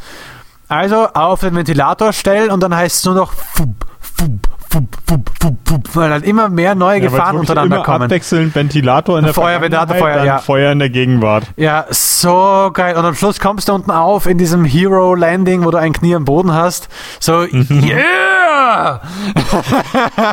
Also 0.67 1.07
auf 1.07 1.41
den 1.41 1.55
Ventilator 1.55 2.13
stellen 2.13 2.51
und 2.51 2.61
dann 2.61 2.75
heißt 2.75 2.97
es 2.97 3.05
nur 3.05 3.15
noch 3.15 3.33
fup, 3.33 3.85
fup, 3.99 4.47
fup, 4.71 4.97
fup, 5.05 5.29
fup, 5.39 5.57
fup, 5.65 5.95
weil 5.95 6.09
dann 6.09 6.23
immer 6.23 6.49
mehr 6.49 6.75
neue 6.75 6.99
ja, 6.99 7.09
Gefahren 7.09 7.37
untereinander 7.37 7.77
immer 7.77 7.85
kommen. 7.85 8.03
Abwechselnd 8.03 8.55
Ventilator 8.55 9.19
in 9.19 9.25
der 9.25 9.33
Feuer, 9.33 9.61
Ventilator, 9.61 9.97
Feuer, 9.97 10.23
ja. 10.23 10.37
Feuer 10.39 10.71
in 10.71 10.79
der 10.79 10.89
Gegenwart. 10.89 11.45
Ja, 11.57 11.85
so 11.89 12.71
geil. 12.73 12.95
Und 12.95 13.05
am 13.05 13.15
Schluss 13.15 13.39
kommst 13.39 13.67
du 13.67 13.73
unten 13.73 13.91
auf 13.91 14.25
in 14.25 14.37
diesem 14.37 14.63
Hero 14.63 15.13
Landing, 15.15 15.65
wo 15.65 15.71
du 15.71 15.77
ein 15.77 15.93
Knie 15.93 16.15
am 16.15 16.25
Boden 16.25 16.53
hast. 16.53 16.87
So, 17.19 17.45
mhm. 17.51 17.83
yeah! 17.83 19.01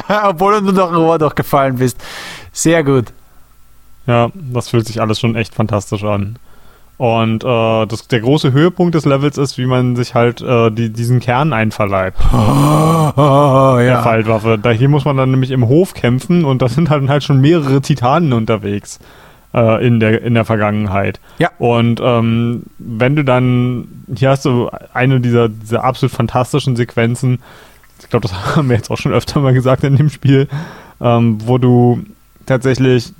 Obwohl 0.28 0.60
du 0.60 0.72
nur 0.72 0.72
noch 0.72 0.92
Rohr 0.92 1.18
durchgefallen 1.18 1.76
bist. 1.76 1.98
Sehr 2.52 2.84
gut. 2.84 3.06
Ja, 4.06 4.30
das 4.34 4.68
fühlt 4.68 4.86
sich 4.86 5.00
alles 5.00 5.20
schon 5.20 5.34
echt 5.34 5.54
fantastisch 5.54 6.04
an. 6.04 6.38
Und 6.98 7.44
äh, 7.44 7.86
das, 7.86 8.08
der 8.08 8.20
große 8.20 8.52
Höhepunkt 8.52 8.96
des 8.96 9.04
Levels 9.04 9.38
ist, 9.38 9.56
wie 9.56 9.66
man 9.66 9.94
sich 9.94 10.14
halt 10.16 10.42
äh, 10.42 10.70
die, 10.72 10.92
diesen 10.92 11.20
Kern 11.20 11.52
einverleibt. 11.52 12.18
Oh, 12.30 13.12
oh, 13.16 13.76
der 13.78 13.86
ja. 13.86 14.02
Faltwaffe. 14.02 14.58
Da 14.58 14.70
hier 14.70 14.88
muss 14.88 15.04
man 15.04 15.16
dann 15.16 15.30
nämlich 15.30 15.50
im 15.50 15.66
Hof 15.66 15.94
kämpfen 15.94 16.44
und 16.44 16.60
da 16.60 16.68
sind 16.68 16.90
halt, 16.90 17.08
halt 17.08 17.24
schon 17.24 17.40
mehrere 17.40 17.80
Titanen 17.80 18.32
unterwegs 18.34 19.00
äh, 19.54 19.86
in, 19.86 19.98
der, 19.98 20.22
in 20.22 20.34
der 20.34 20.44
Vergangenheit. 20.44 21.18
Ja. 21.38 21.50
Und 21.58 22.00
ähm, 22.02 22.64
wenn 22.78 23.16
du 23.16 23.24
dann, 23.24 24.04
hier 24.14 24.30
hast 24.30 24.44
du 24.44 24.70
eine 24.92 25.20
dieser, 25.20 25.48
dieser 25.48 25.84
absolut 25.84 26.12
fantastischen 26.12 26.76
Sequenzen, 26.76 27.40
ich 28.00 28.10
glaube, 28.10 28.28
das 28.28 28.56
haben 28.56 28.68
wir 28.68 28.76
jetzt 28.76 28.90
auch 28.90 28.98
schon 28.98 29.12
öfter 29.12 29.40
mal 29.40 29.54
gesagt 29.54 29.84
in 29.84 29.96
dem 29.96 30.10
Spiel, 30.10 30.48
ähm, 31.00 31.38
wo 31.46 31.58
du 31.58 32.04
tatsächlich 32.46 33.12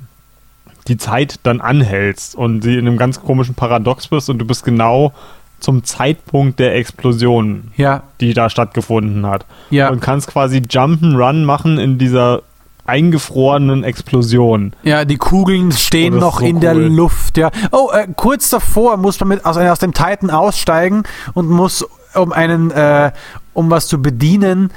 die 0.89 0.97
Zeit 0.97 1.39
dann 1.43 1.61
anhältst 1.61 2.35
und 2.35 2.63
sie 2.63 2.73
in 2.73 2.87
einem 2.87 2.97
ganz 2.97 3.21
komischen 3.21 3.55
Paradox 3.55 4.07
bist 4.07 4.29
und 4.29 4.39
du 4.39 4.45
bist 4.45 4.63
genau 4.63 5.13
zum 5.59 5.83
Zeitpunkt 5.83 6.59
der 6.59 6.75
Explosion, 6.75 7.71
ja. 7.75 8.03
die 8.21 8.33
da 8.33 8.49
stattgefunden 8.49 9.25
hat. 9.25 9.45
Ja. 9.69 9.89
Und 9.89 10.01
kannst 10.01 10.27
quasi 10.27 10.57
Jump'n'Run 10.59 11.43
machen 11.43 11.77
in 11.77 11.97
dieser 11.97 12.41
eingefrorenen 12.85 13.83
Explosion. 13.83 14.73
Ja, 14.83 15.05
die 15.05 15.17
Kugeln 15.17 15.71
stehen 15.71 16.15
oh, 16.15 16.19
noch 16.19 16.39
so 16.39 16.45
in 16.45 16.55
cool. 16.55 16.61
der 16.61 16.73
Luft, 16.73 17.37
ja. 17.37 17.51
Oh, 17.71 17.91
äh, 17.93 18.07
kurz 18.15 18.49
davor 18.49 18.97
muss 18.97 19.19
man 19.19 19.29
mit 19.29 19.45
aus, 19.45 19.57
aus 19.57 19.79
dem 19.79 19.93
Titan 19.93 20.31
aussteigen 20.31 21.03
und 21.35 21.49
muss 21.49 21.85
um 22.15 22.31
einen, 22.31 22.71
äh, 22.71 23.11
um 23.53 23.69
was 23.69 23.87
zu 23.87 24.01
bedienen, 24.01 24.71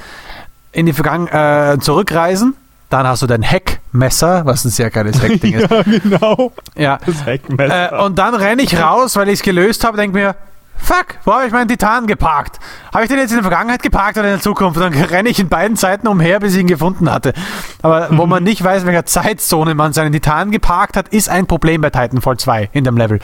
in 0.73 0.87
die 0.87 0.93
Vergangenheit 0.93 1.79
äh, 1.79 1.81
zurückreisen. 1.81 2.55
Dann 2.93 3.07
hast 3.07 3.23
du 3.23 3.27
dein 3.27 3.41
Heckmesser, 3.41 4.45
was 4.45 4.67
ein 4.67 4.71
sehr 4.71 4.91
geiles 4.91 5.23
Heckding 5.23 5.55
ist. 5.55 5.71
ja, 5.71 5.83
genau. 5.83 6.53
Ja. 6.77 6.99
Das 7.07 7.25
Heckmesser. 7.25 7.93
Äh, 7.93 8.05
und 8.05 8.19
dann 8.19 8.35
renne 8.35 8.61
ich 8.61 8.79
raus, 8.79 9.17
weil 9.17 9.29
ich 9.29 9.35
es 9.35 9.43
gelöst 9.43 9.83
habe, 9.85 9.97
denke 9.97 10.15
mir, 10.15 10.37
fuck, 10.77 11.07
wo 11.25 11.33
habe 11.33 11.47
ich 11.47 11.53
meinen 11.53 11.69
Titan 11.69 12.07
geparkt? 12.07 12.61
Habe 12.93 13.05
ich 13.05 13.09
den 13.09 13.19
jetzt 13.19 13.31
in 13.31 13.37
der 13.37 13.45
Vergangenheit 13.45 13.83
geparkt 13.83 14.19
oder 14.19 14.27
in 14.27 14.35
der 14.35 14.43
Zukunft? 14.43 14.79
Und 14.79 14.83
dann 14.83 15.05
renne 15.11 15.31
ich 15.31 15.39
in 15.39 15.49
beiden 15.49 15.79
Zeiten 15.79 16.07
umher, 16.07 16.39
bis 16.41 16.55
ich 16.55 16.61
ihn 16.61 16.67
gefunden 16.67 17.11
hatte. 17.11 17.33
Aber 17.81 18.09
wo 18.11 18.27
man 18.27 18.43
nicht 18.43 18.63
weiß, 18.63 18.83
in 18.83 18.89
welcher 18.89 19.07
Zeitzone 19.07 19.75
man 19.75 19.95
seinen 19.95 20.13
Titan 20.13 20.51
geparkt 20.51 20.99
hat, 20.99 21.09
ist 21.09 21.31
ein 21.31 21.47
Problem 21.47 21.81
bei 21.81 21.89
Titanfall 21.89 22.37
2 22.37 22.69
in 22.75 22.85
dem 22.85 22.99
Level. 22.99 23.21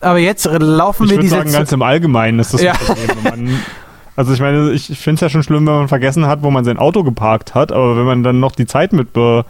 Aber 0.00 0.18
jetzt 0.20 0.46
laufen 0.46 1.04
ich 1.04 1.10
wir 1.10 1.18
diese... 1.18 1.36
Ich 1.36 1.42
sagen, 1.42 1.52
ganz 1.52 1.70
im 1.70 1.82
Allgemeinen 1.82 2.38
ist 2.38 2.54
das 2.54 2.62
ja. 2.62 2.72
ein 2.72 2.78
Problem. 2.78 3.60
also 4.16 4.32
ich 4.32 4.40
meine, 4.40 4.72
ich 4.72 4.86
finde 4.98 5.14
es 5.16 5.20
ja 5.20 5.28
schon 5.30 5.42
schlimm, 5.42 5.66
wenn 5.66 5.74
man 5.74 5.88
vergessen 5.88 6.26
hat, 6.26 6.42
wo 6.42 6.50
man 6.50 6.64
sein 6.64 6.78
Auto 6.78 7.02
geparkt 7.02 7.54
hat, 7.54 7.72
aber 7.72 7.96
wenn 7.96 8.04
man 8.04 8.22
dann 8.22 8.40
noch 8.40 8.52
die 8.52 8.66
Zeit 8.66 8.92
mit 8.92 9.12
be 9.12 9.44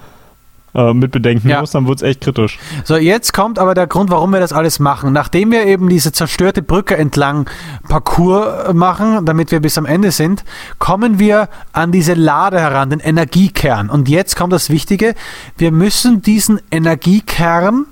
äh, 0.74 0.94
mit 0.94 1.12
bedenken 1.12 1.51
ja. 1.51 1.60
muss, 1.60 1.72
dann 1.72 1.86
wird 1.86 1.98
es 1.98 2.02
echt 2.02 2.22
kritisch. 2.22 2.59
So, 2.84 2.97
jetzt 2.97 3.34
kommt 3.34 3.59
aber 3.59 3.74
der 3.74 3.86
Grund, 3.86 4.10
warum 4.10 4.32
wir 4.32 4.40
das 4.40 4.55
alles 4.55 4.78
machen. 4.78 5.12
Nachdem 5.12 5.51
wir 5.51 5.66
eben 5.66 5.90
diese 5.90 6.12
zerstörte 6.12 6.62
Brücke 6.62 6.97
entlang 6.97 7.51
Parcours 7.89 8.72
machen, 8.72 9.26
damit 9.26 9.51
wir 9.51 9.60
bis 9.60 9.76
am 9.76 9.84
Ende 9.84 10.12
sind, 10.12 10.44
kommen 10.78 11.18
wir 11.18 11.51
an 11.72 11.93
diese 11.93 12.14
Lade 12.14 12.59
heran, 12.59 12.89
den 12.89 13.01
Energiekern. 13.01 13.90
Und 13.90 14.09
jetzt 14.09 14.34
kommt 14.34 14.55
das 14.55 14.70
Wichtige, 14.70 15.14
wir 15.59 15.72
müssen 15.72 16.22
diesen 16.22 16.59
Energiekern 16.70 17.84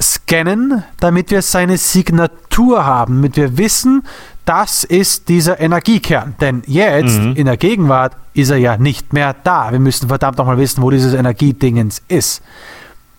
scannen, 0.00 0.84
damit 1.00 1.32
wir 1.32 1.42
seine 1.42 1.78
Signatur 1.78 2.86
haben, 2.86 3.16
damit 3.16 3.36
wir 3.36 3.58
wissen, 3.58 4.04
das 4.48 4.82
ist 4.82 5.28
dieser 5.28 5.60
Energiekern. 5.60 6.34
Denn 6.40 6.62
jetzt, 6.66 7.20
mhm. 7.20 7.34
in 7.34 7.44
der 7.44 7.58
Gegenwart, 7.58 8.16
ist 8.32 8.48
er 8.48 8.56
ja 8.56 8.78
nicht 8.78 9.12
mehr 9.12 9.34
da. 9.44 9.70
Wir 9.72 9.78
müssen 9.78 10.08
verdammt 10.08 10.38
nochmal 10.38 10.56
wissen, 10.56 10.82
wo 10.82 10.90
dieses 10.90 11.12
Energiedingens 11.12 12.02
ist. 12.08 12.42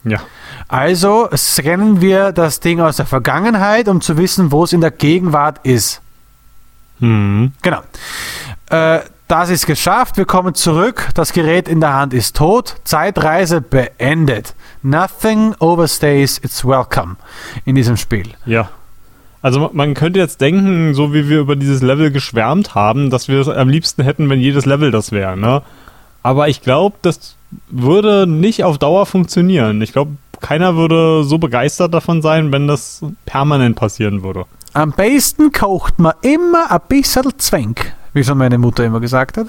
Ja. 0.03 0.19
Also 0.67 1.29
scannen 1.35 2.01
wir 2.01 2.31
das 2.31 2.61
Ding 2.61 2.79
aus 2.79 2.95
der 2.95 3.05
Vergangenheit, 3.05 3.87
um 3.87 4.01
zu 4.01 4.17
wissen, 4.17 4.51
wo 4.51 4.63
es 4.63 4.73
in 4.73 4.81
der 4.81 4.89
Gegenwart 4.89 5.59
ist. 5.63 6.01
Mhm. 6.97 7.51
Genau. 7.61 7.81
Äh, 8.71 9.01
das 9.27 9.51
ist 9.51 9.67
geschafft. 9.67 10.17
Wir 10.17 10.25
kommen 10.25 10.55
zurück. 10.55 11.09
Das 11.13 11.31
Gerät 11.31 11.67
in 11.67 11.79
der 11.79 11.93
Hand 11.93 12.15
ist 12.15 12.35
tot. 12.35 12.77
Zeitreise 12.85 13.61
beendet. 13.61 14.55
Nothing 14.81 15.53
overstays 15.59 16.39
its 16.39 16.65
welcome 16.65 17.17
in 17.65 17.75
diesem 17.75 17.97
Spiel. 17.97 18.31
Ja. 18.47 18.69
Also 19.41 19.69
man 19.73 19.93
könnte 19.93 20.19
jetzt 20.19 20.41
denken, 20.41 20.93
so 20.93 21.13
wie 21.13 21.29
wir 21.29 21.39
über 21.39 21.55
dieses 21.55 21.81
Level 21.81 22.11
geschwärmt 22.11 22.75
haben, 22.75 23.09
dass 23.09 23.27
wir 23.27 23.39
es 23.39 23.47
am 23.47 23.69
liebsten 23.69 24.03
hätten, 24.03 24.29
wenn 24.29 24.39
jedes 24.39 24.65
Level 24.65 24.91
das 24.91 25.11
wäre, 25.11 25.37
ne? 25.37 25.61
Aber 26.23 26.49
ich 26.49 26.61
glaube, 26.61 26.97
das 27.01 27.35
würde 27.69 28.27
nicht 28.27 28.63
auf 28.65 28.77
Dauer 28.77 29.05
funktionieren. 29.05 29.81
Ich 29.81 29.93
glaube, 29.93 30.11
keiner 30.41 30.75
würde 30.75 31.23
so 31.23 31.37
begeistert 31.37 31.93
davon 31.93 32.21
sein, 32.21 32.51
wenn 32.51 32.67
das 32.67 33.01
permanent 33.25 33.75
passieren 33.75 34.23
würde. 34.23 34.45
Am 34.73 34.91
besten 34.91 35.51
kocht 35.51 35.99
man 35.99 36.13
immer 36.21 36.71
ein 36.71 36.81
bisschen 36.87 37.23
Zwenk, 37.37 37.93
wie 38.13 38.23
schon 38.23 38.37
meine 38.37 38.57
Mutter 38.57 38.83
immer 38.85 38.99
gesagt 38.99 39.37
hat. 39.37 39.47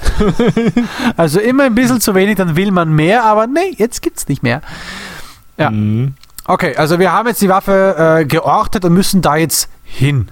also 1.16 1.40
immer 1.40 1.64
ein 1.64 1.74
bisschen 1.74 2.00
zu 2.00 2.14
wenig, 2.14 2.36
dann 2.36 2.56
will 2.56 2.70
man 2.70 2.92
mehr, 2.92 3.24
aber 3.24 3.46
nee, 3.46 3.74
jetzt 3.76 4.02
gibt's 4.02 4.28
nicht 4.28 4.42
mehr. 4.42 4.62
Ja. 5.58 5.70
Mhm. 5.70 6.14
Okay, 6.46 6.74
also 6.74 6.98
wir 6.98 7.12
haben 7.12 7.28
jetzt 7.28 7.42
die 7.42 7.48
Waffe 7.48 8.18
äh, 8.20 8.24
geortet 8.24 8.84
und 8.84 8.94
müssen 8.94 9.22
da 9.22 9.36
jetzt 9.36 9.68
hin. 9.90 10.28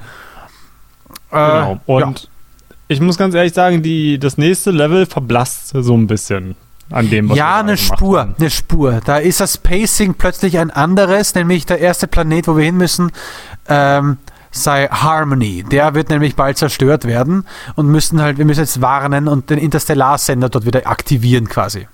Äh, 1.31 1.35
genau. 1.37 1.81
Und 1.87 2.21
ja. 2.21 2.27
ich 2.89 3.01
muss 3.01 3.19
ganz 3.19 3.35
ehrlich 3.35 3.53
sagen, 3.53 3.83
die, 3.83 4.19
das 4.19 4.39
nächste 4.39 4.71
Level 4.71 5.07
verblasst 5.07 5.69
so 5.69 5.95
ein 5.95 6.07
bisschen 6.07 6.57
an 6.91 7.11
dem, 7.11 7.29
was 7.29 7.37
Ja, 7.37 7.61
eine 7.61 7.77
Spur, 7.77 8.21
haben. 8.21 8.35
eine 8.39 8.51
Spur. 8.51 9.01
Da 9.05 9.19
ist 9.19 9.41
das 9.41 9.59
Pacing 9.59 10.15
plötzlich 10.15 10.59
ein 10.59 10.71
anderes, 10.71 11.35
nämlich 11.35 11.67
der 11.67 11.81
erste 11.81 12.07
Planet, 12.07 12.49
wo 12.49 12.57
wir 12.57 12.65
hin 12.65 12.77
müssen, 12.77 13.13
ähm, 13.69 14.17
sei 14.51 14.89
Harmony. 14.89 15.65
Der 15.71 15.95
wird 15.95 16.09
nämlich 16.09 16.35
bald 16.35 16.57
zerstört 16.57 17.05
werden 17.05 17.45
und 17.77 17.89
müssen 17.89 18.23
halt, 18.23 18.39
wir 18.39 18.47
müssen 18.47 18.61
jetzt 18.61 18.81
warnen 18.81 19.29
und 19.29 19.51
den 19.51 19.59
Interstellarsender 19.59 20.49
dort 20.49 20.65
wieder 20.65 20.87
aktivieren 20.87 21.49
quasi. 21.49 21.87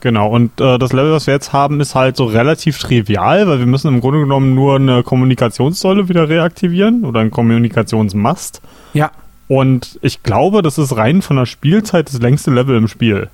Genau, 0.00 0.28
und 0.30 0.60
äh, 0.60 0.78
das 0.78 0.92
Level, 0.94 1.12
was 1.12 1.26
wir 1.26 1.34
jetzt 1.34 1.52
haben, 1.52 1.78
ist 1.80 1.94
halt 1.94 2.16
so 2.16 2.24
relativ 2.24 2.78
trivial, 2.78 3.46
weil 3.46 3.58
wir 3.58 3.66
müssen 3.66 3.88
im 3.88 4.00
Grunde 4.00 4.20
genommen 4.20 4.54
nur 4.54 4.76
eine 4.76 5.02
Kommunikationssäule 5.02 6.08
wieder 6.08 6.28
reaktivieren 6.28 7.04
oder 7.04 7.20
einen 7.20 7.30
Kommunikationsmast. 7.30 8.62
Ja. 8.94 9.10
Und 9.46 9.98
ich 10.00 10.22
glaube, 10.22 10.62
das 10.62 10.78
ist 10.78 10.96
rein 10.96 11.22
von 11.22 11.36
der 11.36 11.46
Spielzeit 11.46 12.08
das 12.08 12.20
längste 12.20 12.50
Level 12.50 12.76
im 12.76 12.88
Spiel. 12.88 13.28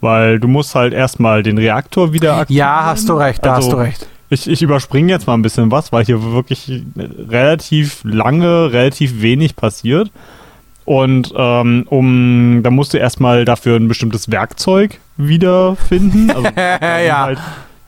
Weil 0.00 0.40
du 0.40 0.48
musst 0.48 0.74
halt 0.74 0.94
erstmal 0.94 1.42
den 1.42 1.58
Reaktor 1.58 2.14
wieder 2.14 2.36
aktivieren. 2.36 2.66
Ja, 2.66 2.84
hast 2.84 3.08
du 3.08 3.14
recht, 3.14 3.44
da 3.44 3.56
also, 3.56 3.68
hast 3.68 3.74
du 3.74 3.80
recht. 3.80 4.06
Ich, 4.30 4.48
ich 4.48 4.62
überspringe 4.62 5.12
jetzt 5.12 5.26
mal 5.26 5.34
ein 5.34 5.42
bisschen 5.42 5.70
was, 5.70 5.92
weil 5.92 6.04
hier 6.04 6.22
wirklich 6.32 6.84
relativ 6.96 8.00
lange, 8.04 8.72
relativ 8.72 9.20
wenig 9.20 9.56
passiert. 9.56 10.10
Und 10.84 11.34
ähm, 11.36 11.84
um, 11.88 12.60
da 12.62 12.70
musst 12.70 12.94
du 12.94 12.98
erstmal 12.98 13.44
dafür 13.44 13.76
ein 13.76 13.88
bestimmtes 13.88 14.30
Werkzeug 14.30 14.98
wiederfinden. 15.28 16.30
Also, 16.34 16.48
ja. 17.06 17.24
Halt 17.24 17.38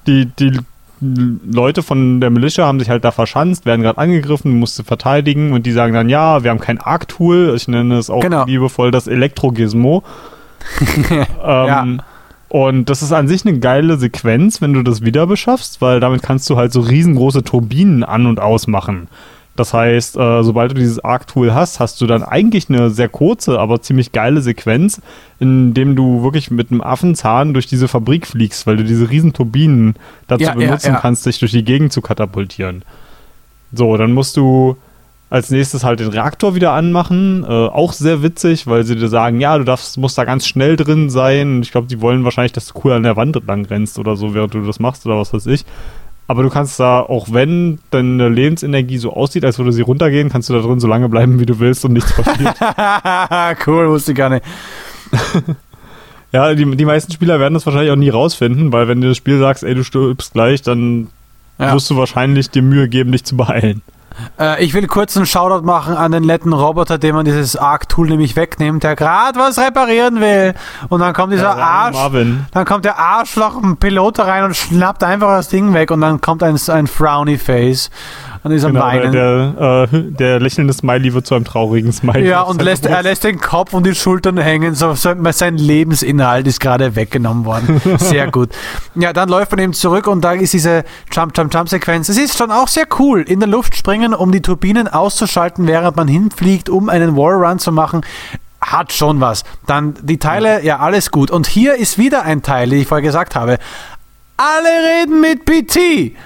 die, 0.07 0.27
die 0.27 0.59
Leute 1.01 1.83
von 1.83 2.21
der 2.21 2.31
Militia 2.31 2.67
haben 2.67 2.79
sich 2.79 2.89
halt 2.89 3.05
da 3.05 3.11
verschanzt, 3.11 3.67
werden 3.67 3.83
gerade 3.83 3.99
angegriffen, 3.99 4.59
musste 4.59 4.85
verteidigen 4.85 5.53
und 5.53 5.67
die 5.67 5.73
sagen 5.73 5.95
dann, 5.95 6.09
ja, 6.09 6.45
wir 6.45 6.51
haben 6.51 6.61
kein 6.61 6.79
Arc-Tool, 6.79 7.55
ich 7.57 7.67
nenne 7.67 7.99
es 7.99 8.09
auch 8.09 8.21
genau. 8.21 8.45
liebevoll 8.45 8.93
das 8.93 9.09
Elektrogismo. 9.09 10.05
ähm, 11.11 11.27
ja. 11.43 11.87
Und 12.49 12.91
das 12.91 13.03
ist 13.03 13.13
an 13.13 13.27
sich 13.29 13.45
eine 13.47 13.59
geile 13.59 13.97
Sequenz, 13.97 14.61
wenn 14.61 14.75
du 14.75 14.83
das 14.83 15.03
wieder 15.03 15.27
beschaffst, 15.27 15.81
weil 15.81 16.01
damit 16.01 16.23
kannst 16.23 16.49
du 16.51 16.57
halt 16.57 16.73
so 16.73 16.81
riesengroße 16.81 17.43
Turbinen 17.43 18.05
an- 18.05 18.27
und 18.27 18.39
ausmachen. 18.39 19.09
Das 19.55 19.75
heißt, 19.75 20.17
äh, 20.17 20.43
sobald 20.43 20.71
du 20.71 20.75
dieses 20.77 21.05
Arc-Tool 21.05 21.53
hast, 21.53 21.79
hast 21.79 22.01
du 22.01 22.07
dann 22.07 22.23
eigentlich 22.23 22.71
eine 22.71 22.89
sehr 22.89 23.11
kurze, 23.11 23.59
aber 23.59 23.83
ziemlich 23.83 24.13
geile 24.13 24.41
Sequenz, 24.41 25.03
in 25.41 25.75
dem 25.75 25.95
du 25.95 26.23
wirklich 26.23 26.51
mit 26.51 26.71
einem 26.71 26.81
Affenzahn 26.81 27.53
durch 27.53 27.67
diese 27.67 27.87
Fabrik 27.87 28.27
fliegst, 28.27 28.67
weil 28.67 28.79
du 28.79 28.85
diese 28.85 29.11
riesen 29.11 29.35
Turbinen 29.35 29.95
dazu 30.27 30.45
ja, 30.45 30.55
benutzen 30.55 30.89
ja, 30.89 30.93
ja. 30.95 31.01
kannst, 31.01 31.27
dich 31.27 31.39
durch 31.39 31.53
die 31.53 31.65
Gegend 31.65 31.93
zu 31.93 32.01
katapultieren. 32.01 32.83
So, 33.73 33.97
dann 33.99 34.13
musst 34.13 34.39
du 34.39 34.77
als 35.29 35.51
nächstes 35.51 35.83
halt 35.83 36.01
den 36.01 36.09
Reaktor 36.09 36.55
wieder 36.55 36.73
anmachen. 36.73 37.43
Äh, 37.45 37.47
auch 37.47 37.95
sehr 37.95 38.23
witzig, 38.23 38.67
weil 38.67 38.85
sie 38.85 38.97
dir 38.97 39.09
sagen, 39.09 39.41
ja, 39.41 39.57
du 39.57 39.65
darfst, 39.65 39.97
musst 39.97 40.19
da 40.19 40.25
ganz 40.25 40.47
schnell 40.47 40.77
drin 40.77 41.09
sein. 41.09 41.63
Ich 41.63 41.73
glaube, 41.73 41.87
die 41.87 42.03
wollen 42.03 42.25
wahrscheinlich, 42.25 42.53
dass 42.53 42.67
du 42.67 42.81
cool 42.85 42.93
an 42.93 43.03
der 43.03 43.17
Wand 43.17 43.39
lang 43.47 43.65
rennst 43.65 43.99
oder 43.99 44.17
so, 44.17 44.35
während 44.35 44.53
du 44.53 44.65
das 44.67 44.79
machst 44.79 45.07
oder 45.07 45.19
was 45.19 45.33
weiß 45.33 45.47
ich. 45.47 45.65
Aber 46.33 46.45
du 46.45 46.49
kannst 46.49 46.81
da, 46.81 47.01
auch 47.01 47.31
wenn 47.31 47.79
deine 47.91 48.31
Lebensenergie 48.31 48.97
so 48.97 49.13
aussieht, 49.13 49.45
als 49.45 49.59
würde 49.59 49.71
sie 49.71 49.83
runtergehen, 49.83 50.31
kannst 50.31 50.49
du 50.49 50.55
da 50.55 50.61
drin 50.61 50.81
so 50.81 50.89
lange 50.89 51.11
bleiben, 51.11 51.39
wie 51.41 51.45
du 51.45 51.59
willst 51.59 51.85
und 51.85 51.93
nichts 51.93 52.11
passiert. 52.11 52.57
cool, 53.67 53.91
wusste 53.91 54.13
ich 54.13 54.17
gar 54.17 54.31
nicht. 54.31 54.43
ja, 56.33 56.55
die, 56.55 56.65
die 56.75 56.85
meisten 56.87 57.13
Spieler 57.13 57.39
werden 57.39 57.53
das 57.53 57.67
wahrscheinlich 57.67 57.91
auch 57.91 57.97
nie 57.97 58.09
rausfinden, 58.09 58.73
weil 58.73 58.89
wenn 58.89 59.03
du 59.03 59.09
das 59.09 59.19
Spiel 59.19 59.39
sagst, 59.41 59.63
ey, 59.63 59.75
du 59.75 59.85
stirbst 59.85 60.33
gleich, 60.33 60.63
dann 60.63 61.09
ja. 61.59 61.75
wirst 61.75 61.91
du 61.91 61.99
wahrscheinlich 61.99 62.49
dir 62.49 62.63
Mühe 62.63 62.89
geben, 62.89 63.13
dich 63.13 63.25
zu 63.25 63.37
beeilen. 63.37 63.83
Äh, 64.39 64.65
ich 64.65 64.75
will 64.75 64.87
kurz 64.87 65.17
einen 65.17 65.27
Shoutout 65.27 65.65
machen 65.65 65.97
an 65.97 66.13
den 66.13 66.25
netten 66.25 66.53
Roboter, 66.53 66.99
dem 66.99 67.15
man 67.15 67.25
dieses 67.25 67.57
Arc-Tool 67.57 68.09
nämlich 68.09 68.37
wegnimmt, 68.37 68.83
der 68.83 68.97
gerade 68.97 69.39
was 69.39 69.59
reparieren 69.59 70.21
will. 70.21 70.55
Und 70.89 71.01
dann 71.01 71.13
kommt 71.13 71.33
dieser 71.33 71.57
ja, 71.57 71.63
Arsch. 71.63 71.97
Marvin. 71.97 72.47
Dann 72.53 72.65
kommt 72.65 72.85
der 72.85 72.99
Arschloch, 72.99 73.63
ein 73.63 73.77
Pilot 73.77 74.21
rein 74.21 74.45
und 74.45 74.57
schnappt 74.57 75.05
einfach 75.05 75.29
das 75.29 75.49
Ding 75.49 75.75
weg 75.75 75.91
und 75.91 76.01
dann 76.01 76.21
kommt 76.21 76.43
ein, 76.43 76.59
ein 76.69 76.87
Frowny-Face 76.87 77.91
und 78.45 78.51
ist 78.51 78.65
am 78.65 78.73
genau, 78.73 78.85
Weinen. 78.85 79.13
Der, 79.13 79.89
äh, 79.93 79.99
der 80.11 80.41
lächelnde 80.41 80.73
Smiley 80.73 81.15
wird 81.15 81.27
zu 81.27 81.35
einem 81.35 81.45
traurigen 81.45 81.93
Smiley. 81.93 82.29
Ja, 82.29 82.43
und 82.43 82.61
lässt, 82.61 82.87
er 82.87 83.03
lässt 83.03 83.23
den 83.23 83.41
Kopf 83.41 83.73
und 83.73 83.87
die 83.87 83.95
Schultern 83.95 84.37
hängen. 84.39 84.75
So, 84.75 84.95
so, 84.95 85.15
sein 85.31 85.57
Lebensinhalt 85.57 86.47
ist 86.47 86.59
gerade 86.59 86.97
weggenommen 86.97 87.45
worden. 87.45 87.81
Sehr 87.99 88.31
gut. 88.31 88.51
Ja, 88.97 89.13
dann 89.13 89.29
läuft 89.29 89.53
man 89.53 89.61
eben 89.61 89.73
zurück 89.73 90.09
und 90.09 90.23
da 90.23 90.33
ist 90.33 90.53
diese 90.53 90.85
Jump-Jump-Jump-Sequenz. 91.13 92.09
Es 92.09 92.19
ist 92.19 92.37
schon 92.37 92.51
auch 92.51 92.69
sehr 92.69 92.87
cool. 92.99 93.23
In 93.23 93.41
der 93.41 93.49
Luft 93.49 93.77
springen, 93.77 94.13
um 94.13 94.33
die 94.33 94.41
Turbinen 94.41 94.89
auszuschalten, 94.89 95.67
während 95.67 95.97
man 95.97 96.09
hinfliegt, 96.09 96.69
um 96.69 96.89
einen 96.89 97.17
Wallrun 97.17 97.59
zu 97.59 97.73
machen 97.73 98.03
hat 98.61 98.93
schon 98.93 99.21
was. 99.21 99.43
Dann 99.67 99.95
die 100.03 100.19
Teile, 100.19 100.65
ja, 100.65 100.79
alles 100.79 101.11
gut. 101.11 101.31
Und 101.31 101.49
hier 101.49 101.75
ist 101.75 101.99
wieder 101.99 102.23
ein 102.23 102.43
Teil, 102.43 102.71
den 102.71 102.81
ich 102.81 102.87
vorher 102.87 103.03
gesagt 103.03 103.35
habe. 103.35 103.59
Alle 104.37 104.69
reden 105.01 105.21
mit 105.21 105.45
PT. 105.45 106.17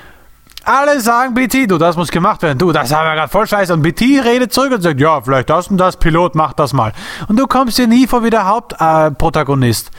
Alle 0.67 1.01
sagen 1.01 1.35
BT, 1.35 1.71
du, 1.71 1.79
das 1.79 1.97
muss 1.97 2.11
gemacht 2.11 2.43
werden. 2.43 2.59
Du, 2.59 2.73
das 2.73 2.93
haben 2.93 3.07
wir 3.07 3.15
gerade 3.15 3.31
voll 3.31 3.47
scheiße. 3.47 3.73
Und 3.73 3.83
BT 3.83 4.03
redet 4.25 4.53
zurück 4.53 4.73
und 4.73 4.83
sagt, 4.83 4.99
ja, 4.99 5.21
vielleicht 5.21 5.49
das 5.49 5.69
und 5.69 5.79
das, 5.79 5.97
Pilot, 5.97 6.35
mach 6.35 6.55
das 6.55 6.73
mal. 6.73 6.93
Und 7.29 7.39
du 7.39 7.47
kommst 7.47 7.79
dir 7.79 7.87
nie 7.87 8.09
vor 8.09 8.25
wie 8.25 8.31
der 8.31 8.47
Hauptprotagonist. 8.47 9.93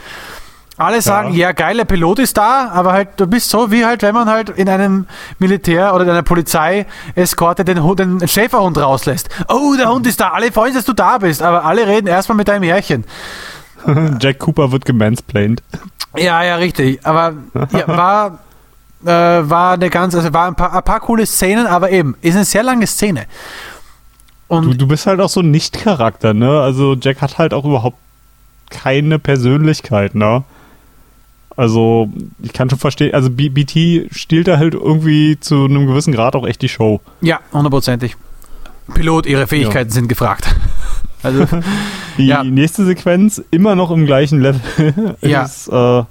Alle 0.76 1.02
sagen, 1.02 1.32
ja. 1.32 1.48
ja, 1.48 1.52
geiler 1.52 1.84
Pilot 1.84 2.20
ist 2.20 2.36
da, 2.36 2.68
aber 2.68 2.92
halt, 2.92 3.08
du 3.16 3.26
bist 3.26 3.50
so 3.50 3.72
wie 3.72 3.84
halt, 3.84 4.02
wenn 4.02 4.14
man 4.14 4.28
halt 4.28 4.50
in 4.50 4.68
einem 4.68 5.06
Militär 5.38 5.92
oder 5.94 6.04
in 6.04 6.10
einer 6.10 6.22
Polizei-Eskorte 6.22 7.64
den, 7.64 7.80
den 7.96 8.28
Schäferhund 8.28 8.78
rauslässt. 8.78 9.28
Oh, 9.48 9.74
der 9.76 9.90
Hund 9.90 10.06
ist 10.06 10.20
da, 10.20 10.28
alle 10.28 10.52
freuen 10.52 10.74
sich, 10.74 10.80
dass 10.80 10.86
du 10.86 10.92
da 10.92 11.18
bist, 11.18 11.42
aber 11.42 11.64
alle 11.64 11.86
reden 11.86 12.06
erstmal 12.06 12.36
mit 12.36 12.46
deinem 12.46 12.62
Härchen. 12.62 13.04
Jack 14.20 14.38
Cooper 14.38 14.70
wird 14.70 14.84
gemansplained. 14.84 15.62
Ja, 16.16 16.42
ja, 16.44 16.56
richtig. 16.56 17.04
Aber 17.04 17.34
ja, 17.72 17.88
war, 17.88 18.38
äh, 19.04 19.08
war 19.08 19.74
eine 19.74 19.90
ganz, 19.90 20.14
also 20.14 20.32
war 20.32 20.46
ein 20.46 20.54
paar, 20.54 20.74
ein 20.74 20.82
paar 20.82 21.00
coole 21.00 21.26
Szenen, 21.26 21.66
aber 21.66 21.90
eben, 21.90 22.16
ist 22.20 22.34
eine 22.34 22.44
sehr 22.44 22.62
lange 22.62 22.86
Szene. 22.86 23.26
Und 24.48 24.64
du, 24.64 24.74
du 24.74 24.86
bist 24.86 25.06
halt 25.06 25.20
auch 25.20 25.28
so 25.28 25.40
ein 25.40 25.50
Nicht-Charakter, 25.50 26.34
ne? 26.34 26.60
Also 26.60 26.94
Jack 26.94 27.20
hat 27.20 27.38
halt 27.38 27.52
auch 27.52 27.64
überhaupt 27.64 27.98
keine 28.70 29.18
Persönlichkeit, 29.18 30.14
ne? 30.14 30.44
Also, 31.58 32.08
ich 32.40 32.52
kann 32.52 32.70
schon 32.70 32.78
verstehen, 32.78 33.12
also 33.14 33.30
B 33.30 33.48
BT 33.48 34.14
stiehlt 34.14 34.46
da 34.46 34.58
halt 34.58 34.74
irgendwie 34.74 35.40
zu 35.40 35.64
einem 35.64 35.88
gewissen 35.88 36.12
Grad 36.12 36.36
auch 36.36 36.46
echt 36.46 36.62
die 36.62 36.68
Show. 36.68 37.00
Ja, 37.20 37.40
hundertprozentig. 37.52 38.16
Pilot, 38.94 39.26
ihre 39.26 39.48
Fähigkeiten 39.48 39.90
ja. 39.90 39.94
sind 39.94 40.08
gefragt. 40.08 40.54
Also, 41.20 41.48
die 42.16 42.26
ja. 42.26 42.44
nächste 42.44 42.84
Sequenz, 42.84 43.42
immer 43.50 43.74
noch 43.74 43.90
im 43.90 44.06
gleichen 44.06 44.40
Level, 44.40 45.16
ja. 45.20 45.42
ist 45.44 45.66
äh, 45.66 46.04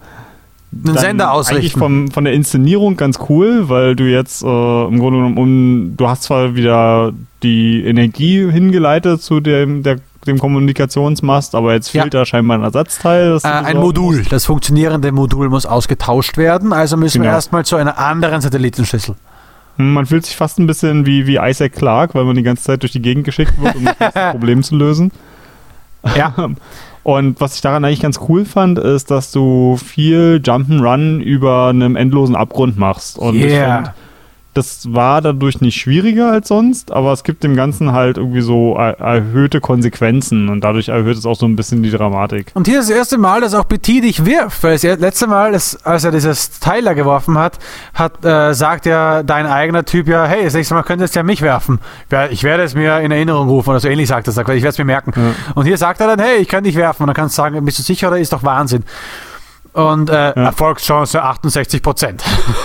einen 0.86 0.98
Sender 0.98 1.32
ausrichten. 1.32 1.60
Eigentlich 1.60 1.74
vom, 1.74 2.12
von 2.12 2.24
der 2.24 2.34
Inszenierung 2.34 2.98
ganz 2.98 3.20
cool, 3.30 3.70
weil 3.70 3.96
du 3.96 4.04
jetzt 4.04 4.44
äh, 4.44 4.46
im 4.46 5.00
Grunde 5.00 5.20
genommen, 5.20 5.38
um, 5.38 5.94
du 5.98 6.08
hast 6.08 6.24
zwar 6.24 6.56
wieder 6.56 7.14
die 7.44 7.84
Energie 7.86 8.50
hingeleitet 8.52 9.22
zu 9.22 9.40
dem, 9.40 9.84
der 9.84 9.98
dem 10.28 10.40
Kommunikationsmast, 10.40 11.56
aber 11.56 11.74
jetzt 11.74 11.90
fehlt 11.90 12.14
ja. 12.14 12.20
da 12.20 12.26
scheinbar 12.26 12.58
ein 12.58 12.64
Ersatzteil. 12.64 13.38
Äh, 13.44 13.48
ein 13.48 13.78
Modul, 13.78 14.18
musst. 14.18 14.32
das 14.32 14.46
funktionierende 14.46 15.12
Modul 15.12 15.50
muss 15.50 15.66
ausgetauscht 15.66 16.38
werden, 16.38 16.74
also 16.74 16.98
müssen 16.98 17.20
genau. 17.22 17.32
wir 17.32 17.36
erstmal 17.36 17.66
zu 17.66 17.76
einer 17.78 17.98
anderen 17.98 18.42
Satellitenschüssel. 18.42 19.16
Hm, 19.78 19.94
man 19.94 20.06
fühlt 20.06 20.26
sich 20.26 20.36
fast 20.36 20.60
ein 20.60 20.68
bisschen 20.68 21.06
wie, 21.06 21.26
wie 21.28 21.38
Isaac 21.38 21.74
Clarke, 21.74 22.14
weil 22.16 22.26
man 22.26 22.36
die 22.36 22.44
ganze 22.44 22.64
Zeit 22.64 22.84
durch 22.84 22.92
die 22.92 23.02
Gegend 23.02 23.24
geschickt 23.24 23.54
wird, 23.60 23.76
um 23.76 23.86
das 24.00 24.32
Problem 24.32 24.64
zu 24.64 24.76
lösen. 24.76 25.12
Ja. 26.16 26.34
Und 27.08 27.40
was 27.40 27.56
ich 27.56 27.62
daran 27.62 27.86
eigentlich 27.86 28.02
ganz 28.02 28.20
cool 28.28 28.44
fand, 28.44 28.78
ist, 28.78 29.12
dass 29.12 29.32
du 29.32 29.78
viel 29.78 30.42
Jump'n'Run 30.44 31.22
über 31.22 31.68
einem 31.68 31.96
endlosen 31.96 32.36
Abgrund 32.36 32.78
machst. 32.78 33.18
Und 33.18 33.36
yeah. 33.36 33.46
ich 33.46 33.58
fand, 33.60 33.92
das 34.58 34.92
war 34.92 35.22
dadurch 35.22 35.62
nicht 35.62 35.80
schwieriger 35.80 36.32
als 36.32 36.48
sonst, 36.48 36.92
aber 36.92 37.14
es 37.14 37.24
gibt 37.24 37.44
dem 37.44 37.56
Ganzen 37.56 37.92
halt 37.92 38.18
irgendwie 38.18 38.42
so 38.42 38.76
er 38.76 39.00
erhöhte 39.00 39.62
Konsequenzen 39.62 40.50
und 40.50 40.64
dadurch 40.64 40.90
erhöht 40.90 41.18
es 41.18 41.26
auch 41.26 41.36
so 41.36 41.46
ein 41.46 41.56
bisschen 41.56 41.84
die 41.84 41.92
Dramatik. 41.92 42.52
Und 42.56 42.68
hier 42.68 42.80
ist 42.80 42.90
das 42.90 42.98
erste 42.98 43.18
Mal, 43.18 43.42
dass 43.42 43.54
auch 43.54 43.68
Petit 43.68 44.04
dich 44.04 44.26
wirft, 44.26 44.64
weil 44.64 44.74
das 44.74 44.84
letzte 44.84 45.28
Mal, 45.28 45.52
das, 45.52 45.86
als 45.86 46.04
er 46.04 46.12
dieses 46.12 46.60
Teiler 46.60 46.96
geworfen 46.96 47.38
hat, 47.38 47.60
hat 47.94 48.26
äh, 48.26 48.54
sagt 48.54 48.88
ja 48.88 49.22
dein 49.22 49.46
eigener 49.46 49.86
Typ 49.86 50.08
ja, 50.08 50.26
hey, 50.26 50.44
das 50.44 50.56
nächste 50.56 50.74
Mal 50.74 50.84
könntest 50.84 51.16
du 51.16 51.20
ja 51.20 51.24
mich 51.24 51.42
werfen. 51.42 51.80
Ich 52.32 52.44
werde 52.44 52.64
es 52.64 52.74
mir 52.74 53.00
in 53.00 53.12
Erinnerung 53.12 53.48
rufen 53.50 53.70
oder 53.70 53.80
so 53.80 53.88
ähnlich 53.88 54.08
sagt 54.08 54.28
er, 54.28 54.32
ich 54.32 54.48
werde 54.48 54.68
es 54.68 54.78
mir 54.78 54.86
merken. 54.86 55.14
Ja. 55.16 55.54
Und 55.54 55.66
hier 55.66 55.78
sagt 55.78 56.02
er 56.02 56.08
dann, 56.08 56.20
hey, 56.20 56.38
ich 56.38 56.48
kann 56.48 56.64
dich 56.64 56.76
werfen 56.76 57.04
und 57.04 57.08
dann 57.08 57.16
kannst 57.16 57.38
du 57.38 57.42
sagen, 57.42 57.64
bist 57.64 57.78
du 57.78 57.84
sicher 57.84 58.08
oder 58.08 58.18
ist 58.18 58.34
doch 58.34 58.44
Wahnsinn 58.44 58.84
und 59.78 60.10
äh, 60.10 60.14
ja. 60.14 60.32
Erfolgschance 60.32 61.22
68 61.22 61.84
Prozent. 61.84 62.24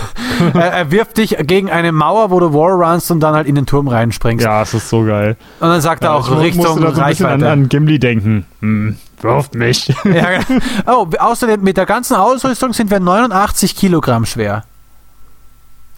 er 0.54 0.90
wirft 0.90 1.18
dich 1.18 1.36
gegen 1.42 1.70
eine 1.70 1.92
Mauer, 1.92 2.30
wo 2.30 2.40
du 2.40 2.54
Wall 2.54 2.82
runst 2.82 3.10
und 3.10 3.20
dann 3.20 3.34
halt 3.34 3.46
in 3.46 3.54
den 3.54 3.66
Turm 3.66 3.86
reinspringst. 3.86 4.44
Ja, 4.44 4.62
es 4.62 4.72
ist 4.72 4.88
so 4.88 5.04
geil. 5.04 5.36
Und 5.60 5.68
dann 5.68 5.80
sagt 5.82 6.04
ja, 6.04 6.10
er 6.10 6.14
auch 6.14 6.40
Richtung 6.40 6.64
musste 6.64 6.80
da 6.80 6.94
so 6.94 7.00
ein 7.02 7.08
bisschen 7.10 7.26
an, 7.26 7.42
an 7.42 7.68
Gimli 7.68 7.98
denken. 7.98 8.46
Hm, 8.60 8.96
wirft 9.20 9.54
mich. 9.54 9.88
ja, 10.04 10.40
oh, 10.86 11.06
außerdem 11.18 11.60
mit 11.62 11.76
der 11.76 11.84
ganzen 11.84 12.16
Ausrüstung 12.16 12.72
sind 12.72 12.90
wir 12.90 12.98
89 12.98 13.76
Kilogramm 13.76 14.24
schwer. 14.24 14.64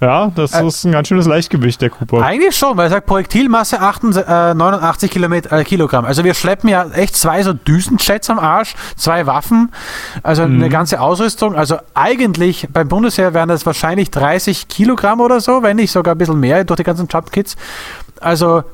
Ja, 0.00 0.30
das 0.34 0.52
äh, 0.52 0.66
ist 0.66 0.84
ein 0.84 0.92
ganz 0.92 1.08
schönes 1.08 1.26
Leichtgewicht, 1.26 1.80
der 1.80 1.90
Cooper. 1.90 2.22
Eigentlich 2.22 2.56
schon, 2.56 2.76
weil 2.76 2.86
er 2.86 2.90
sagt 2.90 3.06
Projektilmasse 3.06 3.80
88, 3.80 4.26
äh, 4.26 4.54
89 4.54 5.10
Kilometer, 5.10 5.56
äh, 5.56 5.64
Kilogramm. 5.64 6.04
Also 6.04 6.24
wir 6.24 6.34
schleppen 6.34 6.68
ja 6.68 6.90
echt 6.90 7.16
zwei 7.16 7.42
so 7.42 7.52
Düsenjets 7.52 8.28
am 8.28 8.38
Arsch, 8.38 8.74
zwei 8.96 9.26
Waffen, 9.26 9.70
also 10.22 10.46
mhm. 10.46 10.56
eine 10.56 10.68
ganze 10.68 11.00
Ausrüstung. 11.00 11.54
Also 11.54 11.76
eigentlich 11.94 12.68
beim 12.72 12.88
Bundesheer 12.88 13.34
wären 13.34 13.48
das 13.48 13.64
wahrscheinlich 13.66 14.10
30 14.10 14.68
Kilogramm 14.68 15.20
oder 15.20 15.40
so, 15.40 15.62
wenn 15.62 15.76
nicht 15.76 15.92
sogar 15.92 16.14
ein 16.14 16.18
bisschen 16.18 16.40
mehr 16.40 16.64
durch 16.64 16.78
die 16.78 16.84
ganzen 16.84 17.06
Jump-Kits. 17.08 17.56
Also 18.20 18.64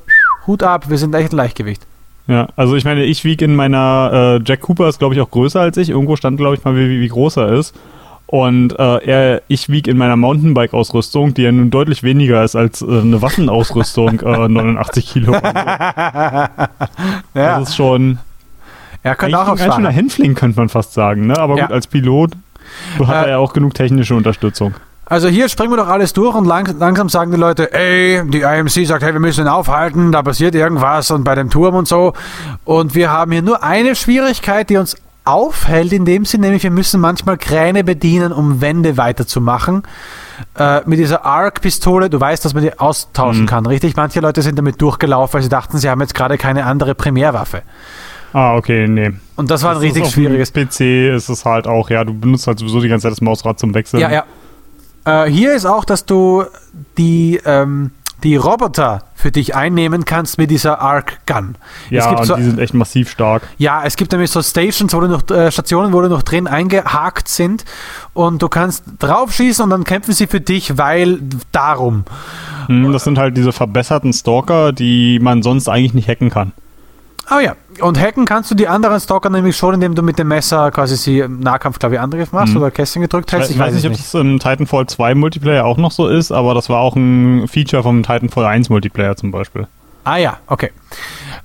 Hut 0.47 0.63
ab, 0.63 0.89
wir 0.89 0.97
sind 0.97 1.15
echt 1.15 1.33
ein 1.33 1.37
Leichtgewicht. 1.37 1.83
Ja, 2.27 2.49
also 2.57 2.77
ich 2.77 2.85
meine, 2.85 3.05
ich 3.05 3.25
wiege 3.25 3.45
in 3.45 3.57
meiner 3.57 4.39
äh, 4.41 4.43
Jack 4.45 4.61
Cooper 4.63 4.89
ist 4.89 4.99
glaube 4.99 5.15
ich 5.15 5.21
auch 5.21 5.31
größer 5.31 5.61
als 5.61 5.77
ich. 5.77 5.91
Irgendwo 5.91 6.17
stand 6.17 6.39
glaube 6.39 6.55
ich 6.55 6.65
mal, 6.65 6.75
wie, 6.77 7.01
wie 7.01 7.09
groß 7.09 7.37
er 7.37 7.53
ist. 7.53 7.75
Und 8.31 8.79
äh, 8.79 8.99
er, 9.07 9.43
ich 9.49 9.69
wiege 9.71 9.91
in 9.91 9.99
meiner 9.99 10.15
Mountainbike-Ausrüstung, 10.15 11.35
die 11.35 11.43
ja 11.43 11.51
nun 11.51 11.71
deutlich 11.71 12.05
weniger 12.05 12.45
ist 12.45 12.55
als 12.55 12.81
äh, 12.81 12.85
eine 12.85 13.21
Waffenausrüstung, 13.21 14.21
äh, 14.21 14.49
89 14.49 15.05
Kilo. 15.05 15.33
ja. 15.43 16.49
Das 17.35 17.71
ist 17.71 17.75
schon. 17.75 18.21
Er 19.03 19.17
könnte 19.17 19.37
auch 19.37 19.49
ein 19.49 19.59
schöner 19.59 19.91
Hänfling, 19.91 20.37
könnte 20.37 20.61
man 20.61 20.69
fast 20.69 20.93
sagen. 20.93 21.27
Ne? 21.27 21.37
Aber 21.41 21.57
ja. 21.57 21.65
gut, 21.67 21.75
als 21.75 21.89
Pilot 21.89 22.35
hat 23.01 23.27
er 23.27 23.31
ja 23.31 23.39
auch 23.39 23.53
genug 23.53 23.75
technische 23.75 24.15
Unterstützung. 24.15 24.75
Also 25.07 25.27
hier 25.27 25.49
springen 25.49 25.73
wir 25.73 25.79
doch 25.79 25.89
alles 25.89 26.13
durch 26.13 26.37
und 26.37 26.45
lang, 26.45 26.73
langsam 26.79 27.09
sagen 27.09 27.33
die 27.33 27.37
Leute, 27.37 27.73
ey, 27.75 28.23
die 28.31 28.43
IMC 28.43 28.87
sagt, 28.87 29.03
hey, 29.03 29.13
wir 29.13 29.19
müssen 29.19 29.45
ihn 29.45 29.49
aufhalten, 29.49 30.13
da 30.13 30.23
passiert 30.23 30.55
irgendwas 30.55 31.11
und 31.11 31.25
bei 31.25 31.35
dem 31.35 31.51
Turm 31.51 31.75
und 31.75 31.89
so. 31.89 32.13
Und 32.63 32.95
wir 32.95 33.11
haben 33.11 33.33
hier 33.33 33.43
nur 33.43 33.65
eine 33.65 33.97
Schwierigkeit, 33.97 34.71
die 34.71 34.77
uns 34.77 34.97
aufhält 35.33 35.93
in 35.93 36.05
dem 36.05 36.25
Sinn, 36.25 36.41
nämlich 36.41 36.63
wir 36.63 36.71
müssen 36.71 37.01
manchmal 37.01 37.39
Kräne 37.39 37.85
bedienen, 37.85 38.33
um 38.33 38.61
Wände 38.61 38.97
weiterzumachen. 38.97 39.83
Äh, 40.59 40.81
mit 40.87 40.99
dieser 40.99 41.25
Arc-Pistole, 41.25 42.11
du 42.11 42.21
weißt, 42.21 42.45
dass 42.45 42.55
man 42.55 42.63
die 42.63 42.79
austauschen 42.79 43.43
mhm. 43.43 43.47
kann, 43.47 43.67
richtig? 43.67 43.97
Manche 43.97 44.21
Leute 44.21 44.43
sind 44.43 44.59
damit 44.59 44.81
durchgelaufen, 44.81 45.35
weil 45.35 45.43
sie 45.43 45.49
dachten, 45.49 45.79
sie 45.79 45.89
haben 45.89 46.01
jetzt 46.01 46.15
gerade 46.15 46.39
keine 46.39 46.65
andere 46.65 46.95
Primärwaffe. 46.95 47.63
Ah, 48.33 48.57
okay, 48.57 48.87
nee. 48.87 49.13
Und 49.37 49.51
das 49.51 49.63
war 49.63 49.75
das 49.75 49.83
ein 49.83 49.87
richtig 49.87 50.11
schwieriges. 50.11 50.53
PC 50.53 51.15
ist 51.15 51.29
es 51.29 51.45
halt 51.45 51.67
auch, 51.67 51.91
ja, 51.91 52.05
du 52.05 52.15
benutzt 52.15 52.47
halt 52.47 52.59
sowieso 52.59 52.81
die 52.81 52.89
ganze 52.89 53.05
Zeit 53.05 53.13
das 53.13 53.21
Mausrad 53.21 53.59
zum 53.59 53.75
Wechseln. 53.75 54.01
Ja, 54.01 54.11
ja. 54.11 54.25
Äh, 55.05 55.31
hier 55.31 55.55
ist 55.55 55.67
auch, 55.67 55.85
dass 55.85 56.07
du 56.07 56.45
die 56.97 57.41
ähm, 57.45 57.91
die 58.23 58.37
Roboter 58.37 59.05
für 59.15 59.31
dich 59.31 59.55
einnehmen 59.55 60.05
kannst 60.05 60.39
mit 60.39 60.51
dieser 60.51 60.81
Arc 60.81 61.27
Gun. 61.27 61.57
Ja, 61.91 62.11
und 62.11 62.25
so, 62.25 62.37
die 62.37 62.43
sind 62.43 62.59
echt 62.59 62.75
massiv 62.75 63.11
stark. 63.11 63.43
Ja, 63.59 63.83
es 63.85 63.97
gibt 63.97 64.13
nämlich 64.13 64.31
so 64.31 64.43
Stations, 64.43 64.93
wo 64.93 65.01
du 65.01 65.09
noch, 65.09 65.29
äh, 65.31 65.51
Stationen, 65.51 65.93
wo 65.93 66.01
du 66.01 66.09
noch 66.09 66.23
drin 66.23 66.47
eingehakt 66.47 67.29
sind 67.29 67.65
und 68.15 68.43
du 68.43 68.49
kannst 68.49 68.85
draufschießen 68.99 69.65
und 69.65 69.71
dann 69.71 69.85
kämpfen 69.85 70.13
sie 70.13 70.27
für 70.27 70.41
dich, 70.41 70.79
weil 70.79 71.21
darum. 71.53 72.05
Hm, 72.67 72.93
das 72.93 73.05
sind 73.05 73.19
halt 73.19 73.37
diese 73.37 73.53
verbesserten 73.53 74.13
Stalker, 74.13 74.73
die 74.73 75.19
man 75.21 75.43
sonst 75.43 75.69
eigentlich 75.69 75.95
nicht 75.95 76.09
hacken 76.09 76.31
kann. 76.31 76.53
Oh 77.33 77.39
ja, 77.39 77.55
und 77.81 77.99
hacken 77.99 78.25
kannst 78.25 78.51
du 78.51 78.57
die 78.57 78.67
anderen 78.67 78.99
Stalker 78.99 79.31
nämlich 79.31 79.57
schon, 79.57 79.75
indem 79.75 79.95
du 79.95 80.03
mit 80.03 80.19
dem 80.19 80.29
Messer 80.29 80.71
quasi 80.73 80.97
sie 80.97 81.21
im 81.21 81.39
Nahkampf, 81.39 81.79
glaube 81.79 81.95
ich, 81.95 82.01
Angriff 82.01 82.33
machst 82.33 82.55
mhm. 82.55 82.61
oder 82.61 82.71
Kästchen 82.73 83.03
gedrückt 83.03 83.33
hältst. 83.33 83.51
Ich, 83.51 83.57
ich 83.57 83.63
weiß 83.63 83.73
nicht, 83.73 83.87
ob 83.87 83.93
das 83.93 84.15
im 84.15 84.41
Titanfall 84.41 84.87
2 84.87 85.15
Multiplayer 85.15 85.65
auch 85.65 85.77
noch 85.77 85.93
so 85.93 86.09
ist, 86.09 86.33
aber 86.33 86.55
das 86.55 86.69
war 86.69 86.81
auch 86.81 86.97
ein 86.97 87.47
Feature 87.47 87.85
vom 87.85 88.03
Titanfall 88.03 88.47
1 88.47 88.69
Multiplayer 88.69 89.17
zum 89.17 89.31
Beispiel. 89.31 89.69
Ah 90.03 90.17
ja, 90.17 90.39
okay. 90.47 90.73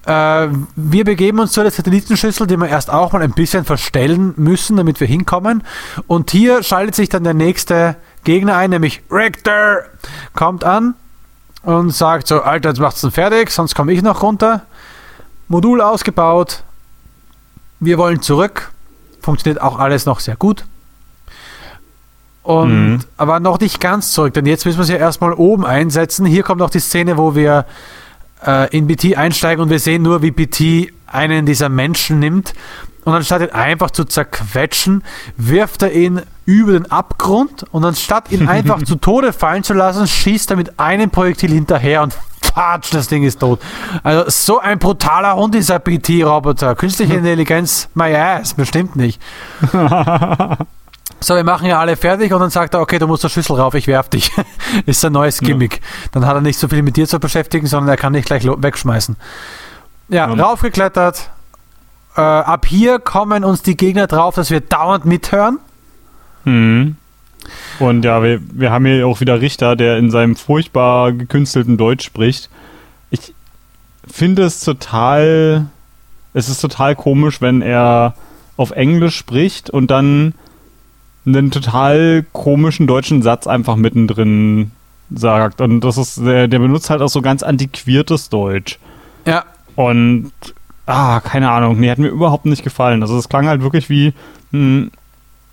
Äh, 0.05 0.47
wir 0.75 1.03
begeben 1.03 1.39
uns 1.39 1.51
zu 1.51 1.61
der 1.61 1.71
Satellitenschüssel, 1.71 2.47
die 2.47 2.57
wir 2.57 2.67
erst 2.67 2.89
auch 2.89 3.11
mal 3.11 3.21
ein 3.21 3.33
bisschen 3.33 3.65
verstellen 3.65 4.33
müssen, 4.37 4.77
damit 4.77 4.99
wir 4.99 5.07
hinkommen. 5.07 5.63
Und 6.07 6.31
hier 6.31 6.63
schaltet 6.63 6.95
sich 6.95 7.09
dann 7.09 7.23
der 7.23 7.33
nächste 7.33 7.95
Gegner 8.23 8.55
ein, 8.55 8.71
nämlich 8.71 9.03
Richter, 9.11 9.83
kommt 10.33 10.63
an 10.63 10.95
und 11.63 11.91
sagt 11.91 12.27
so, 12.27 12.41
Alter, 12.41 12.69
jetzt 12.69 12.79
macht's 12.79 13.01
dann 13.01 13.11
fertig, 13.11 13.51
sonst 13.51 13.75
komme 13.75 13.91
ich 13.91 14.01
noch 14.01 14.23
runter. 14.23 14.61
Modul 15.47 15.81
ausgebaut. 15.81 16.63
Wir 17.79 17.97
wollen 17.97 18.21
zurück. 18.21 18.71
Funktioniert 19.21 19.61
auch 19.61 19.79
alles 19.79 20.05
noch 20.05 20.19
sehr 20.19 20.35
gut. 20.35 20.65
Und 22.43 22.91
mhm. 22.91 22.99
aber 23.17 23.39
noch 23.39 23.59
nicht 23.59 23.79
ganz 23.79 24.11
zurück, 24.11 24.35
denn 24.35 24.45
jetzt 24.45 24.65
müssen 24.65 24.77
wir 24.77 24.83
es 24.83 24.89
ja 24.89 24.97
erstmal 24.97 25.33
oben 25.33 25.65
einsetzen. 25.65 26.27
Hier 26.27 26.43
kommt 26.43 26.59
noch 26.59 26.69
die 26.69 26.79
Szene, 26.79 27.17
wo 27.17 27.33
wir 27.33 27.65
äh, 28.45 28.69
in 28.75 28.85
BT 28.85 29.17
einsteigen 29.17 29.63
und 29.63 29.71
wir 29.71 29.79
sehen 29.79 30.03
nur, 30.03 30.21
wie 30.21 30.29
BT 30.29 30.93
einen 31.07 31.47
dieser 31.47 31.69
Menschen 31.69 32.19
nimmt 32.19 32.53
und 33.03 33.13
anstatt 33.13 33.41
ihn 33.41 33.51
einfach 33.51 33.91
zu 33.91 34.03
zerquetschen, 34.03 35.03
wirft 35.37 35.83
er 35.83 35.93
ihn 35.93 36.21
über 36.45 36.73
den 36.73 36.91
Abgrund 36.91 37.65
und 37.71 37.83
anstatt 37.85 38.31
ihn 38.31 38.47
einfach 38.47 38.83
zu 38.83 38.95
Tode 38.95 39.33
fallen 39.33 39.63
zu 39.63 39.73
lassen, 39.73 40.07
schießt 40.07 40.51
er 40.51 40.57
mit 40.57 40.79
einem 40.79 41.09
Projektil 41.09 41.51
hinterher 41.51 42.03
und 42.03 42.15
Patsch, 42.55 42.93
das 42.93 43.09
Ding 43.09 43.23
ist 43.23 43.41
tot. 43.41 43.59
Also 44.01 44.29
so 44.29 44.59
ein 44.59 44.79
brutaler 44.79 45.35
Hund 45.35 45.53
dieser 45.53 45.77
PT-Roboter. 45.77 46.75
Künstliche 46.75 47.15
Intelligenz, 47.15 47.89
my 47.93 48.15
ass, 48.15 48.53
bestimmt 48.53 48.95
nicht. 48.95 49.21
So, 51.21 51.35
wir 51.35 51.43
machen 51.43 51.67
ja 51.67 51.79
alle 51.79 51.95
fertig 51.95 52.31
und 52.33 52.39
dann 52.39 52.49
sagt 52.49 52.73
er, 52.73 52.81
okay, 52.81 52.99
du 52.99 53.07
musst 53.07 53.23
der 53.23 53.29
Schlüssel 53.29 53.55
rauf, 53.55 53.73
ich 53.73 53.87
werf 53.87 54.09
dich. 54.09 54.31
ist 54.85 55.03
ein 55.03 55.13
neues 55.13 55.39
Gimmick. 55.39 55.75
Ja. 55.75 56.09
Dann 56.11 56.25
hat 56.25 56.35
er 56.35 56.41
nicht 56.41 56.59
so 56.59 56.67
viel 56.67 56.81
mit 56.81 56.97
dir 56.97 57.07
zu 57.07 57.19
beschäftigen, 57.19 57.67
sondern 57.67 57.89
er 57.89 57.97
kann 57.97 58.13
dich 58.13 58.25
gleich 58.25 58.45
wegschmeißen. 58.45 59.15
Ja, 60.09 60.27
ja. 60.31 60.43
raufgeklettert. 60.43 61.29
Äh, 62.15 62.21
ab 62.21 62.65
hier 62.65 62.99
kommen 62.99 63.43
uns 63.43 63.61
die 63.63 63.75
Gegner 63.75 64.07
drauf, 64.07 64.35
dass 64.35 64.51
wir 64.51 64.61
dauernd 64.61 65.05
mithören. 65.05 65.59
Mhm. 66.43 66.97
Und 67.79 68.05
ja, 68.05 68.23
wir, 68.23 68.39
wir 68.51 68.71
haben 68.71 68.85
hier 68.85 69.07
auch 69.07 69.21
wieder 69.21 69.41
Richter, 69.41 69.75
der 69.75 69.97
in 69.97 70.11
seinem 70.11 70.35
furchtbar 70.35 71.11
gekünstelten 71.11 71.77
Deutsch 71.77 72.05
spricht. 72.05 72.49
Ich 73.11 73.33
finde 74.09 74.43
es 74.43 74.61
total, 74.61 75.67
es 76.33 76.49
ist 76.49 76.61
total 76.61 76.95
komisch, 76.95 77.41
wenn 77.41 77.61
er 77.61 78.15
auf 78.57 78.71
Englisch 78.71 79.15
spricht 79.15 79.69
und 79.69 79.91
dann 79.91 80.33
einen 81.25 81.51
total 81.51 82.25
komischen 82.31 82.87
deutschen 82.87 83.21
Satz 83.21 83.47
einfach 83.47 83.75
mittendrin 83.75 84.71
sagt. 85.13 85.61
Und 85.61 85.81
das 85.81 85.97
ist, 85.97 86.19
der, 86.19 86.47
der 86.47 86.59
benutzt 86.59 86.89
halt 86.89 87.01
auch 87.01 87.09
so 87.09 87.21
ganz 87.21 87.43
antiquiertes 87.43 88.29
Deutsch. 88.29 88.79
Ja. 89.25 89.43
Und, 89.75 90.31
ah, 90.85 91.19
keine 91.19 91.51
Ahnung, 91.51 91.79
nee, 91.79 91.89
hat 91.89 91.97
mir 91.97 92.07
überhaupt 92.07 92.45
nicht 92.45 92.63
gefallen. 92.63 93.01
Also 93.01 93.17
es 93.17 93.29
klang 93.29 93.47
halt 93.47 93.61
wirklich 93.61 93.89
wie 93.89 94.13
ein 94.53 94.91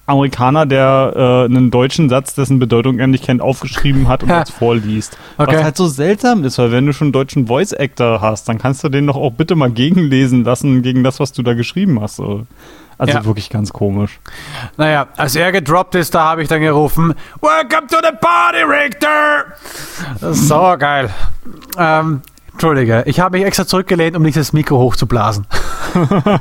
Amerikaner, 0.07 0.67
der 0.67 1.13
äh, 1.15 1.45
einen 1.45 1.71
deutschen 1.71 2.09
Satz, 2.09 2.35
dessen 2.35 2.59
Bedeutung 2.59 2.99
er 2.99 3.07
nicht 3.07 3.25
kennt, 3.25 3.41
aufgeschrieben 3.41 4.09
hat 4.09 4.23
und 4.23 4.31
jetzt 4.31 4.51
vorliest. 4.51 5.17
Okay. 5.39 5.55
Was 5.55 5.63
halt 5.63 5.77
so 5.77 5.87
seltsam 5.87 6.45
ist, 6.45 6.59
weil 6.59 6.73
wenn 6.73 6.87
du 6.87 6.93
schon 6.93 7.07
einen 7.07 7.13
deutschen 7.13 7.47
Voice-Actor 7.47 8.21
hast, 8.21 8.49
dann 8.49 8.59
kannst 8.59 8.83
du 8.83 8.89
den 8.89 9.07
doch 9.07 9.17
auch 9.17 9.33
bitte 9.33 9.55
mal 9.55 9.71
gegenlesen 9.71 10.45
lassen 10.45 10.83
gegen 10.83 11.05
das, 11.05 11.21
was 11.21 11.33
du 11.33 11.43
da 11.43 11.55
geschrieben 11.55 12.01
hast. 12.01 12.17
So. 12.17 12.47
Also 12.99 13.15
ja. 13.15 13.25
wirklich 13.25 13.49
ganz 13.51 13.73
komisch. 13.73 14.21
Naja, 14.77 15.09
als 15.17 15.37
er 15.37 15.53
gedroppt 15.53 15.95
ist, 15.95 16.15
da 16.15 16.25
habe 16.25 16.43
ich 16.43 16.49
dann 16.49 16.61
gerufen, 16.61 17.15
Welcome 17.41 17.87
to 17.89 17.97
the 18.03 18.17
party, 18.21 18.63
Richter! 18.63 19.45
Das 20.21 20.49
so 20.49 20.77
geil. 20.79 21.11
Ähm, 21.79 22.23
Entschuldige, 22.53 23.03
ich 23.07 23.19
habe 23.19 23.39
mich 23.39 23.47
extra 23.47 23.67
zurückgelehnt, 23.67 24.17
um 24.17 24.23
nicht 24.23 24.37
das 24.37 24.53
Mikro 24.53 24.79
hochzublasen. 24.79 25.47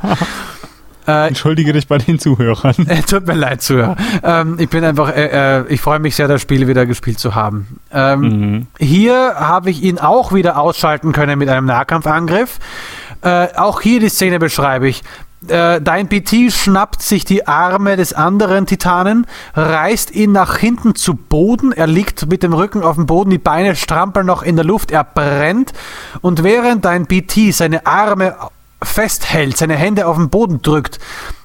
Äh, 1.11 1.27
Entschuldige 1.27 1.73
dich 1.73 1.87
bei 1.87 1.97
den 1.97 2.19
Zuhörern. 2.19 2.75
Äh, 2.91 3.01
tut 3.03 3.27
mir 3.27 3.35
leid, 3.35 3.61
Zuhörer. 3.61 3.95
Ähm, 4.23 4.57
ich 4.59 4.69
bin 4.69 4.83
einfach, 4.83 5.15
äh, 5.15 5.59
äh, 5.59 5.65
ich 5.69 5.81
freue 5.81 5.99
mich 5.99 6.15
sehr, 6.15 6.27
das 6.27 6.41
Spiel 6.41 6.67
wieder 6.67 6.85
gespielt 6.85 7.19
zu 7.19 7.35
haben. 7.35 7.79
Ähm, 7.91 8.19
mhm. 8.21 8.67
Hier 8.79 9.35
habe 9.35 9.69
ich 9.69 9.81
ihn 9.83 9.97
auch 9.99 10.33
wieder 10.33 10.57
ausschalten 10.57 11.11
können 11.11 11.39
mit 11.39 11.47
einem 11.49 11.65
Nahkampfangriff. 11.65 12.59
Äh, 13.21 13.47
auch 13.55 13.81
hier 13.81 13.99
die 13.99 14.09
Szene 14.09 14.39
beschreibe 14.39 14.87
ich. 14.87 15.03
Äh, 15.47 15.81
dein 15.81 16.07
PT 16.07 16.51
schnappt 16.51 17.01
sich 17.01 17.25
die 17.25 17.47
Arme 17.47 17.97
des 17.97 18.13
anderen 18.13 18.67
Titanen, 18.67 19.25
reißt 19.55 20.11
ihn 20.11 20.31
nach 20.31 20.57
hinten 20.57 20.93
zu 20.95 21.15
Boden. 21.15 21.71
Er 21.71 21.87
liegt 21.87 22.29
mit 22.29 22.43
dem 22.43 22.53
Rücken 22.53 22.83
auf 22.83 22.95
dem 22.95 23.07
Boden, 23.07 23.31
die 23.31 23.39
Beine 23.39 23.75
strampeln 23.75 24.25
noch 24.25 24.43
in 24.43 24.55
der 24.55 24.65
Luft, 24.65 24.91
er 24.91 25.03
brennt. 25.03 25.73
Und 26.21 26.43
während 26.43 26.85
dein 26.85 27.07
PT 27.07 27.53
seine 27.53 27.85
Arme 27.87 28.35
festhält, 28.83 29.57
seine 29.57 29.75
Hände 29.75 30.07
auf 30.07 30.17
den 30.17 30.29
Boden 30.29 30.61
drückt, 30.61 30.99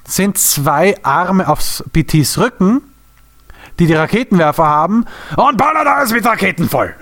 sind 0.05 0.37
zwei 0.37 0.95
Arme 1.03 1.47
aufs 1.47 1.83
BTs 1.91 2.37
Rücken, 2.37 2.81
die 3.79 3.85
die 3.85 3.93
Raketenwerfer 3.93 4.65
haben 4.65 5.05
und 5.35 5.57
ballert 5.57 5.87
alles 5.87 6.11
mit 6.11 6.25
Raketen 6.25 6.67
voll. 6.67 6.95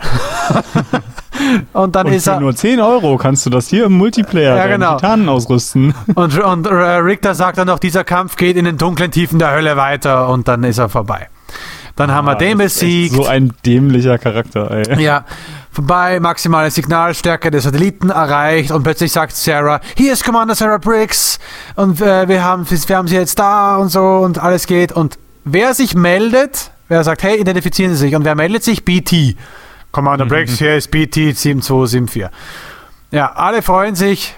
und 1.74 1.96
dann 1.96 2.08
und 2.08 2.14
ist 2.14 2.28
er. 2.28 2.40
nur 2.40 2.56
10 2.56 2.82
Euro 2.82 3.18
kannst 3.18 3.46
du 3.46 3.50
das 3.50 3.68
hier 3.68 3.86
im 3.86 3.94
Multiplayer 3.94 4.58
ja, 4.58 4.68
genau. 4.68 4.96
Titanen 4.96 5.30
ausrüsten. 5.30 5.94
Und, 6.16 6.38
und 6.40 6.68
äh, 6.68 6.70
Richter 6.70 7.36
sagt 7.36 7.58
dann 7.58 7.68
noch, 7.68 7.80
dieser 7.80 8.04
Kampf 8.04 8.36
geht 8.36 8.58
in 8.58 8.66
den 8.66 8.78
dunklen 8.78 9.12
Tiefen 9.12 9.40
der 9.40 9.52
Hölle 9.52 9.78
weiter 9.78 10.30
und 10.30 10.48
dann 10.48 10.64
ist 10.64 10.78
er 10.78 10.90
vorbei. 10.90 11.30
Dann 11.96 12.10
ah, 12.10 12.14
haben 12.16 12.26
wir 12.26 12.32
ah, 12.32 12.36
den 12.36 12.58
besiegt. 12.58 13.16
So 13.16 13.26
ein 13.26 13.54
dämlicher 13.66 14.18
Charakter, 14.18 14.72
ey. 14.72 15.02
Ja 15.02 15.26
vorbei, 15.76 16.22
maximale 16.22 16.72
Signalstärke 16.72 17.52
der 17.52 17.60
Satelliten 17.60 18.10
erreicht 18.10 18.72
und 18.72 18.84
plötzlich 18.84 19.12
sagt 19.12 19.36
Sarah, 19.36 19.82
hier 19.98 20.14
ist 20.14 20.24
Commander 20.24 20.56
Sarah 20.56 20.78
Briggs 20.78 21.38
und 21.76 22.00
äh, 22.00 22.30
wir, 22.30 22.44
haben, 22.46 22.66
wir 22.70 22.98
haben 22.98 23.08
sie 23.10 23.16
jetzt 23.16 23.38
da 23.38 23.76
und 23.76 23.90
so 23.90 24.02
und 24.02 24.40
alles 24.40 24.68
geht 24.68 24.94
und 24.94 25.20
wer 25.44 25.74
sich 25.74 25.94
meldet, 25.94 26.72
wer 26.88 27.04
sagt, 27.04 27.24
hey, 27.24 27.40
identifizieren 27.40 27.92
Sie 27.92 27.98
sich 27.98 28.16
und 28.16 28.24
wer 28.24 28.36
meldet 28.36 28.64
sich? 28.64 28.86
BT. 28.86 29.36
Commander 29.92 30.26
mhm. 30.26 30.30
Briggs, 30.30 30.58
hier 30.58 30.78
ist 30.78 30.92
BT 30.92 31.36
7274. 31.36 32.28
Ja, 33.12 33.34
alle 33.34 33.62
freuen 33.62 33.96
sich. 33.96 34.34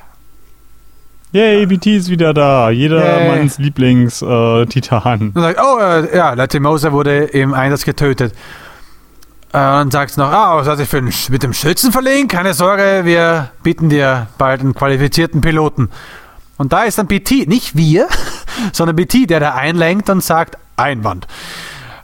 Yay, 1.33 1.65
BT 1.65 1.87
ist 1.87 2.09
wieder 2.09 2.33
da. 2.33 2.69
Jedermanns 2.69 3.57
Lieblings-Titan. 3.57 5.33
Äh, 5.35 5.39
sagt, 5.39 5.59
oh, 5.61 5.77
äh, 5.77 6.15
ja, 6.15 6.33
Latimosa 6.33 6.93
wurde 6.93 7.25
im 7.25 7.53
Einsatz 7.53 7.83
getötet. 7.83 8.33
Äh, 9.51 9.81
und 9.81 9.91
sagst 9.91 10.17
noch, 10.17 10.31
ah, 10.31 10.55
was 10.55 10.67
hat 10.67 10.77
sich 10.77 10.87
für 10.87 10.99
ein, 10.99 11.11
mit 11.29 11.43
dem 11.43 11.53
Schützen 11.53 11.91
verlegen? 11.91 12.29
Keine 12.29 12.53
Sorge, 12.53 13.01
wir 13.03 13.51
bieten 13.61 13.89
dir 13.89 14.27
bald 14.37 14.61
einen 14.61 14.73
qualifizierten 14.73 15.41
Piloten. 15.41 15.89
Und 16.57 16.71
da 16.71 16.83
ist 16.83 16.97
dann 16.97 17.07
BT, 17.07 17.47
nicht 17.47 17.75
wir, 17.75 18.07
sondern 18.71 18.95
BT, 18.95 19.29
der 19.29 19.41
da 19.41 19.53
einlenkt 19.53 20.09
und 20.09 20.23
sagt, 20.23 20.57
Einwand. 20.77 21.27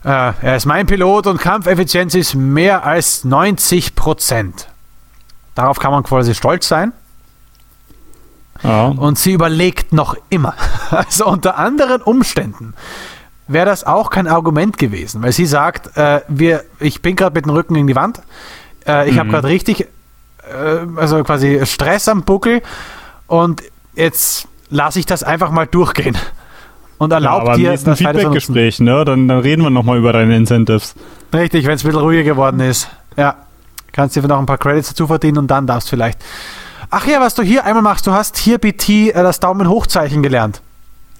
Äh, 0.04 0.32
er 0.42 0.56
ist 0.56 0.66
mein 0.66 0.86
Pilot 0.86 1.26
und 1.28 1.40
Kampfeffizienz 1.40 2.14
ist 2.14 2.34
mehr 2.34 2.84
als 2.84 3.24
90 3.24 3.94
Prozent. 3.94 4.68
Darauf 5.54 5.78
kann 5.78 5.92
man 5.92 6.02
quasi 6.02 6.34
stolz 6.34 6.68
sein. 6.68 6.92
Ja. 8.62 8.86
Und 8.86 9.18
sie 9.18 9.32
überlegt 9.32 9.92
noch 9.92 10.16
immer. 10.30 10.54
Also 10.90 11.26
unter 11.26 11.58
anderen 11.58 12.02
Umständen 12.02 12.74
wäre 13.48 13.66
das 13.66 13.84
auch 13.84 14.10
kein 14.10 14.26
Argument 14.26 14.78
gewesen, 14.78 15.22
weil 15.22 15.32
sie 15.32 15.46
sagt, 15.46 15.96
äh, 15.96 16.20
wir, 16.28 16.64
ich 16.78 17.02
bin 17.02 17.16
gerade 17.16 17.34
mit 17.34 17.46
dem 17.46 17.50
Rücken 17.50 17.74
in 17.74 17.86
die 17.86 17.96
Wand, 17.96 18.20
äh, 18.86 19.08
ich 19.08 19.14
mhm. 19.14 19.20
habe 19.20 19.30
gerade 19.30 19.48
richtig, 19.48 19.80
äh, 19.80 19.86
also 20.96 21.22
quasi 21.24 21.60
Stress 21.64 22.08
am 22.08 22.22
Buckel 22.22 22.62
und 23.26 23.62
jetzt 23.94 24.46
lasse 24.70 24.98
ich 24.98 25.06
das 25.06 25.22
einfach 25.22 25.50
mal 25.50 25.66
durchgehen 25.66 26.16
und 26.98 27.12
erlaubt 27.12 27.48
ja, 27.48 27.56
dir 27.56 27.70
das 27.72 27.98
Feedback-Gespräch, 27.98 28.80
ne? 28.80 29.04
Dann, 29.04 29.28
dann 29.28 29.40
reden 29.40 29.62
wir 29.62 29.70
nochmal 29.70 29.98
über 29.98 30.12
deine 30.12 30.36
Incentives. 30.36 30.94
Richtig, 31.32 31.66
wenn 31.66 31.74
es 31.74 31.84
ein 31.84 31.88
bisschen 31.88 32.02
ruhiger 32.02 32.22
geworden 32.22 32.60
ist. 32.60 32.88
Ja, 33.16 33.36
kannst 33.92 34.16
dir 34.16 34.22
noch 34.22 34.38
ein 34.38 34.46
paar 34.46 34.58
Credits 34.58 34.88
dazu 34.88 35.06
verdienen 35.06 35.38
und 35.38 35.48
dann 35.48 35.66
darfst 35.66 35.90
vielleicht. 35.90 36.18
Ach 36.90 37.06
ja, 37.06 37.20
was 37.20 37.34
du 37.34 37.42
hier 37.42 37.64
einmal 37.64 37.82
machst, 37.82 38.06
du 38.06 38.12
hast 38.12 38.36
hier 38.36 38.58
BT 38.58 38.88
äh, 38.88 39.12
das 39.12 39.40
Daumen 39.40 39.68
hochzeichen 39.68 40.22
gelernt. 40.22 40.60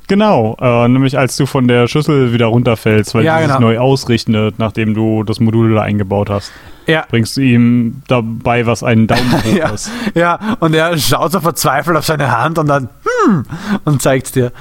Genau, 0.06 0.56
äh, 0.60 0.86
nämlich 0.88 1.16
als 1.16 1.36
du 1.36 1.46
von 1.46 1.66
der 1.66 1.88
Schüssel 1.88 2.32
wieder 2.34 2.46
runterfällst, 2.46 3.14
weil 3.14 3.24
ja, 3.24 3.36
die 3.36 3.44
genau. 3.44 3.54
sich 3.54 3.60
neu 3.60 3.78
ausrichtet, 3.78 4.58
nachdem 4.58 4.92
du 4.92 5.22
das 5.22 5.40
Modul 5.40 5.74
da 5.74 5.82
eingebaut 5.82 6.28
hast. 6.28 6.52
Ja. 6.86 7.06
Bringst 7.08 7.38
du 7.38 7.40
ihm 7.40 8.02
dabei, 8.06 8.66
was 8.66 8.82
einen 8.82 9.06
Daumen 9.06 9.32
hoch 9.44 9.54
ja. 9.54 9.70
ist. 9.70 9.90
Ja, 10.14 10.56
und 10.60 10.74
er 10.74 10.98
schaut 10.98 11.32
so 11.32 11.40
verzweifelt 11.40 11.96
auf 11.96 12.04
seine 12.04 12.36
Hand 12.36 12.58
und 12.58 12.66
dann, 12.66 12.90
hm, 13.24 13.46
und 13.84 14.02
zeigt 14.02 14.26
es 14.26 14.32
dir. 14.32 14.52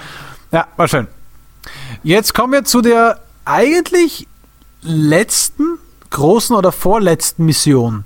Ja, 0.52 0.68
war 0.78 0.88
schön. 0.88 1.08
Jetzt 2.04 2.34
kommen 2.34 2.54
wir 2.54 2.64
zu 2.64 2.82
der 2.82 3.20
eigentlich 3.44 4.28
letzten, 4.82 5.78
großen 6.10 6.56
oder 6.56 6.72
vorletzten 6.72 7.46
Mission. 7.46 8.06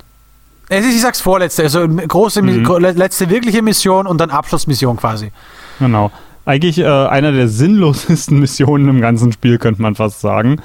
Ich 0.69 1.01
sag's 1.01 1.21
vorletzte, 1.21 1.63
also 1.63 1.87
große, 1.87 2.41
mhm. 2.41 2.65
letzte 2.79 3.29
wirkliche 3.29 3.61
Mission 3.61 4.05
und 4.05 4.19
dann 4.19 4.29
Abschlussmission 4.29 4.97
quasi. 4.97 5.31
Genau 5.79 6.11
eigentlich 6.47 6.79
äh, 6.79 6.85
einer 6.85 7.33
der 7.33 7.49
sinnlosesten 7.49 8.39
Missionen 8.39 8.87
im 8.87 9.01
ganzen 9.01 9.31
Spiel, 9.31 9.57
könnte 9.57 9.81
man 9.81 9.95
fast 9.95 10.21
sagen. 10.21 10.61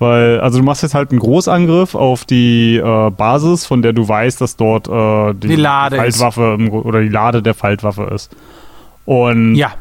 Weil, 0.00 0.40
also 0.40 0.58
du 0.58 0.64
machst 0.64 0.82
jetzt 0.82 0.94
halt 0.94 1.10
einen 1.10 1.20
Großangriff 1.20 1.94
auf 1.94 2.24
die 2.24 2.76
äh, 2.76 3.10
Basis, 3.10 3.66
von 3.66 3.82
der 3.82 3.92
du 3.92 4.08
weißt, 4.08 4.40
dass 4.40 4.56
dort 4.56 4.88
äh, 4.88 5.34
die, 5.34 5.56
die 5.56 5.62
Faltwaffe 5.62 6.56
im, 6.58 6.72
oder 6.72 7.00
die 7.00 7.08
Lade 7.08 7.42
der 7.42 7.54
Faltwaffe 7.54 8.04
ist. 8.12 8.34
Und 9.04 9.54
ja 9.54 9.72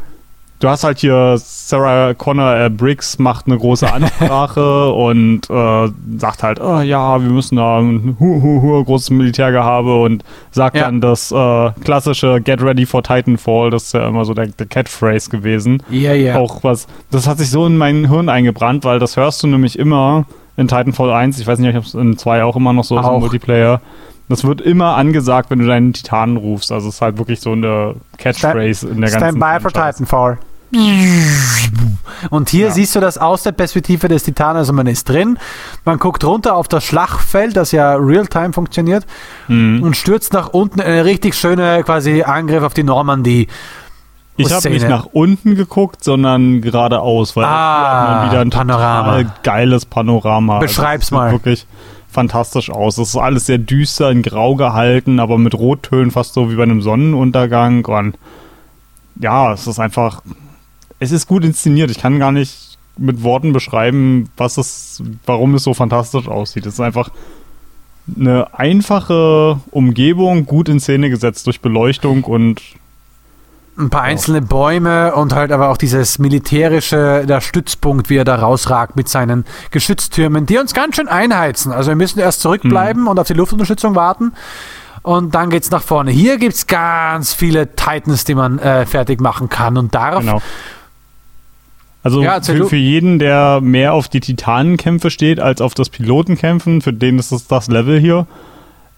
du 0.60 0.70
hast 0.70 0.84
halt 0.84 1.00
hier 1.00 1.36
Sarah 1.38 2.14
Connor 2.14 2.56
äh, 2.56 2.70
Briggs 2.70 3.18
macht 3.18 3.48
eine 3.48 3.58
große 3.58 3.92
Ansprache 3.94 4.92
und 4.92 5.50
äh, 5.50 5.90
sagt 6.18 6.44
halt, 6.44 6.60
oh, 6.62 6.82
ja, 6.82 7.22
wir 7.22 7.30
müssen 7.30 7.56
da 7.56 7.80
ein 7.80 8.18
hu, 8.20 8.42
hu, 8.42 8.62
hu, 8.62 8.84
großes 8.84 9.10
Militärgehabe 9.12 10.02
und 10.02 10.24
sagt 10.52 10.76
ja. 10.76 10.84
dann 10.84 11.02
das 11.02 11.32
äh, 11.32 11.72
klassische 11.84 12.42
Get 12.42 12.62
ready 12.62 12.86
for 12.86 13.04
Titanfall, 13.04 13.70
das 13.70 13.84
ist 13.86 13.94
ja 13.94 14.08
immer 14.08 14.26
so 14.26 14.34
der, 14.34 14.48
der 14.48 14.66
Catchphrase 14.66 15.30
gewesen. 15.30 15.82
Ja, 15.90 16.14
ja. 16.14 16.38
Auch 16.38 16.64
was, 16.64 16.88
das 17.12 17.28
hat 17.28 17.38
sich 17.38 17.50
so 17.50 17.66
in 17.66 17.78
mein 17.78 18.10
Hirn 18.10 18.30
eingebrannt, 18.30 18.84
weil 18.84 19.00
das 19.00 19.18
hörst 19.18 19.42
du 19.44 19.48
nämlich 19.48 19.80
immer 19.80 20.26
in 20.58 20.68
Titanfall 20.68 21.12
1, 21.12 21.40
ich 21.40 21.48
weiß 21.48 21.60
nicht, 21.60 21.78
ob 21.78 21.86
es 21.86 21.94
in 21.94 22.18
2 22.18 22.44
auch 22.44 22.56
immer 22.56 22.74
noch 22.74 22.84
so 22.84 23.00
ist 23.00 23.08
im 23.08 23.20
Multiplayer. 23.20 23.82
Das 24.28 24.44
wird 24.44 24.62
immer 24.62 24.96
angesagt, 24.96 25.50
wenn 25.50 25.58
du 25.58 25.66
deinen 25.66 25.92
Titanen 25.92 26.38
rufst. 26.38 26.72
Also 26.72 26.90
es 26.90 26.96
ist 26.96 27.02
halt 27.02 27.18
wirklich 27.18 27.42
so 27.42 27.52
eine 27.54 27.96
Catchphrase 28.18 28.88
in 28.88 29.02
der 29.02 29.10
ganzen 29.10 29.38
Stand 29.38 29.40
by 29.40 29.60
for 29.60 29.72
Titanfall. 29.72 30.38
Und 32.30 32.50
hier 32.50 32.68
ja. 32.68 32.72
siehst 32.72 32.96
du 32.96 33.00
das 33.00 33.18
aus 33.18 33.44
der 33.44 33.54
Perspektive 33.54 34.08
des 34.08 34.24
Titan, 34.24 34.56
also 34.56 34.74
man 34.74 34.88
ist 34.88 35.08
drin, 35.10 35.40
man 35.86 35.98
guckt 35.98 36.24
runter 36.24 36.56
auf 36.56 36.68
das 36.68 36.84
Schlachtfeld, 36.84 37.56
das 37.56 37.72
ja 37.72 37.96
real-time 37.96 38.54
funktioniert, 38.54 39.06
mhm. 39.48 39.82
und 39.82 39.96
stürzt 39.96 40.34
nach 40.34 40.50
unten 40.50 40.82
eine 40.82 41.06
richtig 41.06 41.36
schöne 41.36 41.84
quasi 41.84 42.24
Angriff 42.24 42.64
auf 42.64 42.74
die 42.74 42.84
Normandie. 42.84 43.48
Ich 44.38 44.54
habe 44.54 44.70
nicht 44.70 44.88
nach 44.88 45.06
unten 45.06 45.56
geguckt, 45.56 46.04
sondern 46.04 46.62
geradeaus, 46.62 47.36
weil 47.36 47.44
ah, 47.44 48.20
man 48.22 48.30
wieder 48.30 48.42
ein 48.42 48.50
Panorama. 48.50 49.24
geiles 49.44 49.86
Panorama. 49.86 50.60
Also 50.60 50.68
Beschreib's 50.68 51.12
mal. 51.12 51.34
Wirklich 51.34 51.68
fantastisch 52.10 52.70
aus. 52.70 52.98
Es 52.98 53.10
ist 53.10 53.18
alles 53.18 53.48
sehr 53.48 53.58
düster 53.58 54.10
in 54.10 54.22
Grau 54.22 54.56
gehalten, 54.56 55.20
aber 55.20 55.38
mit 55.38 55.56
Rottönen 55.56 56.12
fast 56.12 56.34
so 56.34 56.50
wie 56.50 56.56
bei 56.56 56.64
einem 56.64 56.82
Sonnenuntergang. 56.82 57.84
Und 57.86 58.18
ja, 59.20 59.52
es 59.52 59.68
ist 59.68 59.80
einfach 59.80 60.22
es 61.00 61.12
ist 61.12 61.28
gut 61.28 61.44
inszeniert. 61.44 61.92
Ich 61.92 62.00
kann 62.00 62.20
gar 62.20 62.32
nicht 62.32 62.78
mit 62.98 63.24
Worten 63.24 63.54
beschreiben, 63.54 64.30
was 64.38 64.58
es, 64.58 65.02
warum 65.26 65.56
es 65.56 65.64
so 65.64 65.74
fantastisch 65.74 66.28
aussieht. 66.28 66.66
Es 66.66 66.74
ist 66.74 66.80
einfach 66.80 67.10
eine 68.18 68.54
einfache 68.58 69.60
Umgebung, 69.72 70.46
gut 70.46 70.70
in 70.70 70.80
Szene 70.80 71.10
gesetzt 71.10 71.48
durch 71.48 71.62
Beleuchtung 71.62 72.24
und 72.24 72.62
ein 73.78 73.90
paar 73.90 74.02
einzelne 74.02 74.42
Bäume 74.42 75.16
und 75.16 75.34
halt 75.34 75.54
aber 75.54 75.70
auch 75.70 75.78
dieses 75.78 76.20
militärische, 76.20 77.26
der 77.26 77.40
Stützpunkt, 77.40 78.10
wie 78.10 78.18
er 78.18 78.26
da 78.26 78.36
rausragt 78.36 78.98
mit 78.98 79.08
seinen 79.08 79.46
Geschütztürmen, 79.72 80.46
die 80.46 80.58
uns 80.58 80.74
ganz 80.74 80.98
schön 80.98 81.08
einheizen. 81.08 81.72
Also 81.72 81.90
wir 81.90 81.96
müssen 81.96 82.20
erst 82.20 82.42
zurückbleiben 82.42 83.04
mhm. 83.04 83.08
und 83.08 83.20
auf 83.20 83.28
die 83.28 83.34
Luftunterstützung 83.34 83.96
warten. 83.96 84.34
Und 85.02 85.34
dann 85.34 85.50
geht 85.50 85.64
es 85.64 85.72
nach 85.72 85.82
vorne. 85.82 86.12
Hier 86.12 86.38
gibt 86.38 86.56
es 86.56 86.68
ganz 86.68 87.34
viele 87.34 87.74
Titans, 87.74 88.26
die 88.26 88.36
man 88.36 88.60
äh, 88.60 88.86
fertig 88.86 89.22
machen 89.22 89.48
kann 89.48 89.78
und 89.78 89.96
darf. 89.96 90.20
Genau. 90.20 90.42
Also 92.02 92.24
ja, 92.24 92.42
für, 92.42 92.66
für, 92.66 92.78
jeden, 92.78 93.20
der 93.20 93.60
mehr 93.62 93.94
auf 93.94 94.08
die 94.08 94.22
Titanenkämpfe 94.22 95.10
steht 95.10 95.40
als 95.40 95.60
auf 95.60 95.74
das 95.74 95.90
Pilotenkämpfen, 95.90 96.82
für 96.82 96.94
den 96.94 97.20
ist 97.20 97.32
es 97.32 97.48
das 97.48 97.68
Level 97.68 98.00
hier. 98.00 98.26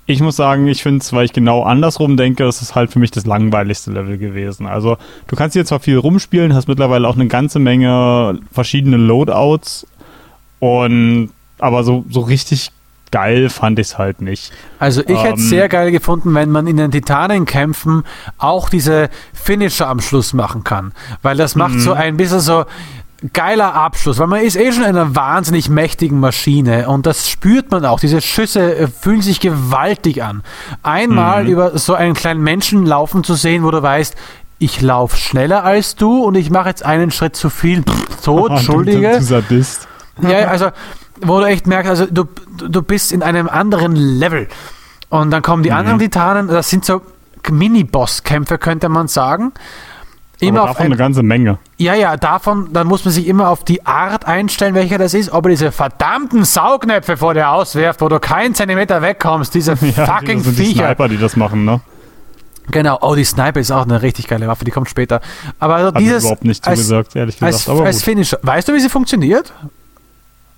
Ich 0.05 0.21
muss 0.21 0.35
sagen, 0.35 0.67
ich 0.67 0.83
finde 0.83 0.99
es, 0.99 1.13
weil 1.13 1.25
ich 1.25 1.33
genau 1.33 1.63
andersrum 1.63 2.17
denke, 2.17 2.43
es 2.43 2.61
ist 2.61 2.75
halt 2.75 2.91
für 2.91 2.99
mich 2.99 3.11
das 3.11 3.25
langweiligste 3.25 3.91
Level 3.91 4.17
gewesen. 4.17 4.67
Also 4.67 4.97
du 5.27 5.35
kannst 5.35 5.53
hier 5.53 5.65
zwar 5.65 5.79
viel 5.79 5.97
rumspielen, 5.97 6.53
hast 6.53 6.67
mittlerweile 6.67 7.07
auch 7.07 7.15
eine 7.15 7.27
ganze 7.27 7.59
Menge 7.59 8.39
verschiedene 8.51 8.97
Loadouts 8.97 9.87
und 10.59 11.29
aber 11.59 11.83
so, 11.83 12.05
so 12.09 12.21
richtig 12.21 12.71
geil 13.11 13.49
fand 13.49 13.79
ich 13.79 13.87
es 13.87 13.97
halt 13.97 14.21
nicht. 14.21 14.51
Also 14.79 15.01
ich 15.01 15.09
ähm, 15.09 15.17
hätte 15.17 15.39
es 15.39 15.49
sehr 15.49 15.69
geil 15.69 15.91
gefunden, 15.91 16.33
wenn 16.33 16.49
man 16.49 16.67
in 16.67 16.77
den 16.77 16.91
Titanenkämpfen 16.91 18.03
auch 18.37 18.69
diese 18.69 19.09
Finisher 19.33 19.87
am 19.87 19.99
Schluss 19.99 20.33
machen 20.33 20.63
kann. 20.63 20.93
Weil 21.21 21.37
das 21.37 21.55
macht 21.55 21.79
so 21.79 21.91
mhm. 21.91 21.97
ein 21.97 22.17
bisschen 22.17 22.39
so, 22.39 22.65
geiler 23.33 23.75
Abschluss, 23.75 24.17
weil 24.17 24.27
man 24.27 24.41
ist 24.41 24.55
eh 24.55 24.71
schon 24.71 24.83
in 24.83 24.89
einer 24.89 25.15
wahnsinnig 25.15 25.69
mächtigen 25.69 26.19
Maschine 26.19 26.89
und 26.89 27.05
das 27.05 27.29
spürt 27.29 27.69
man 27.69 27.85
auch. 27.85 27.99
Diese 27.99 28.21
Schüsse 28.21 28.75
äh, 28.75 28.87
fühlen 28.87 29.21
sich 29.21 29.39
gewaltig 29.39 30.23
an. 30.23 30.43
Einmal 30.81 31.43
mhm. 31.43 31.49
über 31.51 31.77
so 31.77 31.93
einen 31.93 32.15
kleinen 32.15 32.41
Menschen 32.41 32.85
laufen 32.85 33.23
zu 33.23 33.35
sehen, 33.35 33.63
wo 33.63 33.71
du 33.71 33.81
weißt, 33.81 34.15
ich 34.57 34.81
laufe 34.81 35.17
schneller 35.17 35.63
als 35.63 35.95
du 35.95 36.23
und 36.23 36.35
ich 36.35 36.49
mache 36.49 36.69
jetzt 36.69 36.83
einen 36.83 37.11
Schritt 37.11 37.35
zu 37.35 37.49
viel. 37.49 37.83
Pff, 37.83 38.21
so, 38.21 38.47
entschuldige. 38.47 39.19
Du, 39.19 39.41
du 40.21 40.27
ja, 40.27 40.47
also, 40.47 40.69
wo 41.23 41.39
du 41.39 41.45
echt 41.45 41.67
merkst, 41.67 41.89
also 41.89 42.05
du, 42.05 42.25
du 42.57 42.81
bist 42.81 43.11
in 43.11 43.23
einem 43.23 43.47
anderen 43.47 43.95
Level. 43.95 44.47
Und 45.09 45.31
dann 45.31 45.41
kommen 45.41 45.63
die 45.63 45.69
mhm. 45.71 45.77
anderen 45.77 45.99
Titanen, 45.99 46.47
das 46.47 46.69
sind 46.69 46.85
so 46.85 47.01
Mini-Boss-Kämpfe, 47.49 48.57
könnte 48.57 48.89
man 48.89 49.07
sagen. 49.07 49.51
Immer 50.39 50.61
Aber 50.61 50.67
davon 50.69 50.85
ein, 50.85 50.91
eine 50.91 50.97
ganze 50.97 51.21
Menge. 51.21 51.59
Ja, 51.77 51.93
ja, 51.93 52.17
davon, 52.17 52.73
dann 52.73 52.87
muss 52.87 53.05
man 53.05 53.13
sich 53.13 53.27
immer 53.27 53.49
auf 53.49 53.63
die 53.63 53.85
Art 53.85 54.25
einstellen, 54.25 54.73
welcher 54.73 54.97
das 54.97 55.13
ist. 55.13 55.31
Ob 55.31 55.45
er 55.45 55.49
diese 55.49 55.71
verdammten 55.71 56.45
Saugnäpfe 56.45 57.17
vor 57.17 57.35
dir 57.35 57.49
auswerft, 57.49 58.01
wo 58.01 58.09
du 58.09 58.19
keinen 58.19 58.55
Zentimeter 58.55 59.03
wegkommst, 59.03 59.53
diese 59.53 59.73
ja, 59.81 60.05
fucking 60.05 60.37
das 60.37 60.45
sind 60.45 60.55
Viecher. 60.55 60.73
Die 60.73 60.79
Sniper, 60.79 61.07
die 61.09 61.17
das 61.17 61.35
machen, 61.35 61.63
ne? 61.65 61.81
Genau, 62.71 62.97
oh, 63.01 63.15
die 63.15 63.23
Sniper 63.23 63.59
ist 63.59 63.71
auch 63.71 63.83
eine 63.83 64.01
richtig 64.01 64.27
geile 64.27 64.47
Waffe, 64.47 64.65
die 64.65 64.71
kommt 64.71 64.89
später. 64.89 65.21
Aber 65.59 65.75
also 65.75 65.87
Hat 65.87 65.99
dieses. 65.99 66.23
überhaupt 66.23 66.45
nicht 66.45 66.63
zugesagt, 66.63 67.09
als, 67.09 67.15
ehrlich 67.15 67.35
gesagt. 67.35 67.53
Als, 67.53 67.69
aber 67.69 67.85
als 67.85 68.01
Finisher. 68.01 68.39
Weißt 68.41 68.67
du, 68.67 68.73
wie 68.73 68.79
sie 68.79 68.89
funktioniert? 68.89 69.51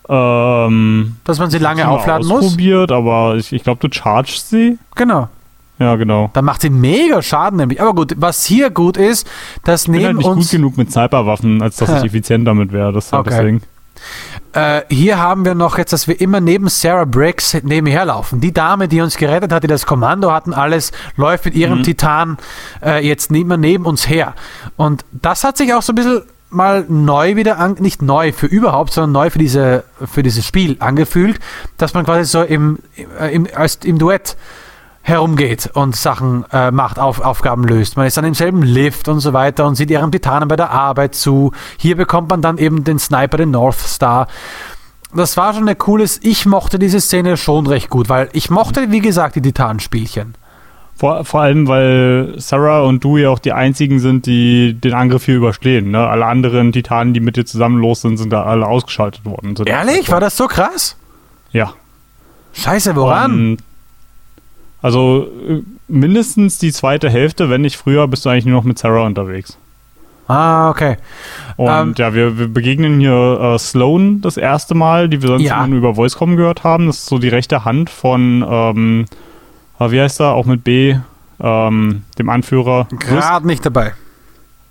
Ähm, 0.09 1.15
Dass 1.23 1.39
man 1.39 1.49
sie 1.49 1.59
lange 1.59 1.88
aufladen 1.88 2.27
muss? 2.27 2.45
ausprobiert, 2.45 2.91
aber 2.91 3.35
ich, 3.35 3.53
ich 3.53 3.63
glaube, 3.63 3.88
du 3.88 3.93
chargest 3.93 4.49
sie. 4.49 4.77
Genau. 4.95 5.30
Ja, 5.80 5.95
genau. 5.95 6.30
Dann 6.34 6.45
macht 6.45 6.61
sie 6.61 6.69
mega 6.69 7.21
Schaden 7.21 7.57
nämlich. 7.57 7.81
Aber 7.81 7.93
gut, 7.93 8.13
was 8.17 8.45
hier 8.45 8.69
gut 8.69 8.97
ist, 8.97 9.27
dass 9.63 9.88
neben 9.88 9.95
ich 9.95 9.99
bin 9.99 10.07
halt 10.07 10.17
nicht 10.17 10.27
uns... 10.27 10.45
gut 10.45 10.51
genug 10.51 10.77
mit 10.77 10.91
Sniperwaffen, 10.91 11.61
als 11.61 11.77
dass 11.77 11.89
ich 11.89 12.05
effizient 12.05 12.47
damit 12.47 12.71
wäre. 12.71 12.93
Das 12.93 13.11
halt 13.11 13.27
okay. 13.27 13.35
deswegen. 13.38 13.61
Äh, 14.53 14.81
hier 14.89 15.17
haben 15.17 15.45
wir 15.45 15.55
noch 15.55 15.77
jetzt, 15.77 15.93
dass 15.93 16.07
wir 16.07 16.21
immer 16.21 16.39
neben 16.39 16.69
Sarah 16.69 17.05
Briggs 17.05 17.57
nebenher 17.63 18.05
laufen. 18.05 18.39
Die 18.39 18.53
Dame, 18.53 18.88
die 18.88 19.01
uns 19.01 19.17
gerettet 19.17 19.51
hat, 19.51 19.63
die 19.63 19.67
das 19.67 19.85
Kommando 19.85 20.31
hatten, 20.31 20.53
alles 20.53 20.91
läuft 21.15 21.45
mit 21.45 21.55
ihrem 21.55 21.80
mhm. 21.80 21.84
Titan 21.84 22.38
äh, 22.84 23.05
jetzt 23.05 23.31
immer 23.31 23.57
neben 23.57 23.85
uns 23.85 24.07
her. 24.07 24.35
Und 24.77 25.05
das 25.11 25.43
hat 25.43 25.57
sich 25.57 25.73
auch 25.73 25.81
so 25.81 25.93
ein 25.93 25.95
bisschen 25.95 26.21
mal 26.53 26.85
neu 26.88 27.35
wieder 27.35 27.59
an, 27.59 27.75
nicht 27.80 28.01
neu 28.01 28.31
für 28.31 28.47
überhaupt, 28.47 28.93
sondern 28.93 29.11
neu 29.11 29.30
für 29.30 29.39
diese 29.39 29.84
für 30.05 30.23
dieses 30.23 30.45
Spiel 30.45 30.77
angefühlt, 30.80 31.39
dass 31.77 31.93
man 31.93 32.05
quasi 32.05 32.25
so 32.25 32.41
im, 32.41 32.80
äh, 33.19 33.34
im, 33.34 33.47
als, 33.55 33.80
im 33.84 33.97
Duett 33.97 34.38
herumgeht 35.03 35.69
und 35.73 35.95
Sachen 35.95 36.45
äh, 36.51 36.71
macht, 36.71 36.97
auf, 36.97 37.19
Aufgaben 37.19 37.65
löst. 37.65 37.97
Man 37.97 38.07
ist 38.07 38.15
dann 38.15 38.23
im 38.25 38.34
selben 38.34 38.63
Lift 38.63 39.09
und 39.09 39.19
so 39.19 39.34
weiter 39.34 39.67
und 39.67 39.75
sieht 39.75 39.91
ihren 39.91 40.11
Titanen 40.11 40.47
bei 40.47 40.55
der 40.55 40.71
Arbeit 40.71 41.13
zu. 41.13 41.51
Hier 41.77 41.97
bekommt 41.97 42.30
man 42.30 42.41
dann 42.41 42.57
eben 42.57 42.85
den 42.85 42.99
Sniper, 42.99 43.38
den 43.38 43.51
North 43.51 43.80
Star. 43.80 44.27
Das 45.13 45.35
war 45.35 45.53
schon 45.53 45.63
eine 45.63 45.75
cooles, 45.75 46.19
ich 46.23 46.45
mochte 46.45 46.80
diese 46.80 47.01
Szene 47.01 47.38
schon 47.38 47.67
recht 47.67 47.89
gut, 47.89 48.09
weil 48.09 48.30
ich 48.31 48.49
mochte, 48.49 48.91
wie 48.91 49.01
gesagt, 49.01 49.35
die 49.35 49.41
Titanenspielchen. 49.41 50.35
Vor, 50.95 51.25
vor 51.25 51.41
allem, 51.41 51.67
weil 51.67 52.35
Sarah 52.37 52.81
und 52.81 53.03
du 53.03 53.17
ja 53.17 53.29
auch 53.29 53.39
die 53.39 53.51
einzigen 53.51 53.99
sind, 53.99 54.25
die 54.25 54.73
den 54.73 54.93
Angriff 54.93 55.25
hier 55.25 55.35
überstehen. 55.35 55.91
Ne? 55.91 56.07
Alle 56.07 56.25
anderen 56.25 56.71
Titanen, 56.71 57.13
die 57.13 57.19
mit 57.19 57.35
dir 57.35 57.45
zusammen 57.45 57.79
los 57.79 58.01
sind, 58.01 58.17
sind 58.17 58.31
da 58.31 58.43
alle 58.43 58.67
ausgeschaltet 58.67 59.25
worden. 59.25 59.55
Ehrlich? 59.65 60.11
War 60.11 60.19
das 60.19 60.37
so 60.37 60.47
krass? 60.47 60.95
Ja. 61.51 61.73
Scheiße, 62.53 62.95
woran? 62.95 63.31
Und 63.31 63.57
also 64.81 65.27
äh, 65.49 65.61
mindestens 65.87 66.59
die 66.59 66.71
zweite 66.71 67.09
Hälfte, 67.09 67.49
wenn 67.49 67.61
nicht 67.61 67.77
früher, 67.77 68.07
bist 68.07 68.25
du 68.25 68.29
eigentlich 68.29 68.45
nur 68.45 68.57
noch 68.57 68.65
mit 68.65 68.77
Sarah 68.77 69.05
unterwegs. 69.05 69.57
Ah, 70.27 70.69
okay. 70.69 70.97
Und 71.57 71.67
um, 71.67 71.71
ähm, 71.71 71.95
ja, 71.97 72.13
wir, 72.13 72.37
wir, 72.37 72.47
begegnen 72.47 72.99
hier 72.99 73.39
äh, 73.41 73.59
Sloan 73.59 74.21
das 74.21 74.37
erste 74.37 74.73
Mal, 74.73 75.09
die 75.09 75.21
wir 75.21 75.27
sonst 75.27 75.43
ja. 75.43 75.65
nur 75.67 75.77
über 75.77 75.97
Voicecom 75.97 76.37
gehört 76.37 76.63
haben. 76.63 76.87
Das 76.87 76.99
ist 76.99 77.05
so 77.07 77.17
die 77.17 77.29
rechte 77.29 77.65
Hand 77.65 77.89
von, 77.89 78.45
ähm, 78.47 79.05
wie 79.91 80.01
heißt 80.01 80.19
er, 80.22 80.34
auch 80.34 80.45
mit 80.45 80.64
B, 80.64 80.95
ähm, 81.39 82.03
dem 82.18 82.30
Anführer. 82.30 82.88
Gerade 82.99 83.47
nicht 83.47 83.65
dabei. 83.65 83.93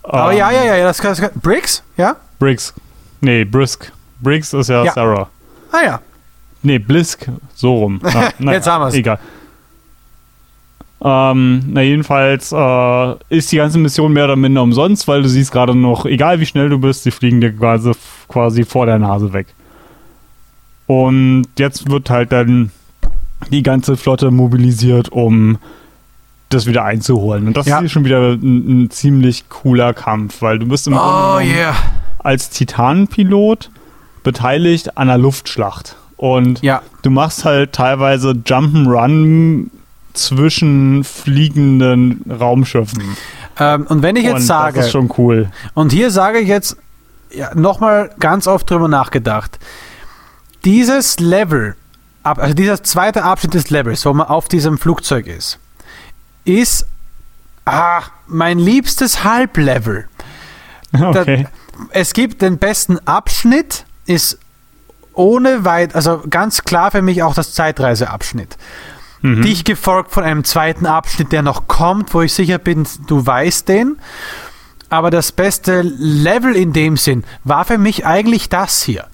Aber 0.03 0.33
ja, 0.33 0.51
ja, 0.51 0.65
ja, 0.65 0.85
das 0.85 0.99
kann, 0.99 1.13
das 1.13 1.21
kann, 1.21 1.31
Briggs, 1.41 1.83
ja? 1.97 2.17
Briggs. 2.39 2.75
Nee, 3.21 3.45
Brisk. 3.45 3.93
Briggs 4.21 4.53
ist 4.53 4.69
ja, 4.69 4.85
ja. 4.85 4.93
Sarah. 4.93 5.29
Ah 5.71 5.85
ja. 5.85 6.01
Nee, 6.63 6.79
Blisk, 6.79 7.27
so 7.55 7.75
rum. 7.75 8.01
Na, 8.03 8.31
na, 8.39 8.53
Jetzt 8.53 8.67
haben 8.67 8.83
wir 8.83 8.89
es. 8.89 8.95
Egal. 8.95 9.19
Ähm, 11.05 11.65
na 11.69 11.83
jedenfalls 11.83 12.53
äh, 12.53 13.15
ist 13.29 13.51
die 13.51 13.57
ganze 13.57 13.79
Mission 13.79 14.13
mehr 14.13 14.25
oder 14.25 14.37
minder 14.37 14.63
umsonst, 14.63 15.09
weil 15.09 15.23
du 15.23 15.29
siehst 15.29 15.51
gerade 15.51 15.75
noch, 15.75 16.07
egal 16.07 16.39
wie 16.39 16.47
schnell 16.47 16.69
du 16.69 16.79
bist, 16.79 17.05
die 17.05 17.11
fliegen 17.11 17.41
dir 17.41 17.53
quasi, 17.53 17.93
quasi 18.29 18.65
vor 18.65 18.87
der 18.87 19.01
Nase 19.01 19.33
weg. 19.33 19.49
Und 20.87 21.47
jetzt 21.59 21.91
wird 21.91 22.09
halt 22.11 22.31
dann 22.31 22.71
die 23.51 23.63
ganze 23.63 23.97
Flotte 23.97 24.31
mobilisiert, 24.31 25.11
um 25.11 25.59
das 26.49 26.67
wieder 26.67 26.85
einzuholen. 26.85 27.47
Und 27.47 27.57
das 27.57 27.67
ja. 27.67 27.81
ist 27.81 27.93
schon 27.93 28.05
wieder 28.05 28.33
ein, 28.33 28.85
ein, 28.85 28.91
ziemlich 28.91 29.49
cooler 29.49 29.95
Kampf, 29.95 30.43
weil 30.43 30.59
du 30.59 30.67
bist 30.67 30.87
im 30.87 30.95
oh, 30.95 31.39
yeah. 31.41 31.75
als 32.19 32.51
Titanenpilot 32.51 33.71
beteiligt 34.23 34.97
an 34.97 35.09
einer 35.09 35.19
Luftschlacht. 35.19 35.97
Und 36.17 36.63
ja. 36.63 36.83
du 37.03 37.11
machst 37.11 37.45
halt 37.45 37.73
teilweise 37.73 38.31
Jump'n'Run 38.31 39.71
zwischen 40.13 41.05
fliegenden 41.05 42.25
Raumschiffen. 42.31 43.03
Ähm, 43.59 43.87
und 43.89 44.03
wenn 44.03 44.17
ich 44.17 44.25
jetzt 44.25 44.35
und 44.35 44.43
sage. 44.43 44.77
Das 44.77 44.87
ist 44.87 44.93
schon 44.93 45.13
cool. 45.19 45.51
Und 45.75 45.91
hier 45.91 46.11
sage 46.11 46.39
ich 46.39 46.49
jetzt 46.49 46.77
ja, 47.35 47.55
nochmal 47.55 48.11
ganz 48.21 48.47
oft 48.47 48.71
drüber 48.71 48.89
nachgedacht. 48.89 49.59
Dieses 50.65 51.19
Level, 51.19 51.75
also 52.23 52.55
dieser 52.55 52.83
zweite 52.83 53.25
Abschnitt 53.25 53.55
des 53.55 53.71
Levels, 53.71 54.05
wo 54.05 54.13
man 54.13 54.29
auf 54.29 54.49
diesem 54.49 54.79
Flugzeug 54.79 55.27
ist, 55.27 55.59
ist 56.45 56.87
ah, 57.65 58.03
mein 58.27 58.59
liebstes 58.59 59.25
Halblevel. 59.25 60.09
Okay. 60.93 61.45
Da, 61.45 61.51
es 61.91 62.13
gibt 62.13 62.43
den 62.43 62.59
besten 62.59 62.99
Abschnitt, 63.07 63.85
ist 64.07 64.39
ohne 65.15 65.65
weit, 65.65 65.95
also 65.95 66.23
ganz 66.29 66.65
klar 66.65 66.91
für 66.91 67.03
mich 67.03 67.23
auch 67.23 67.35
das 67.35 67.55
Zeitreiseabschnitt. 67.55 68.57
Mhm. 69.23 69.43
Dich 69.43 69.65
gefolgt 69.65 70.13
von 70.13 70.25
einem 70.25 70.45
zweiten 70.45 70.87
Abschnitt, 70.87 71.33
der 71.33 71.43
noch 71.43 71.69
kommt, 71.69 72.13
wo 72.13 72.23
ich 72.23 72.33
sicher 72.33 72.59
bin, 72.59 72.87
du 73.07 73.25
weißt 73.25 73.69
den. 73.69 73.99
Aber 74.89 75.11
das 75.11 75.33
beste 75.33 75.81
Level 75.83 76.55
in 76.55 76.73
dem 76.73 76.97
Sinn 76.97 77.25
war 77.45 77.65
für 77.65 77.79
mich 77.79 78.05
eigentlich 78.05 78.49
das 78.49 78.83
hier. 78.83 79.07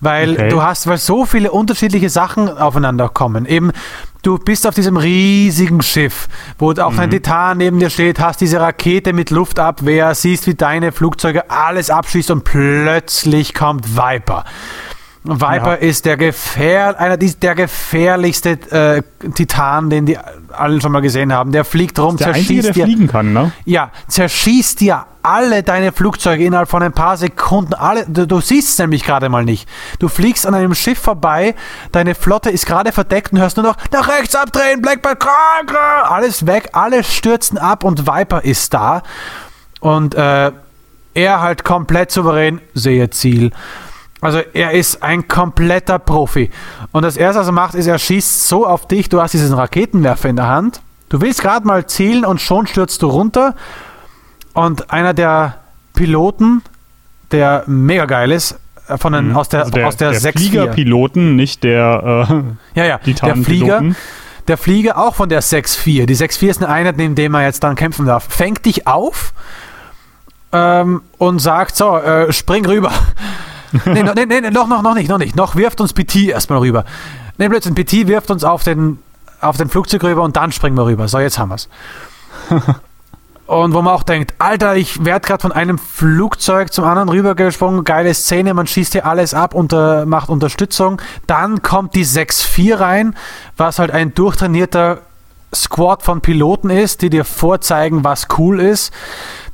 Weil 0.00 0.32
okay. 0.32 0.48
du 0.48 0.62
hast, 0.62 0.86
weil 0.86 0.98
so 0.98 1.24
viele 1.24 1.50
unterschiedliche 1.50 2.10
Sachen 2.10 2.48
aufeinander 2.48 3.08
kommen. 3.08 3.46
Eben, 3.46 3.72
du 4.22 4.38
bist 4.38 4.66
auf 4.66 4.74
diesem 4.74 4.96
riesigen 4.96 5.82
Schiff, 5.82 6.28
wo 6.58 6.72
auch 6.72 6.92
mhm. 6.92 7.00
ein 7.00 7.10
Titan 7.10 7.58
neben 7.58 7.78
dir 7.78 7.90
steht, 7.90 8.20
hast 8.20 8.40
diese 8.40 8.60
Rakete 8.60 9.12
mit 9.12 9.30
Luftabwehr, 9.30 10.14
siehst, 10.14 10.46
wie 10.46 10.54
deine 10.54 10.92
Flugzeuge 10.92 11.50
alles 11.50 11.90
abschießt 11.90 12.30
und 12.30 12.44
plötzlich 12.44 13.54
kommt 13.54 13.96
Viper. 13.96 14.44
Viper 15.24 15.48
ja. 15.48 15.74
ist 15.74 16.04
der, 16.04 16.18
Gefähr, 16.18 17.00
einer 17.00 17.16
der 17.16 17.54
gefährlichste 17.54 18.50
äh, 18.70 19.02
Titan, 19.34 19.88
den 19.88 20.04
die 20.04 20.18
alle 20.58 20.80
schon 20.80 20.92
mal 20.92 21.00
gesehen 21.00 21.32
haben. 21.32 21.52
Der 21.52 21.64
fliegt 21.64 21.98
rum, 21.98 22.16
der 22.16 22.28
zerschießt 22.28 22.50
Einzige, 22.50 22.62
der 22.62 22.72
dir, 22.72 22.84
fliegen 22.84 23.08
kann, 23.08 23.32
ne? 23.32 23.52
Ja, 23.64 23.90
zerschießt 24.08 24.80
dir 24.80 25.06
alle 25.22 25.62
deine 25.62 25.90
Flugzeuge 25.90 26.44
innerhalb 26.44 26.68
von 26.68 26.82
ein 26.82 26.92
paar 26.92 27.16
Sekunden. 27.16 27.74
Alle, 27.74 28.04
du, 28.06 28.26
du 28.26 28.40
siehst 28.40 28.70
es 28.70 28.78
nämlich 28.78 29.04
gerade 29.04 29.28
mal 29.28 29.44
nicht. 29.44 29.68
Du 29.98 30.08
fliegst 30.08 30.46
an 30.46 30.54
einem 30.54 30.74
Schiff 30.74 30.98
vorbei, 30.98 31.54
deine 31.92 32.14
Flotte 32.14 32.50
ist 32.50 32.66
gerade 32.66 32.92
verdeckt 32.92 33.32
und 33.32 33.38
hörst 33.38 33.56
nur 33.56 33.64
noch 33.64 33.76
nach 33.90 34.08
rechts 34.08 34.34
abdrehen, 34.34 34.82
Blackbird, 34.82 35.24
alles 36.04 36.46
weg, 36.46 36.70
alle 36.72 37.02
stürzen 37.04 37.56
ab 37.56 37.84
und 37.84 38.06
Viper 38.06 38.44
ist 38.44 38.74
da. 38.74 39.02
Und 39.80 40.14
äh, 40.14 40.52
er 41.14 41.40
halt 41.40 41.64
komplett 41.64 42.10
souverän, 42.10 42.60
sehe 42.74 43.08
Ziel. 43.10 43.52
Also 44.24 44.38
er 44.38 44.72
ist 44.72 45.02
ein 45.02 45.28
kompletter 45.28 45.98
Profi. 45.98 46.50
Und 46.92 47.02
das 47.02 47.16
erste, 47.16 47.40
was 47.40 47.46
er 47.46 47.52
macht, 47.52 47.74
ist, 47.74 47.86
er 47.86 47.98
schießt 47.98 48.48
so 48.48 48.66
auf 48.66 48.88
dich, 48.88 49.08
du 49.08 49.20
hast 49.20 49.34
diesen 49.34 49.52
Raketenwerfer 49.52 50.28
in 50.28 50.36
der 50.36 50.48
Hand. 50.48 50.80
Du 51.10 51.20
willst 51.20 51.42
gerade 51.42 51.66
mal 51.66 51.86
zielen 51.86 52.24
und 52.24 52.40
schon 52.40 52.66
stürzt 52.66 53.02
du 53.02 53.08
runter. 53.08 53.54
Und 54.54 54.90
einer 54.90 55.14
der 55.14 55.58
Piloten, 55.94 56.62
der 57.32 57.64
mega 57.66 58.06
geil 58.06 58.32
ist, 58.32 58.58
äh, 58.88 58.96
von 58.96 59.12
den, 59.12 59.28
mhm. 59.28 59.36
aus 59.36 59.48
der, 59.48 59.60
also 59.60 59.72
der, 59.72 59.88
aus 59.88 59.96
der, 59.96 60.12
der 60.12 60.32
Fliegerpiloten, 60.32 61.36
nicht 61.36 61.62
der 61.64 62.26
äh, 62.74 62.78
ja, 62.78 62.84
ja, 62.84 62.98
der 62.98 63.36
Flieger, 63.36 63.82
der 64.48 64.56
Flieger 64.56 64.98
auch 64.98 65.14
von 65.14 65.28
der 65.28 65.42
6-4. 65.42 66.06
Die 66.06 66.16
6-4 66.16 66.48
ist 66.48 66.62
eine 66.62 66.72
Einheit, 66.72 66.96
neben 66.96 67.14
der 67.14 67.30
man 67.30 67.42
jetzt 67.42 67.62
dann 67.62 67.76
kämpfen 67.76 68.06
darf. 68.06 68.26
Fängt 68.28 68.64
dich 68.66 68.86
auf 68.86 69.32
ähm, 70.52 71.02
und 71.18 71.40
sagt 71.40 71.76
so, 71.76 71.96
äh, 71.98 72.32
spring 72.32 72.66
rüber. 72.66 72.92
Nee, 73.86 74.02
no, 74.02 74.12
nee, 74.14 74.26
nee, 74.26 74.50
noch, 74.50 74.68
noch, 74.68 74.82
noch 74.82 74.94
nicht, 74.94 75.08
noch 75.08 75.18
nicht. 75.18 75.36
Noch 75.36 75.56
wirft 75.56 75.80
uns 75.80 75.92
PT 75.92 76.28
erstmal 76.28 76.60
rüber. 76.60 76.84
Nee, 77.38 77.48
Blödsinn, 77.48 77.74
PT 77.74 78.06
wirft 78.06 78.30
uns 78.30 78.44
auf 78.44 78.62
den, 78.62 78.98
auf 79.40 79.56
den 79.56 79.68
Flugzeug 79.68 80.04
rüber 80.04 80.22
und 80.22 80.36
dann 80.36 80.52
springen 80.52 80.76
wir 80.76 80.86
rüber. 80.86 81.08
So, 81.08 81.18
jetzt 81.18 81.38
haben 81.38 81.50
wir's. 81.50 81.68
und 83.46 83.74
wo 83.74 83.82
man 83.82 83.94
auch 83.94 84.04
denkt, 84.04 84.34
Alter, 84.38 84.76
ich 84.76 85.04
werde 85.04 85.26
gerade 85.26 85.42
von 85.42 85.52
einem 85.52 85.78
Flugzeug 85.78 86.72
zum 86.72 86.84
anderen 86.84 87.08
rübergesprungen, 87.08 87.84
geile 87.84 88.14
Szene, 88.14 88.54
man 88.54 88.66
schießt 88.66 88.92
hier 88.92 89.06
alles 89.06 89.34
ab 89.34 89.54
und 89.54 89.72
uh, 89.72 90.04
macht 90.06 90.28
Unterstützung. 90.28 91.00
Dann 91.26 91.62
kommt 91.62 91.94
die 91.94 92.06
6-4 92.06 92.78
rein, 92.78 93.16
was 93.56 93.78
halt 93.78 93.90
ein 93.90 94.14
durchtrainierter 94.14 94.98
Squad 95.54 96.02
von 96.02 96.20
Piloten 96.20 96.70
ist, 96.70 97.02
die 97.02 97.10
dir 97.10 97.24
vorzeigen, 97.24 98.04
was 98.04 98.28
cool 98.38 98.60
ist. 98.60 98.92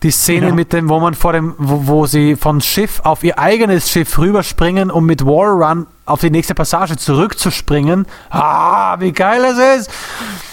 Die 0.03 0.11
Szene 0.11 0.49
ja. 0.49 0.55
mit 0.55 0.73
dem, 0.73 0.89
wo 0.89 0.99
man 0.99 1.15
vor 1.15 1.33
dem, 1.33 1.55
wo, 1.59 1.87
wo 1.87 2.07
sie 2.07 2.37
von 2.37 2.61
Schiff 2.61 3.01
auf 3.05 3.23
ihr 3.23 3.39
eigenes 3.39 3.91
Schiff 3.91 4.19
rüberspringen, 4.19 4.91
um 4.91 5.05
mit 5.05 5.25
Wallrun 5.25 5.87
auf 6.11 6.21
die 6.21 6.31
nächste 6.31 6.55
Passage 6.55 6.97
zurückzuspringen. 6.97 8.07
Ah, 8.31 8.99
wie 8.99 9.13
geil 9.13 9.43
es 9.45 9.87
ist! 9.87 9.91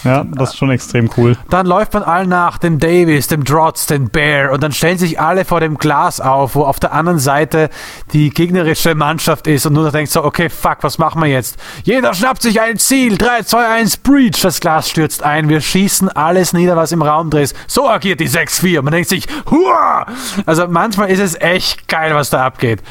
Ja, 0.04 0.24
das 0.24 0.50
ist 0.50 0.56
schon 0.56 0.70
extrem 0.70 1.10
cool. 1.16 1.36
Dann 1.50 1.66
läuft 1.66 1.94
man 1.94 2.04
allen 2.04 2.28
nach, 2.28 2.58
dem 2.58 2.78
Davis, 2.78 3.26
dem 3.26 3.44
Drotz, 3.44 3.86
dem 3.86 4.08
Bear 4.08 4.52
und 4.52 4.62
dann 4.62 4.72
stellen 4.72 4.98
sich 4.98 5.20
alle 5.20 5.44
vor 5.44 5.60
dem 5.60 5.76
Glas 5.76 6.20
auf, 6.20 6.54
wo 6.54 6.62
auf 6.62 6.78
der 6.78 6.92
anderen 6.92 7.18
Seite 7.18 7.68
die 8.12 8.30
gegnerische 8.30 8.94
Mannschaft 8.94 9.46
ist 9.46 9.66
und 9.66 9.72
nur 9.72 9.84
noch 9.84 9.92
denkt 9.92 10.12
so, 10.12 10.22
okay, 10.24 10.48
fuck, 10.48 10.78
was 10.82 10.98
machen 10.98 11.20
wir 11.20 11.28
jetzt? 11.28 11.56
Jeder 11.82 12.14
schnappt 12.14 12.42
sich 12.42 12.60
ein 12.60 12.78
Ziel, 12.78 13.18
3, 13.18 13.42
2, 13.42 13.68
1, 13.68 13.96
Breach, 13.98 14.40
das 14.40 14.60
Glas 14.60 14.88
stürzt 14.88 15.24
ein, 15.24 15.48
wir 15.48 15.60
schießen 15.60 16.08
alles 16.08 16.52
nieder, 16.52 16.76
was 16.76 16.92
im 16.92 17.02
Raum 17.02 17.30
dreht. 17.30 17.54
So 17.66 17.88
agiert 17.88 18.20
die 18.20 18.28
6-4. 18.28 18.82
Man 18.82 18.92
denkt 18.92 19.08
sich, 19.08 19.26
Hua! 19.50 20.06
Also 20.46 20.66
manchmal 20.68 21.10
ist 21.10 21.20
es 21.20 21.34
echt 21.40 21.88
geil, 21.88 22.14
was 22.14 22.30
da 22.30 22.44
abgeht. 22.44 22.82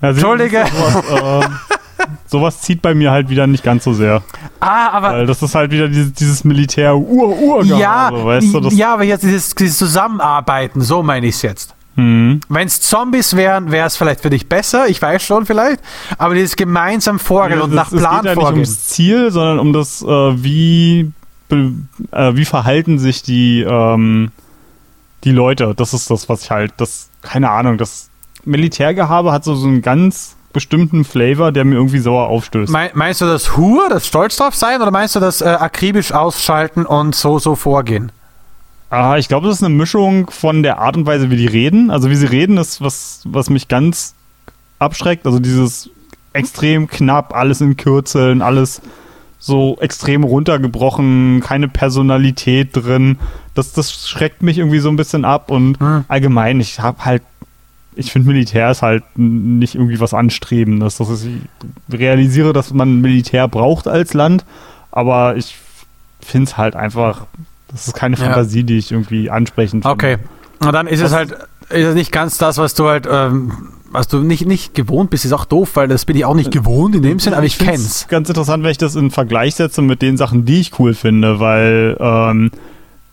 Ja, 0.00 0.10
Entschuldige. 0.10 0.64
Sowas, 1.08 1.42
äh, 1.42 1.48
sowas, 2.26 2.60
zieht 2.60 2.82
bei 2.82 2.94
mir 2.94 3.10
halt 3.10 3.28
wieder 3.28 3.46
nicht 3.46 3.62
ganz 3.62 3.84
so 3.84 3.92
sehr. 3.94 4.22
Ah, 4.60 4.90
aber. 4.90 5.12
Weil 5.12 5.26
das 5.26 5.42
ist 5.42 5.54
halt 5.54 5.70
wieder 5.70 5.88
dieses, 5.88 6.12
dieses 6.12 6.44
militär 6.44 6.96
ur 6.96 7.38
ur 7.38 7.64
ja, 7.64 8.10
weißt 8.12 8.52
du, 8.52 8.68
Ja, 8.70 8.94
aber 8.94 9.04
jetzt 9.04 9.22
dieses, 9.22 9.54
dieses 9.54 9.78
Zusammenarbeiten, 9.78 10.80
so 10.80 11.02
meine 11.02 11.26
ich 11.26 11.36
es 11.36 11.42
jetzt. 11.42 11.74
Mhm. 11.96 12.40
Wenn 12.48 12.66
es 12.66 12.80
Zombies 12.80 13.36
wären, 13.36 13.70
wäre 13.70 13.86
es 13.86 13.96
vielleicht 13.96 14.20
für 14.20 14.30
dich 14.30 14.48
besser, 14.48 14.88
ich 14.88 15.00
weiß 15.00 15.22
schon 15.22 15.46
vielleicht, 15.46 15.80
aber 16.18 16.34
dieses 16.34 16.56
gemeinsam 16.56 17.18
Vorgehen 17.18 17.58
ja, 17.58 17.64
und 17.64 17.72
nach 17.72 17.90
Plan 17.90 18.24
vorgehen. 18.24 18.26
Es 18.26 18.34
geht 18.34 18.42
ja 18.42 18.50
nicht 18.50 18.52
ums 18.52 18.86
Ziel, 18.88 19.30
sondern 19.30 19.58
um 19.60 19.72
das, 19.72 20.02
äh, 20.02 20.06
wie, 20.06 21.12
äh, 21.50 22.34
wie 22.34 22.44
verhalten 22.44 22.98
sich 22.98 23.22
die, 23.22 23.62
ähm, 23.62 24.32
die 25.24 25.32
Leute. 25.32 25.74
Das 25.74 25.94
ist 25.94 26.10
das, 26.10 26.28
was 26.28 26.44
ich 26.44 26.50
halt, 26.50 26.72
das, 26.76 27.08
keine 27.22 27.50
Ahnung, 27.50 27.78
das 27.78 28.10
Militärgehabe 28.44 29.32
hat 29.32 29.44
so, 29.44 29.54
so 29.54 29.66
einen 29.66 29.82
ganz 29.82 30.36
bestimmten 30.52 31.04
Flavor, 31.04 31.52
der 31.52 31.64
mir 31.64 31.74
irgendwie 31.74 31.98
sauer 31.98 32.28
aufstößt. 32.28 32.72
Me 32.72 32.90
meinst 32.94 33.20
du 33.20 33.26
das 33.26 33.56
Hur, 33.56 33.88
das 33.88 34.06
Stolz 34.06 34.36
drauf 34.36 34.54
sein, 34.54 34.80
oder 34.80 34.90
meinst 34.90 35.16
du 35.16 35.20
das 35.20 35.40
äh, 35.40 35.46
akribisch 35.46 36.12
ausschalten 36.12 36.86
und 36.86 37.14
so, 37.14 37.38
so 37.38 37.56
vorgehen? 37.56 38.12
Ah, 38.90 39.16
ich 39.16 39.26
glaube, 39.26 39.48
das 39.48 39.56
ist 39.56 39.64
eine 39.64 39.74
Mischung 39.74 40.30
von 40.30 40.62
der 40.62 40.78
Art 40.78 40.96
und 40.96 41.06
Weise, 41.06 41.30
wie 41.30 41.36
die 41.36 41.48
reden. 41.48 41.90
Also, 41.90 42.10
wie 42.10 42.14
sie 42.14 42.26
reden, 42.26 42.58
ist 42.58 42.80
was, 42.80 43.22
was 43.24 43.50
mich 43.50 43.66
ganz 43.66 44.14
abschreckt. 44.78 45.26
Also, 45.26 45.40
dieses 45.40 45.90
extrem 46.32 46.86
knapp, 46.86 47.34
alles 47.34 47.60
in 47.60 47.76
Kürzeln, 47.76 48.40
alles 48.40 48.80
so 49.38 49.76
extrem 49.80 50.24
runtergebrochen, 50.24 51.40
keine 51.40 51.68
Personalität 51.68 52.70
drin. 52.72 53.18
Das, 53.54 53.72
das 53.72 54.08
schreckt 54.08 54.42
mich 54.42 54.58
irgendwie 54.58 54.78
so 54.78 54.88
ein 54.88 54.96
bisschen 54.96 55.24
ab 55.24 55.50
und 55.50 55.78
hm. 55.80 56.04
allgemein, 56.08 56.60
ich 56.60 56.80
habe 56.80 57.04
halt, 57.04 57.22
ich 57.94 58.10
finde 58.10 58.28
Militär 58.28 58.70
ist 58.70 58.82
halt 58.82 59.04
nicht 59.16 59.74
irgendwie 59.74 60.00
was 60.00 60.14
Anstrebendes. 60.14 60.96
Das 60.96 61.10
ist, 61.10 61.26
ich 61.26 61.94
realisiere, 61.94 62.52
dass 62.52 62.72
man 62.72 63.00
Militär 63.00 63.46
braucht 63.48 63.86
als 63.86 64.14
Land, 64.14 64.44
aber 64.90 65.36
ich 65.36 65.56
finde 66.20 66.48
es 66.50 66.56
halt 66.56 66.74
einfach, 66.74 67.26
das 67.68 67.86
ist 67.86 67.94
keine 67.94 68.16
Fantasie, 68.16 68.60
ja. 68.60 68.66
die 68.66 68.78
ich 68.78 68.92
irgendwie 68.92 69.30
ansprechend 69.30 69.84
finde. 69.84 69.94
Okay, 69.94 70.16
und 70.60 70.72
dann 70.72 70.86
ist 70.86 71.02
was, 71.02 71.10
es 71.10 71.16
halt 71.16 71.32
ist 71.70 71.86
es 71.86 71.94
nicht 71.94 72.12
ganz 72.12 72.38
das, 72.38 72.58
was 72.58 72.74
du 72.74 72.88
halt 72.88 73.06
ähm, 73.10 73.52
was 73.94 74.08
du 74.08 74.18
nicht, 74.18 74.44
nicht 74.44 74.74
gewohnt 74.74 75.10
bist, 75.10 75.24
ist 75.24 75.32
auch 75.32 75.44
doof, 75.44 75.70
weil 75.74 75.86
das 75.86 76.04
bin 76.04 76.16
ich 76.16 76.24
auch 76.24 76.34
nicht 76.34 76.50
gewohnt 76.50 76.96
in 76.96 77.02
dem 77.02 77.20
Sinn, 77.20 77.32
aber 77.32 77.46
ich, 77.46 77.60
ich 77.60 77.66
kenn's. 77.66 78.06
Ganz 78.08 78.28
interessant, 78.28 78.64
wenn 78.64 78.72
ich 78.72 78.78
das 78.78 78.96
in 78.96 79.12
Vergleich 79.12 79.54
setze 79.54 79.82
mit 79.82 80.02
den 80.02 80.16
Sachen, 80.16 80.44
die 80.44 80.60
ich 80.60 80.78
cool 80.80 80.94
finde, 80.94 81.38
weil 81.38 81.96
ähm, 82.00 82.50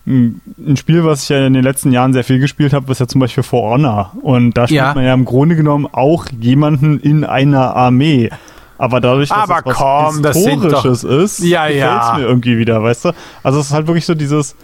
ein 0.07 0.77
Spiel, 0.77 1.05
was 1.05 1.23
ich 1.23 1.29
ja 1.29 1.45
in 1.45 1.53
den 1.53 1.63
letzten 1.63 1.91
Jahren 1.91 2.13
sehr 2.13 2.23
viel 2.23 2.39
gespielt 2.39 2.73
habe, 2.73 2.91
ist 2.91 2.99
ja 2.99 3.07
zum 3.07 3.21
Beispiel 3.21 3.43
For 3.43 3.73
Honor. 3.73 4.13
Und 4.23 4.57
da 4.57 4.65
spielt 4.65 4.81
ja. 4.81 4.93
man 4.95 5.05
ja 5.05 5.13
im 5.13 5.25
Grunde 5.25 5.55
genommen 5.55 5.87
auch 5.91 6.25
jemanden 6.39 6.99
in 6.99 7.25
einer 7.25 7.75
Armee. 7.75 8.31
Aber 8.79 8.99
dadurch, 8.99 9.29
dass 9.29 9.37
Aber 9.37 9.59
es 9.59 9.65
was 9.65 9.77
komm, 9.77 10.25
Historisches 10.25 11.03
ist, 11.03 11.39
ja, 11.43 11.67
gefällt 11.67 12.01
es 12.01 12.17
mir 12.17 12.23
irgendwie 12.23 12.57
wieder, 12.57 12.81
weißt 12.81 13.05
du? 13.05 13.11
Also 13.43 13.59
es 13.59 13.67
ist 13.67 13.73
halt 13.73 13.85
wirklich 13.85 14.07
so 14.07 14.15
dieses, 14.15 14.55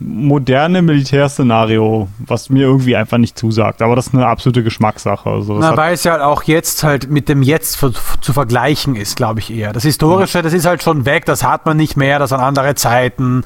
moderne 0.00 0.82
Militärszenario, 0.82 2.08
was 2.18 2.50
mir 2.50 2.62
irgendwie 2.62 2.96
einfach 2.96 3.18
nicht 3.18 3.38
zusagt. 3.38 3.80
Aber 3.80 3.94
das 3.94 4.08
ist 4.08 4.14
eine 4.14 4.26
absolute 4.26 4.64
Geschmackssache. 4.64 5.30
Also 5.30 5.54
Na, 5.58 5.76
weil 5.76 5.94
es 5.94 6.02
ja 6.02 6.12
halt 6.12 6.22
auch 6.22 6.42
jetzt 6.42 6.82
halt 6.82 7.08
mit 7.10 7.28
dem 7.28 7.42
Jetzt 7.42 7.78
zu 8.20 8.32
vergleichen 8.32 8.96
ist, 8.96 9.16
glaube 9.16 9.40
ich 9.40 9.52
eher. 9.52 9.72
Das 9.72 9.84
Historische, 9.84 10.42
das 10.42 10.52
ist 10.52 10.66
halt 10.66 10.82
schon 10.82 11.06
weg, 11.06 11.26
das 11.26 11.44
hat 11.44 11.64
man 11.64 11.76
nicht 11.76 11.96
mehr, 11.96 12.18
das 12.18 12.30
sind 12.30 12.40
andere 12.40 12.74
Zeiten. 12.74 13.44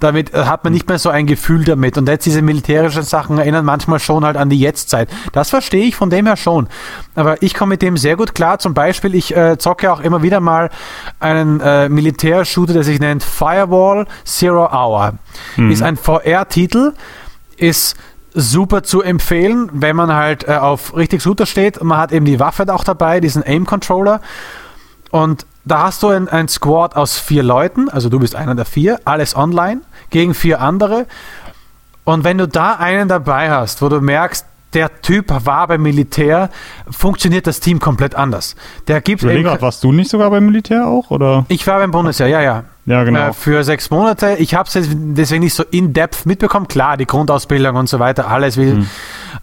Damit 0.00 0.32
äh, 0.32 0.44
hat 0.44 0.64
man 0.64 0.72
nicht 0.72 0.88
mehr 0.88 0.98
so 0.98 1.10
ein 1.10 1.26
Gefühl 1.26 1.64
damit. 1.64 1.98
Und 1.98 2.08
jetzt 2.08 2.24
diese 2.24 2.40
militärischen 2.40 3.02
Sachen 3.02 3.36
erinnern 3.36 3.66
manchmal 3.66 3.98
schon 3.98 4.24
halt 4.24 4.38
an 4.38 4.48
die 4.48 4.58
Jetztzeit. 4.58 5.08
Das 5.32 5.50
verstehe 5.50 5.84
ich 5.84 5.96
von 5.96 6.08
dem 6.08 6.26
her 6.26 6.36
schon. 6.36 6.68
Aber 7.14 7.42
ich 7.42 7.52
komme 7.52 7.70
mit 7.70 7.82
dem 7.82 7.98
sehr 7.98 8.16
gut 8.16 8.34
klar. 8.34 8.58
Zum 8.58 8.72
Beispiel, 8.72 9.14
ich 9.14 9.36
äh, 9.36 9.58
zocke 9.58 9.92
auch 9.92 10.00
immer 10.00 10.22
wieder 10.22 10.40
mal 10.40 10.70
einen 11.18 11.60
äh, 11.60 11.90
Militärshooter, 11.90 12.72
der 12.72 12.84
sich 12.84 12.98
nennt 13.00 13.22
Firewall 13.22 14.06
Zero 14.24 14.66
Hour. 14.72 15.14
Mhm. 15.56 15.70
Ist 15.70 15.82
ein 15.82 15.89
VR-Titel, 15.96 16.92
ist 17.56 17.96
super 18.32 18.82
zu 18.82 19.02
empfehlen, 19.02 19.68
wenn 19.72 19.96
man 19.96 20.12
halt 20.12 20.48
äh, 20.48 20.56
auf 20.56 20.96
richtig 20.96 21.22
Shooter 21.22 21.46
steht. 21.46 21.78
Und 21.78 21.88
man 21.88 21.98
hat 21.98 22.12
eben 22.12 22.24
die 22.24 22.40
Waffe 22.40 22.72
auch 22.72 22.84
dabei, 22.84 23.20
diesen 23.20 23.42
Aim-Controller. 23.44 24.20
Und 25.10 25.46
da 25.64 25.84
hast 25.84 26.02
du 26.02 26.08
ein, 26.08 26.28
ein 26.28 26.48
Squad 26.48 26.96
aus 26.96 27.18
vier 27.18 27.42
Leuten, 27.42 27.88
also 27.88 28.08
du 28.08 28.18
bist 28.18 28.34
einer 28.34 28.54
der 28.54 28.64
vier, 28.64 29.00
alles 29.04 29.36
online, 29.36 29.80
gegen 30.10 30.34
vier 30.34 30.60
andere. 30.60 31.06
Und 32.04 32.24
wenn 32.24 32.38
du 32.38 32.48
da 32.48 32.74
einen 32.74 33.08
dabei 33.08 33.50
hast, 33.50 33.82
wo 33.82 33.88
du 33.88 34.00
merkst, 34.00 34.46
der 34.74 35.02
Typ 35.02 35.26
war 35.44 35.66
beim 35.66 35.82
Militär, 35.82 36.50
funktioniert 36.90 37.46
das 37.46 37.60
Team 37.60 37.80
komplett 37.80 38.14
anders. 38.14 38.54
Der 38.86 39.00
gibt 39.00 39.22
eben, 39.22 39.42
grad, 39.42 39.62
warst 39.62 39.82
du 39.82 39.92
nicht 39.92 40.10
sogar 40.10 40.30
beim 40.30 40.46
Militär 40.46 40.86
auch? 40.86 41.10
Oder? 41.10 41.44
Ich 41.48 41.66
war 41.66 41.78
beim 41.78 41.90
Bundesheer, 41.90 42.28
ja, 42.28 42.40
ja. 42.40 42.64
Ja, 42.86 43.04
genau. 43.04 43.28
Äh, 43.28 43.32
für 43.32 43.62
sechs 43.62 43.90
Monate. 43.90 44.36
Ich 44.38 44.54
habe 44.54 44.68
es 44.72 44.88
deswegen 44.92 45.44
nicht 45.44 45.54
so 45.54 45.62
in-depth 45.62 46.26
mitbekommen. 46.26 46.66
Klar, 46.66 46.96
die 46.96 47.06
Grundausbildung 47.06 47.76
und 47.76 47.88
so 47.88 47.98
weiter, 47.98 48.28
alles. 48.28 48.56
Wie, 48.56 48.70
hm. 48.70 48.86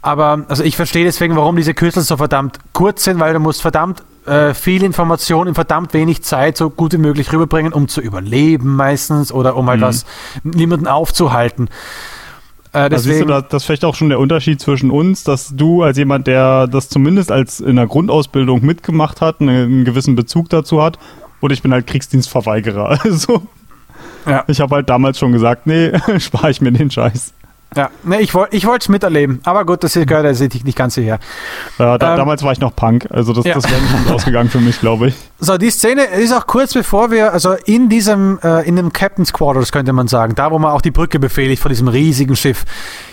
Aber 0.01 0.43
also 0.47 0.63
ich 0.63 0.75
verstehe 0.75 1.05
deswegen, 1.05 1.35
warum 1.35 1.55
diese 1.55 1.73
Kürzel 1.73 2.03
so 2.03 2.17
verdammt 2.17 2.59
kurz 2.73 3.03
sind, 3.03 3.19
weil 3.19 3.33
du 3.33 3.39
musst 3.39 3.61
verdammt 3.61 4.03
äh, 4.25 4.53
viel 4.53 4.83
Information 4.83 5.47
in 5.47 5.55
verdammt 5.55 5.93
wenig 5.93 6.23
Zeit 6.23 6.57
so 6.57 6.69
gut 6.69 6.93
wie 6.93 6.97
möglich 6.97 7.31
rüberbringen, 7.31 7.71
um 7.71 7.87
zu 7.87 8.01
überleben 8.01 8.75
meistens 8.75 9.31
oder 9.31 9.55
um 9.55 9.69
halt 9.69 9.81
hm. 9.81 9.87
was 9.87 10.05
niemanden 10.43 10.87
aufzuhalten. 10.87 11.69
Äh, 12.73 12.89
deswegen, 12.89 13.31
also 13.31 13.41
du, 13.41 13.47
das 13.49 13.63
ist 13.63 13.65
vielleicht 13.65 13.85
auch 13.85 13.95
schon 13.95 14.09
der 14.09 14.19
Unterschied 14.19 14.59
zwischen 14.59 14.91
uns, 14.91 15.23
dass 15.23 15.55
du 15.55 15.83
als 15.83 15.97
jemand, 15.97 16.27
der 16.27 16.67
das 16.67 16.89
zumindest 16.89 17.31
als 17.31 17.59
in 17.59 17.75
der 17.75 17.87
Grundausbildung 17.87 18.65
mitgemacht 18.65 19.21
hat, 19.21 19.41
einen, 19.41 19.49
einen 19.49 19.85
gewissen 19.85 20.15
Bezug 20.15 20.49
dazu 20.49 20.81
hat, 20.81 20.97
und 21.39 21.51
ich 21.51 21.61
bin 21.61 21.71
halt 21.71 21.87
Kriegsdienstverweigerer. 21.87 22.99
Also. 23.03 23.43
Ja. 24.25 24.43
Ich 24.47 24.59
habe 24.59 24.75
halt 24.75 24.89
damals 24.89 25.17
schon 25.17 25.31
gesagt, 25.31 25.67
nee, 25.67 25.91
spare 26.19 26.51
ich 26.51 26.59
mir 26.59 26.71
den 26.71 26.91
Scheiß. 26.91 27.33
Ja, 27.75 27.89
nee, 28.03 28.19
ich 28.19 28.33
wollte 28.33 28.55
es 28.79 28.89
miterleben, 28.89 29.41
aber 29.43 29.65
gut, 29.65 29.83
das 29.83 29.93
gehört 29.93 30.25
also 30.25 30.45
nicht 30.45 30.75
ganz 30.75 30.95
hierher. 30.95 31.19
Ja, 31.77 31.97
da, 31.97 32.11
ähm, 32.11 32.17
damals 32.17 32.41
war 32.41 32.53
ich 32.53 32.59
noch 32.59 32.75
Punk, 32.75 33.07
also 33.11 33.33
das, 33.33 33.45
ja. 33.45 33.55
das 33.55 33.69
wäre 33.69 33.81
nicht 33.81 34.11
ausgegangen 34.11 34.49
für 34.49 34.61
mich, 34.61 34.79
glaube 34.79 35.09
ich. 35.09 35.15
So, 35.39 35.57
die 35.57 35.69
Szene 35.69 36.05
ist 36.05 36.33
auch 36.33 36.47
kurz 36.47 36.73
bevor 36.73 37.11
wir, 37.11 37.33
also 37.33 37.53
in 37.65 37.89
diesem, 37.89 38.39
äh, 38.41 38.67
in 38.67 38.77
dem 38.77 38.93
Captain's 38.93 39.33
Quarters 39.33 39.71
könnte 39.71 39.91
man 39.91 40.07
sagen, 40.07 40.33
da 40.35 40.49
wo 40.51 40.59
man 40.59 40.71
auch 40.71 40.81
die 40.81 40.91
Brücke 40.91 41.19
befehligt 41.19 41.61
von 41.61 41.69
diesem 41.69 41.89
riesigen 41.89 42.35
Schiff. 42.35 42.63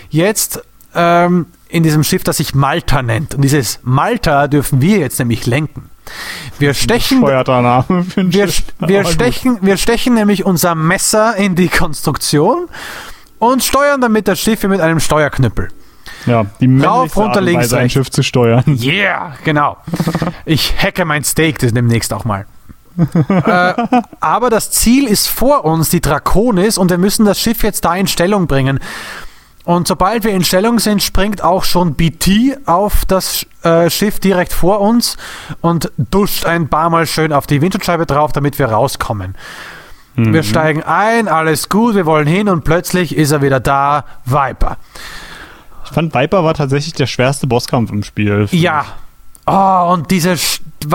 Jetzt 0.08 0.62
ähm, 0.94 1.46
in 1.68 1.82
diesem 1.82 2.04
Schiff, 2.04 2.22
das 2.22 2.36
sich 2.36 2.54
Malta 2.54 3.02
nennt. 3.02 3.34
Und 3.34 3.42
dieses 3.42 3.80
Malta 3.82 4.46
dürfen 4.46 4.80
wir 4.80 4.98
jetzt 4.98 5.18
nämlich 5.18 5.46
lenken. 5.46 5.90
Wir 6.58 6.74
stechen, 6.74 7.22
wir, 7.22 7.44
wir, 8.78 9.04
stechen, 9.04 9.58
wir 9.62 9.76
stechen 9.76 10.14
nämlich 10.14 10.44
unser 10.44 10.74
Messer 10.74 11.34
in 11.36 11.54
die 11.54 11.68
Konstruktion 11.68 12.68
und 13.38 13.62
steuern 13.62 14.00
damit 14.00 14.28
das 14.28 14.40
Schiff 14.40 14.62
mit 14.64 14.80
einem 14.80 15.00
Steuerknüppel. 15.00 15.68
Ja, 16.26 16.46
die 16.60 16.80
Rauf, 16.80 17.16
runter, 17.16 17.40
links, 17.40 17.72
ein 17.72 17.90
Schiff 17.90 18.10
zu 18.10 18.22
steuern. 18.22 18.64
Yeah, 18.80 19.34
genau. 19.44 19.76
Ich 20.44 20.74
hacke 20.82 21.04
mein 21.04 21.24
Steak 21.24 21.58
das 21.58 21.72
demnächst 21.72 22.12
auch 22.12 22.24
mal. 22.24 22.46
äh, 22.96 23.74
aber 24.20 24.50
das 24.50 24.70
Ziel 24.70 25.08
ist 25.08 25.28
vor 25.28 25.64
uns, 25.64 25.88
die 25.90 26.00
Draconis, 26.00 26.78
und 26.78 26.90
wir 26.90 26.98
müssen 26.98 27.24
das 27.24 27.40
Schiff 27.40 27.62
jetzt 27.62 27.84
da 27.84 27.94
in 27.96 28.06
Stellung 28.06 28.46
bringen. 28.46 28.80
Und 29.64 29.88
sobald 29.88 30.24
wir 30.24 30.32
in 30.32 30.44
Stellung 30.44 30.78
sind, 30.78 31.02
springt 31.02 31.42
auch 31.42 31.64
schon 31.64 31.94
BT 31.94 32.58
auf 32.66 33.04
das 33.06 33.46
äh, 33.62 33.88
Schiff 33.88 34.20
direkt 34.20 34.52
vor 34.52 34.80
uns 34.80 35.16
und 35.62 35.90
duscht 35.96 36.44
ein 36.44 36.68
paar 36.68 36.90
Mal 36.90 37.06
schön 37.06 37.32
auf 37.32 37.46
die 37.46 37.62
Windschutzscheibe 37.62 38.04
drauf, 38.04 38.32
damit 38.32 38.58
wir 38.58 38.66
rauskommen. 38.66 39.34
Mhm. 40.16 40.32
Wir 40.32 40.42
steigen 40.42 40.82
ein, 40.82 41.28
alles 41.28 41.68
gut, 41.68 41.94
wir 41.94 42.06
wollen 42.06 42.26
hin 42.26 42.48
und 42.48 42.64
plötzlich 42.64 43.16
ist 43.16 43.32
er 43.32 43.42
wieder 43.42 43.60
da, 43.60 44.04
Viper. 44.24 44.76
Ich 45.84 45.90
fand 45.90 46.14
Viper 46.14 46.44
war 46.44 46.54
tatsächlich 46.54 46.94
der 46.94 47.06
schwerste 47.06 47.46
Bosskampf 47.46 47.90
im 47.90 48.02
Spiel. 48.02 48.48
Ja. 48.50 48.86
Oh, 49.46 49.92
und 49.92 50.10
diese 50.10 50.36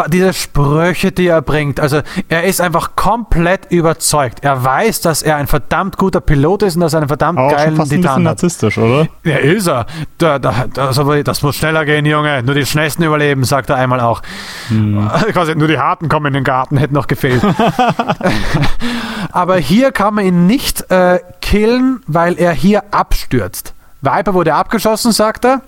diese 0.08 0.34
Sprüche, 0.34 1.12
die 1.12 1.28
er 1.28 1.42
bringt. 1.42 1.80
Also 1.80 2.02
er 2.28 2.44
ist 2.44 2.62
einfach 2.62 2.96
komplett 2.96 3.72
überzeugt. 3.72 4.44
Er 4.44 4.64
weiß, 4.64 5.02
dass 5.02 5.22
er 5.22 5.38
ein 5.38 5.48
verdammt 5.48 5.98
guter 5.98 6.22
Pilot 6.22 6.64
ist 6.64 6.76
und 6.76 6.82
dass 6.82 6.94
er 6.94 7.00
einen 7.00 7.08
verdammt 7.08 7.40
Aber 7.40 7.52
geilen 7.52 7.76
fast 7.76 7.92
Titan 7.92 8.12
ein 8.12 8.16
hat. 8.16 8.24
narzisstisch, 8.24 8.78
oder? 8.78 9.08
Ja, 9.24 9.38
ist 9.38 9.68
er. 9.68 9.86
Da, 10.18 10.40
da, 10.40 10.66
das, 10.74 11.00
das, 11.24 11.42
muss 11.42 11.56
schneller 11.56 11.86
gehen, 11.86 12.06
Junge. 12.06 12.44
Nur 12.44 12.56
die 12.56 12.66
Schnellsten 12.66 13.04
überleben, 13.04 13.44
sagt 13.44 13.70
er 13.70 13.78
einmal 13.78 14.00
auch. 14.00 14.22
Hm. 14.68 15.10
Quasi 15.34 15.56
nur 15.56 15.68
die 15.68 15.80
Harten 15.80 16.10
kommen 16.10 16.28
in 16.28 16.34
den 16.34 16.44
Garten, 16.44 16.78
hätte 16.78 16.94
noch 16.94 17.08
gefehlt. 17.08 17.42
Aber 19.32 19.58
hier 19.58 19.92
kann 19.92 20.16
man 20.16 20.26
ihn 20.26 20.48
nicht 20.48 20.90
äh, 20.92 21.20
killen, 21.42 22.02
weil 22.08 22.38
er 22.38 22.52
hier 22.52 22.84
abstürzt. 22.92 23.74
Viper 24.02 24.34
wurde 24.34 24.54
abgeschossen, 24.54 25.12
sagt 25.12 25.46
er. 25.46 25.62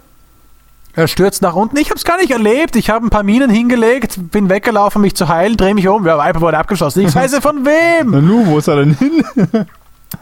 Er 0.94 1.08
stürzt 1.08 1.42
nach 1.42 1.54
unten. 1.54 1.78
Ich 1.78 1.90
habe 1.90 1.98
es 1.98 2.04
gar 2.04 2.18
nicht 2.18 2.32
erlebt. 2.32 2.76
Ich 2.76 2.90
habe 2.90 3.06
ein 3.06 3.10
paar 3.10 3.24
Minen 3.24 3.50
hingelegt, 3.50 4.16
bin 4.32 4.50
weggelaufen, 4.50 5.02
mich 5.02 5.16
zu 5.16 5.28
heilen, 5.28 5.56
drehe 5.56 5.74
mich 5.74 5.88
um. 5.88 6.04
Der 6.04 6.18
Viper 6.18 6.42
wurde 6.42 6.58
abgeschossen. 6.58 7.06
Ich 7.06 7.16
weiß 7.16 7.36
von 7.40 7.66
wem. 7.66 8.12
Na 8.12 8.22
nu, 8.22 8.46
wo 8.46 8.58
ist 8.58 8.68
er 8.68 8.78
denn 8.78 8.96
hin? 8.96 9.24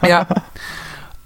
ja. 0.06 0.26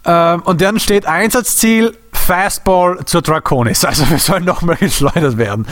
Ähm, 0.06 0.42
und 0.42 0.60
dann 0.60 0.80
steht 0.80 1.06
Einsatzziel 1.06 1.96
Fastball 2.12 3.00
zur 3.04 3.22
Draconis. 3.22 3.84
Also 3.84 4.08
wir 4.08 4.18
sollen 4.18 4.44
nochmal 4.44 4.76
geschleudert 4.76 5.36
werden. 5.36 5.66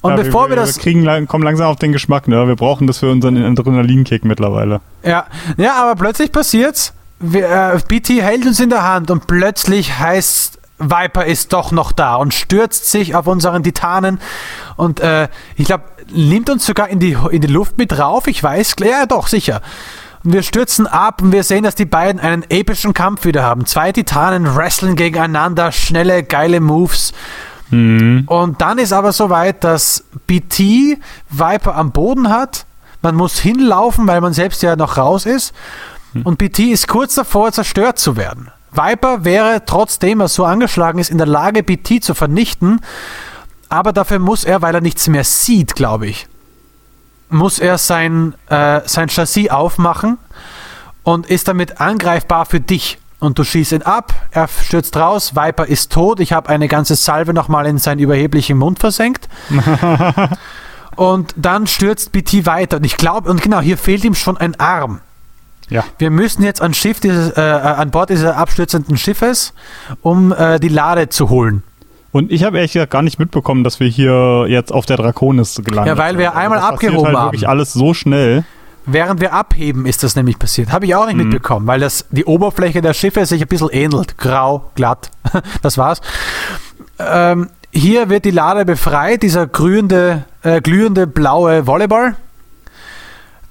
Und 0.00 0.12
ja, 0.12 0.16
bevor 0.16 0.44
wir, 0.44 0.50
wir, 0.50 0.56
das. 0.56 0.76
Wir 0.76 0.82
kriegen, 0.82 1.26
kommen 1.26 1.42
langsam 1.42 1.66
auf 1.66 1.76
den 1.76 1.92
Geschmack, 1.92 2.28
ne? 2.28 2.46
Wir 2.46 2.54
brauchen 2.54 2.86
das 2.86 2.98
für 2.98 3.10
unseren 3.10 3.36
Adrenalinkick 3.36 4.24
mittlerweile. 4.24 4.80
Ja, 5.02 5.26
ja 5.56 5.74
aber 5.74 5.96
plötzlich 5.96 6.30
passiert's. 6.30 6.92
Wir, 7.18 7.50
äh, 7.50 7.80
BT 7.88 8.22
hält 8.22 8.46
uns 8.46 8.60
in 8.60 8.70
der 8.70 8.84
Hand 8.84 9.10
und 9.10 9.26
plötzlich 9.26 9.98
heißt 9.98 10.58
Viper 10.78 11.24
ist 11.24 11.52
doch 11.52 11.72
noch 11.72 11.92
da 11.92 12.14
und 12.16 12.34
stürzt 12.34 12.90
sich 12.90 13.14
auf 13.14 13.26
unseren 13.26 13.62
Titanen 13.62 14.20
und 14.76 15.00
äh, 15.00 15.28
ich 15.56 15.66
glaube, 15.66 15.84
nimmt 16.12 16.50
uns 16.50 16.64
sogar 16.66 16.88
in 16.88 17.00
die, 17.00 17.16
in 17.30 17.40
die 17.40 17.48
Luft 17.48 17.78
mit 17.78 17.98
rauf. 17.98 18.26
Ich 18.26 18.42
weiß, 18.42 18.76
ja 18.84 19.06
doch, 19.06 19.26
sicher. 19.26 19.60
Und 20.24 20.32
wir 20.32 20.42
stürzen 20.42 20.86
ab 20.86 21.22
und 21.22 21.32
wir 21.32 21.42
sehen, 21.42 21.64
dass 21.64 21.74
die 21.74 21.84
beiden 21.84 22.20
einen 22.20 22.44
epischen 22.48 22.94
Kampf 22.94 23.24
wieder 23.24 23.42
haben. 23.42 23.66
Zwei 23.66 23.92
Titanen 23.92 24.56
wresteln 24.56 24.96
gegeneinander, 24.96 25.72
schnelle, 25.72 26.22
geile 26.22 26.60
Moves. 26.60 27.12
Mhm. 27.70 28.24
Und 28.26 28.60
dann 28.60 28.78
ist 28.78 28.92
aber 28.92 29.12
soweit, 29.12 29.64
dass 29.64 30.04
BT 30.26 30.98
Viper 31.28 31.74
am 31.76 31.92
Boden 31.92 32.30
hat. 32.30 32.66
Man 33.02 33.14
muss 33.14 33.38
hinlaufen, 33.38 34.06
weil 34.06 34.20
man 34.20 34.32
selbst 34.32 34.62
ja 34.62 34.74
noch 34.76 34.96
raus 34.96 35.26
ist. 35.26 35.54
Mhm. 36.14 36.22
Und 36.22 36.38
BT 36.38 36.60
ist 36.60 36.88
kurz 36.88 37.14
davor, 37.14 37.52
zerstört 37.52 37.98
zu 37.98 38.16
werden. 38.16 38.50
Viper 38.78 39.24
wäre, 39.24 39.64
trotzdem 39.66 40.20
er 40.20 40.28
so 40.28 40.44
angeschlagen 40.44 41.00
ist, 41.00 41.10
in 41.10 41.18
der 41.18 41.26
Lage, 41.26 41.62
BT 41.64 42.02
zu 42.02 42.14
vernichten. 42.14 42.80
Aber 43.68 43.92
dafür 43.92 44.20
muss 44.20 44.44
er, 44.44 44.62
weil 44.62 44.74
er 44.74 44.80
nichts 44.80 45.08
mehr 45.08 45.24
sieht, 45.24 45.74
glaube 45.74 46.06
ich, 46.06 46.26
muss 47.28 47.58
er 47.58 47.76
sein, 47.76 48.34
äh, 48.48 48.80
sein 48.86 49.08
Chassis 49.08 49.50
aufmachen 49.50 50.16
und 51.02 51.26
ist 51.26 51.48
damit 51.48 51.80
angreifbar 51.80 52.46
für 52.46 52.60
dich. 52.60 52.98
Und 53.20 53.38
du 53.38 53.44
schießt 53.44 53.72
ihn 53.72 53.82
ab, 53.82 54.14
er 54.30 54.46
stürzt 54.46 54.96
raus, 54.96 55.34
Viper 55.34 55.66
ist 55.66 55.90
tot. 55.90 56.20
Ich 56.20 56.32
habe 56.32 56.48
eine 56.48 56.68
ganze 56.68 56.94
Salve 56.94 57.34
nochmal 57.34 57.66
in 57.66 57.78
seinen 57.78 57.98
überheblichen 57.98 58.56
Mund 58.56 58.78
versenkt. 58.78 59.28
und 60.96 61.34
dann 61.36 61.66
stürzt 61.66 62.12
BT 62.12 62.46
weiter. 62.46 62.76
Und 62.76 62.84
ich 62.84 62.96
glaube, 62.96 63.28
und 63.28 63.42
genau, 63.42 63.60
hier 63.60 63.76
fehlt 63.76 64.04
ihm 64.04 64.14
schon 64.14 64.36
ein 64.36 64.58
Arm. 64.60 65.00
Ja. 65.70 65.84
Wir 65.98 66.10
müssen 66.10 66.42
jetzt 66.42 66.62
an, 66.62 66.74
Schiff 66.74 67.00
dieses, 67.00 67.36
äh, 67.36 67.40
an 67.40 67.90
Bord 67.90 68.10
dieses 68.10 68.26
abstürzenden 68.26 68.96
Schiffes, 68.96 69.52
um 70.02 70.32
äh, 70.32 70.58
die 70.58 70.68
Lade 70.68 71.08
zu 71.08 71.28
holen. 71.28 71.62
Und 72.10 72.32
ich 72.32 72.42
habe 72.44 72.56
ehrlich 72.56 72.72
gesagt 72.72 72.90
gar 72.90 73.02
nicht 73.02 73.18
mitbekommen, 73.18 73.64
dass 73.64 73.80
wir 73.80 73.88
hier 73.88 74.46
jetzt 74.48 74.72
auf 74.72 74.86
der 74.86 74.96
Draconis 74.96 75.56
gelandet 75.56 75.74
sind. 75.74 75.86
Ja, 75.86 75.98
weil 75.98 76.18
wir 76.18 76.30
also 76.30 76.40
einmal 76.40 76.58
das 76.58 76.68
abgehoben 76.68 77.06
halt 77.06 77.16
haben. 77.16 77.26
wirklich 77.26 77.48
alles 77.48 77.72
so 77.72 77.92
schnell. 77.92 78.44
Während 78.86 79.20
wir 79.20 79.34
abheben, 79.34 79.84
ist 79.84 80.02
das 80.02 80.16
nämlich 80.16 80.38
passiert. 80.38 80.72
Habe 80.72 80.86
ich 80.86 80.94
auch 80.94 81.04
nicht 81.04 81.16
mhm. 81.16 81.24
mitbekommen, 81.24 81.66
weil 81.66 81.80
das, 81.80 82.06
die 82.10 82.24
Oberfläche 82.24 82.80
der 82.80 82.94
Schiffe 82.94 83.26
sich 83.26 83.42
ein 83.42 83.48
bisschen 83.48 83.68
ähnelt. 83.68 84.16
Grau, 84.16 84.70
glatt. 84.74 85.10
das 85.62 85.76
war's. 85.76 86.00
Ähm, 86.98 87.50
hier 87.70 88.08
wird 88.08 88.24
die 88.24 88.30
Lade 88.30 88.64
befreit, 88.64 89.22
dieser 89.22 89.46
grühende, 89.46 90.24
äh, 90.42 90.62
glühende 90.62 91.06
blaue 91.06 91.66
Volleyball, 91.66 92.16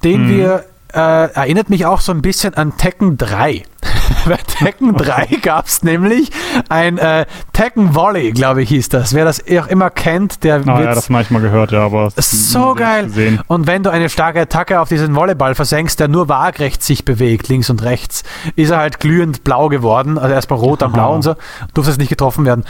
den 0.04 0.26
mhm. 0.26 0.30
wir 0.30 0.66
äh, 0.94 1.00
erinnert 1.34 1.70
mich 1.70 1.86
auch 1.86 2.02
so 2.02 2.12
ein 2.12 2.22
bisschen 2.22 2.54
an 2.54 2.78
Tekken 2.78 3.18
3. 3.18 3.64
Bei 4.26 4.38
Tekken 4.38 4.96
3 4.96 5.40
gab 5.42 5.68
es 5.68 5.84
nämlich 5.84 6.32
ein 6.70 6.98
äh, 6.98 7.26
Tekken 7.54 7.96
Volley, 7.96 8.32
glaube 8.32 8.64
ich, 8.64 8.70
hieß 8.70 8.90
das. 8.90 9.14
Wer 9.14 9.26
das 9.26 9.44
auch 9.58 9.68
immer 9.68 9.90
kennt, 9.90 10.44
der 10.44 10.62
oh, 10.62 10.70
ja, 10.70 10.94
das 10.94 11.10
manchmal 11.10 11.42
gehört, 11.42 11.72
ja, 11.72 11.86
aber 11.86 12.12
so 12.16 12.74
geil. 12.74 13.06
Gesehen. 13.06 13.42
Und 13.48 13.68
wenn 13.68 13.84
du 13.84 13.90
eine 13.90 14.10
starke 14.10 14.42
Attacke 14.42 14.80
auf 14.80 14.90
diesen 14.90 15.16
Volleyball 15.16 15.56
versenkst, 15.56 16.00
der 16.00 16.08
nur 16.08 16.30
waagrecht 16.30 16.84
sich 16.84 17.06
bewegt, 17.06 17.48
links 17.50 17.70
und 17.70 17.84
rechts, 17.84 18.24
ist 18.56 18.72
er 18.72 18.78
halt 18.78 19.00
glühend 19.00 19.44
blau 19.44 19.70
geworden, 19.70 20.18
also 20.18 20.34
erstmal 20.34 20.60
rot, 20.60 20.82
dann 20.82 20.94
blau 20.94 21.14
und 21.14 21.22
so, 21.22 21.36
durfte 21.74 21.92
es 21.92 21.98
nicht 21.98 22.10
getroffen 22.10 22.46
werden. 22.46 22.64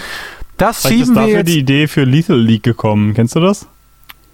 Das 0.57 0.81
Vielleicht 0.81 0.97
schieben 0.97 1.11
ist 1.11 1.15
dafür 1.15 1.27
wir 1.27 1.37
jetzt, 1.39 1.47
die 1.47 1.59
Idee 1.59 1.87
für 1.87 2.03
Lethal 2.03 2.39
League 2.39 2.63
gekommen. 2.63 3.13
Kennst 3.13 3.35
du 3.35 3.39
das? 3.39 3.67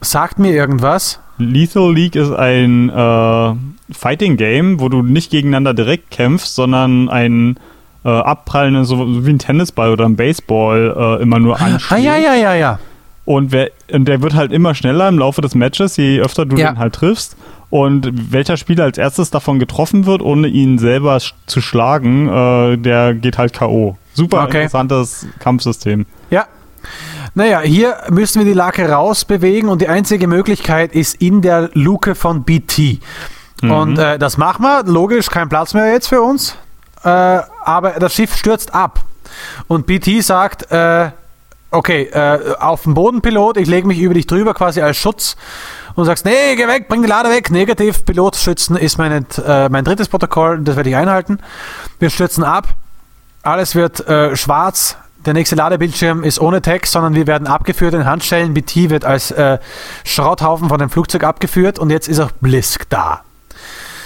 Sagt 0.01 0.39
mir 0.39 0.53
irgendwas. 0.53 1.19
Lethal 1.37 1.93
League 1.93 2.15
ist 2.15 2.31
ein 2.31 2.89
äh, 2.89 3.53
Fighting 3.91 4.37
Game, 4.37 4.79
wo 4.79 4.89
du 4.89 5.01
nicht 5.01 5.31
gegeneinander 5.31 5.73
direkt 5.73 6.11
kämpfst, 6.11 6.55
sondern 6.55 7.09
ein 7.09 7.57
äh, 8.05 8.09
Abprallen, 8.09 8.83
so 8.85 9.25
wie 9.25 9.29
ein 9.29 9.39
Tennisball 9.39 9.91
oder 9.91 10.05
ein 10.05 10.15
Baseball 10.15 11.17
äh, 11.19 11.21
immer 11.21 11.39
nur 11.39 11.59
anschlägst. 11.59 11.91
Ah, 11.91 11.97
ja, 11.97 12.17
ja, 12.17 12.35
ja, 12.35 12.53
ja. 12.53 12.79
Und, 13.25 13.51
wer, 13.51 13.71
und 13.91 14.05
der 14.05 14.21
wird 14.21 14.33
halt 14.33 14.51
immer 14.51 14.75
schneller 14.75 15.07
im 15.07 15.17
Laufe 15.17 15.41
des 15.41 15.55
Matches, 15.55 15.95
je 15.95 16.19
öfter 16.19 16.45
du 16.45 16.57
ja. 16.57 16.71
den 16.71 16.79
halt 16.79 16.93
triffst. 16.93 17.37
Und 17.69 18.31
welcher 18.31 18.57
Spieler 18.57 18.83
als 18.83 18.97
erstes 18.97 19.31
davon 19.31 19.57
getroffen 19.57 20.05
wird, 20.05 20.21
ohne 20.21 20.47
ihn 20.47 20.77
selber 20.77 21.19
zu 21.47 21.61
schlagen, 21.61 22.27
äh, 22.27 22.77
der 22.77 23.15
geht 23.15 23.37
halt 23.37 23.53
K.O. 23.53 23.97
Super 24.13 24.43
okay. 24.43 24.57
interessantes 24.57 25.25
Kampfsystem. 25.39 26.05
Ja, 26.29 26.45
naja, 27.35 27.61
hier 27.61 27.97
müssen 28.09 28.39
wir 28.39 28.45
die 28.45 28.57
Lake 28.57 28.89
rausbewegen 28.89 29.69
und 29.69 29.81
die 29.81 29.87
einzige 29.87 30.27
Möglichkeit 30.27 30.93
ist 30.93 31.15
in 31.15 31.41
der 31.41 31.69
Luke 31.73 32.15
von 32.15 32.43
BT. 32.43 32.99
Mhm. 33.61 33.71
Und 33.71 33.97
äh, 33.97 34.19
das 34.19 34.37
machen 34.37 34.63
wir, 34.63 34.83
logisch, 34.83 35.29
kein 35.29 35.49
Platz 35.49 35.73
mehr 35.73 35.91
jetzt 35.91 36.07
für 36.07 36.21
uns. 36.21 36.55
Äh, 37.03 37.09
aber 37.09 37.91
das 37.99 38.13
Schiff 38.13 38.35
stürzt 38.35 38.73
ab. 38.73 39.01
Und 39.67 39.87
BT 39.87 40.23
sagt, 40.23 40.71
äh, 40.71 41.09
okay, 41.71 42.03
äh, 42.03 42.55
auf 42.59 42.83
dem 42.83 42.93
Bodenpilot, 42.93 43.57
ich 43.57 43.67
lege 43.67 43.87
mich 43.87 43.99
über 43.99 44.13
dich 44.13 44.27
drüber 44.27 44.53
quasi 44.53 44.81
als 44.81 44.97
Schutz 44.97 45.35
und 45.95 46.05
sagst, 46.05 46.25
nee, 46.25 46.55
geh 46.55 46.67
weg, 46.67 46.87
bring 46.87 47.01
die 47.01 47.07
Lade 47.07 47.29
weg. 47.29 47.51
Negativ, 47.51 48.05
Pilot 48.05 48.35
schützen 48.35 48.75
ist 48.75 48.97
mein, 48.97 49.25
äh, 49.45 49.69
mein 49.69 49.83
drittes 49.83 50.07
Protokoll, 50.07 50.59
das 50.61 50.75
werde 50.75 50.89
ich 50.89 50.95
einhalten. 50.95 51.39
Wir 51.99 52.09
stürzen 52.09 52.43
ab, 52.43 52.67
alles 53.41 53.75
wird 53.75 54.07
äh, 54.07 54.35
schwarz, 54.35 54.97
der 55.25 55.33
nächste 55.33 55.55
Ladebildschirm 55.55 56.23
ist 56.23 56.39
ohne 56.39 56.61
Text, 56.61 56.93
sondern 56.93 57.15
wir 57.15 57.27
werden 57.27 57.47
abgeführt 57.47 57.93
in 57.93 58.05
Handstellen. 58.05 58.53
BT 58.53 58.89
wird 58.89 59.05
als 59.05 59.31
äh, 59.31 59.59
Schrotthaufen 60.03 60.69
von 60.69 60.79
dem 60.79 60.89
Flugzeug 60.89 61.23
abgeführt 61.23 61.79
und 61.79 61.89
jetzt 61.89 62.07
ist 62.07 62.19
auch 62.19 62.31
Blisk 62.31 62.89
da. 62.89 63.21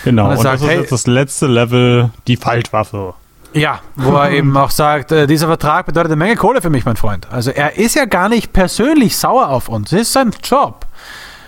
Genau, 0.03 0.25
und, 0.25 0.37
und 0.37 0.37
sagt, 0.37 0.55
das 0.55 0.61
ist 0.61 0.67
hey, 0.69 0.79
jetzt 0.79 0.91
das 0.91 1.07
letzte 1.07 1.47
Level, 1.47 2.11
die 2.27 2.37
Faltwaffe. 2.37 3.13
Ja, 3.53 3.79
wo 3.95 4.15
er 4.17 4.31
eben 4.31 4.55
auch 4.55 4.69
sagt, 4.69 5.11
äh, 5.11 5.25
dieser 5.25 5.47
Vertrag 5.47 5.85
bedeutet 5.85 6.11
eine 6.11 6.17
Menge 6.17 6.35
Kohle 6.35 6.61
für 6.61 6.69
mich, 6.69 6.85
mein 6.85 6.95
Freund. 6.95 7.27
Also 7.31 7.51
er 7.51 7.77
ist 7.77 7.95
ja 7.95 8.05
gar 8.05 8.29
nicht 8.29 8.53
persönlich 8.53 9.17
sauer 9.17 9.49
auf 9.49 9.69
uns. 9.69 9.89
Das 9.89 10.01
ist 10.01 10.13
sein 10.13 10.31
Job. 10.43 10.85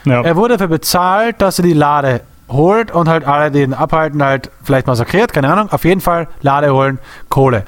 Ja. 0.06 0.22
Er 0.22 0.36
wurde 0.36 0.56
dafür 0.56 0.70
bezahlt, 0.70 1.42
dass 1.42 1.60
er 1.60 1.64
die 1.64 1.74
Lade 1.74 2.22
holt 2.48 2.92
und 2.92 3.08
halt 3.08 3.26
alle, 3.26 3.52
die 3.52 3.62
ihn 3.62 3.74
abhalten, 3.74 4.24
halt 4.24 4.50
vielleicht 4.64 4.88
massakriert, 4.88 5.34
keine 5.34 5.52
Ahnung. 5.52 5.72
Auf 5.72 5.86
jeden 5.86 6.02
Fall 6.02 6.28
Lade 6.42 6.74
holen, 6.74 7.00
Kohle. 7.30 7.64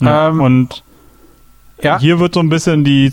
Ja, 0.00 0.28
ähm, 0.28 0.40
und 0.40 0.82
ja? 1.82 1.98
hier 1.98 2.18
wird 2.20 2.34
so 2.34 2.40
ein 2.40 2.48
bisschen 2.48 2.84
die, 2.84 3.12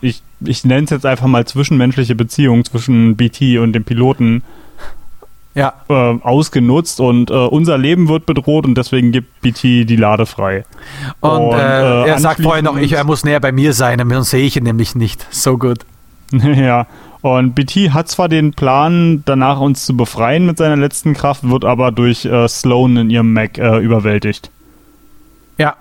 ich, 0.00 0.22
ich 0.40 0.64
nenne 0.64 0.84
es 0.84 0.90
jetzt 0.90 1.06
einfach 1.06 1.26
mal 1.26 1.46
zwischenmenschliche 1.46 2.14
Beziehung 2.14 2.64
zwischen 2.64 3.16
BT 3.16 3.58
und 3.58 3.72
dem 3.72 3.84
Piloten 3.84 4.42
ja. 5.54 5.72
äh, 5.88 5.94
ausgenutzt 5.94 7.00
und 7.00 7.30
äh, 7.30 7.34
unser 7.34 7.78
Leben 7.78 8.08
wird 8.08 8.26
bedroht 8.26 8.66
und 8.66 8.76
deswegen 8.76 9.10
gibt 9.10 9.40
BT 9.40 9.88
die 9.88 9.96
Lade 9.96 10.26
frei. 10.26 10.64
Und, 11.20 11.30
und 11.30 11.52
äh, 11.54 12.02
äh 12.04 12.08
er 12.08 12.18
sagt 12.18 12.42
vorher 12.42 12.62
noch, 12.62 12.76
ich, 12.76 12.92
er 12.92 13.04
muss 13.04 13.24
näher 13.24 13.40
bei 13.40 13.52
mir 13.52 13.72
sein, 13.72 13.98
sonst 13.98 14.30
sehe 14.30 14.44
ich 14.44 14.56
ihn 14.56 14.64
nämlich 14.64 14.94
nicht. 14.94 15.26
So 15.30 15.56
gut. 15.56 15.78
ja. 16.32 16.86
Und 17.22 17.54
BT 17.54 17.92
hat 17.92 18.08
zwar 18.08 18.28
den 18.28 18.52
Plan, 18.52 19.22
danach 19.24 19.58
uns 19.58 19.86
zu 19.86 19.96
befreien 19.96 20.46
mit 20.46 20.58
seiner 20.58 20.76
letzten 20.76 21.14
Kraft, 21.14 21.48
wird 21.48 21.64
aber 21.64 21.90
durch 21.90 22.24
äh, 22.26 22.46
Sloan 22.46 22.96
in 22.98 23.10
ihrem 23.10 23.32
Mac 23.32 23.58
äh, 23.58 23.78
überwältigt. 23.78 24.50
Ja. 25.58 25.74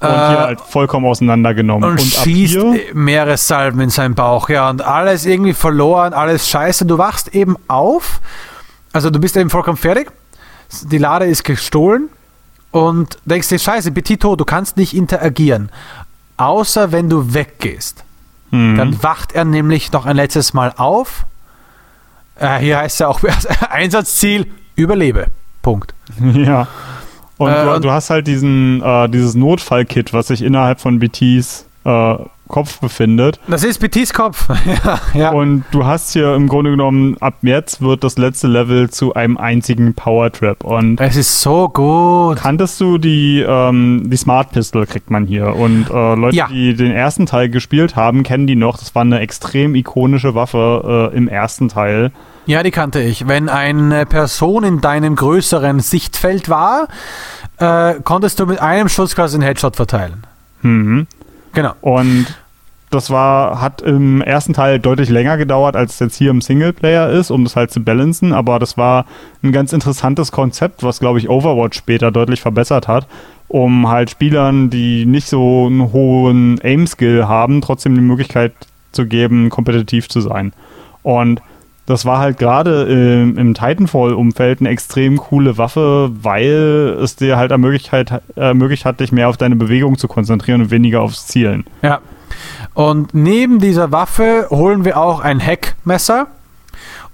Und 0.00 0.08
hier 0.08 0.38
äh, 0.38 0.42
halt 0.42 0.60
vollkommen 0.60 1.06
auseinandergenommen. 1.06 1.90
Und, 1.90 2.00
und 2.00 2.06
schießt 2.06 2.94
Meeressalben 2.94 3.80
in 3.80 3.90
seinen 3.90 4.14
Bauch, 4.14 4.48
ja. 4.50 4.68
Und 4.68 4.82
alles 4.82 5.24
irgendwie 5.24 5.54
verloren, 5.54 6.12
alles 6.12 6.48
scheiße. 6.48 6.84
Du 6.84 6.98
wachst 6.98 7.34
eben 7.34 7.56
auf, 7.68 8.20
also 8.92 9.08
du 9.08 9.18
bist 9.18 9.36
eben 9.36 9.48
vollkommen 9.48 9.78
fertig. 9.78 10.12
Die 10.82 10.98
Lade 10.98 11.24
ist 11.26 11.44
gestohlen 11.44 12.08
und 12.72 13.18
denkst 13.24 13.48
dir, 13.48 13.58
scheiße, 13.58 13.92
Petito, 13.92 14.36
du 14.36 14.44
kannst 14.44 14.76
nicht 14.76 14.94
interagieren. 14.94 15.70
Außer 16.36 16.92
wenn 16.92 17.08
du 17.08 17.32
weggehst. 17.32 18.04
Mhm. 18.50 18.76
Dann 18.76 19.02
wacht 19.02 19.32
er 19.32 19.44
nämlich 19.44 19.92
noch 19.92 20.04
ein 20.04 20.16
letztes 20.16 20.52
Mal 20.52 20.74
auf. 20.76 21.24
Äh, 22.38 22.58
hier 22.58 22.78
heißt 22.78 23.00
ja 23.00 23.08
auch 23.08 23.20
Einsatzziel, 23.70 24.46
überlebe. 24.74 25.28
Punkt. 25.62 25.94
Ja. 26.20 26.68
Und, 27.38 27.50
äh, 27.50 27.64
du, 27.64 27.80
du, 27.80 27.90
hast 27.90 28.10
halt 28.10 28.26
diesen, 28.26 28.82
äh, 28.82 29.08
dieses 29.08 29.34
Notfallkit, 29.34 30.12
was 30.12 30.28
sich 30.28 30.42
innerhalb 30.42 30.80
von 30.80 30.98
BTs 30.98 31.66
äh, 31.84 32.16
Kopf 32.48 32.78
befindet. 32.78 33.40
Das 33.48 33.64
ist 33.64 33.80
BTs 33.80 34.12
Kopf. 34.12 34.48
ja, 34.84 35.00
ja. 35.14 35.30
Und 35.32 35.64
du 35.72 35.84
hast 35.84 36.12
hier 36.12 36.34
im 36.34 36.48
Grunde 36.48 36.70
genommen, 36.70 37.16
ab 37.20 37.38
jetzt 37.42 37.80
wird 37.80 38.04
das 38.04 38.18
letzte 38.18 38.46
Level 38.46 38.88
zu 38.88 39.14
einem 39.14 39.36
einzigen 39.36 39.94
Power 39.94 40.30
Trap. 40.30 40.62
Und 40.64 41.00
es 41.00 41.16
ist 41.16 41.42
so 41.42 41.68
gut. 41.68 42.38
Kanntest 42.38 42.80
du 42.80 42.98
die, 42.98 43.44
ähm, 43.46 44.04
die 44.06 44.16
Smart 44.16 44.52
Pistol 44.52 44.86
kriegt 44.86 45.10
man 45.10 45.26
hier. 45.26 45.56
Und 45.56 45.90
äh, 45.90 46.14
Leute, 46.14 46.36
ja. 46.36 46.46
die 46.48 46.74
den 46.74 46.92
ersten 46.92 47.26
Teil 47.26 47.48
gespielt 47.48 47.96
haben, 47.96 48.22
kennen 48.22 48.46
die 48.46 48.56
noch. 48.56 48.78
Das 48.78 48.94
war 48.94 49.02
eine 49.02 49.20
extrem 49.20 49.74
ikonische 49.74 50.34
Waffe 50.34 51.10
äh, 51.12 51.16
im 51.16 51.28
ersten 51.28 51.68
Teil. 51.68 52.12
Ja, 52.46 52.62
die 52.62 52.70
kannte 52.70 53.00
ich. 53.00 53.26
Wenn 53.26 53.48
eine 53.48 54.06
Person 54.06 54.64
in 54.64 54.80
deinem 54.80 55.16
größeren 55.16 55.80
Sichtfeld 55.80 56.48
war, 56.48 56.88
äh, 57.58 57.94
konntest 58.04 58.38
du 58.38 58.46
mit 58.46 58.60
einem 58.60 58.88
Schuss 58.88 59.16
quasi 59.16 59.36
einen 59.36 59.42
Headshot 59.42 59.76
verteilen. 59.76 60.24
Mhm. 60.62 61.06
Genau. 61.52 61.72
Und 61.80 62.26
das 62.90 63.10
war, 63.10 63.60
hat 63.60 63.82
im 63.82 64.22
ersten 64.22 64.52
Teil 64.52 64.78
deutlich 64.78 65.08
länger 65.08 65.36
gedauert, 65.36 65.74
als 65.74 65.94
es 65.94 65.98
jetzt 65.98 66.16
hier 66.16 66.30
im 66.30 66.40
Singleplayer 66.40 67.10
ist, 67.10 67.30
um 67.30 67.42
das 67.42 67.56
halt 67.56 67.72
zu 67.72 67.80
balancen, 67.80 68.32
aber 68.32 68.58
das 68.60 68.78
war 68.78 69.06
ein 69.42 69.50
ganz 69.50 69.72
interessantes 69.72 70.30
Konzept, 70.30 70.84
was, 70.84 71.00
glaube 71.00 71.18
ich, 71.18 71.28
Overwatch 71.28 71.76
später 71.76 72.12
deutlich 72.12 72.40
verbessert 72.40 72.86
hat, 72.86 73.08
um 73.48 73.88
halt 73.88 74.10
Spielern, 74.10 74.70
die 74.70 75.04
nicht 75.04 75.26
so 75.26 75.66
einen 75.66 75.92
hohen 75.92 76.60
Aim-Skill 76.62 77.26
haben, 77.26 77.60
trotzdem 77.60 77.96
die 77.96 78.00
Möglichkeit 78.00 78.52
zu 78.92 79.06
geben, 79.06 79.50
kompetitiv 79.50 80.08
zu 80.08 80.20
sein. 80.20 80.52
Und 81.02 81.42
das 81.86 82.04
war 82.04 82.18
halt 82.18 82.38
gerade 82.38 82.82
im, 82.84 83.38
im 83.38 83.54
Titanfall-Umfeld 83.54 84.60
eine 84.60 84.68
extrem 84.70 85.16
coole 85.16 85.56
Waffe, 85.56 86.10
weil 86.20 86.98
es 87.00 87.16
dir 87.16 87.36
halt 87.36 87.52
ermöglicht, 87.52 87.90
ermöglicht 88.34 88.84
hat, 88.84 89.00
dich 89.00 89.12
mehr 89.12 89.28
auf 89.28 89.36
deine 89.36 89.56
Bewegung 89.56 89.96
zu 89.96 90.08
konzentrieren 90.08 90.62
und 90.62 90.70
weniger 90.70 91.00
aufs 91.00 91.28
Zielen. 91.28 91.64
Ja. 91.82 92.00
Und 92.74 93.14
neben 93.14 93.60
dieser 93.60 93.92
Waffe 93.92 94.48
holen 94.50 94.84
wir 94.84 94.98
auch 94.98 95.20
ein 95.20 95.40
Hackmesser 95.40 96.26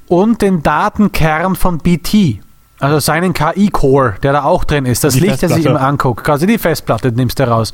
und 0.09 0.43
den 0.43 0.63
Datenkern 0.63 1.55
von 1.55 1.79
BT. 1.79 2.41
Also 2.81 2.99
seinen 2.99 3.33
KI-Core, 3.33 4.17
der 4.23 4.33
da 4.33 4.43
auch 4.43 4.65
drin 4.65 4.87
ist. 4.87 5.05
Das 5.05 5.15
die 5.15 5.21
Licht, 5.21 5.43
das 5.43 5.57
ich 5.57 5.67
immer 5.67 5.83
angucke. 5.83 6.25
Quasi 6.25 6.49
die 6.49 6.59
Festplatte 6.59 7.13
nimmst 7.13 7.39
du 7.39 7.47
raus. 7.47 7.73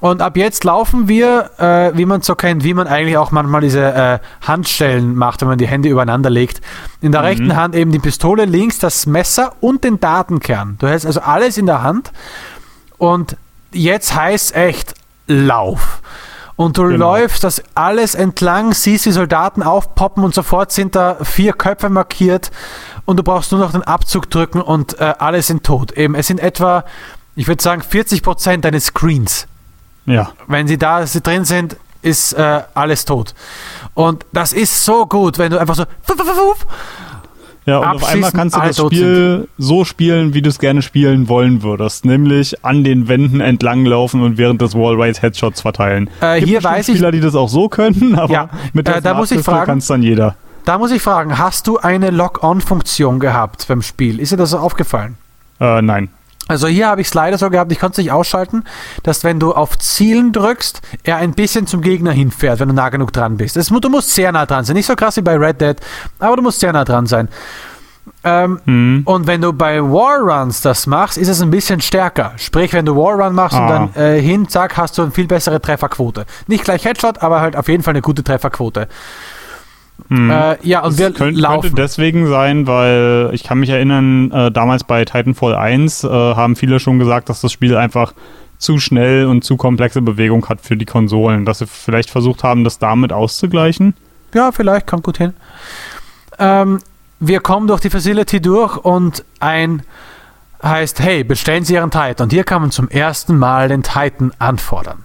Und 0.00 0.22
ab 0.22 0.36
jetzt 0.36 0.62
laufen 0.62 1.08
wir, 1.08 1.50
äh, 1.58 1.96
wie 1.96 2.06
man 2.06 2.20
es 2.20 2.26
so 2.26 2.36
kennt, 2.36 2.62
wie 2.62 2.74
man 2.74 2.86
eigentlich 2.86 3.16
auch 3.16 3.32
manchmal 3.32 3.60
diese 3.60 3.82
äh, 3.82 4.18
Handstellen 4.46 5.16
macht, 5.16 5.40
wenn 5.40 5.48
man 5.48 5.58
die 5.58 5.66
Hände 5.66 5.88
übereinander 5.88 6.30
legt. 6.30 6.60
In 7.00 7.10
der 7.10 7.22
mhm. 7.22 7.26
rechten 7.26 7.56
Hand 7.56 7.74
eben 7.74 7.90
die 7.90 7.98
Pistole, 7.98 8.44
links 8.44 8.78
das 8.78 9.06
Messer 9.06 9.54
und 9.60 9.82
den 9.82 9.98
Datenkern. 9.98 10.76
Du 10.78 10.86
hältst 10.86 11.04
also 11.04 11.20
alles 11.20 11.58
in 11.58 11.66
der 11.66 11.82
Hand. 11.82 12.12
Und 12.96 13.36
jetzt 13.72 14.14
heißt 14.14 14.54
echt 14.54 14.94
Lauf. 15.26 16.00
Und 16.54 16.76
du 16.76 16.84
genau. 16.84 17.12
läufst 17.12 17.44
das 17.44 17.62
alles 17.74 18.14
entlang, 18.14 18.74
siehst 18.74 19.06
die 19.06 19.12
Soldaten 19.12 19.62
aufpoppen 19.62 20.24
und 20.24 20.34
sofort 20.34 20.72
sind 20.72 20.96
da 20.96 21.16
vier 21.22 21.52
Köpfe 21.52 21.88
markiert 21.88 22.50
und 23.04 23.16
du 23.16 23.22
brauchst 23.22 23.52
nur 23.52 23.60
noch 23.60 23.72
den 23.72 23.84
Abzug 23.84 24.28
drücken 24.28 24.60
und 24.60 24.98
äh, 24.98 25.14
alle 25.18 25.42
sind 25.42 25.62
tot. 25.64 25.92
Eben, 25.92 26.14
es 26.16 26.26
sind 26.26 26.40
etwa, 26.40 26.84
ich 27.36 27.46
würde 27.46 27.62
sagen, 27.62 27.82
40 27.82 28.22
Prozent 28.22 28.64
deines 28.64 28.86
Screens 28.86 29.46
ja. 30.08 30.30
Wenn 30.46 30.66
sie 30.66 30.78
da 30.78 31.06
sie 31.06 31.20
drin 31.20 31.44
sind, 31.44 31.76
ist 32.02 32.32
äh, 32.32 32.62
alles 32.74 33.04
tot. 33.04 33.34
Und 33.94 34.24
das 34.32 34.52
ist 34.52 34.84
so 34.84 35.06
gut, 35.06 35.38
wenn 35.38 35.50
du 35.50 35.58
einfach 35.58 35.74
so. 35.74 35.84
Ja, 37.66 37.80
und 37.80 37.86
auf 37.86 38.04
einmal 38.06 38.32
kannst 38.32 38.56
du 38.56 38.60
das 38.60 38.78
Spiel 38.78 39.48
so 39.58 39.84
spielen, 39.84 40.32
wie 40.32 40.40
du 40.40 40.48
es 40.48 40.58
gerne 40.58 40.80
spielen 40.80 41.28
wollen 41.28 41.62
würdest. 41.62 42.06
Nämlich 42.06 42.64
an 42.64 42.82
den 42.82 43.08
Wänden 43.08 43.42
entlanglaufen 43.42 44.22
und 44.22 44.38
während 44.38 44.62
des 44.62 44.74
Wall-Ride 44.74 45.20
Headshots 45.20 45.60
verteilen. 45.60 46.08
Äh, 46.22 46.40
hier 46.40 46.64
weiß 46.64 46.86
Spieler, 46.86 47.08
ich. 47.08 47.16
Die 47.16 47.20
das 47.20 47.34
auch 47.34 47.50
so 47.50 47.68
können, 47.68 48.14
aber 48.18 48.32
ja, 48.32 48.48
mit 48.72 48.86
der 48.86 48.96
äh, 48.96 49.02
da 49.02 49.12
muss 49.12 49.30
ich 49.32 49.42
fragen, 49.42 49.66
kann 49.66 49.78
es 49.78 49.86
dann 49.86 50.02
jeder. 50.02 50.34
Da 50.64 50.78
muss 50.78 50.92
ich 50.92 51.02
fragen, 51.02 51.36
hast 51.36 51.66
du 51.66 51.78
eine 51.78 52.08
Lock-on-Funktion 52.08 53.20
gehabt 53.20 53.66
beim 53.68 53.82
Spiel? 53.82 54.18
Ist 54.18 54.32
dir 54.32 54.38
das 54.38 54.50
so 54.50 54.58
aufgefallen? 54.58 55.16
Äh, 55.60 55.82
nein. 55.82 56.08
Also 56.48 56.66
hier 56.66 56.88
habe 56.88 57.00
ich 57.00 57.08
es 57.08 57.14
leider 57.14 57.38
so 57.38 57.50
gehabt, 57.50 57.70
ich 57.70 57.78
konnte 57.78 58.00
es 58.00 58.04
nicht 58.04 58.12
ausschalten, 58.12 58.64
dass 59.02 59.22
wenn 59.22 59.38
du 59.38 59.52
auf 59.52 59.78
Zielen 59.78 60.32
drückst, 60.32 60.80
er 61.04 61.18
ein 61.18 61.32
bisschen 61.32 61.66
zum 61.66 61.82
Gegner 61.82 62.10
hinfährt, 62.10 62.58
wenn 62.58 62.68
du 62.68 62.74
nah 62.74 62.88
genug 62.88 63.12
dran 63.12 63.36
bist. 63.36 63.56
Das, 63.56 63.68
du 63.68 63.88
musst 63.88 64.14
sehr 64.14 64.32
nah 64.32 64.46
dran 64.46 64.64
sein. 64.64 64.74
Nicht 64.74 64.86
so 64.86 64.96
krass 64.96 65.16
wie 65.16 65.22
bei 65.22 65.36
Red 65.36 65.60
Dead, 65.60 65.76
aber 66.18 66.36
du 66.36 66.42
musst 66.42 66.60
sehr 66.60 66.72
nah 66.72 66.84
dran 66.84 67.06
sein. 67.06 67.28
Ähm, 68.24 68.60
mhm. 68.64 69.02
Und 69.04 69.26
wenn 69.26 69.40
du 69.40 69.52
bei 69.52 69.80
Warruns 69.82 70.60
das 70.60 70.86
machst, 70.86 71.18
ist 71.18 71.28
es 71.28 71.40
ein 71.40 71.50
bisschen 71.50 71.80
stärker. 71.80 72.32
Sprich, 72.36 72.72
wenn 72.72 72.86
du 72.86 72.96
Warrun 72.96 73.34
machst 73.34 73.56
ah. 73.56 73.60
und 73.60 73.68
dann 73.68 74.02
äh, 74.02 74.20
hin, 74.20 74.48
zack, 74.48 74.76
hast 74.76 74.98
du 74.98 75.02
eine 75.02 75.10
viel 75.10 75.26
bessere 75.26 75.60
Trefferquote. 75.60 76.26
Nicht 76.46 76.64
gleich 76.64 76.84
Headshot, 76.84 77.22
aber 77.22 77.40
halt 77.40 77.56
auf 77.56 77.68
jeden 77.68 77.82
Fall 77.82 77.92
eine 77.92 78.02
gute 78.02 78.24
Trefferquote. 78.24 78.88
Hm. 80.08 80.30
Äh, 80.30 80.56
ja, 80.62 80.80
und 80.80 80.92
das 80.92 80.98
wir 80.98 81.12
könnt, 81.12 81.36
laufen. 81.36 81.62
Könnte 81.62 81.82
deswegen 81.82 82.28
sein, 82.28 82.66
weil 82.66 83.30
ich 83.32 83.44
kann 83.44 83.58
mich 83.58 83.70
erinnern, 83.70 84.30
äh, 84.30 84.50
damals 84.50 84.84
bei 84.84 85.04
Titanfall 85.04 85.54
1 85.54 86.04
äh, 86.04 86.08
haben 86.08 86.56
viele 86.56 86.80
schon 86.80 86.98
gesagt, 86.98 87.28
dass 87.28 87.40
das 87.40 87.52
Spiel 87.52 87.76
einfach 87.76 88.14
zu 88.58 88.78
schnell 88.78 89.26
und 89.26 89.44
zu 89.44 89.56
komplexe 89.56 90.02
Bewegung 90.02 90.48
hat 90.48 90.60
für 90.60 90.76
die 90.76 90.84
Konsolen, 90.84 91.44
dass 91.44 91.58
sie 91.58 91.66
vielleicht 91.66 92.10
versucht 92.10 92.42
haben, 92.42 92.64
das 92.64 92.78
damit 92.78 93.12
auszugleichen. 93.12 93.94
Ja, 94.34 94.52
vielleicht, 94.52 94.86
kommt 94.86 95.04
gut 95.04 95.18
hin. 95.18 95.34
Ähm, 96.38 96.80
wir 97.20 97.40
kommen 97.40 97.66
durch 97.66 97.80
die 97.80 97.90
Facility 97.90 98.40
durch 98.40 98.76
und 98.76 99.24
ein 99.40 99.82
heißt, 100.62 101.00
hey, 101.00 101.24
bestellen 101.24 101.64
Sie 101.64 101.74
Ihren 101.74 101.90
Titan. 101.90 102.24
Und 102.24 102.32
hier 102.32 102.44
kann 102.44 102.62
man 102.62 102.70
zum 102.70 102.88
ersten 102.88 103.38
Mal 103.38 103.68
den 103.68 103.82
Titan 103.82 104.32
anfordern. 104.38 105.04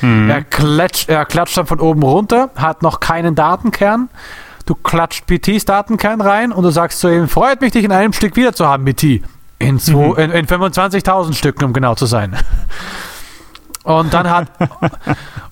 Mhm. 0.00 0.30
Er, 0.30 0.42
klatscht, 0.42 1.08
er 1.08 1.24
klatscht 1.24 1.56
dann 1.56 1.66
von 1.66 1.80
oben 1.80 2.02
runter, 2.02 2.50
hat 2.56 2.82
noch 2.82 3.00
keinen 3.00 3.34
Datenkern. 3.34 4.08
Du 4.66 4.74
klatscht 4.74 5.26
PTs 5.26 5.64
Datenkern 5.64 6.20
rein 6.20 6.52
und 6.52 6.62
du 6.62 6.70
sagst 6.70 7.00
zu 7.00 7.08
ihm, 7.08 7.28
freut 7.28 7.60
mich, 7.60 7.72
dich 7.72 7.84
in 7.84 7.92
einem 7.92 8.12
Stück 8.12 8.36
wieder 8.36 8.52
zu 8.52 8.66
haben, 8.66 8.84
PT. 8.84 9.22
In, 9.58 9.80
mhm. 9.86 10.14
in, 10.16 10.30
in 10.30 10.46
25.000 10.46 11.34
Stücken, 11.34 11.64
um 11.64 11.72
genau 11.72 11.94
zu 11.94 12.06
sein. 12.06 12.36
Und 13.82 14.12
dann 14.12 14.28
hat 14.28 14.48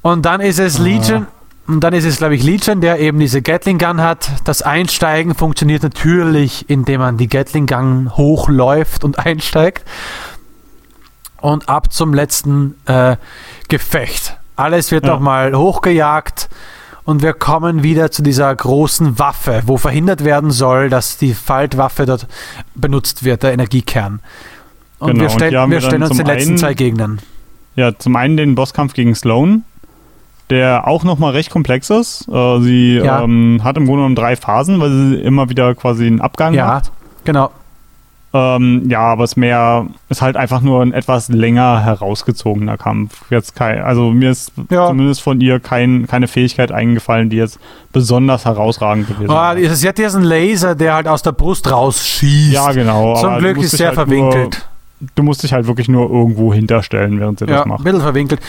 und 0.02 0.24
dann 0.24 0.40
ist 0.40 0.58
es 0.58 0.78
Legion 0.78 1.26
und 1.66 1.80
dann 1.80 1.94
ist 1.94 2.04
es 2.04 2.18
glaube 2.18 2.34
ich 2.34 2.42
Legion, 2.42 2.80
der 2.80 3.00
eben 3.00 3.18
diese 3.18 3.42
Gatling 3.42 3.78
Gun 3.78 4.00
hat. 4.00 4.30
Das 4.44 4.62
Einsteigen 4.62 5.34
funktioniert 5.34 5.82
natürlich, 5.82 6.68
indem 6.68 7.00
man 7.00 7.16
die 7.16 7.28
Gatling 7.28 7.66
Gun 7.66 8.16
hochläuft 8.16 9.04
und 9.04 9.18
einsteigt. 9.18 9.84
Und 11.40 11.68
ab 11.68 11.92
zum 11.92 12.14
letzten 12.14 12.74
äh, 12.86 13.16
Gefecht. 13.68 14.36
Alles 14.56 14.90
wird 14.90 15.06
ja. 15.06 15.12
nochmal 15.12 15.54
hochgejagt 15.54 16.48
und 17.08 17.22
wir 17.22 17.32
kommen 17.32 17.82
wieder 17.82 18.10
zu 18.10 18.22
dieser 18.22 18.54
großen 18.54 19.18
Waffe, 19.18 19.62
wo 19.64 19.78
verhindert 19.78 20.24
werden 20.24 20.50
soll, 20.50 20.90
dass 20.90 21.16
die 21.16 21.32
Faltwaffe 21.32 22.04
dort 22.04 22.26
benutzt 22.74 23.24
wird, 23.24 23.44
der 23.44 23.54
Energiekern. 23.54 24.20
Und 24.98 25.12
genau, 25.12 25.22
wir, 25.22 25.30
stell, 25.30 25.56
und 25.56 25.70
wir 25.70 25.80
stellen 25.80 26.02
uns 26.02 26.18
den 26.18 26.26
letzten 26.26 26.50
einen, 26.50 26.58
zwei 26.58 26.74
Gegnern. 26.74 27.20
Ja, 27.76 27.96
zum 27.96 28.14
einen 28.16 28.36
den 28.36 28.54
Bosskampf 28.54 28.92
gegen 28.92 29.14
Sloan, 29.14 29.64
der 30.50 30.86
auch 30.86 31.02
nochmal 31.02 31.32
recht 31.32 31.50
komplex 31.50 31.88
ist. 31.88 32.28
Äh, 32.28 32.60
sie 32.60 32.96
ja. 32.96 33.22
ähm, 33.22 33.62
hat 33.64 33.78
im 33.78 33.86
Grunde 33.86 34.00
genommen 34.00 34.14
drei 34.14 34.36
Phasen, 34.36 34.78
weil 34.78 34.90
sie 34.90 35.14
immer 35.14 35.48
wieder 35.48 35.74
quasi 35.74 36.06
einen 36.06 36.20
Abgang 36.20 36.52
ja, 36.52 36.66
macht. 36.66 36.86
Ja, 36.86 36.92
genau. 37.24 37.50
Ähm, 38.34 38.90
ja, 38.90 39.00
aber 39.00 39.24
es 39.24 39.36
mehr 39.36 39.86
ist 40.10 40.20
halt 40.20 40.36
einfach 40.36 40.60
nur 40.60 40.82
ein 40.82 40.92
etwas 40.92 41.28
länger 41.28 41.82
herausgezogener 41.82 42.76
Kampf. 42.76 43.22
Jetzt 43.30 43.56
kein, 43.56 43.80
also 43.80 44.10
mir 44.10 44.30
ist 44.30 44.52
ja. 44.70 44.88
zumindest 44.88 45.22
von 45.22 45.40
ihr 45.40 45.60
kein, 45.60 46.06
keine 46.06 46.28
Fähigkeit 46.28 46.70
eingefallen, 46.70 47.30
die 47.30 47.36
jetzt 47.36 47.58
besonders 47.92 48.44
herausragend 48.44 49.08
gewesen 49.08 49.30
oh, 49.30 49.52
ist. 49.52 49.80
Sie 49.80 49.88
hat 49.88 49.96
diesen 49.96 50.22
Laser, 50.22 50.74
der 50.74 50.94
halt 50.94 51.08
aus 51.08 51.22
der 51.22 51.32
Brust 51.32 51.70
rausschießt. 51.70 52.52
Ja, 52.52 52.72
genau. 52.72 53.16
Zum 53.16 53.38
Glück 53.38 53.56
ist 53.58 53.76
sehr 53.76 53.88
halt 53.88 53.94
verwinkelt. 53.94 54.62
Nur, 55.00 55.08
du 55.14 55.22
musst 55.22 55.42
dich 55.42 55.54
halt 55.54 55.66
wirklich 55.66 55.88
nur 55.88 56.10
irgendwo 56.10 56.52
hinterstellen, 56.52 57.20
während 57.20 57.38
sie 57.38 57.46
ja, 57.46 57.58
das 57.58 57.66
macht. 57.66 57.80
ein 57.80 57.84
bisschen 57.84 58.02
verwinkelt. 58.02 58.40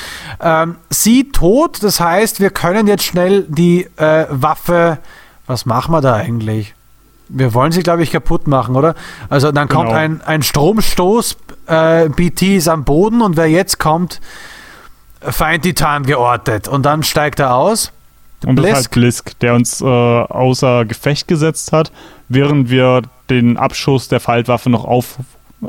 Ähm, 0.41 0.75
sie 0.89 1.29
tot, 1.31 1.81
das 1.83 2.01
heißt, 2.01 2.41
wir 2.41 2.49
können 2.49 2.87
jetzt 2.87 3.05
schnell 3.05 3.45
die 3.47 3.87
äh, 3.95 4.25
Waffe. 4.29 4.97
Was 5.47 5.65
machen 5.65 5.93
wir 5.93 6.01
da 6.01 6.15
eigentlich? 6.15 6.75
Wir 7.29 7.53
wollen 7.53 7.71
sie, 7.71 7.83
glaube 7.83 8.03
ich, 8.03 8.11
kaputt 8.11 8.47
machen, 8.47 8.75
oder? 8.75 8.95
Also 9.29 9.51
dann 9.51 9.67
kommt 9.67 9.89
genau. 9.89 9.99
ein, 9.99 10.21
ein 10.21 10.41
Stromstoß, 10.41 11.37
äh, 11.67 12.09
BT 12.09 12.57
ist 12.57 12.67
am 12.67 12.83
Boden 12.83 13.21
und 13.21 13.37
wer 13.37 13.47
jetzt 13.47 13.79
kommt, 13.79 14.19
Feind 15.21 15.63
Titan 15.63 16.03
geortet. 16.03 16.67
Und 16.67 16.85
dann 16.85 17.03
steigt 17.03 17.39
er 17.39 17.55
aus. 17.55 17.91
Und 18.45 18.55
Blisk. 18.55 18.69
das 18.69 18.79
ist 18.79 18.85
halt 18.85 18.91
Blisk, 18.91 19.39
der 19.39 19.53
uns 19.53 19.81
äh, 19.81 19.85
außer 19.85 20.85
Gefecht 20.85 21.27
gesetzt 21.27 21.71
hat, 21.71 21.91
während 22.29 22.69
wir 22.69 23.01
den 23.29 23.57
Abschuss 23.57 24.07
der 24.07 24.19
Faltwaffe 24.19 24.69
noch 24.69 24.85
auf, 24.85 25.17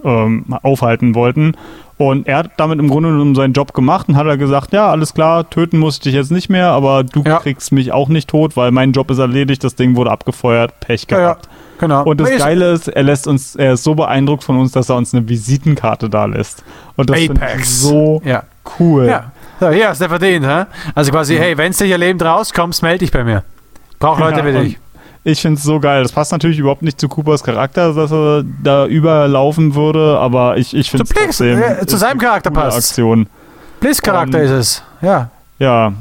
ähm, 0.05 0.45
aufhalten 0.63 1.15
wollten. 1.15 1.57
Und 2.01 2.27
er 2.27 2.39
hat 2.39 2.53
damit 2.57 2.79
im 2.79 2.89
Grunde 2.89 3.11
genommen 3.11 3.35
seinen 3.35 3.53
Job 3.53 3.75
gemacht 3.75 4.09
und 4.09 4.17
hat 4.17 4.27
er 4.27 4.39
gesagt, 4.39 4.73
ja, 4.73 4.91
alles 4.91 5.13
klar, 5.13 5.51
töten 5.51 5.79
musste 5.79 6.09
ich 6.09 6.15
jetzt 6.15 6.31
nicht 6.31 6.49
mehr, 6.49 6.69
aber 6.71 7.05
du 7.05 7.23
ja. 7.27 7.41
kriegst 7.41 7.73
mich 7.73 7.93
auch 7.93 8.09
nicht 8.09 8.31
tot, 8.31 8.57
weil 8.57 8.71
mein 8.71 8.93
Job 8.93 9.11
ist 9.11 9.19
erledigt, 9.19 9.63
das 9.63 9.75
Ding 9.75 9.97
wurde 9.97 10.11
abgefeuert, 10.11 10.81
Pech 10.81 11.07
gehabt. 11.07 11.45
Ja, 11.45 11.53
ja. 11.53 11.59
Genau. 11.79 12.05
Und 12.05 12.19
das 12.19 12.39
Geile 12.39 12.73
ist, 12.73 12.89
er 12.89 13.03
lässt 13.03 13.27
uns, 13.27 13.55
er 13.55 13.75
ist 13.75 13.85
so 13.85 13.95
beeindruckt 13.95 14.45
von 14.45 14.59
uns, 14.59 14.73
dass 14.73 14.89
er 14.89 14.97
uns 14.97 15.13
eine 15.13 15.29
Visitenkarte 15.29 16.09
da 16.09 16.25
lässt. 16.25 16.65
Und 16.97 17.11
das 17.11 17.19
ist 17.21 17.83
so 17.83 18.23
ja. 18.25 18.45
cool. 18.79 19.05
Ja. 19.05 19.33
So, 19.61 19.69
hier 19.69 19.91
hast 19.91 20.01
du 20.01 20.09
verdient, 20.09 20.47
hä? 20.47 20.65
Also 20.95 21.11
quasi, 21.11 21.37
hey, 21.37 21.59
wenn 21.59 21.73
du 21.73 21.85
hier 21.85 21.99
lebend 21.99 22.23
rauskommst, 22.23 22.83
melde 22.83 23.01
dich 23.01 23.13
bei 23.13 23.25
mir. 23.25 23.45
Brauch 23.99 24.19
Leute 24.19 24.43
wie 24.47 24.53
dich. 24.53 24.79
Ich 25.23 25.43
finde 25.43 25.59
es 25.59 25.65
so 25.65 25.81
geil. 25.81 26.03
Das 26.03 26.13
passt 26.13 26.33
natürlich 26.33 26.59
überhaupt 26.59 26.83
nicht 26.83 26.99
zu 26.99 27.09
Coopers 27.09 27.43
Charakter, 27.43 27.93
dass 27.93 28.11
er 28.11 28.43
da 28.63 28.87
überlaufen 28.87 29.75
würde, 29.75 30.19
aber 30.19 30.57
ich, 30.57 30.75
ich 30.75 30.91
finde 30.91 31.05
es 31.05 31.11
trotzdem... 31.11 31.63
Äh, 31.63 31.87
zu 31.87 31.97
seinem 31.99 32.19
Charakter 32.19 32.51
passt. 32.51 32.79
Aktion. 32.79 33.27
Bliss 33.81 34.01
Charakter 34.01 34.39
um, 34.39 34.45
ist 34.45 34.51
es, 34.51 34.83
ja. 35.03 35.31
Ja. 35.59 35.93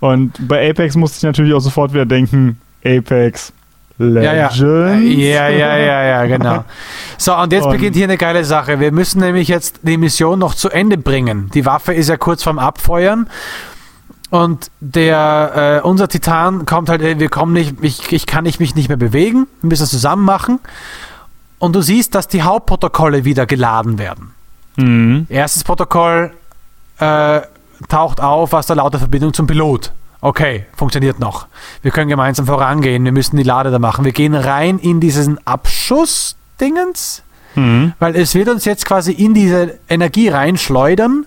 Und 0.00 0.32
bei 0.48 0.68
Apex 0.70 0.96
musste 0.96 1.18
ich 1.18 1.22
natürlich 1.22 1.54
auch 1.54 1.60
sofort 1.60 1.92
wieder 1.92 2.06
denken, 2.06 2.60
Apex, 2.84 3.52
Legends. 3.98 4.58
Ja, 4.58 5.48
ja, 5.48 5.48
ja, 5.48 5.76
ja, 5.76 6.04
ja, 6.04 6.26
genau. 6.26 6.64
So, 7.18 7.36
und 7.36 7.52
jetzt 7.52 7.66
und 7.66 7.72
beginnt 7.72 7.96
hier 7.96 8.04
eine 8.04 8.16
geile 8.16 8.46
Sache. 8.46 8.80
Wir 8.80 8.92
müssen 8.92 9.20
nämlich 9.20 9.48
jetzt 9.48 9.80
die 9.82 9.98
Mission 9.98 10.38
noch 10.38 10.54
zu 10.54 10.70
Ende 10.70 10.96
bringen. 10.96 11.50
Die 11.52 11.66
Waffe 11.66 11.92
ist 11.92 12.08
ja 12.08 12.16
kurz 12.16 12.42
vorm 12.42 12.58
Abfeuern 12.58 13.28
und 14.30 14.70
der, 14.78 15.80
äh, 15.82 15.86
unser 15.86 16.08
Titan 16.08 16.64
kommt 16.64 16.88
halt, 16.88 17.02
wir 17.02 17.28
kommen 17.28 17.52
nicht, 17.52 17.76
ich, 17.82 18.12
ich 18.12 18.26
kann 18.26 18.44
nicht, 18.44 18.60
mich 18.60 18.76
nicht 18.76 18.88
mehr 18.88 18.96
bewegen, 18.96 19.48
wir 19.60 19.68
müssen 19.68 19.82
es 19.82 19.90
zusammen 19.90 20.24
machen. 20.24 20.60
Und 21.58 21.74
du 21.74 21.82
siehst, 21.82 22.14
dass 22.14 22.28
die 22.28 22.42
Hauptprotokolle 22.42 23.24
wieder 23.24 23.44
geladen 23.44 23.98
werden. 23.98 24.32
Mhm. 24.76 25.26
Erstes 25.28 25.64
Protokoll 25.64 26.32
äh, 26.98 27.40
taucht 27.88 28.20
auf, 28.20 28.52
was 28.52 28.66
der 28.66 28.76
lauter 28.76 28.98
Verbindung 28.98 29.34
zum 29.34 29.46
Pilot. 29.46 29.92
Okay, 30.22 30.66
funktioniert 30.76 31.18
noch. 31.18 31.46
Wir 31.82 31.90
können 31.90 32.08
gemeinsam 32.08 32.46
vorangehen, 32.46 33.04
wir 33.04 33.12
müssen 33.12 33.36
die 33.36 33.42
Lade 33.42 33.70
da 33.70 33.78
machen. 33.78 34.04
Wir 34.04 34.12
gehen 34.12 34.34
rein 34.34 34.78
in 34.78 35.00
diesen 35.00 35.44
Abschuss-Dingens, 35.46 37.22
mhm. 37.56 37.94
weil 37.98 38.14
es 38.16 38.34
wird 38.34 38.48
uns 38.48 38.64
jetzt 38.64 38.84
quasi 38.84 39.12
in 39.12 39.34
diese 39.34 39.78
Energie 39.88 40.28
reinschleudern 40.28 41.26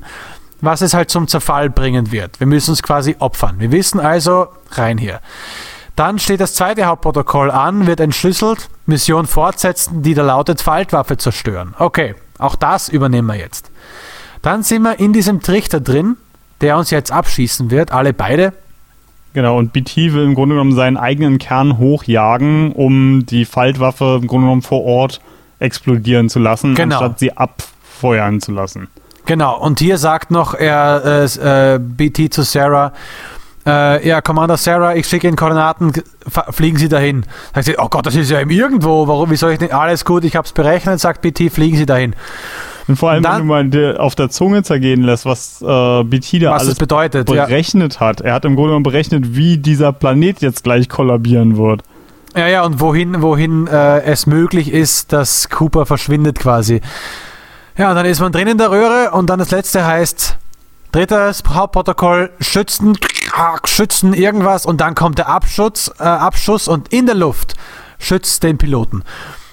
was 0.64 0.81
es 0.81 0.94
halt 0.94 1.10
zum 1.10 1.27
Zerfall 1.27 1.69
bringen 1.69 2.11
wird. 2.11 2.40
Wir 2.40 2.48
müssen 2.48 2.72
uns 2.72 2.81
quasi 2.81 3.18
opfern. 3.19 3.56
Wir 3.60 3.72
wissen 3.72 3.99
also, 3.99 4.48
rein 4.72 4.98
hier. 4.98 5.19
Dann 5.95 6.19
steht 6.19 6.40
das 6.40 6.56
zweite 6.56 6.85
Hauptprotokoll 6.85 7.52
an, 7.52 7.85
wird 7.85 7.99
entschlüsselt, 7.99 8.69
Mission 8.85 9.27
fortsetzen, 9.27 10.02
die 10.02 10.14
da 10.14 10.23
lautet 10.23 10.61
Faltwaffe 10.61 11.18
zerstören. 11.18 11.76
Okay, 11.77 12.15
auch 12.40 12.56
das 12.56 12.90
übernehmen 12.90 13.27
wir 13.27 13.35
jetzt. 13.35 13.69
Dann 14.41 14.64
sind 14.64 14.84
wir 14.84 14.99
in 14.99 15.14
diesem 15.14 15.41
Trichter 15.41 15.81
drin, 15.81 16.18
der 16.61 16.77
uns 16.77 16.90
jetzt 16.90 17.11
abschießen 17.11 17.69
wird, 17.69 17.91
alle 17.91 18.14
beide. 18.14 18.53
Genau, 19.34 19.57
und 19.57 19.73
BT 19.73 19.98
will 19.98 20.23
im 20.23 20.34
Grunde 20.34 20.56
genommen 20.56 20.76
seinen 20.76 20.98
eigenen 20.98 21.40
Kern 21.40 21.77
hochjagen, 21.77 22.72
um 22.72 23.26
die 23.26 23.45
Faltwaffe 23.45 24.19
im 24.22 24.27
Grunde 24.27 24.45
genommen 24.45 24.61
vor 24.61 24.84
Ort 24.84 25.22
explodieren 25.60 26.30
zu 26.30 26.40
lassen, 26.40 26.73
genau. 26.73 26.95
anstatt 26.95 27.19
sie 27.19 27.35
abfeuern 27.35 28.41
zu 28.41 28.52
lassen. 28.52 28.88
Genau, 29.25 29.57
und 29.59 29.79
hier 29.79 29.97
sagt 29.97 30.31
noch 30.31 30.53
er, 30.53 31.27
äh, 31.39 31.75
äh, 31.75 31.79
BT 31.79 32.33
zu 32.33 32.43
Sarah, 32.43 32.93
äh, 33.65 34.05
ja, 34.05 34.21
Commander 34.21 34.57
Sarah, 34.57 34.95
ich 34.95 35.07
schicke 35.07 35.27
Ihnen 35.27 35.37
Koordinaten, 35.37 35.93
fliegen 36.49 36.77
Sie 36.77 36.89
dahin. 36.89 37.25
Sagt 37.53 37.67
sie, 37.67 37.77
oh 37.77 37.87
Gott, 37.87 38.05
das 38.05 38.15
ist 38.15 38.29
ja 38.29 38.39
im 38.39 38.49
Irgendwo, 38.49 39.07
warum, 39.07 39.31
wie 39.31 39.37
soll 39.37 39.53
ich 39.53 39.59
nicht, 39.61 39.73
alles 39.73 40.03
gut, 40.03 40.25
ich 40.25 40.35
habe 40.35 40.45
es 40.45 40.51
berechnet, 40.51 40.99
sagt 40.99 41.21
BT, 41.21 41.49
fliegen 41.49 41.77
Sie 41.77 41.85
dahin. 41.85 42.15
Und 42.89 42.97
vor 42.97 43.11
allem, 43.11 43.23
dann, 43.23 43.47
wenn 43.47 43.71
du 43.71 43.77
mal 43.77 43.97
auf 43.97 44.15
der 44.15 44.29
Zunge 44.29 44.63
zergehen 44.63 45.03
lässt, 45.03 45.25
was 45.25 45.61
äh, 45.61 46.03
BT 46.03 46.43
da 46.43 46.53
alles 46.53 46.75
bedeutet, 46.75 47.27
berechnet 47.27 47.95
ja. 47.95 47.99
hat. 48.01 48.19
Er 48.19 48.33
hat 48.33 48.43
im 48.43 48.55
Grunde 48.55 48.71
genommen 48.71 48.83
berechnet, 48.83 49.35
wie 49.37 49.57
dieser 49.57 49.93
Planet 49.93 50.41
jetzt 50.41 50.65
gleich 50.65 50.89
kollabieren 50.89 51.57
wird. 51.57 51.83
Ja, 52.35 52.47
ja, 52.47 52.65
und 52.65 52.81
wohin, 52.81 53.21
wohin 53.21 53.67
äh, 53.67 54.01
es 54.01 54.25
möglich 54.25 54.73
ist, 54.73 55.13
dass 55.13 55.49
Cooper 55.49 55.85
verschwindet 55.85 56.39
quasi. 56.39 56.81
Ja, 57.75 57.93
dann 57.93 58.05
ist 58.05 58.19
man 58.19 58.31
drin 58.31 58.47
in 58.47 58.57
der 58.57 58.69
Röhre 58.69 59.11
und 59.11 59.29
dann 59.29 59.39
das 59.39 59.49
letzte 59.51 59.85
heißt, 59.85 60.37
drittes 60.91 61.43
Hauptprotokoll, 61.49 62.29
Schützen, 62.39 62.97
Schützen 63.65 64.13
irgendwas 64.13 64.65
und 64.65 64.79
dann 64.79 64.93
kommt 64.93 65.17
der 65.17 65.27
Abschutz, 65.27 65.91
äh, 65.99 66.03
Abschuss 66.03 66.67
und 66.67 66.93
in 66.93 67.07
der 67.07 67.15
Luft 67.15 67.55
schützt 67.97 68.43
den 68.43 68.57
Piloten. 68.57 69.03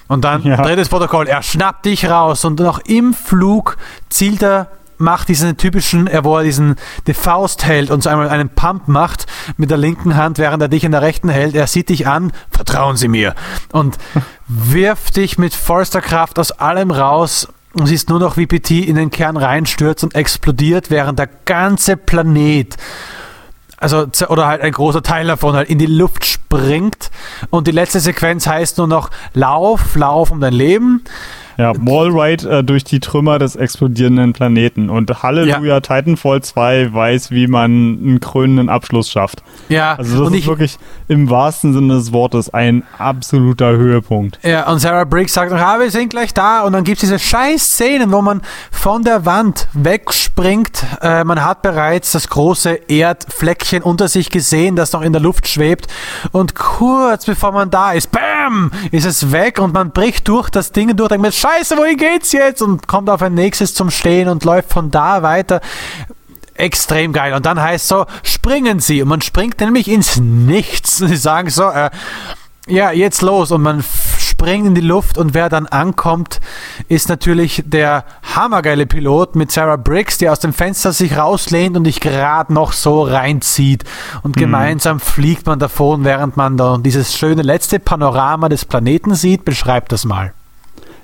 Und 0.07 0.23
dann 0.23 0.43
ja. 0.43 0.57
drittes 0.57 0.89
Protokoll, 0.89 1.27
er 1.27 1.41
schnappt 1.41 1.85
dich 1.85 2.09
raus 2.09 2.45
und 2.45 2.59
noch 2.59 2.79
im 2.79 3.13
Flug 3.13 3.77
zielt 4.09 4.43
er 4.43 4.67
macht 5.01 5.29
diesen 5.29 5.57
typischen, 5.57 6.05
er 6.05 6.23
wo 6.23 6.37
er 6.37 6.43
diesen 6.43 6.75
die 7.07 7.15
Faust 7.15 7.65
hält 7.65 7.89
und 7.89 8.03
so 8.03 8.09
einmal 8.09 8.29
einen 8.29 8.49
Pump 8.49 8.87
macht 8.87 9.25
mit 9.57 9.71
der 9.71 9.77
linken 9.77 10.15
Hand, 10.15 10.37
während 10.37 10.61
er 10.61 10.69
dich 10.69 10.83
in 10.83 10.91
der 10.91 11.01
rechten 11.01 11.27
hält. 11.27 11.55
Er 11.55 11.65
sieht 11.65 11.89
dich 11.89 12.07
an, 12.07 12.31
vertrauen 12.51 12.97
Sie 12.97 13.07
mir 13.07 13.33
und 13.71 13.97
wirft 14.47 15.15
dich 15.15 15.39
mit 15.39 15.55
vollster 15.55 16.01
Kraft 16.01 16.37
aus 16.37 16.51
allem 16.51 16.91
raus 16.91 17.47
und 17.73 17.87
siehst 17.87 18.09
nur 18.09 18.19
noch, 18.19 18.37
wie 18.37 18.47
PT 18.47 18.71
in 18.71 18.95
den 18.95 19.11
Kern 19.11 19.37
reinstürzt 19.37 20.03
und 20.03 20.15
explodiert, 20.15 20.89
während 20.89 21.19
der 21.19 21.29
ganze 21.45 21.97
Planet, 21.97 22.75
also 23.77 24.05
oder 24.29 24.47
halt 24.47 24.61
ein 24.61 24.71
großer 24.71 25.01
Teil 25.01 25.27
davon 25.27 25.55
halt 25.55 25.69
in 25.69 25.79
die 25.79 25.87
Luft 25.87 26.25
springt. 26.25 27.09
Und 27.49 27.67
die 27.67 27.71
letzte 27.71 27.99
Sequenz 27.99 28.45
heißt 28.45 28.77
nur 28.77 28.87
noch 28.87 29.09
Lauf, 29.33 29.95
Lauf 29.95 30.31
um 30.31 30.39
dein 30.39 30.53
Leben. 30.53 31.03
Ja, 31.57 31.73
Wallride 31.75 32.49
äh, 32.49 32.63
durch 32.63 32.83
die 32.83 32.99
Trümmer 32.99 33.39
des 33.39 33.55
explodierenden 33.55 34.33
Planeten. 34.33 34.89
Und 34.89 35.23
Halleluja, 35.23 35.61
ja. 35.61 35.79
Titanfall 35.79 36.41
2 36.41 36.93
weiß, 36.93 37.31
wie 37.31 37.47
man 37.47 37.71
einen 37.71 38.19
krönenden 38.19 38.69
Abschluss 38.69 39.09
schafft. 39.09 39.43
Ja, 39.69 39.95
also 39.95 40.25
das 40.25 40.33
ist 40.33 40.39
ich, 40.39 40.47
wirklich 40.47 40.77
im 41.07 41.29
wahrsten 41.29 41.73
Sinne 41.73 41.95
des 41.95 42.13
Wortes 42.13 42.53
ein 42.53 42.83
absoluter 42.97 43.71
Höhepunkt. 43.71 44.39
Ja, 44.43 44.69
und 44.69 44.79
Sarah 44.79 45.03
Briggs 45.03 45.33
sagt 45.33 45.51
noch, 45.51 45.59
ah, 45.59 45.79
wir 45.79 45.91
sind 45.91 46.09
gleich 46.09 46.33
da. 46.33 46.61
Und 46.61 46.73
dann 46.73 46.83
gibt 46.83 46.97
es 46.97 47.01
diese 47.01 47.19
scheiß 47.19 47.61
Szenen, 47.61 48.11
wo 48.11 48.21
man 48.21 48.41
von 48.71 49.03
der 49.03 49.25
Wand 49.25 49.67
wegspringt. 49.73 50.85
Äh, 51.01 51.23
man 51.23 51.43
hat 51.43 51.61
bereits 51.61 52.11
das 52.11 52.27
große 52.29 52.71
Erdfleckchen 52.87 53.83
unter 53.83 54.07
sich 54.07 54.29
gesehen, 54.29 54.75
das 54.75 54.93
noch 54.93 55.01
in 55.01 55.13
der 55.13 55.21
Luft 55.21 55.47
schwebt. 55.47 55.87
Und 56.31 56.55
kurz 56.55 57.25
bevor 57.25 57.51
man 57.51 57.69
da 57.69 57.91
ist, 57.91 58.11
bam, 58.11 58.71
ist 58.91 59.05
es 59.05 59.31
weg 59.31 59.59
und 59.59 59.73
man 59.73 59.91
bricht 59.91 60.27
durch 60.27 60.49
das 60.49 60.71
Ding 60.71 60.95
durch. 60.95 61.09
Denkt 61.09 61.21
Scheiße, 61.41 61.75
wohin 61.75 61.97
geht's 61.97 62.33
jetzt? 62.33 62.61
Und 62.61 62.87
kommt 62.87 63.09
auf 63.09 63.23
ein 63.23 63.33
nächstes 63.33 63.73
zum 63.73 63.89
Stehen 63.89 64.27
und 64.27 64.43
läuft 64.43 64.71
von 64.71 64.91
da 64.91 65.23
weiter. 65.23 65.59
Extrem 66.53 67.13
geil. 67.13 67.33
Und 67.33 67.47
dann 67.47 67.59
heißt 67.59 67.87
so, 67.87 68.05
springen 68.21 68.79
Sie. 68.79 69.01
Und 69.01 69.07
man 69.07 69.21
springt 69.21 69.59
nämlich 69.59 69.87
ins 69.87 70.17
Nichts. 70.17 70.97
Sie 70.97 71.15
sagen 71.15 71.49
so, 71.49 71.67
äh, 71.67 71.89
ja, 72.67 72.91
jetzt 72.91 73.23
los 73.23 73.49
und 73.49 73.63
man 73.63 73.83
springt 74.19 74.67
in 74.67 74.75
die 74.75 74.81
Luft 74.81 75.17
und 75.17 75.33
wer 75.33 75.49
dann 75.49 75.65
ankommt, 75.65 76.41
ist 76.89 77.09
natürlich 77.09 77.63
der 77.65 78.05
hammergeile 78.35 78.85
Pilot 78.85 79.35
mit 79.35 79.51
Sarah 79.51 79.77
Briggs, 79.77 80.19
die 80.19 80.29
aus 80.29 80.41
dem 80.41 80.53
Fenster 80.53 80.93
sich 80.93 81.17
rauslehnt 81.17 81.75
und 81.75 81.85
dich 81.85 82.01
gerade 82.01 82.53
noch 82.53 82.73
so 82.73 83.01
reinzieht 83.01 83.83
und 84.21 84.35
mhm. 84.35 84.41
gemeinsam 84.41 84.99
fliegt 84.99 85.47
man 85.47 85.57
davon, 85.57 86.05
während 86.05 86.37
man 86.37 86.55
da 86.55 86.77
dieses 86.77 87.17
schöne 87.17 87.41
letzte 87.41 87.79
Panorama 87.79 88.47
des 88.47 88.63
Planeten 88.63 89.15
sieht. 89.15 89.43
Beschreib 89.43 89.89
das 89.89 90.05
mal. 90.05 90.33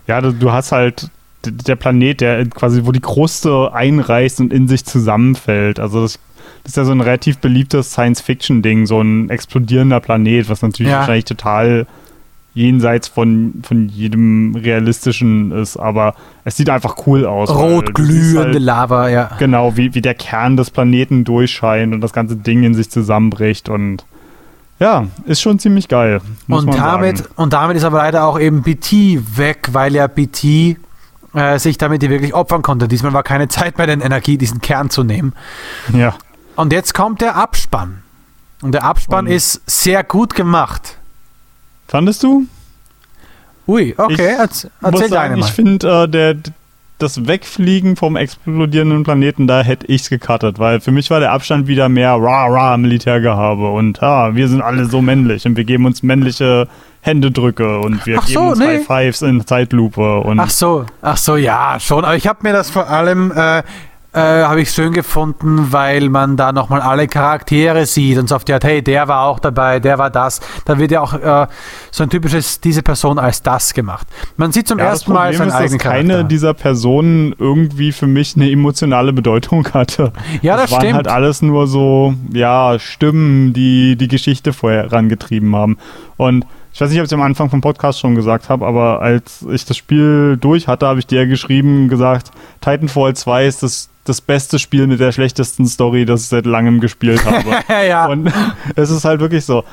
Ja, 0.07 0.21
du, 0.21 0.33
du 0.33 0.51
hast 0.51 0.71
halt 0.71 1.09
der 1.45 1.75
Planet, 1.75 2.21
der 2.21 2.45
quasi, 2.47 2.81
wo 2.83 2.91
die 2.91 2.99
Kruste 2.99 3.73
einreißt 3.73 4.39
und 4.41 4.53
in 4.53 4.67
sich 4.67 4.85
zusammenfällt. 4.85 5.79
Also 5.79 6.01
das, 6.01 6.19
das 6.63 6.71
ist 6.71 6.77
ja 6.77 6.85
so 6.85 6.91
ein 6.91 7.01
relativ 7.01 7.37
beliebtes 7.37 7.91
Science-Fiction-Ding, 7.91 8.85
so 8.85 9.01
ein 9.01 9.29
explodierender 9.29 9.99
Planet, 9.99 10.49
was 10.49 10.61
natürlich 10.61 10.91
ja. 10.91 10.99
wahrscheinlich 10.99 11.25
total 11.25 11.85
jenseits 12.53 13.07
von, 13.07 13.61
von 13.61 13.87
jedem 13.87 14.55
realistischen 14.55 15.51
ist, 15.51 15.77
aber 15.77 16.15
es 16.43 16.57
sieht 16.57 16.71
einfach 16.71 16.95
cool 17.05 17.23
aus. 17.23 17.51
Rot 17.51 17.93
glühende 17.93 18.41
halt, 18.41 18.59
Lava, 18.59 19.09
ja. 19.09 19.29
Genau, 19.37 19.77
wie, 19.77 19.93
wie 19.93 20.01
der 20.01 20.15
Kern 20.15 20.57
des 20.57 20.71
Planeten 20.71 21.23
durchscheint 21.23 21.93
und 21.93 22.01
das 22.01 22.13
ganze 22.13 22.35
Ding 22.35 22.63
in 22.63 22.73
sich 22.73 22.89
zusammenbricht 22.89 23.69
und 23.69 24.05
ja, 24.79 25.07
ist 25.25 25.41
schon 25.41 25.59
ziemlich 25.59 25.87
geil. 25.87 26.21
und, 26.47 26.73
damit, 26.73 27.19
sagen. 27.19 27.29
und 27.35 27.53
damit 27.53 27.77
ist 27.77 27.83
aber 27.83 27.97
leider 27.97 28.25
auch 28.25 28.39
eben 28.39 28.61
BT 28.61 29.37
weg, 29.37 29.69
weil 29.71 29.95
ja 29.95 30.07
BT 30.07 30.77
äh, 31.33 31.59
sich 31.59 31.77
damit 31.77 32.01
wirklich 32.01 32.33
opfern 32.33 32.61
konnte. 32.61 32.87
Diesmal 32.87 33.13
war 33.13 33.23
keine 33.23 33.47
Zeit 33.47 33.77
mehr, 33.77 33.87
den 33.87 34.01
Energie, 34.01 34.37
diesen 34.37 34.61
Kern 34.61 34.89
zu 34.89 35.03
nehmen. 35.03 35.33
Ja. 35.93 36.15
Und 36.55 36.73
jetzt 36.73 36.93
kommt 36.93 37.21
der 37.21 37.35
Abspann. 37.35 38.03
Und 38.61 38.71
der 38.71 38.83
Abspann 38.83 39.25
und 39.27 39.31
ist 39.31 39.61
sehr 39.65 40.03
gut 40.03 40.33
gemacht. 40.33 40.97
Fandest 41.87 42.23
du? 42.23 42.47
Ui, 43.67 43.93
okay, 43.97 44.33
ich 44.33 44.39
erzähl 44.39 44.71
muss 44.81 45.09
sagen, 45.09 45.37
Ich 45.37 45.51
finde, 45.51 46.03
äh, 46.03 46.07
der, 46.07 46.35
das 46.97 47.27
Wegfliegen 47.27 47.95
vom 47.95 48.15
explodierenden 48.15 49.03
Planeten, 49.03 49.47
da 49.47 49.61
hätte 49.61 49.85
ich 49.87 50.01
es 50.01 50.09
gecuttet, 50.09 50.57
weil 50.59 50.79
für 50.79 50.91
mich 50.91 51.09
war 51.09 51.19
der 51.19 51.31
Abstand 51.31 51.67
wieder 51.67 51.89
mehr 51.89 52.13
rah-rah 52.13 52.77
Militärgehabe 52.77 53.69
und 53.69 54.01
ah, 54.01 54.35
wir 54.35 54.47
sind 54.47 54.61
alle 54.61 54.85
so 54.85 55.01
männlich 55.01 55.45
und 55.45 55.57
wir 55.57 55.63
geben 55.63 55.85
uns 55.85 56.01
männliche 56.01 56.67
Händedrücke 57.01 57.79
und 57.79 58.05
wir 58.05 58.19
ach 58.19 58.25
geben 58.25 58.39
so, 58.39 58.49
uns 58.49 58.59
nee. 58.59 58.65
High 58.65 58.85
Fives 58.85 59.21
in 59.21 59.45
Zeitlupe. 59.45 60.19
Und 60.21 60.39
ach 60.39 60.49
so, 60.49 60.85
ach 61.01 61.17
so, 61.17 61.35
ja, 61.35 61.79
schon. 61.79 62.03
Aber 62.03 62.15
ich 62.15 62.27
habe 62.27 62.39
mir 62.41 62.53
das 62.53 62.69
vor 62.69 62.89
allem 62.89 63.31
äh, 63.31 63.63
äh, 64.13 64.19
habe 64.19 64.61
ich 64.61 64.71
schön 64.71 64.93
gefunden, 64.93 65.71
weil 65.71 66.09
man 66.09 66.37
da 66.37 66.51
nochmal 66.51 66.81
alle 66.81 67.07
Charaktere 67.07 67.85
sieht 67.85 68.17
und 68.17 68.29
so 68.29 68.35
auf 68.35 68.45
die 68.45 68.53
Art, 68.53 68.63
hey, 68.63 68.81
der 68.81 69.07
war 69.07 69.23
auch 69.23 69.39
dabei, 69.39 69.79
der 69.79 69.97
war 69.97 70.09
das. 70.09 70.39
Da 70.65 70.79
wird 70.79 70.91
ja 70.91 71.01
auch 71.01 71.13
äh, 71.13 71.47
so 71.91 72.03
ein 72.03 72.09
typisches, 72.09 72.61
diese 72.61 72.81
Person 72.81 73.19
als 73.19 73.41
das 73.41 73.73
gemacht. 73.73 74.07
Man 74.37 74.51
sieht 74.51 74.67
zum 74.67 74.79
ja, 74.79 74.85
ersten 74.85 75.13
Mal 75.13 75.33
seinen 75.33 75.49
ist, 75.49 75.55
eigenen 75.55 75.77
dass 75.77 75.87
keine 75.87 76.25
dieser 76.25 76.53
Personen 76.53 77.35
irgendwie 77.37 77.91
für 77.91 78.07
mich 78.07 78.35
eine 78.35 78.49
emotionale 78.49 79.13
Bedeutung 79.13 79.67
hatte. 79.73 80.13
Ja, 80.41 80.55
das, 80.55 80.63
das 80.63 80.71
waren 80.71 80.81
stimmt. 80.81 80.95
halt 80.95 81.07
alles 81.07 81.41
nur 81.41 81.67
so, 81.67 82.13
ja, 82.33 82.79
Stimmen, 82.79 83.53
die 83.53 83.95
die 83.97 84.07
Geschichte 84.07 84.53
vorher 84.53 84.83
herangetrieben 84.83 85.55
haben. 85.55 85.77
Und 86.15 86.45
ich 86.77 86.81
weiß 86.81 86.91
nicht, 86.91 86.99
ob 86.99 87.05
ich 87.05 87.09
es 87.09 87.13
am 87.13 87.23
Anfang 87.23 87.49
vom 87.49 87.59
Podcast 87.59 87.99
schon 87.99 88.13
gesagt 88.13 88.49
habe, 88.49 88.63
aber 88.63 89.01
als 89.01 89.43
ich 89.51 89.65
das 89.65 89.77
Spiel 89.77 90.37
durch 90.39 90.67
hatte, 90.67 90.85
habe 90.85 90.99
ich 90.99 91.07
dir 91.07 91.25
geschrieben, 91.25 91.87
gesagt, 91.87 92.29
Titanfall 92.61 93.15
2 93.15 93.47
ist 93.47 93.63
das, 93.63 93.89
das 94.07 94.21
beste 94.21 94.59
Spiel 94.59 94.87
mit 94.87 94.99
der 94.99 95.11
schlechtesten 95.11 95.65
Story, 95.65 96.05
das 96.05 96.23
ich 96.23 96.27
seit 96.27 96.45
langem 96.45 96.79
gespielt 96.79 97.25
habe. 97.25 97.57
ja. 97.87 98.07
Und 98.07 98.31
es 98.75 98.89
ist 98.89 99.05
halt 99.05 99.19
wirklich 99.19 99.45
so. 99.45 99.63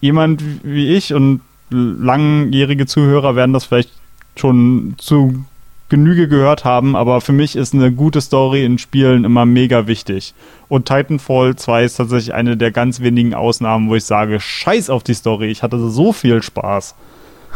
Jemand 0.00 0.42
wie 0.64 0.94
ich 0.94 1.14
und 1.14 1.40
langjährige 1.70 2.86
Zuhörer 2.86 3.36
werden 3.36 3.52
das 3.52 3.64
vielleicht 3.64 3.90
schon 4.36 4.94
zu 4.98 5.44
Genüge 5.88 6.26
gehört 6.26 6.64
haben, 6.64 6.96
aber 6.96 7.20
für 7.20 7.32
mich 7.32 7.54
ist 7.54 7.74
eine 7.74 7.92
gute 7.92 8.22
Story 8.22 8.64
in 8.64 8.78
Spielen 8.78 9.24
immer 9.24 9.44
mega 9.44 9.86
wichtig. 9.86 10.32
Und 10.68 10.86
Titanfall 10.86 11.54
2 11.54 11.84
ist 11.84 11.96
tatsächlich 11.96 12.32
eine 12.32 12.56
der 12.56 12.70
ganz 12.70 13.00
wenigen 13.00 13.34
Ausnahmen, 13.34 13.90
wo 13.90 13.94
ich 13.94 14.04
sage, 14.04 14.40
scheiß 14.40 14.88
auf 14.88 15.02
die 15.02 15.12
Story, 15.12 15.50
ich 15.50 15.62
hatte 15.62 15.78
so 15.90 16.14
viel 16.14 16.42
Spaß. 16.42 16.94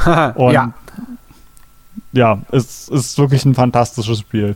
Und 0.34 0.52
ja. 0.52 0.74
Ja, 2.12 2.38
es 2.52 2.88
ist 2.88 3.18
wirklich 3.18 3.44
ein 3.46 3.54
fantastisches 3.54 4.20
Spiel. 4.20 4.54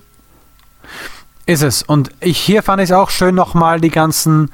Ist 1.51 1.63
es. 1.63 1.83
Und 1.83 2.13
ich, 2.21 2.39
hier 2.39 2.63
fand 2.63 2.81
ich 2.81 2.91
es 2.91 2.93
auch 2.97 3.11
schön, 3.11 3.35
nochmal 3.35 3.81
die 3.81 3.91
ganzen 3.91 4.53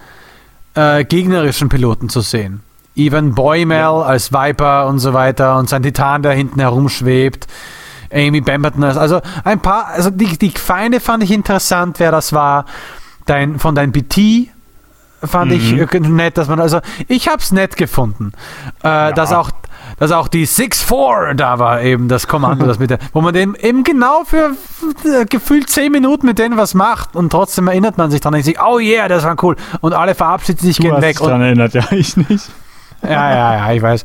äh, 0.75 1.05
gegnerischen 1.05 1.69
Piloten 1.69 2.09
zu 2.09 2.23
sehen. 2.23 2.63
Even 2.95 3.35
Boymel 3.35 3.77
ja. 3.77 4.01
als 4.01 4.33
Viper 4.33 4.87
und 4.87 4.99
so 4.99 5.13
weiter 5.13 5.59
und 5.59 5.69
sein 5.69 5.83
Titan, 5.83 6.23
der 6.23 6.33
hinten 6.33 6.59
herumschwebt. 6.59 7.49
Amy 8.11 8.41
Bamberton. 8.41 8.83
Also 8.83 9.21
ein 9.45 9.61
paar, 9.61 9.89
also 9.89 10.09
die, 10.09 10.39
die 10.39 10.49
Feinde 10.49 11.01
fand 11.01 11.23
ich 11.23 11.33
interessant, 11.33 12.01
wer 12.01 12.11
das 12.11 12.33
war. 12.33 12.65
Dein, 13.27 13.59
von 13.59 13.75
deinem 13.75 13.93
BT 13.93 14.49
fand 15.23 15.51
mhm. 15.51 15.57
ich 15.57 16.01
nett, 16.01 16.39
dass 16.39 16.49
man, 16.49 16.61
also 16.61 16.81
ich 17.09 17.29
habe 17.29 17.39
es 17.39 17.53
nett 17.53 17.77
gefunden, 17.77 18.33
äh, 18.83 18.89
ja. 18.89 19.13
dass 19.13 19.33
auch 19.33 19.51
dass 19.99 20.11
auch 20.13 20.29
die 20.29 20.47
6-4 20.47 21.35
da 21.35 21.59
war, 21.59 21.81
eben 21.81 22.09
das 22.09 22.27
Kommando, 22.27 22.67
das 22.67 22.79
mit 22.79 22.91
der, 22.91 22.99
wo 23.13 23.21
man 23.21 23.33
dem 23.33 23.55
eben 23.55 23.85
genau 23.85 24.25
für 24.25 24.57
äh, 25.05 25.25
gefühlt 25.25 25.71
10 25.71 25.91
Minuten 25.93 26.27
mit 26.27 26.39
denen 26.39 26.57
was 26.57 26.75
macht 26.75 27.17
und 27.17 27.31
trotzdem 27.31 27.69
erinnert 27.69 27.97
man 27.97 28.11
sich 28.11 28.21
dran 28.21 28.35
und 28.35 28.43
sich, 28.43 28.61
oh 28.61 28.79
yeah, 28.79 29.09
das 29.09 29.25
war 29.25 29.37
cool. 29.43 29.57
Und 29.81 29.95
alle 29.95 30.15
verabschieden 30.15 30.59
sich, 30.59 30.77
du 30.77 30.83
gehen 30.83 30.93
hast 30.93 31.03
weg. 31.03 31.17
Dich 31.17 31.27
dran 31.27 31.41
erinnert, 31.41 31.75
ja, 31.75 31.85
ich 31.93 32.17
nicht. 32.17 32.51
Ja, 33.03 33.31
ja, 33.31 33.55
ja, 33.55 33.73
ich 33.73 33.83
weiß. 33.83 34.05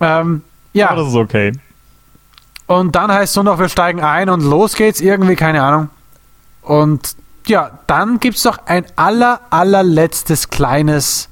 Ähm, 0.00 0.42
ja. 0.72 0.90
Aber 0.90 1.00
das 1.00 1.08
ist 1.08 1.16
okay. 1.16 1.52
Und 2.66 2.96
dann 2.96 3.12
heißt 3.12 3.32
es 3.32 3.36
nur 3.36 3.44
noch, 3.44 3.58
wir 3.58 3.68
steigen 3.68 4.02
ein 4.02 4.28
und 4.30 4.42
los 4.42 4.74
geht's, 4.76 5.00
irgendwie, 5.00 5.36
keine 5.36 5.62
Ahnung. 5.62 5.90
Und 6.62 7.16
ja, 7.46 7.78
dann 7.86 8.20
gibt 8.20 8.36
es 8.36 8.44
noch 8.44 8.58
ein 8.66 8.84
aller, 8.96 9.40
allerletztes 9.50 10.50
kleines 10.50 11.28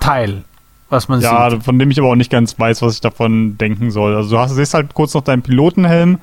Teil, 0.00 0.44
was 0.88 1.08
man 1.08 1.20
ja, 1.20 1.50
sieht. 1.50 1.58
Ja, 1.58 1.64
von 1.64 1.78
dem 1.78 1.90
ich 1.90 1.98
aber 1.98 2.08
auch 2.08 2.16
nicht 2.16 2.30
ganz 2.30 2.58
weiß, 2.58 2.82
was 2.82 2.94
ich 2.94 3.00
davon 3.00 3.58
denken 3.58 3.90
soll. 3.90 4.14
Also 4.14 4.30
du 4.30 4.38
hast, 4.38 4.54
siehst 4.54 4.74
halt 4.74 4.94
kurz 4.94 5.14
noch 5.14 5.22
deinen 5.22 5.42
Pilotenhelm 5.42 6.18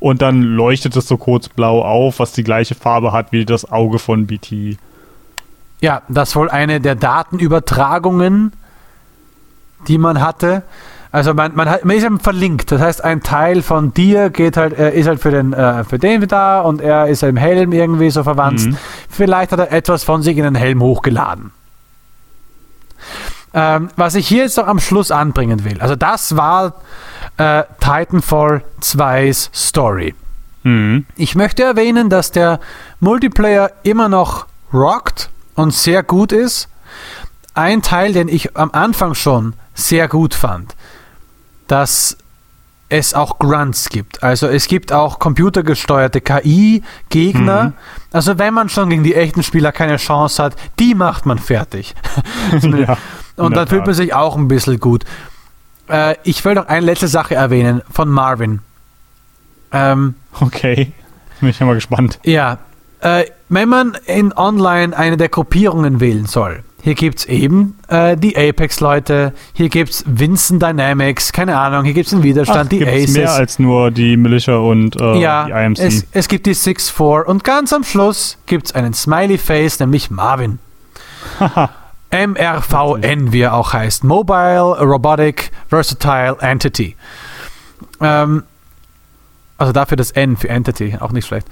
und 0.00 0.22
dann 0.22 0.42
leuchtet 0.42 0.96
es 0.96 1.08
so 1.08 1.16
kurz 1.16 1.48
blau 1.48 1.82
auf, 1.82 2.18
was 2.18 2.32
die 2.32 2.44
gleiche 2.44 2.74
Farbe 2.74 3.12
hat 3.12 3.32
wie 3.32 3.44
das 3.44 3.70
Auge 3.70 3.98
von 3.98 4.26
BT. 4.26 4.78
Ja, 5.80 6.02
das 6.08 6.34
wohl 6.34 6.50
eine 6.50 6.80
der 6.80 6.94
Datenübertragungen, 6.94 8.52
die 9.86 9.98
man 9.98 10.20
hatte. 10.20 10.62
Also 11.10 11.32
man, 11.32 11.54
man, 11.54 11.68
hat, 11.68 11.84
man 11.84 11.96
ist 11.96 12.04
eben 12.04 12.20
verlinkt. 12.20 12.70
Das 12.70 12.80
heißt, 12.80 13.04
ein 13.04 13.22
Teil 13.22 13.62
von 13.62 13.94
dir 13.94 14.30
geht 14.30 14.56
halt, 14.56 14.78
äh, 14.78 14.92
ist 14.92 15.06
halt 15.06 15.20
für 15.20 15.30
den, 15.30 15.52
äh, 15.52 15.84
für 15.84 15.98
den 15.98 16.26
da 16.28 16.60
und 16.60 16.80
er 16.80 17.06
ist 17.06 17.22
im 17.22 17.36
Helm 17.36 17.72
irgendwie 17.72 18.10
so 18.10 18.22
verwandt. 18.22 18.66
Mhm. 18.66 18.76
Vielleicht 19.08 19.52
hat 19.52 19.60
er 19.60 19.72
etwas 19.72 20.04
von 20.04 20.22
sich 20.22 20.36
in 20.36 20.44
den 20.44 20.54
Helm 20.54 20.82
hochgeladen. 20.82 21.52
Ähm, 23.54 23.88
was 23.96 24.14
ich 24.14 24.28
hier 24.28 24.42
jetzt 24.42 24.58
noch 24.58 24.66
am 24.66 24.78
Schluss 24.78 25.10
anbringen 25.10 25.64
will. 25.64 25.80
Also 25.80 25.96
das 25.96 26.36
war 26.36 26.74
äh, 27.38 27.64
Titanfall 27.80 28.62
2's 28.82 29.50
Story. 29.54 30.14
Mhm. 30.64 31.06
Ich 31.16 31.34
möchte 31.34 31.62
erwähnen, 31.62 32.10
dass 32.10 32.30
der 32.30 32.60
Multiplayer 33.00 33.70
immer 33.82 34.10
noch 34.10 34.46
rockt 34.72 35.30
und 35.54 35.72
sehr 35.72 36.02
gut 36.02 36.32
ist. 36.32 36.68
Ein 37.54 37.80
Teil, 37.80 38.12
den 38.12 38.28
ich 38.28 38.56
am 38.56 38.70
Anfang 38.72 39.14
schon 39.14 39.54
sehr 39.74 40.08
gut 40.08 40.34
fand, 40.34 40.76
dass 41.68 42.16
es 42.88 43.14
auch 43.14 43.38
Grunts 43.38 43.90
gibt. 43.90 44.22
Also 44.22 44.48
es 44.48 44.66
gibt 44.66 44.92
auch 44.92 45.18
computergesteuerte 45.18 46.20
KI-Gegner. 46.20 47.64
Mhm. 47.64 47.72
Also 48.12 48.38
wenn 48.38 48.54
man 48.54 48.68
schon 48.68 48.88
gegen 48.88 49.04
die 49.04 49.14
echten 49.14 49.42
Spieler 49.42 49.72
keine 49.72 49.98
Chance 49.98 50.42
hat, 50.42 50.56
die 50.78 50.94
macht 50.94 51.26
man 51.26 51.38
fertig. 51.38 51.94
ja, 52.62 52.96
Und 53.36 53.56
dann 53.56 53.68
fühlt 53.68 53.86
man 53.86 53.94
sich 53.94 54.14
auch 54.14 54.36
ein 54.36 54.48
bisschen 54.48 54.80
gut. 54.80 55.04
Äh, 55.88 56.16
ich 56.24 56.44
will 56.44 56.54
noch 56.54 56.66
eine 56.66 56.84
letzte 56.84 57.08
Sache 57.08 57.34
erwähnen 57.34 57.82
von 57.90 58.08
Marvin. 58.08 58.60
Ähm, 59.70 60.14
okay, 60.40 60.92
bin 61.40 61.50
ich 61.50 61.60
mal 61.60 61.74
gespannt. 61.74 62.18
Ja, 62.24 62.58
äh, 63.00 63.24
wenn 63.48 63.68
man 63.68 63.96
in 64.06 64.32
Online 64.32 64.96
eine 64.96 65.16
der 65.16 65.28
Gruppierungen 65.28 66.00
wählen 66.00 66.26
soll, 66.26 66.64
hier 66.82 66.94
gibt 66.94 67.18
es 67.18 67.24
eben 67.26 67.76
äh, 67.88 68.16
die 68.16 68.36
Apex-Leute, 68.36 69.32
hier 69.52 69.68
gibt 69.68 69.90
es 69.90 70.04
Vincent 70.06 70.62
Dynamics, 70.62 71.32
keine 71.32 71.58
Ahnung, 71.58 71.84
hier 71.84 71.94
gibt 71.94 72.06
es 72.06 72.10
den 72.10 72.22
Widerstand, 72.22 72.66
Ach, 72.66 72.68
die 72.68 72.86
Aces. 72.86 73.16
mehr 73.16 73.32
als 73.32 73.58
nur 73.58 73.90
die 73.90 74.16
Militia 74.16 74.56
und 74.56 75.00
äh, 75.00 75.18
ja, 75.18 75.46
die 75.46 75.52
IMC. 75.52 75.78
Es, 75.80 76.06
es 76.12 76.28
gibt 76.28 76.46
die 76.46 76.54
6-4 76.54 77.24
und 77.24 77.44
ganz 77.44 77.72
am 77.72 77.82
Schluss 77.84 78.38
gibt 78.46 78.66
es 78.66 78.74
einen 78.74 78.94
Smiley-Face, 78.94 79.80
nämlich 79.80 80.10
Marvin. 80.10 80.58
MRVN, 82.10 83.32
wie 83.32 83.40
er 83.40 83.54
auch 83.54 83.72
heißt. 83.74 84.02
Mobile 84.04 84.78
Robotic 84.80 85.50
Versatile 85.68 86.38
Entity. 86.40 86.96
Ähm, 88.00 88.44
also 89.58 89.72
dafür 89.72 89.96
das 89.96 90.12
N 90.12 90.36
für 90.36 90.48
Entity, 90.48 90.96
auch 90.98 91.12
nicht 91.12 91.26
schlecht. 91.26 91.48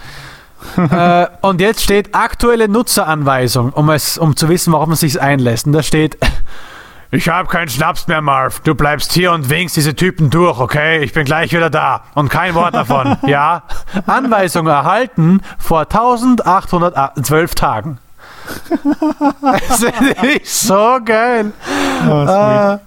Äh, 0.76 1.26
und 1.42 1.60
jetzt 1.60 1.82
steht 1.82 2.14
aktuelle 2.14 2.68
Nutzeranweisung, 2.68 3.72
um, 3.72 3.90
es, 3.90 4.18
um 4.18 4.36
zu 4.36 4.48
wissen, 4.48 4.72
warum 4.72 4.90
man 4.90 4.96
sich 4.96 5.20
einlässt. 5.20 5.66
Und 5.66 5.72
da 5.72 5.82
steht 5.82 6.18
ich 7.10 7.28
habe 7.28 7.48
keinen 7.48 7.68
Schnaps 7.68 8.08
mehr, 8.08 8.20
Marv. 8.20 8.60
Du 8.60 8.74
bleibst 8.74 9.12
hier 9.12 9.32
und 9.32 9.48
winkst 9.48 9.76
diese 9.76 9.94
Typen 9.94 10.30
durch, 10.30 10.58
okay? 10.58 11.02
Ich 11.02 11.12
bin 11.12 11.24
gleich 11.24 11.52
wieder 11.52 11.70
da. 11.70 12.04
Und 12.14 12.28
kein 12.28 12.54
Wort 12.54 12.74
davon, 12.74 13.16
ja? 13.26 13.62
Anweisung 14.06 14.66
erhalten 14.66 15.40
vor 15.58 15.80
1812 15.80 17.54
Tagen. 17.54 17.98
das 19.42 19.82
ist 20.42 20.60
so 20.62 20.98
geil. 21.04 21.52
Oh, 22.08 22.24
äh, 22.24 22.78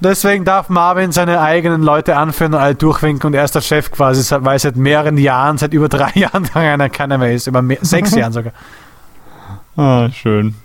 deswegen 0.00 0.44
darf 0.44 0.68
Marvin 0.68 1.12
seine 1.12 1.40
eigenen 1.40 1.82
Leute 1.82 2.16
anführen 2.16 2.54
und 2.54 2.60
alle 2.60 2.74
durchwinken 2.74 3.26
und 3.28 3.34
er 3.34 3.44
ist 3.44 3.54
der 3.54 3.60
Chef 3.60 3.90
quasi, 3.90 4.36
weil 4.40 4.58
seit 4.58 4.76
mehreren 4.76 5.18
Jahren, 5.18 5.58
seit 5.58 5.72
über 5.72 5.88
drei 5.88 6.10
Jahren 6.14 6.44
keiner, 6.44 6.88
keiner 6.88 7.18
mehr 7.18 7.32
ist, 7.32 7.46
über 7.46 7.62
mehr, 7.62 7.78
sechs 7.82 8.14
Jahren 8.14 8.32
sogar. 8.32 8.52
Ah, 9.76 10.10
schön. 10.10 10.56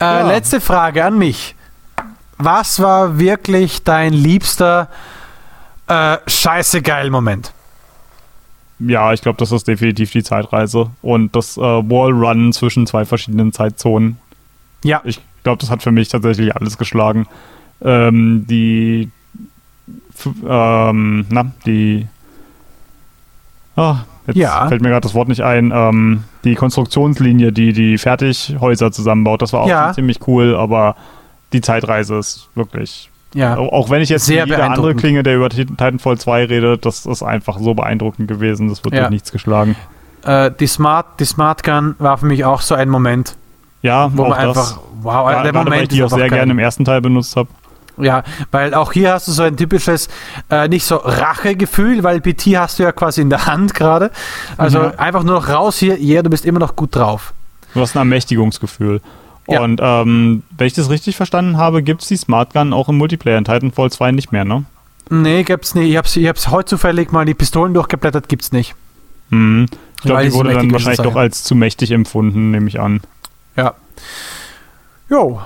Äh, 0.00 0.04
ja. 0.04 0.26
Letzte 0.26 0.60
Frage 0.60 1.04
an 1.04 1.18
mich. 1.18 1.54
Was 2.38 2.80
war 2.80 3.18
wirklich 3.18 3.84
dein 3.84 4.12
liebster 4.12 4.88
äh, 5.86 6.16
scheiße 6.26 6.82
geil 6.82 7.10
Moment? 7.10 7.52
Ja, 8.80 9.12
ich 9.12 9.22
glaube, 9.22 9.38
das 9.38 9.52
ist 9.52 9.68
definitiv 9.68 10.10
die 10.10 10.22
Zeitreise 10.22 10.90
und 11.00 11.36
das 11.36 11.56
äh, 11.56 11.60
Wallrun 11.60 12.52
zwischen 12.52 12.86
zwei 12.86 13.04
verschiedenen 13.04 13.52
Zeitzonen. 13.52 14.18
Ja. 14.82 15.00
Ich 15.04 15.20
glaube, 15.44 15.60
das 15.60 15.70
hat 15.70 15.82
für 15.82 15.92
mich 15.92 16.08
tatsächlich 16.08 16.56
alles 16.56 16.76
geschlagen. 16.76 17.26
Ähm, 17.82 18.46
die, 18.48 19.10
ähm, 20.46 21.26
na, 21.28 21.52
die, 21.66 22.06
ah, 23.76 23.98
jetzt 24.26 24.36
ja. 24.36 24.68
fällt 24.68 24.82
mir 24.82 24.88
gerade 24.88 25.02
das 25.02 25.14
Wort 25.14 25.28
nicht 25.28 25.42
ein, 25.42 25.72
ähm, 25.74 26.24
die 26.44 26.54
Konstruktionslinie, 26.54 27.52
die 27.52 27.72
die 27.72 27.98
Fertighäuser 27.98 28.92
zusammenbaut, 28.92 29.42
das 29.42 29.52
war 29.52 29.62
auch 29.62 29.68
ja. 29.68 29.92
ziemlich 29.92 30.20
cool, 30.26 30.56
aber 30.56 30.96
die 31.52 31.60
Zeitreise 31.60 32.16
ist 32.16 32.48
wirklich. 32.54 33.10
Ja. 33.34 33.56
Auch 33.56 33.90
wenn 33.90 34.00
ich 34.00 34.08
jetzt 34.08 34.26
Sehr 34.26 34.46
jeder 34.46 34.64
andere 34.64 34.94
klinge, 34.94 35.24
der 35.24 35.36
über 35.36 35.50
Titanfall 35.50 36.18
2 36.18 36.44
redet, 36.44 36.86
das 36.86 37.04
ist 37.04 37.22
einfach 37.22 37.58
so 37.58 37.74
beeindruckend 37.74 38.28
gewesen, 38.28 38.68
das 38.68 38.84
wird 38.84 38.94
ja. 38.94 39.00
durch 39.00 39.10
nichts 39.10 39.32
geschlagen. 39.32 39.74
Äh, 40.24 40.52
die, 40.58 40.68
Smart, 40.68 41.18
die 41.18 41.24
Smart 41.24 41.64
Gun 41.64 41.96
war 41.98 42.16
für 42.18 42.26
mich 42.26 42.44
auch 42.44 42.60
so 42.60 42.74
ein 42.74 42.88
Moment. 42.88 43.36
Ja, 43.82 44.10
wo 44.16 44.22
man 44.22 44.32
einfach, 44.34 44.78
wow, 45.02 45.30
ja, 45.30 45.42
der 45.42 45.52
Moment 45.52 45.76
weil 45.76 45.82
ich 45.82 45.88
die 45.88 46.02
auch 46.02 46.08
sehr 46.08 46.30
gerne 46.30 46.52
im 46.52 46.58
ersten 46.58 46.84
Teil 46.84 47.02
benutzt 47.02 47.36
habe. 47.36 47.48
Ja, 47.96 48.24
weil 48.50 48.74
auch 48.74 48.92
hier 48.92 49.12
hast 49.12 49.28
du 49.28 49.32
so 49.32 49.42
ein 49.42 49.56
typisches, 49.56 50.08
äh, 50.50 50.68
nicht 50.68 50.84
so 50.84 50.96
Rachegefühl, 50.96 52.02
weil 52.02 52.20
PT 52.20 52.56
hast 52.56 52.78
du 52.78 52.82
ja 52.82 52.92
quasi 52.92 53.20
in 53.20 53.30
der 53.30 53.46
Hand 53.46 53.74
gerade. 53.74 54.10
Also 54.56 54.80
mhm. 54.80 54.92
einfach 54.96 55.22
nur 55.22 55.34
noch 55.34 55.48
raus 55.48 55.78
hier, 55.78 55.96
ja, 56.00 56.14
yeah, 56.14 56.22
du 56.22 56.30
bist 56.30 56.44
immer 56.44 56.58
noch 56.58 56.74
gut 56.74 56.96
drauf. 56.96 57.32
Du 57.74 57.80
hast 57.80 57.94
ein 57.94 57.98
Ermächtigungsgefühl. 57.98 59.00
Ja. 59.46 59.60
Und 59.60 59.80
ähm, 59.82 60.42
wenn 60.56 60.66
ich 60.66 60.72
das 60.72 60.90
richtig 60.90 61.16
verstanden 61.16 61.56
habe, 61.56 61.82
gibt 61.82 62.02
es 62.02 62.08
die 62.08 62.16
Smart 62.16 62.52
Gun 62.52 62.72
auch 62.72 62.88
im 62.88 62.96
Multiplayer 62.96 63.38
in 63.38 63.44
Titanfall 63.44 63.90
2 63.90 64.12
nicht 64.12 64.32
mehr, 64.32 64.44
ne? 64.44 64.64
Nee, 65.10 65.42
gibt's 65.42 65.74
nicht. 65.74 65.90
Ich 65.90 65.96
hab's, 65.96 66.16
ich 66.16 66.26
hab's 66.26 66.48
heute 66.48 66.70
zufällig 66.70 67.12
mal 67.12 67.26
die 67.26 67.34
Pistolen 67.34 67.74
durchgeblättert, 67.74 68.28
gibt's 68.28 68.52
nicht. 68.52 68.74
Mhm. 69.30 69.66
Ich 69.96 70.02
glaube, 70.02 70.24
die 70.24 70.32
wurde 70.32 70.54
dann 70.54 70.70
wahrscheinlich 70.70 71.00
doch 71.00 71.16
als 71.16 71.44
zu 71.44 71.54
mächtig 71.54 71.90
empfunden, 71.90 72.50
nehme 72.50 72.68
ich 72.68 72.80
an. 72.80 73.00
Ja. 73.56 73.74
Jo. 75.08 75.40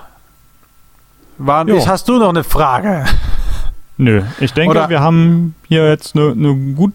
War, 1.39 1.67
jo. 1.69 1.87
Hast 1.87 2.09
du 2.09 2.19
noch 2.19 2.29
eine 2.29 2.45
Frage? 2.45 3.05
Nö, 3.97 4.23
ich 4.39 4.53
denke, 4.53 4.71
Oder 4.71 4.89
wir 4.91 5.01
haben 5.01 5.55
hier 5.67 5.89
jetzt 5.89 6.15
eine, 6.15 6.31
eine 6.31 6.55
gut, 6.75 6.93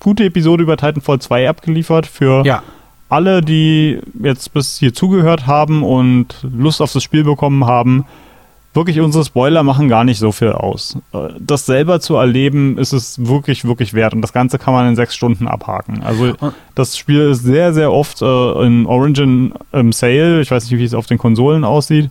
gute 0.00 0.24
Episode 0.24 0.62
über 0.62 0.76
Titanfall 0.76 1.18
2 1.18 1.48
abgeliefert 1.48 2.06
für 2.06 2.44
ja 2.46 2.62
alle, 3.08 3.40
die 3.40 4.00
jetzt 4.20 4.52
bis 4.52 4.78
hier 4.78 4.92
zugehört 4.92 5.46
haben 5.46 5.82
und 5.82 6.36
Lust 6.42 6.82
auf 6.82 6.92
das 6.92 7.02
Spiel 7.02 7.24
bekommen 7.24 7.64
haben, 7.64 8.04
wirklich 8.74 9.00
unsere 9.00 9.24
Spoiler 9.24 9.62
machen 9.62 9.88
gar 9.88 10.04
nicht 10.04 10.18
so 10.18 10.32
viel 10.32 10.52
aus. 10.52 10.98
Äh, 11.12 11.28
das 11.38 11.66
selber 11.66 12.00
zu 12.00 12.16
erleben, 12.16 12.78
ist 12.78 12.92
es 12.92 13.26
wirklich, 13.26 13.64
wirklich 13.64 13.94
wert. 13.94 14.12
Und 14.12 14.22
das 14.22 14.32
Ganze 14.32 14.58
kann 14.58 14.74
man 14.74 14.88
in 14.88 14.96
sechs 14.96 15.14
Stunden 15.14 15.48
abhaken. 15.48 16.02
Also 16.02 16.34
das 16.74 16.98
Spiel 16.98 17.30
ist 17.30 17.42
sehr, 17.42 17.72
sehr 17.72 17.92
oft 17.92 18.20
äh, 18.22 18.66
in 18.66 18.86
Origin 18.86 19.54
im 19.72 19.92
Sale. 19.92 20.40
Ich 20.40 20.50
weiß 20.50 20.68
nicht, 20.68 20.78
wie 20.78 20.84
es 20.84 20.94
auf 20.94 21.06
den 21.06 21.18
Konsolen 21.18 21.64
aussieht. 21.64 22.10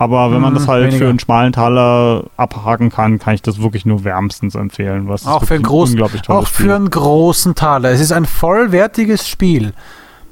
Aber 0.00 0.30
wenn 0.32 0.40
man 0.40 0.54
das 0.54 0.64
mhm, 0.64 0.68
halt 0.68 0.82
weniger. 0.84 0.98
für 0.98 1.10
einen 1.10 1.18
schmalen 1.18 1.52
Taler 1.52 2.24
abhaken 2.36 2.88
kann, 2.90 3.18
kann 3.18 3.34
ich 3.34 3.42
das 3.42 3.60
wirklich 3.60 3.84
nur 3.84 4.04
wärmstens 4.04 4.54
empfehlen. 4.54 5.08
Was 5.08 5.26
auch 5.26 5.44
für 5.44 5.54
einen 5.54 5.64
großen, 5.64 6.00
auch 6.28 6.46
für 6.46 6.74
einen 6.76 6.88
großen 6.88 7.56
Taler. 7.56 7.90
Es 7.90 8.00
ist 8.00 8.12
ein 8.12 8.24
vollwertiges 8.24 9.28
Spiel. 9.28 9.72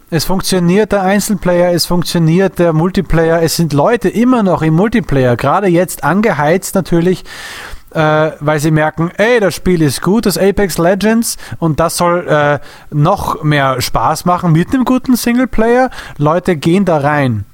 Es 0.08 0.24
funktioniert 0.24 0.92
der 0.92 1.02
Einzelplayer, 1.02 1.72
es 1.72 1.84
funktioniert 1.84 2.60
der 2.60 2.72
Multiplayer, 2.72 3.42
es 3.42 3.56
sind 3.56 3.72
Leute 3.72 4.08
immer 4.08 4.44
noch 4.44 4.62
im 4.62 4.74
Multiplayer, 4.74 5.34
gerade 5.34 5.66
jetzt 5.66 6.04
angeheizt 6.04 6.76
natürlich, 6.76 7.24
äh, 7.90 8.30
weil 8.38 8.60
sie 8.60 8.70
merken, 8.70 9.10
ey, 9.16 9.40
das 9.40 9.56
Spiel 9.56 9.82
ist 9.82 10.02
gut, 10.02 10.26
das 10.26 10.38
Apex 10.38 10.78
Legends 10.78 11.38
und 11.58 11.80
das 11.80 11.96
soll 11.96 12.28
äh, 12.28 12.60
noch 12.94 13.42
mehr 13.42 13.80
Spaß 13.80 14.26
machen 14.26 14.52
mit 14.52 14.72
einem 14.72 14.84
guten 14.84 15.16
Singleplayer. 15.16 15.90
Leute 16.18 16.54
gehen 16.54 16.84
da 16.84 16.98
rein 16.98 17.44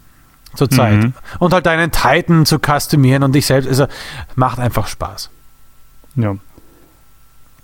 zurzeit. 0.54 1.02
Mhm. 1.02 1.12
Und 1.38 1.52
halt 1.52 1.66
einen 1.68 1.90
Titan 1.90 2.46
zu 2.46 2.58
customieren 2.58 3.22
und 3.22 3.34
dich 3.34 3.46
selbst, 3.46 3.68
also 3.68 3.86
macht 4.34 4.58
einfach 4.58 4.86
Spaß. 4.86 5.30
Ja, 6.16 6.36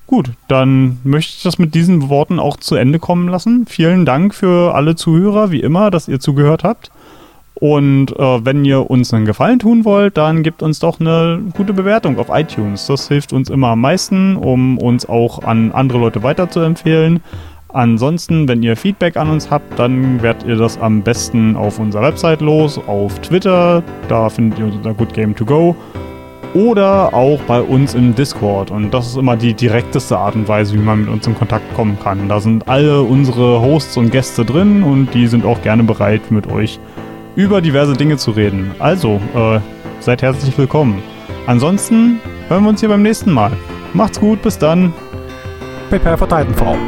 Gut, 0.08 0.30
dann 0.48 1.00
möchte 1.04 1.34
ich 1.36 1.42
das 1.42 1.58
mit 1.58 1.74
diesen 1.74 2.08
Worten 2.08 2.40
auch 2.40 2.56
zu 2.56 2.76
Ende 2.76 2.98
kommen 2.98 3.28
lassen. 3.28 3.66
Vielen 3.68 4.06
Dank 4.06 4.34
für 4.34 4.74
alle 4.74 4.96
Zuhörer, 4.96 5.50
wie 5.50 5.60
immer, 5.60 5.90
dass 5.90 6.08
ihr 6.08 6.18
zugehört 6.18 6.64
habt. 6.64 6.90
Und 7.52 8.16
äh, 8.18 8.44
wenn 8.44 8.64
ihr 8.64 8.90
uns 8.90 9.12
einen 9.12 9.26
Gefallen 9.26 9.58
tun 9.58 9.84
wollt, 9.84 10.16
dann 10.16 10.42
gebt 10.42 10.62
uns 10.62 10.78
doch 10.78 10.98
eine 10.98 11.42
gute 11.54 11.74
Bewertung 11.74 12.18
auf 12.18 12.28
iTunes. 12.30 12.86
Das 12.86 13.08
hilft 13.08 13.34
uns 13.34 13.50
immer 13.50 13.68
am 13.68 13.82
meisten, 13.82 14.36
um 14.36 14.78
uns 14.78 15.06
auch 15.06 15.42
an 15.42 15.72
andere 15.72 15.98
Leute 15.98 16.22
weiterzuempfehlen. 16.22 17.20
Ansonsten, 17.70 18.48
wenn 18.48 18.62
ihr 18.62 18.76
Feedback 18.76 19.16
an 19.16 19.28
uns 19.28 19.50
habt, 19.50 19.78
dann 19.78 20.22
werdet 20.22 20.46
ihr 20.46 20.56
das 20.56 20.80
am 20.80 21.02
besten 21.02 21.54
auf 21.54 21.78
unserer 21.78 22.02
Website 22.02 22.40
los, 22.40 22.80
auf 22.86 23.18
Twitter, 23.20 23.82
da 24.08 24.30
findet 24.30 24.58
ihr 24.58 24.66
uns 24.66 24.76
unter 24.76 24.94
Good 24.94 25.12
Game 25.12 25.34
to 25.34 25.44
Go 25.44 25.76
oder 26.54 27.12
auch 27.12 27.40
bei 27.42 27.60
uns 27.60 27.94
im 27.94 28.14
Discord. 28.14 28.70
Und 28.70 28.92
das 28.92 29.08
ist 29.08 29.16
immer 29.16 29.36
die 29.36 29.52
direkteste 29.52 30.16
Art 30.16 30.34
und 30.34 30.48
Weise, 30.48 30.74
wie 30.74 30.78
man 30.78 31.00
mit 31.00 31.08
uns 31.08 31.26
in 31.26 31.34
Kontakt 31.34 31.74
kommen 31.74 31.98
kann. 32.02 32.28
Da 32.28 32.40
sind 32.40 32.68
alle 32.68 33.02
unsere 33.02 33.60
Hosts 33.60 33.98
und 33.98 34.10
Gäste 34.10 34.44
drin 34.44 34.82
und 34.82 35.12
die 35.12 35.26
sind 35.26 35.44
auch 35.44 35.60
gerne 35.62 35.82
bereit, 35.82 36.30
mit 36.30 36.50
euch 36.50 36.80
über 37.36 37.60
diverse 37.60 37.92
Dinge 37.92 38.16
zu 38.16 38.30
reden. 38.30 38.72
Also, 38.78 39.20
äh, 39.34 39.60
seid 40.00 40.22
herzlich 40.22 40.56
willkommen. 40.56 41.02
Ansonsten 41.46 42.20
hören 42.48 42.62
wir 42.62 42.70
uns 42.70 42.80
hier 42.80 42.88
beim 42.88 43.02
nächsten 43.02 43.30
Mal. 43.30 43.52
Macht's 43.92 44.18
gut, 44.18 44.42
bis 44.42 44.58
dann. 44.58 44.92
Prepare 45.90 46.16
for 46.16 46.28
Titanfall. 46.28 46.78